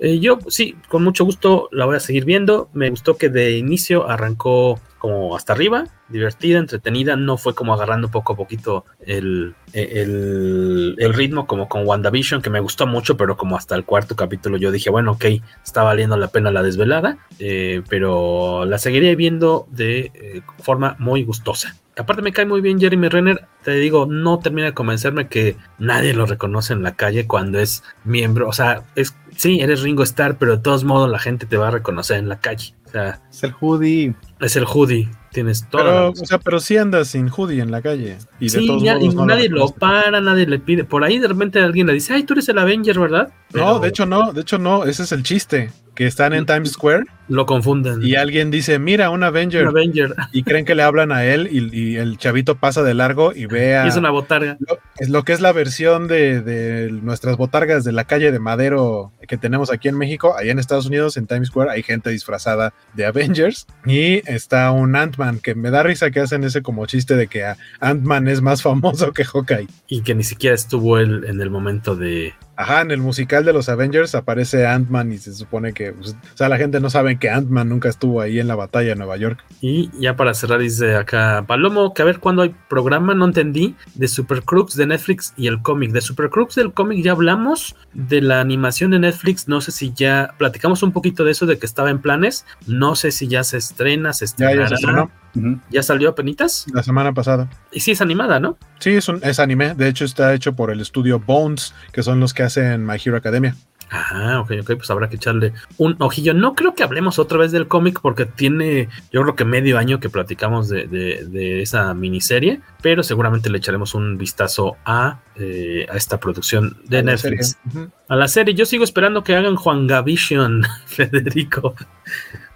Eh, 0.00 0.18
yo 0.20 0.38
sí, 0.48 0.76
con 0.88 1.04
mucho 1.04 1.24
gusto 1.24 1.68
la 1.70 1.84
voy 1.84 1.96
a 1.96 2.00
seguir 2.00 2.24
viendo. 2.24 2.68
Me 2.72 2.90
gustó 2.90 3.16
que 3.16 3.28
de 3.28 3.58
inicio 3.58 4.08
arrancó 4.08 4.80
como 4.98 5.36
hasta 5.36 5.52
arriba, 5.52 5.84
divertida, 6.08 6.58
entretenida, 6.58 7.16
no 7.16 7.36
fue 7.36 7.54
como 7.54 7.74
agarrando 7.74 8.10
poco 8.10 8.32
a 8.32 8.36
poquito 8.36 8.84
el, 9.00 9.54
el, 9.72 11.14
ritmo 11.14 11.46
como 11.46 11.68
con 11.68 11.86
WandaVision, 11.86 12.42
que 12.42 12.50
me 12.50 12.60
gustó 12.60 12.86
mucho, 12.86 13.16
pero 13.16 13.36
como 13.36 13.56
hasta 13.56 13.74
el 13.74 13.84
cuarto 13.84 14.16
capítulo 14.16 14.56
yo 14.56 14.70
dije, 14.70 14.90
bueno, 14.90 15.12
ok, 15.12 15.24
está 15.64 15.82
valiendo 15.82 16.16
la 16.16 16.28
pena 16.28 16.50
la 16.50 16.62
desvelada, 16.62 17.18
eh, 17.38 17.82
pero 17.88 18.64
la 18.64 18.78
seguiré 18.78 19.16
viendo 19.16 19.66
de 19.70 20.10
eh, 20.14 20.42
forma 20.58 20.96
muy 20.98 21.24
gustosa. 21.24 21.76
Aparte 21.98 22.22
me 22.22 22.32
cae 22.32 22.46
muy 22.46 22.60
bien 22.60 22.78
Jeremy 22.78 23.08
Renner, 23.08 23.46
te 23.64 23.72
digo, 23.72 24.06
no 24.06 24.38
termina 24.38 24.68
de 24.68 24.74
convencerme 24.74 25.28
que 25.28 25.56
nadie 25.78 26.14
lo 26.14 26.26
reconoce 26.26 26.72
en 26.72 26.82
la 26.82 26.94
calle 26.94 27.26
cuando 27.26 27.58
es 27.58 27.82
miembro, 28.04 28.48
o 28.48 28.52
sea, 28.52 28.84
es 28.94 29.14
sí, 29.38 29.60
eres 29.60 29.82
Ringo 29.82 30.02
Starr, 30.02 30.36
pero 30.36 30.56
de 30.56 30.62
todos 30.62 30.84
modos 30.84 31.10
la 31.10 31.18
gente 31.18 31.46
te 31.46 31.56
va 31.56 31.68
a 31.68 31.70
reconocer 31.70 32.18
en 32.18 32.28
la 32.28 32.40
calle. 32.40 32.74
O 32.86 32.90
sea, 32.90 33.20
es 33.30 33.42
el 33.44 33.54
hoodie. 33.60 34.14
Es 34.40 34.56
el 34.56 34.64
hoodie. 34.64 35.08
Tienes 35.30 35.68
todo. 35.68 35.82
Pero, 35.82 36.08
o 36.10 36.26
sea, 36.26 36.38
pero 36.38 36.58
sí 36.58 36.76
andas 36.76 37.08
sin 37.08 37.28
hoodie 37.28 37.60
en 37.60 37.70
la 37.70 37.82
calle. 37.82 38.16
Y 38.40 38.48
sí, 38.48 38.60
de 38.60 38.66
todos 38.66 38.82
ya, 38.82 38.94
modos 38.94 39.12
y 39.12 39.16
no 39.16 39.26
nadie 39.26 39.48
lo, 39.48 39.58
lo 39.58 39.68
para, 39.68 40.20
nadie 40.20 40.46
le 40.46 40.58
pide. 40.58 40.84
Por 40.84 41.04
ahí 41.04 41.18
de 41.18 41.28
repente 41.28 41.60
alguien 41.60 41.86
le 41.86 41.92
dice, 41.92 42.14
ay, 42.14 42.24
tú 42.24 42.32
eres 42.32 42.48
el 42.48 42.58
Avenger, 42.58 42.98
¿verdad? 42.98 43.32
Pero... 43.50 43.64
No, 43.64 43.78
de 43.80 43.88
hecho 43.88 44.06
no, 44.06 44.32
de 44.32 44.40
hecho 44.40 44.58
no, 44.58 44.84
ese 44.84 45.02
es 45.02 45.12
el 45.12 45.22
chiste. 45.22 45.70
Que 45.94 46.06
están 46.06 46.32
en 46.32 46.46
Times 46.46 46.70
Square. 46.70 47.06
Lo 47.26 47.44
confunden. 47.44 48.04
Y 48.04 48.14
alguien 48.14 48.52
dice, 48.52 48.78
mira, 48.78 49.10
un 49.10 49.24
Avenger. 49.24 49.66
Un 49.66 49.76
Avenger. 49.76 50.14
Y 50.30 50.44
creen 50.44 50.64
que 50.64 50.76
le 50.76 50.84
hablan 50.84 51.10
a 51.10 51.24
él 51.24 51.48
y, 51.50 51.76
y 51.76 51.96
el 51.96 52.18
chavito 52.18 52.54
pasa 52.54 52.84
de 52.84 52.94
largo 52.94 53.32
y 53.34 53.46
ve 53.46 53.76
a... 53.76 53.84
Y 53.84 53.88
es 53.88 53.96
una 53.96 54.10
botarga. 54.10 54.56
Lo, 54.60 54.78
es 55.00 55.08
lo 55.08 55.24
que 55.24 55.32
es 55.32 55.40
la 55.40 55.50
versión 55.50 56.06
de, 56.06 56.40
de, 56.40 56.92
nuestras 56.92 57.36
botargas 57.36 57.82
de 57.82 57.90
la 57.90 58.04
calle 58.04 58.30
de 58.30 58.38
Madero 58.38 59.10
que 59.26 59.36
tenemos 59.36 59.72
aquí 59.72 59.88
en 59.88 59.98
México. 59.98 60.36
Allá 60.38 60.52
en 60.52 60.60
Estados 60.60 60.86
Unidos, 60.86 61.16
en 61.16 61.26
Times 61.26 61.48
Square, 61.48 61.72
hay 61.72 61.82
gente 61.82 62.10
disfrazada 62.10 62.72
de 62.94 63.04
Avengers. 63.04 63.66
Y 63.84 64.22
está 64.30 64.70
un 64.70 64.94
Ant-Man, 64.94 65.40
que 65.40 65.56
me 65.56 65.72
da 65.72 65.82
risa 65.82 66.12
que 66.12 66.20
hacen 66.20 66.44
ese 66.44 66.62
como 66.62 66.86
chiste 66.86 67.16
de 67.16 67.26
que 67.26 67.44
Ant-Man 67.80 68.28
es 68.28 68.40
más 68.40 68.62
famoso 68.62 69.12
que 69.12 69.24
Hawkeye. 69.24 69.66
Y 69.88 70.02
que 70.02 70.14
ni 70.14 70.22
siquiera 70.22 70.54
estuvo 70.54 70.96
él 70.96 71.24
en 71.26 71.40
el 71.40 71.50
momento 71.50 71.96
de... 71.96 72.34
Ajá, 72.60 72.80
en 72.80 72.90
el 72.90 72.98
musical 72.98 73.44
de 73.44 73.52
los 73.52 73.68
Avengers 73.68 74.16
aparece 74.16 74.66
Ant-Man 74.66 75.12
y 75.12 75.18
se 75.18 75.32
supone 75.32 75.72
que, 75.72 75.92
pues, 75.92 76.16
o 76.34 76.36
sea, 76.36 76.48
la 76.48 76.56
gente 76.56 76.80
no 76.80 76.90
sabe 76.90 77.16
que 77.16 77.30
Ant-Man 77.30 77.68
nunca 77.68 77.88
estuvo 77.88 78.20
ahí 78.20 78.40
en 78.40 78.48
la 78.48 78.56
batalla 78.56 78.88
de 78.88 78.96
Nueva 78.96 79.16
York. 79.16 79.44
Y 79.60 79.92
ya 80.00 80.16
para 80.16 80.34
cerrar 80.34 80.58
dice 80.58 80.96
acá 80.96 81.44
Palomo, 81.46 81.94
que 81.94 82.02
a 82.02 82.04
ver 82.04 82.18
cuándo 82.18 82.42
hay 82.42 82.52
programa, 82.68 83.14
no 83.14 83.26
entendí, 83.26 83.76
de 83.94 84.08
Super 84.08 84.42
Crooks 84.42 84.74
de 84.74 84.86
Netflix 84.86 85.34
y 85.36 85.46
el 85.46 85.62
cómic. 85.62 85.92
De 85.92 86.00
Super 86.00 86.30
Crooks 86.30 86.56
del 86.56 86.72
cómic 86.72 87.04
ya 87.04 87.12
hablamos, 87.12 87.76
de 87.94 88.20
la 88.22 88.40
animación 88.40 88.90
de 88.90 88.98
Netflix, 88.98 89.46
no 89.46 89.60
sé 89.60 89.70
si 89.70 89.92
ya 89.92 90.34
platicamos 90.36 90.82
un 90.82 90.90
poquito 90.90 91.22
de 91.22 91.30
eso, 91.30 91.46
de 91.46 91.60
que 91.60 91.66
estaba 91.66 91.90
en 91.90 92.00
planes, 92.00 92.44
no 92.66 92.96
sé 92.96 93.12
si 93.12 93.28
ya 93.28 93.44
se 93.44 93.58
estrena, 93.58 94.12
se 94.12 94.24
estrena. 94.24 94.54
Ya, 94.54 94.60
ya 94.62 94.68
se 94.70 94.74
estrenó. 94.74 95.12
Uh 95.38 95.42
-huh. 95.42 95.60
¿Ya 95.70 95.82
salió 95.82 96.10
a 96.10 96.14
penitas? 96.14 96.66
La 96.72 96.82
semana 96.82 97.12
pasada. 97.12 97.48
Y 97.72 97.80
sí 97.80 97.92
es 97.92 98.00
animada, 98.00 98.40
¿no? 98.40 98.58
Sí, 98.78 98.90
es, 98.90 99.08
un, 99.08 99.20
es 99.22 99.38
anime. 99.38 99.74
De 99.74 99.88
hecho, 99.88 100.04
está 100.04 100.34
hecho 100.34 100.54
por 100.54 100.70
el 100.70 100.80
estudio 100.80 101.18
Bones, 101.18 101.74
que 101.92 102.02
son 102.02 102.20
los 102.20 102.34
que 102.34 102.42
hacen 102.42 102.84
My 102.86 102.96
Hero 103.02 103.16
Academia. 103.16 103.54
Ah, 103.90 104.40
ok, 104.40 104.52
ok, 104.60 104.76
pues 104.76 104.90
habrá 104.90 105.08
que 105.08 105.16
echarle 105.16 105.54
un 105.78 105.96
ojillo. 105.98 106.34
No 106.34 106.54
creo 106.54 106.74
que 106.74 106.82
hablemos 106.82 107.18
otra 107.18 107.38
vez 107.38 107.52
del 107.52 107.68
cómic 107.68 108.00
porque 108.02 108.26
tiene, 108.26 108.88
yo 109.10 109.22
creo 109.22 109.34
que 109.34 109.46
medio 109.46 109.78
año 109.78 109.98
que 109.98 110.10
platicamos 110.10 110.68
de, 110.68 110.86
de, 110.86 111.24
de 111.26 111.62
esa 111.62 111.94
miniserie, 111.94 112.60
pero 112.82 113.02
seguramente 113.02 113.48
le 113.48 113.56
echaremos 113.58 113.94
un 113.94 114.18
vistazo 114.18 114.76
a, 114.84 115.20
eh, 115.36 115.86
a 115.90 115.96
esta 115.96 116.20
producción 116.20 116.76
de 116.84 116.98
a 116.98 117.02
Netflix. 117.02 117.56
Uh 117.64 117.78
-huh. 117.78 117.90
A 118.08 118.16
la 118.16 118.28
serie, 118.28 118.54
yo 118.54 118.66
sigo 118.66 118.84
esperando 118.84 119.24
que 119.24 119.34
hagan 119.34 119.56
Juan 119.56 119.86
Gavision, 119.86 120.64
Federico. 120.86 121.74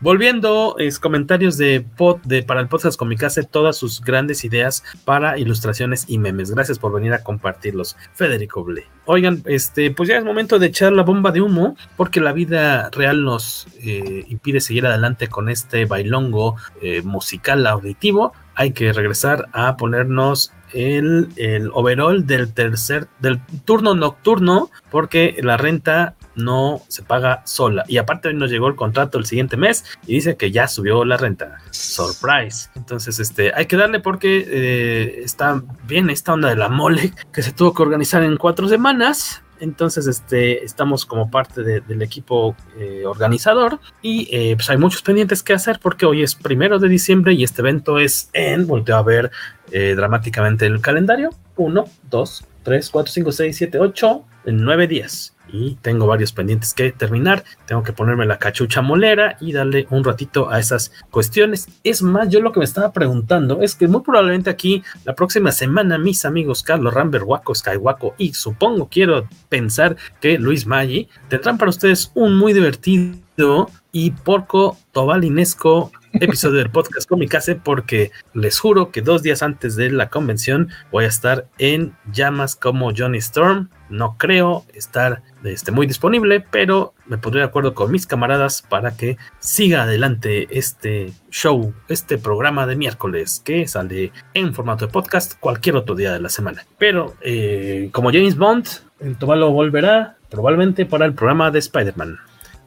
Volviendo, 0.03 0.75
comentarios 1.01 1.57
de, 1.59 1.81
pod, 1.81 2.21
de 2.25 2.43
para 2.43 2.61
el 2.61 2.67
podcast 2.67 2.99
Comicase, 2.99 3.45
todas 3.45 3.77
sus 3.77 4.01
grandes 4.01 4.45
ideas 4.45 4.83
para 5.05 5.39
ilustraciones 5.39 6.07
y 6.09 6.19
memes. 6.19 6.51
Gracias 6.51 6.81
por 6.81 6.93
venir 6.93 7.13
a 7.13 7.23
compartirlos, 7.23 7.97
Federico 8.13 8.65
Ble. 8.65 8.85
Oigan, 9.05 9.45
este, 9.47 9.93
pues 9.93 10.09
ya 10.09 10.19
es 10.19 10.25
momento 10.25 10.59
de 10.59 10.67
echar 10.67 10.93
la 10.93 11.05
bomba 11.05 11.31
de 11.31 11.41
humo, 11.41 11.77
porque 11.97 12.21
la 12.21 12.33
vida 12.33 12.91
real 12.91 13.23
nos 13.23 13.69
eh, 13.81 14.25
impide 14.29 14.61
seguir 14.61 14.87
adelante 14.87 15.29
con 15.29 15.49
este 15.49 15.85
bailongo 15.85 16.57
eh, 16.81 17.03
musical 17.03 17.65
auditivo. 17.65 18.33
Hay 18.57 18.73
que 18.73 18.93
regresar 18.93 19.51
a 19.53 19.77
ponernos 19.77 20.53
el, 20.73 21.29
el 21.37 21.71
overall 21.75 22.27
del 22.27 22.53
tercer, 22.53 23.07
del 23.21 23.41
turno 23.65 23.95
nocturno, 23.95 24.69
porque 24.91 25.37
la 25.43 25.57
renta 25.57 26.17
no 26.35 26.83
se 26.89 27.03
paga 27.03 27.43
sola. 27.45 27.85
Y 27.89 27.99
aparte 27.99 28.33
nos 28.33 28.51
llegó 28.51 28.69
el 28.69 28.77
contrato 28.77 29.19
el 29.19 29.27
siguiente 29.27 29.57
mes 29.57 29.85
y 30.07 30.15
dice 30.15 30.37
que 30.37 30.51
ya 30.51 30.69
subió 30.69 31.05
la 31.05 31.17
renta. 31.17 31.59
Surprise. 31.71 32.71
Entonces, 32.75 33.19
este, 33.19 33.53
hay 33.55 33.67
que 33.67 33.77
darle 33.77 34.01
porque 34.01 34.45
eh, 34.47 35.21
está 35.25 35.63
bien 35.85 36.11
esta 36.11 36.33
onda 36.33 36.49
de 36.49 36.57
la 36.57 36.69
mole 36.69 37.13
que 37.33 37.43
se 37.43 37.53
tuvo 37.53 37.75
que 37.75 37.83
organizar 37.83 38.23
en 38.23 38.37
cuatro 38.37 38.69
semanas. 38.69 39.43
Entonces, 39.63 40.09
este, 40.09 40.65
estamos 40.65 41.07
como 41.07 41.31
parte 41.31 41.63
de, 41.63 41.81
del 41.83 42.03
equipo 42.03 42.57
eh, 42.77 43.05
organizador 43.07 43.79
y 44.03 44.29
eh, 44.33 44.57
pues 44.57 44.69
hay 44.71 44.77
muchos 44.77 45.03
pendientes 45.03 45.45
que 45.45 45.53
hacer 45.53 45.79
porque 45.81 46.05
hoy 46.05 46.25
es 46.25 46.35
primero 46.35 46.81
de 46.81 46.89
diciembre 46.89 47.33
y 47.35 47.45
este 47.45 47.63
evento 47.63 48.01
es 48.01 48.29
en, 48.33 48.67
volteo 48.67 48.97
a 48.97 49.05
ver 49.05 49.31
eh, 49.71 49.95
dramáticamente 49.95 50.67
el 50.67 50.81
calendario, 50.81 51.31
1, 51.55 51.85
2, 52.11 52.45
3, 52.65 52.91
4, 52.91 53.13
5, 53.13 53.33
6, 53.33 53.57
7, 53.57 53.79
8, 53.79 54.25
en 54.45 54.65
9 54.65 54.87
días 54.87 55.35
y 55.53 55.77
tengo 55.83 56.07
varios 56.07 56.33
pendientes 56.33 56.75
que 56.75 56.93
terminar. 56.93 57.45
Tengo 57.67 57.83
que 57.83 57.93
ponerme 57.93 58.27
la 58.27 58.39
cachucha 58.39 58.81
molera 58.81 59.37
y 59.41 59.53
darle 59.53 59.87
un 59.91 60.03
ratito 60.03 60.51
a 60.51 60.59
esas 60.59 60.93
cuestiones. 61.11 61.69
Es 61.85 62.03
más, 62.03 62.29
yo 62.29 62.41
lo 62.41 62.53
que 62.53 62.61
me 62.61 62.65
estaba 62.65 62.93
preguntando 62.93 63.61
es 63.63 63.75
que 63.75 63.89
muy 63.89 64.01
probablemente 64.01 64.51
aquí 64.51 64.83
la 65.05 65.15
próxima 65.15 65.53
semana 65.53 65.99
mis 65.99 66.25
amigos 66.25 66.63
Carlos 66.63 66.95
Rambert, 66.95 67.25
Waco, 67.27 67.55
Skywaco 67.55 68.15
y 68.19 68.33
supongo 68.35 68.89
quiero 68.89 69.29
pensar 69.49 69.97
que 70.21 70.39
Luis 70.39 70.67
Maggi 70.67 71.09
tendrán 71.29 71.59
para 71.59 71.71
ustedes 71.71 72.11
un 72.15 72.37
muy 72.37 72.53
divertido 72.53 73.71
y 73.93 74.11
porco 74.11 74.79
tobalinesco 74.93 75.93
episodio 76.15 76.59
del 76.59 76.71
podcast 76.71 77.09
Comicase 77.09 77.55
porque 77.55 78.11
les 78.35 78.59
juro 78.59 78.91
que 78.91 79.03
dos 79.03 79.23
días 79.23 79.43
antes 79.43 79.77
de 79.77 79.91
la 79.91 80.09
convención 80.09 80.69
voy 80.91 81.05
a 81.05 81.09
estar 81.09 81.47
en 81.59 81.95
llamas 82.13 82.57
como 82.57 82.93
Johnny 82.97 83.19
Storm. 83.19 83.69
No 83.89 84.17
creo 84.19 84.65
estar 84.75 85.23
este, 85.45 85.73
muy 85.73 85.87
disponible, 85.87 86.45
pero 86.51 86.95
me 87.07 87.19
pondré 87.19 87.41
de 87.41 87.47
acuerdo 87.47 87.75
con 87.75 87.91
mis 87.91 88.07
camaradas 88.07 88.63
para 88.63 88.97
que 88.97 89.17
siga 89.39 89.83
adelante 89.83 90.49
este 90.57 91.13
show, 91.31 91.75
este 91.89 92.19
programa 92.19 92.67
de 92.67 92.77
miércoles 92.77 93.43
que 93.45 93.67
sale 93.67 94.13
en 94.35 94.55
formato 94.55 94.87
de 94.87 94.93
podcast 94.93 95.39
cualquier 95.39 95.77
otro 95.77 95.95
día 95.95 96.13
de 96.13 96.21
la 96.21 96.29
semana. 96.29 96.65
Pero 96.79 97.15
eh, 97.21 97.91
como 97.93 98.11
James 98.11 98.37
Bond, 98.37 98.67
el 99.01 99.17
Tobalo 99.17 99.51
volverá 99.51 100.17
probablemente 100.31 100.87
para 100.87 101.05
el 101.05 101.15
programa 101.15 101.51
de 101.51 101.59
Spider-Man. 101.59 102.19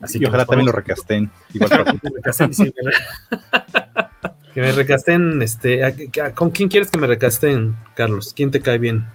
Así 0.02 0.18
y 0.18 0.22
que 0.22 0.28
ojalá 0.28 0.46
también 0.46 0.68
lo 0.68 0.72
recasten. 0.72 1.30
Igual 1.54 1.70
que 4.54 4.62
me 4.62 4.72
recasten, 4.72 5.42
este, 5.42 6.12
¿con 6.34 6.52
quién 6.52 6.70
quieres 6.70 6.90
que 6.90 6.98
me 6.98 7.08
recasten, 7.08 7.76
Carlos? 7.96 8.34
¿Quién 8.36 8.52
te 8.52 8.62
cae 8.62 8.78
bien? 8.78 9.06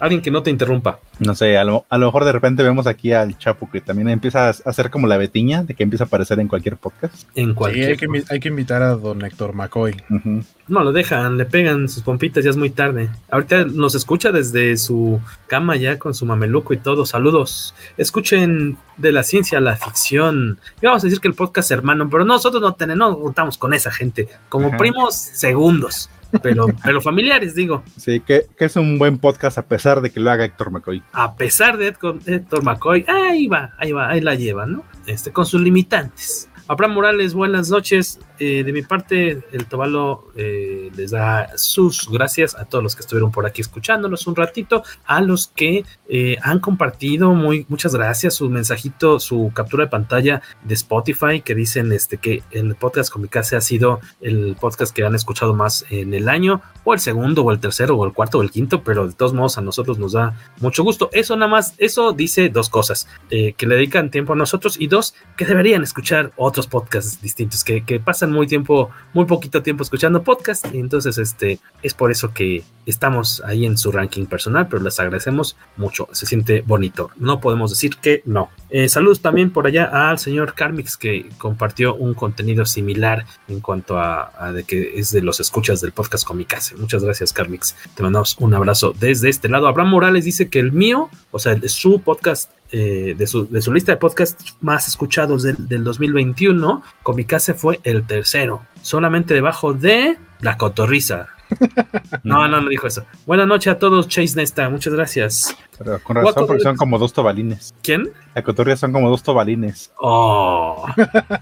Alguien 0.00 0.22
que 0.22 0.30
no 0.30 0.42
te 0.42 0.50
interrumpa. 0.50 0.98
No 1.18 1.34
sé, 1.34 1.58
a 1.58 1.64
lo, 1.64 1.84
a 1.88 1.98
lo, 1.98 2.06
mejor 2.06 2.24
de 2.24 2.32
repente 2.32 2.62
vemos 2.62 2.86
aquí 2.86 3.12
al 3.12 3.36
Chapo 3.38 3.70
que 3.70 3.80
también 3.80 4.08
empieza 4.08 4.48
a 4.48 4.50
hacer 4.50 4.90
como 4.90 5.06
la 5.06 5.18
betiña 5.18 5.62
de 5.62 5.74
que 5.74 5.82
empieza 5.82 6.04
a 6.04 6.06
aparecer 6.06 6.40
en 6.40 6.48
cualquier 6.48 6.76
podcast. 6.78 7.28
En 7.34 7.54
cualquier. 7.54 7.84
Sí, 7.84 7.90
hay, 7.90 7.96
que, 7.96 8.24
hay, 8.30 8.40
que, 8.40 8.48
invitar 8.48 8.82
a 8.82 8.96
don 8.96 9.24
Héctor 9.24 9.52
McCoy. 9.52 9.92
Uh 10.08 10.14
-huh. 10.14 10.44
No 10.68 10.82
lo 10.82 10.92
dejan, 10.92 11.36
le 11.36 11.44
pegan 11.44 11.88
sus 11.88 12.02
pompitas, 12.02 12.42
ya 12.42 12.50
es 12.50 12.56
muy 12.56 12.70
tarde. 12.70 13.10
Ahorita 13.30 13.64
nos 13.64 13.94
escucha 13.94 14.32
desde 14.32 14.76
su 14.76 15.20
cama 15.46 15.76
ya 15.76 15.98
con 15.98 16.14
su 16.14 16.24
mameluco 16.24 16.72
y 16.72 16.78
todo. 16.78 17.04
Saludos. 17.04 17.74
Escuchen 17.96 18.78
de 18.96 19.12
la 19.12 19.22
ciencia 19.22 19.58
a 19.58 19.60
la 19.60 19.76
ficción. 19.76 20.58
Y 20.80 20.86
vamos 20.86 21.02
a 21.04 21.06
decir 21.06 21.20
que 21.20 21.28
el 21.28 21.34
podcast 21.34 21.70
hermano, 21.70 22.08
pero 22.08 22.24
nosotros 22.24 22.62
no 22.62 22.74
tenemos, 22.74 23.10
no 23.10 23.20
contamos 23.20 23.58
con 23.58 23.74
esa 23.74 23.90
gente. 23.90 24.28
Como 24.48 24.68
Ajá. 24.68 24.78
primos 24.78 25.14
segundos. 25.14 26.08
Pero, 26.42 26.66
pero 26.84 27.00
familiares, 27.00 27.54
digo. 27.54 27.82
Sí, 27.96 28.20
que, 28.20 28.46
que, 28.56 28.64
es 28.66 28.76
un 28.76 28.98
buen 28.98 29.18
podcast 29.18 29.58
a 29.58 29.62
pesar 29.62 30.00
de 30.00 30.10
que 30.10 30.20
lo 30.20 30.30
haga 30.30 30.44
Héctor 30.44 30.70
McCoy. 30.70 31.02
A 31.12 31.34
pesar 31.34 31.76
de 31.76 31.88
Héctor 31.88 32.64
McCoy, 32.64 33.04
ahí 33.08 33.46
va, 33.46 33.74
ahí 33.78 33.92
va, 33.92 34.10
ahí 34.10 34.20
la 34.20 34.34
lleva, 34.34 34.66
¿no? 34.66 34.84
Este, 35.06 35.32
con 35.32 35.46
sus 35.46 35.60
limitantes. 35.60 36.49
Abraham 36.70 36.92
Morales, 36.94 37.34
buenas 37.34 37.68
noches. 37.68 38.20
Eh, 38.38 38.62
de 38.62 38.72
mi 38.72 38.82
parte, 38.82 39.42
el 39.50 39.66
Tobalo 39.66 40.28
eh, 40.36 40.88
les 40.94 41.10
da 41.10 41.48
sus 41.58 42.08
gracias 42.08 42.54
a 42.54 42.64
todos 42.64 42.84
los 42.84 42.94
que 42.94 43.00
estuvieron 43.00 43.32
por 43.32 43.44
aquí 43.44 43.60
escuchándonos 43.60 44.28
un 44.28 44.36
ratito, 44.36 44.84
a 45.04 45.20
los 45.20 45.48
que 45.48 45.84
eh, 46.08 46.36
han 46.40 46.60
compartido, 46.60 47.34
muy, 47.34 47.66
muchas 47.68 47.92
gracias, 47.92 48.34
su 48.34 48.48
mensajito, 48.48 49.18
su 49.18 49.50
captura 49.52 49.86
de 49.86 49.90
pantalla 49.90 50.42
de 50.62 50.74
Spotify, 50.74 51.40
que 51.44 51.56
dicen 51.56 51.90
este, 51.90 52.18
que 52.18 52.44
el 52.52 52.76
podcast 52.76 53.12
Comicase 53.12 53.56
ha 53.56 53.60
sido 53.60 53.98
el 54.20 54.54
podcast 54.54 54.94
que 54.94 55.04
han 55.04 55.16
escuchado 55.16 55.54
más 55.54 55.84
en 55.90 56.14
el 56.14 56.28
año, 56.28 56.62
o 56.84 56.94
el 56.94 57.00
segundo, 57.00 57.42
o 57.42 57.50
el 57.50 57.58
tercero, 57.58 57.96
o 57.96 58.06
el 58.06 58.12
cuarto, 58.12 58.38
o 58.38 58.42
el 58.42 58.52
quinto, 58.52 58.84
pero 58.84 59.08
de 59.08 59.14
todos 59.14 59.32
modos 59.34 59.58
a 59.58 59.60
nosotros 59.60 59.98
nos 59.98 60.12
da 60.12 60.36
mucho 60.60 60.84
gusto. 60.84 61.10
Eso 61.12 61.34
nada 61.34 61.50
más, 61.50 61.74
eso 61.78 62.12
dice 62.12 62.48
dos 62.48 62.70
cosas, 62.70 63.08
que 63.28 63.66
le 63.66 63.74
dedican 63.74 64.12
tiempo 64.12 64.34
a 64.34 64.36
nosotros 64.36 64.76
y 64.80 64.86
dos, 64.86 65.16
que 65.36 65.44
deberían 65.44 65.82
escuchar 65.82 66.32
otros 66.36 66.59
podcasts 66.66 67.20
distintos, 67.20 67.64
que, 67.64 67.82
pasan 68.04 68.32
muy 68.32 68.46
tiempo, 68.46 68.90
muy 69.12 69.24
poquito 69.24 69.62
tiempo 69.62 69.82
escuchando 69.82 70.22
podcast, 70.22 70.66
y 70.72 70.78
entonces 70.78 71.18
este 71.18 71.58
es 71.82 71.94
por 71.94 72.10
eso 72.10 72.32
que 72.32 72.62
estamos 72.86 73.42
ahí 73.44 73.66
en 73.66 73.76
su 73.76 73.92
ranking 73.92 74.26
personal, 74.26 74.68
pero 74.68 74.82
les 74.82 74.98
agradecemos 74.98 75.56
mucho, 75.76 76.08
se 76.12 76.26
siente 76.26 76.62
bonito, 76.62 77.10
no 77.16 77.40
podemos 77.40 77.70
decir 77.70 77.96
que 77.96 78.22
no. 78.24 78.50
Eh, 78.70 78.88
saludos 78.88 79.20
también 79.20 79.50
por 79.50 79.66
allá 79.66 80.10
al 80.10 80.18
señor 80.18 80.54
Carmix 80.54 80.96
que 80.96 81.28
compartió 81.38 81.94
un 81.94 82.14
contenido 82.14 82.64
similar 82.64 83.26
en 83.48 83.60
cuanto 83.60 83.98
a, 83.98 84.52
de 84.52 84.64
que 84.64 84.98
es 84.98 85.10
de 85.10 85.22
los 85.22 85.40
escuchas 85.40 85.80
del 85.80 85.92
podcast 85.92 86.24
Comicase. 86.24 86.76
Muchas 86.76 87.02
gracias 87.04 87.32
Carmix, 87.32 87.76
te 87.94 88.02
mandamos 88.02 88.36
un 88.38 88.54
abrazo 88.54 88.94
desde 88.98 89.28
este 89.28 89.48
lado. 89.48 89.66
Abraham 89.66 89.90
Morales 89.90 90.24
dice 90.24 90.48
que 90.48 90.60
el 90.60 90.72
mío, 90.72 91.10
o 91.30 91.38
sea, 91.38 91.56
su 91.68 92.00
podcast 92.00 92.50
eh, 92.72 93.14
de, 93.16 93.26
su, 93.26 93.48
de, 93.48 93.60
su, 93.60 93.72
lista 93.72 93.92
de 93.92 93.98
podcasts 93.98 94.56
más 94.60 94.86
escuchados 94.88 95.42
del, 95.42 95.68
del 95.68 95.84
2021, 95.84 96.82
Comicase 97.02 97.54
fue 97.54 97.80
el 97.82 98.06
tercero, 98.06 98.62
solamente 98.82 99.34
debajo 99.34 99.72
de 99.72 100.18
La 100.40 100.56
Cotorriza. 100.56 101.28
No, 102.22 102.46
no, 102.46 102.60
no 102.60 102.68
dijo 102.68 102.86
eso. 102.86 103.06
Buenas 103.26 103.48
noches 103.48 103.72
a 103.72 103.78
todos, 103.78 104.06
Chase 104.06 104.36
Nesta, 104.36 104.68
muchas 104.68 104.92
gracias. 104.92 105.56
Pero 105.82 105.98
con 106.02 106.16
razón, 106.16 106.46
porque 106.46 106.62
son 106.62 106.76
como 106.76 106.98
dos 106.98 107.14
tobalines. 107.14 107.74
¿Quién? 107.82 108.10
La 108.34 108.42
cotorria 108.42 108.76
son 108.76 108.92
como 108.92 109.08
dos 109.08 109.22
tobalines. 109.22 109.90
Oh. 109.96 110.86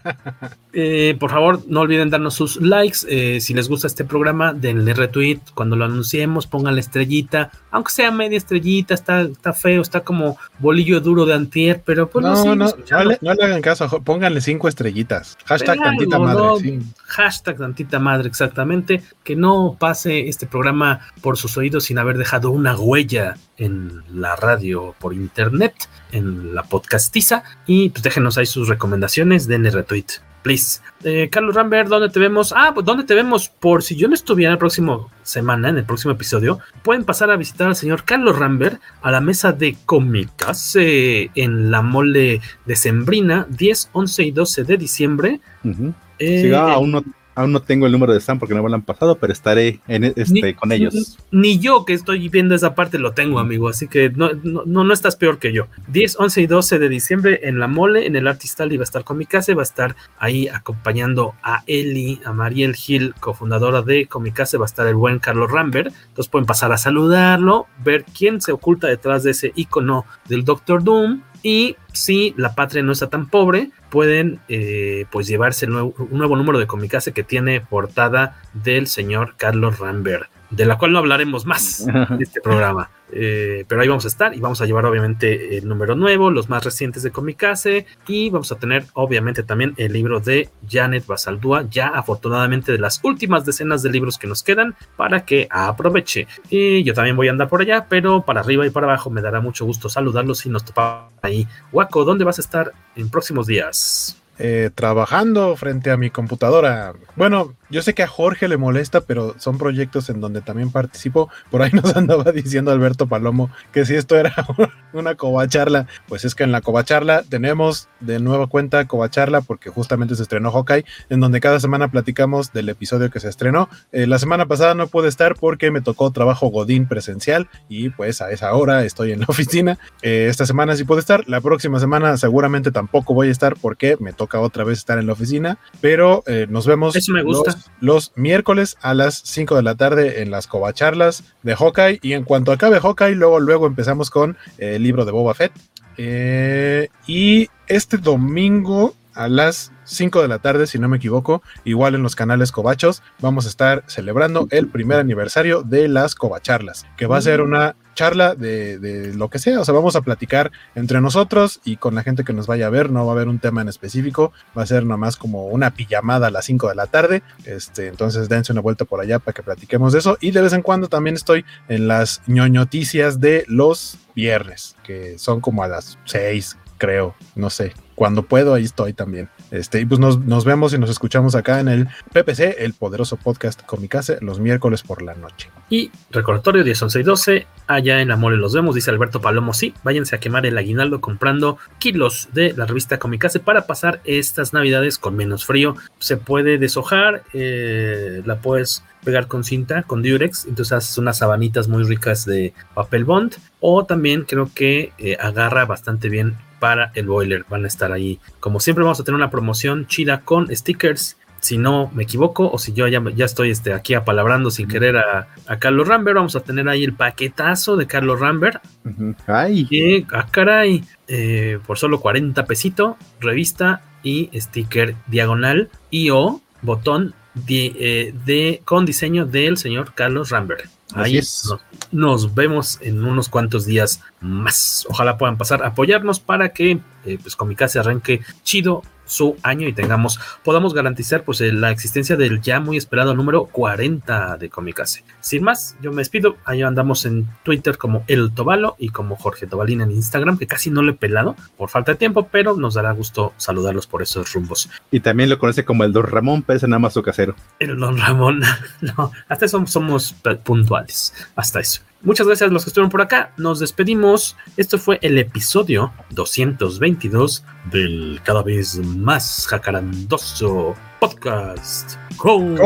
eh, 0.72 1.16
por 1.18 1.32
favor, 1.32 1.62
no 1.66 1.80
olviden 1.80 2.08
darnos 2.08 2.34
sus 2.34 2.60
likes. 2.60 2.98
Eh, 3.08 3.40
si 3.40 3.52
les 3.52 3.68
gusta 3.68 3.88
este 3.88 4.04
programa, 4.04 4.52
denle 4.52 4.94
retweet. 4.94 5.40
Cuando 5.54 5.74
lo 5.74 5.86
anunciemos, 5.86 6.46
pongan 6.46 6.76
la 6.76 6.80
estrellita. 6.80 7.50
Aunque 7.72 7.90
sea 7.90 8.12
media 8.12 8.38
estrellita, 8.38 8.94
está, 8.94 9.22
está 9.22 9.52
feo, 9.52 9.82
está 9.82 10.02
como 10.02 10.36
bolillo 10.60 11.00
duro 11.00 11.26
de 11.26 11.34
antier, 11.34 11.82
pero 11.84 12.08
pues 12.08 12.24
no, 12.24 12.32
no, 12.32 12.54
no, 12.54 12.66
no, 12.90 13.04
le, 13.04 13.18
no, 13.20 13.34
le, 13.34 13.44
hagan 13.44 13.60
caso, 13.60 13.88
pónganle 14.04 14.40
cinco 14.40 14.68
estrellitas. 14.68 15.36
Hashtag 15.46 15.80
tantita 15.80 16.16
madre. 16.20 16.42
No, 16.44 16.56
sí. 16.58 16.78
Hashtag 17.06 17.56
tantita 17.56 17.98
madre, 17.98 18.28
exactamente. 18.28 19.02
Que 19.24 19.34
no 19.34 19.76
pase 19.76 20.28
este 20.28 20.46
programa 20.46 21.00
por 21.22 21.36
sus 21.36 21.56
oídos 21.56 21.84
sin 21.84 21.98
haber 21.98 22.18
dejado 22.18 22.52
una 22.52 22.76
huella 22.76 23.34
en 23.56 24.04
la 24.12 24.27
radio 24.36 24.94
por 24.98 25.14
internet, 25.14 25.74
en 26.12 26.54
la 26.54 26.62
podcastiza. 26.62 27.42
Y 27.66 27.90
pues 27.90 28.02
déjenos 28.02 28.38
ahí 28.38 28.46
sus 28.46 28.68
recomendaciones, 28.68 29.46
denle 29.46 29.70
retweet. 29.70 30.06
Please. 30.42 30.80
Eh, 31.04 31.28
Carlos 31.30 31.54
Rambert, 31.54 31.88
¿dónde 31.88 32.10
te 32.10 32.20
vemos? 32.20 32.54
Ah, 32.56 32.70
pues 32.72 32.86
¿dónde 32.86 33.04
te 33.04 33.14
vemos? 33.14 33.48
Por 33.48 33.82
si 33.82 33.96
yo 33.96 34.08
no 34.08 34.14
estuviera 34.14 34.52
el 34.52 34.58
próximo 34.58 35.10
semana, 35.22 35.68
en 35.68 35.78
el 35.78 35.84
próximo 35.84 36.12
episodio, 36.14 36.60
pueden 36.82 37.04
pasar 37.04 37.30
a 37.30 37.36
visitar 37.36 37.68
al 37.68 37.76
señor 37.76 38.04
Carlos 38.04 38.38
Rambert 38.38 38.80
a 39.02 39.10
la 39.10 39.20
mesa 39.20 39.52
de 39.52 39.76
cómicas 39.84 40.76
eh, 40.76 41.30
en 41.34 41.70
la 41.70 41.82
mole 41.82 42.40
de 42.64 42.76
Sembrina, 42.76 43.46
10, 43.50 43.90
11 43.92 44.22
y 44.22 44.30
12 44.30 44.64
de 44.64 44.76
diciembre. 44.76 45.40
Uh 45.64 45.68
-huh. 45.68 45.94
eh, 46.18 46.42
sí, 46.42 46.52
ah, 46.52 46.72
aún 46.72 46.92
no 46.92 47.04
Aún 47.38 47.52
no 47.52 47.62
tengo 47.62 47.86
el 47.86 47.92
número 47.92 48.12
de 48.12 48.18
Stan 48.18 48.36
porque 48.36 48.52
no 48.52 48.64
me 48.64 48.68
lo 48.68 48.74
han 48.74 48.82
pasado, 48.82 49.16
pero 49.16 49.32
estaré 49.32 49.78
en 49.86 50.02
este, 50.02 50.24
ni, 50.28 50.54
con 50.54 50.72
ellos. 50.72 51.16
Ni 51.30 51.60
yo 51.60 51.84
que 51.84 51.92
estoy 51.92 52.28
viendo 52.28 52.56
esa 52.56 52.74
parte 52.74 52.98
lo 52.98 53.12
tengo, 53.12 53.38
amigo, 53.38 53.68
así 53.68 53.86
que 53.86 54.10
no, 54.10 54.30
no, 54.42 54.64
no 54.64 54.92
estás 54.92 55.14
peor 55.14 55.38
que 55.38 55.52
yo. 55.52 55.68
10, 55.86 56.16
11 56.18 56.40
y 56.40 56.46
12 56.48 56.78
de 56.80 56.88
diciembre 56.88 57.40
en 57.44 57.60
La 57.60 57.68
Mole, 57.68 58.06
en 58.06 58.16
el 58.16 58.26
Artistal, 58.26 58.72
y 58.72 58.76
va 58.76 58.82
a 58.82 58.90
estar 58.90 59.04
con 59.04 59.18
mi 59.18 59.24
casa, 59.24 59.54
va 59.54 59.62
a 59.62 59.64
estar 59.64 59.94
ahí 60.18 60.48
acompañando 60.48 61.34
a 61.44 61.62
Eli, 61.68 62.20
a 62.24 62.32
Mariel 62.32 62.74
Gil, 62.74 63.14
cofundadora 63.20 63.82
de 63.82 64.06
Comicase, 64.06 64.58
va 64.58 64.64
a 64.64 64.66
estar 64.66 64.88
el 64.88 64.96
buen 64.96 65.20
Carlos 65.20 65.48
Rambert. 65.48 65.94
Entonces 66.08 66.28
pueden 66.28 66.46
pasar 66.46 66.72
a 66.72 66.76
saludarlo, 66.76 67.68
ver 67.84 68.04
quién 68.04 68.40
se 68.40 68.50
oculta 68.50 68.88
detrás 68.88 69.22
de 69.22 69.30
ese 69.30 69.52
icono 69.54 70.06
del 70.28 70.44
Doctor 70.44 70.82
Doom. 70.82 71.22
Y 71.42 71.76
si 71.92 72.34
la 72.36 72.54
patria 72.54 72.82
no 72.82 72.92
está 72.92 73.08
tan 73.08 73.28
pobre, 73.28 73.70
pueden 73.90 74.40
eh, 74.48 75.06
pues 75.10 75.26
llevarse 75.26 75.66
el 75.66 75.72
nuevo, 75.72 75.94
un 75.98 76.18
nuevo 76.18 76.36
número 76.36 76.58
de 76.58 76.66
Comicase 76.66 77.12
que 77.12 77.22
tiene 77.22 77.60
portada 77.60 78.40
del 78.54 78.86
señor 78.86 79.34
Carlos 79.36 79.78
Rambert, 79.78 80.28
de 80.50 80.66
la 80.66 80.78
cual 80.78 80.92
no 80.92 80.98
hablaremos 80.98 81.46
más 81.46 81.86
en 81.86 82.22
este 82.22 82.40
programa. 82.40 82.90
Eh, 83.10 83.64
pero 83.66 83.80
ahí 83.80 83.88
vamos 83.88 84.04
a 84.04 84.08
estar 84.08 84.34
y 84.34 84.40
vamos 84.40 84.60
a 84.60 84.66
llevar 84.66 84.84
obviamente 84.84 85.56
el 85.56 85.66
número 85.66 85.94
nuevo, 85.94 86.30
los 86.30 86.48
más 86.50 86.64
recientes 86.64 87.02
de 87.02 87.10
Comicase 87.10 87.86
y 88.06 88.28
vamos 88.28 88.52
a 88.52 88.56
tener 88.56 88.84
obviamente 88.92 89.42
también 89.42 89.72
el 89.78 89.94
libro 89.94 90.20
de 90.20 90.50
Janet 90.68 91.06
Basaldúa, 91.06 91.64
ya 91.70 91.88
afortunadamente 91.88 92.72
de 92.72 92.78
las 92.78 93.00
últimas 93.02 93.46
decenas 93.46 93.82
de 93.82 93.90
libros 93.90 94.18
que 94.18 94.26
nos 94.26 94.42
quedan 94.42 94.74
para 94.96 95.24
que 95.24 95.48
aproveche. 95.50 96.26
Y 96.50 96.82
yo 96.84 96.94
también 96.94 97.16
voy 97.16 97.28
a 97.28 97.30
andar 97.30 97.48
por 97.48 97.62
allá, 97.62 97.86
pero 97.88 98.22
para 98.22 98.40
arriba 98.40 98.66
y 98.66 98.70
para 98.70 98.86
abajo 98.86 99.10
me 99.10 99.22
dará 99.22 99.40
mucho 99.40 99.64
gusto 99.64 99.88
saludarlos 99.88 100.44
y 100.44 100.50
nos 100.50 100.64
topamos 100.64 101.12
ahí. 101.22 101.46
Waco, 101.72 102.04
¿dónde 102.04 102.24
vas 102.24 102.38
a 102.38 102.42
estar 102.42 102.72
en 102.94 103.08
próximos 103.10 103.46
días? 103.46 104.20
Eh, 104.38 104.70
trabajando 104.74 105.56
frente 105.56 105.90
a 105.90 105.96
mi 105.96 106.10
computadora. 106.10 106.92
Bueno, 107.16 107.54
yo 107.70 107.82
sé 107.82 107.94
que 107.94 108.02
a 108.02 108.08
Jorge 108.08 108.48
le 108.48 108.56
molesta, 108.56 109.00
pero 109.00 109.34
son 109.38 109.58
proyectos 109.58 110.08
en 110.10 110.20
donde 110.20 110.40
también 110.40 110.70
participo. 110.70 111.28
Por 111.50 111.62
ahí 111.62 111.70
nos 111.72 111.94
andaba 111.96 112.32
diciendo 112.32 112.70
Alberto 112.70 113.06
Palomo 113.06 113.50
que 113.72 113.84
si 113.84 113.94
esto 113.94 114.16
era 114.16 114.34
una 114.92 115.14
covacharla, 115.14 115.86
pues 116.06 116.24
es 116.24 116.34
que 116.34 116.44
en 116.44 116.52
la 116.52 116.60
covacharla 116.60 117.22
tenemos 117.28 117.88
de 118.00 118.20
nueva 118.20 118.46
cuenta 118.46 118.86
covacharla 118.86 119.40
porque 119.40 119.70
justamente 119.70 120.14
se 120.14 120.22
estrenó 120.22 120.50
Hawkeye, 120.50 120.84
en 121.10 121.20
donde 121.20 121.40
cada 121.40 121.60
semana 121.60 121.90
platicamos 121.90 122.52
del 122.52 122.68
episodio 122.68 123.10
que 123.10 123.20
se 123.20 123.28
estrenó. 123.28 123.68
Eh, 123.92 124.06
la 124.06 124.18
semana 124.18 124.46
pasada 124.46 124.74
no 124.74 124.86
pude 124.88 125.08
estar 125.08 125.34
porque 125.34 125.70
me 125.70 125.80
tocó 125.80 126.10
trabajo 126.10 126.48
Godín 126.48 126.88
presencial 126.88 127.48
y 127.68 127.90
pues 127.90 128.20
a 128.22 128.30
esa 128.30 128.52
hora 128.54 128.84
estoy 128.84 129.12
en 129.12 129.20
la 129.20 129.26
oficina. 129.28 129.78
Eh, 130.02 130.26
esta 130.28 130.46
semana 130.46 130.76
sí 130.76 130.84
puedo 130.84 131.00
estar, 131.00 131.28
la 131.28 131.40
próxima 131.40 131.80
semana 131.80 132.16
seguramente 132.16 132.70
tampoco 132.70 133.14
voy 133.14 133.28
a 133.28 133.32
estar 133.32 133.56
porque 133.56 133.96
me 134.00 134.12
toca 134.12 134.40
otra 134.40 134.64
vez 134.64 134.78
estar 134.78 134.98
en 134.98 135.06
la 135.06 135.12
oficina, 135.12 135.58
pero 135.80 136.22
eh, 136.26 136.46
nos 136.48 136.66
vemos 136.66 136.96
Eso 136.96 137.12
me 137.12 137.22
gusta. 137.22 137.57
Los, 137.80 138.12
miércoles 138.16 138.76
a 138.80 138.94
las 138.94 139.22
5 139.24 139.56
de 139.56 139.62
la 139.62 139.74
tarde 139.74 140.22
en 140.22 140.30
las 140.30 140.46
covacharlas 140.46 141.24
de 141.42 141.54
Hawkeye 141.54 141.98
y 142.02 142.12
en 142.12 142.24
cuanto 142.24 142.52
acabe 142.52 142.80
Hawkeye, 142.80 143.14
luego, 143.14 143.40
luego 143.40 143.66
empezamos 143.66 144.10
con 144.10 144.36
el 144.58 144.82
libro 144.82 145.04
de 145.04 145.12
Boba 145.12 145.34
Fett. 145.34 145.52
Eh, 145.96 146.88
y 147.06 147.48
este 147.66 147.96
domingo 147.96 148.94
a 149.18 149.28
las 149.28 149.72
5 149.84 150.22
de 150.22 150.28
la 150.28 150.38
tarde, 150.38 150.66
si 150.68 150.78
no 150.78 150.88
me 150.88 150.98
equivoco, 150.98 151.42
igual 151.64 151.96
en 151.96 152.02
los 152.02 152.14
canales 152.14 152.52
Covachos, 152.52 153.02
vamos 153.20 153.46
a 153.46 153.48
estar 153.48 153.82
celebrando 153.88 154.46
el 154.50 154.68
primer 154.68 154.98
aniversario 154.98 155.62
de 155.62 155.88
las 155.88 156.14
Covacharlas, 156.14 156.86
que 156.96 157.06
va 157.06 157.18
a 157.18 157.22
ser 157.22 157.40
una 157.40 157.74
charla 157.94 158.36
de, 158.36 158.78
de, 158.78 159.12
lo 159.14 159.28
que 159.28 159.40
sea, 159.40 159.60
o 159.60 159.64
sea, 159.64 159.74
vamos 159.74 159.96
a 159.96 160.02
platicar 160.02 160.52
entre 160.76 161.00
nosotros 161.00 161.60
y 161.64 161.78
con 161.78 161.96
la 161.96 162.04
gente 162.04 162.22
que 162.22 162.32
nos 162.32 162.46
vaya 162.46 162.68
a 162.68 162.70
ver, 162.70 162.92
no 162.92 163.04
va 163.04 163.10
a 163.10 163.14
haber 163.16 163.26
un 163.26 163.40
tema 163.40 163.60
en 163.60 163.68
específico, 163.68 164.32
va 164.56 164.62
a 164.62 164.66
ser 164.66 164.86
nomás 164.86 165.16
como 165.16 165.46
una 165.46 165.72
pijamada 165.72 166.28
a 166.28 166.30
las 166.30 166.44
5 166.44 166.68
de 166.68 166.74
la 166.76 166.86
tarde, 166.86 167.24
este, 167.44 167.88
entonces 167.88 168.28
dense 168.28 168.52
una 168.52 168.60
vuelta 168.60 168.84
por 168.84 169.00
allá 169.00 169.18
para 169.18 169.34
que 169.34 169.42
platiquemos 169.42 169.92
de 169.92 169.98
eso 169.98 170.16
y 170.20 170.30
de 170.30 170.42
vez 170.42 170.52
en 170.52 170.62
cuando 170.62 170.86
también 170.86 171.16
estoy 171.16 171.44
en 171.68 171.88
las 171.88 172.22
ñoñoticias 172.28 173.18
de 173.18 173.44
los 173.48 173.98
viernes, 174.14 174.76
que 174.84 175.18
son 175.18 175.40
como 175.40 175.64
a 175.64 175.68
las 175.68 175.98
6, 176.04 176.56
creo, 176.78 177.16
no 177.34 177.50
sé. 177.50 177.74
Cuando 177.98 178.22
puedo, 178.22 178.54
ahí 178.54 178.62
estoy 178.62 178.92
también. 178.92 179.28
Este, 179.50 179.80
y 179.80 179.84
pues 179.84 179.98
nos, 179.98 180.20
nos 180.20 180.44
vemos 180.44 180.72
y 180.72 180.78
nos 180.78 180.88
escuchamos 180.88 181.34
acá 181.34 181.58
en 181.58 181.66
el 181.66 181.88
PPC, 182.12 182.54
el 182.60 182.72
poderoso 182.74 183.16
podcast 183.16 183.60
Comicase, 183.66 184.18
los 184.20 184.38
miércoles 184.38 184.84
por 184.84 185.02
la 185.02 185.14
noche. 185.14 185.50
Y 185.68 185.90
recordatorio 186.12 186.62
10, 186.62 186.80
11 186.80 187.00
y 187.00 187.02
12, 187.02 187.46
allá 187.66 188.00
en 188.00 188.12
Amores 188.12 188.38
los 188.38 188.54
vemos, 188.54 188.76
dice 188.76 188.92
Alberto 188.92 189.20
Palomo, 189.20 189.52
sí, 189.52 189.74
váyanse 189.82 190.14
a 190.14 190.20
quemar 190.20 190.46
el 190.46 190.56
aguinaldo 190.56 191.00
comprando 191.00 191.58
kilos 191.80 192.28
de 192.32 192.52
la 192.52 192.66
revista 192.66 193.00
Comicase 193.00 193.40
para 193.40 193.66
pasar 193.66 194.00
estas 194.04 194.52
navidades 194.52 194.96
con 194.96 195.16
menos 195.16 195.44
frío. 195.44 195.74
Se 195.98 196.16
puede 196.16 196.56
deshojar, 196.58 197.24
eh, 197.32 198.22
la 198.24 198.36
puedes 198.36 198.84
pegar 199.04 199.26
con 199.26 199.42
cinta, 199.42 199.82
con 199.82 200.04
Durex, 200.04 200.44
entonces 200.46 200.72
haces 200.72 200.98
unas 200.98 201.18
sabanitas 201.18 201.66
muy 201.66 201.82
ricas 201.82 202.24
de 202.24 202.52
papel 202.74 203.04
bond, 203.04 203.34
o 203.58 203.84
también 203.84 204.22
creo 204.22 204.50
que 204.54 204.92
eh, 204.98 205.16
agarra 205.18 205.64
bastante 205.64 206.08
bien 206.08 206.36
para 206.58 206.92
el 206.94 207.06
boiler, 207.06 207.44
van 207.48 207.64
a 207.64 207.68
estar 207.68 207.92
ahí. 207.92 208.20
Como 208.40 208.60
siempre 208.60 208.84
vamos 208.84 209.00
a 209.00 209.04
tener 209.04 209.16
una 209.16 209.30
promoción 209.30 209.86
chida 209.86 210.20
con 210.20 210.54
stickers 210.54 211.16
si 211.40 211.56
no 211.56 211.90
me 211.94 212.02
equivoco, 212.02 212.50
o 212.50 212.58
si 212.58 212.72
yo 212.72 212.88
ya, 212.88 213.02
ya 213.14 213.24
estoy 213.24 213.50
este, 213.50 213.72
aquí 213.72 213.94
apalabrando 213.94 214.50
sin 214.50 214.68
querer 214.68 214.96
a, 214.96 215.28
a, 215.46 215.58
Carlos 215.58 215.86
Rambert, 215.86 216.16
vamos 216.16 216.36
a 216.36 216.40
tener 216.40 216.68
ahí 216.68 216.84
el 216.84 216.94
paquetazo 216.94 217.76
de 217.76 217.86
Carlos 217.86 218.20
Rambert. 218.20 218.62
Uh 218.84 218.88
-huh. 218.88 219.16
Ay. 219.26 219.66
Y, 219.70 220.06
ah, 220.12 220.26
caray, 220.30 220.84
eh, 221.06 221.58
por 221.66 221.78
solo 221.78 222.00
40 222.00 222.44
pesito, 222.46 222.96
revista 223.20 223.82
y 224.02 224.30
sticker 224.34 224.96
diagonal 225.06 225.70
y 225.90 226.10
o 226.10 226.40
botón 226.62 227.14
de, 227.34 227.72
eh, 227.78 228.14
de, 228.24 228.62
con 228.64 228.84
diseño 228.84 229.24
del 229.26 229.58
señor 229.58 229.94
Carlos 229.94 230.30
Rambert. 230.30 230.68
Ahí 230.94 231.18
es. 231.18 231.44
nos, 231.48 231.60
nos, 231.92 232.34
vemos 232.34 232.78
en 232.80 233.04
unos 233.04 233.28
cuantos 233.28 233.66
días 233.66 234.02
más. 234.20 234.86
Ojalá 234.88 235.18
puedan 235.18 235.38
pasar 235.38 235.62
a 235.62 235.68
apoyarnos 235.68 236.20
para 236.20 236.50
que 236.50 236.80
eh, 237.04 237.18
pues 237.20 237.36
Comicase 237.36 237.78
arranque 237.78 238.20
chido 238.42 238.82
su 239.08 239.36
año 239.42 239.66
y 239.66 239.72
tengamos, 239.72 240.20
podamos 240.44 240.74
garantizar 240.74 241.24
pues 241.24 241.40
la 241.40 241.70
existencia 241.70 242.16
del 242.16 242.40
ya 242.40 242.60
muy 242.60 242.76
esperado 242.76 243.14
número 243.14 243.46
40 243.46 244.36
de 244.36 244.50
Comicase. 244.50 245.02
Sin 245.20 245.42
más, 245.42 245.76
yo 245.80 245.90
me 245.90 246.02
despido, 246.02 246.36
ahí 246.44 246.62
andamos 246.62 247.06
en 247.06 247.26
Twitter 247.42 247.78
como 247.78 248.04
El 248.06 248.32
Tobalo 248.32 248.76
y 248.78 248.90
como 248.90 249.16
Jorge 249.16 249.46
Tobalín 249.46 249.80
en 249.80 249.90
Instagram, 249.90 250.38
que 250.38 250.46
casi 250.46 250.70
no 250.70 250.82
le 250.82 250.92
he 250.92 250.94
pelado 250.94 251.36
por 251.56 251.70
falta 251.70 251.92
de 251.92 251.98
tiempo, 251.98 252.28
pero 252.30 252.56
nos 252.56 252.74
dará 252.74 252.92
gusto 252.92 253.32
saludarlos 253.38 253.86
por 253.86 254.02
esos 254.02 254.32
rumbos. 254.34 254.68
Y 254.90 255.00
también 255.00 255.30
lo 255.30 255.38
conoce 255.38 255.64
como 255.64 255.84
el 255.84 255.92
Don 255.92 256.04
Ramón, 256.04 256.42
pero 256.42 256.58
ese 256.58 256.68
nada 256.68 256.78
más 256.78 256.92
su 256.92 257.02
casero. 257.02 257.34
El 257.58 257.78
Don 257.78 257.96
Ramón, 257.96 258.42
no, 258.80 259.10
hasta 259.28 259.46
eso 259.46 259.66
somos 259.66 260.14
puntuales, 260.44 261.14
hasta 261.34 261.60
eso. 261.60 261.80
Muchas 262.02 262.26
gracias 262.26 262.48
a 262.48 262.52
los 262.52 262.64
que 262.64 262.70
estuvieron 262.70 262.90
por 262.90 263.02
acá. 263.02 263.32
Nos 263.36 263.58
despedimos. 263.58 264.36
Esto 264.56 264.78
fue 264.78 264.98
el 265.02 265.18
episodio 265.18 265.92
222 266.10 267.44
del 267.72 268.20
cada 268.24 268.42
vez 268.42 268.78
más 268.78 269.46
jacarandoso 269.48 270.76
podcast. 271.00 271.96
Con 272.16 272.56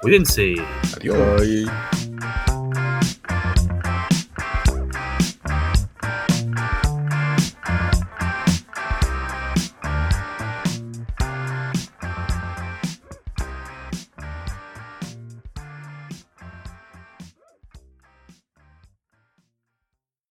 Cuídense. 0.00 0.54
Adiós. 0.96 1.66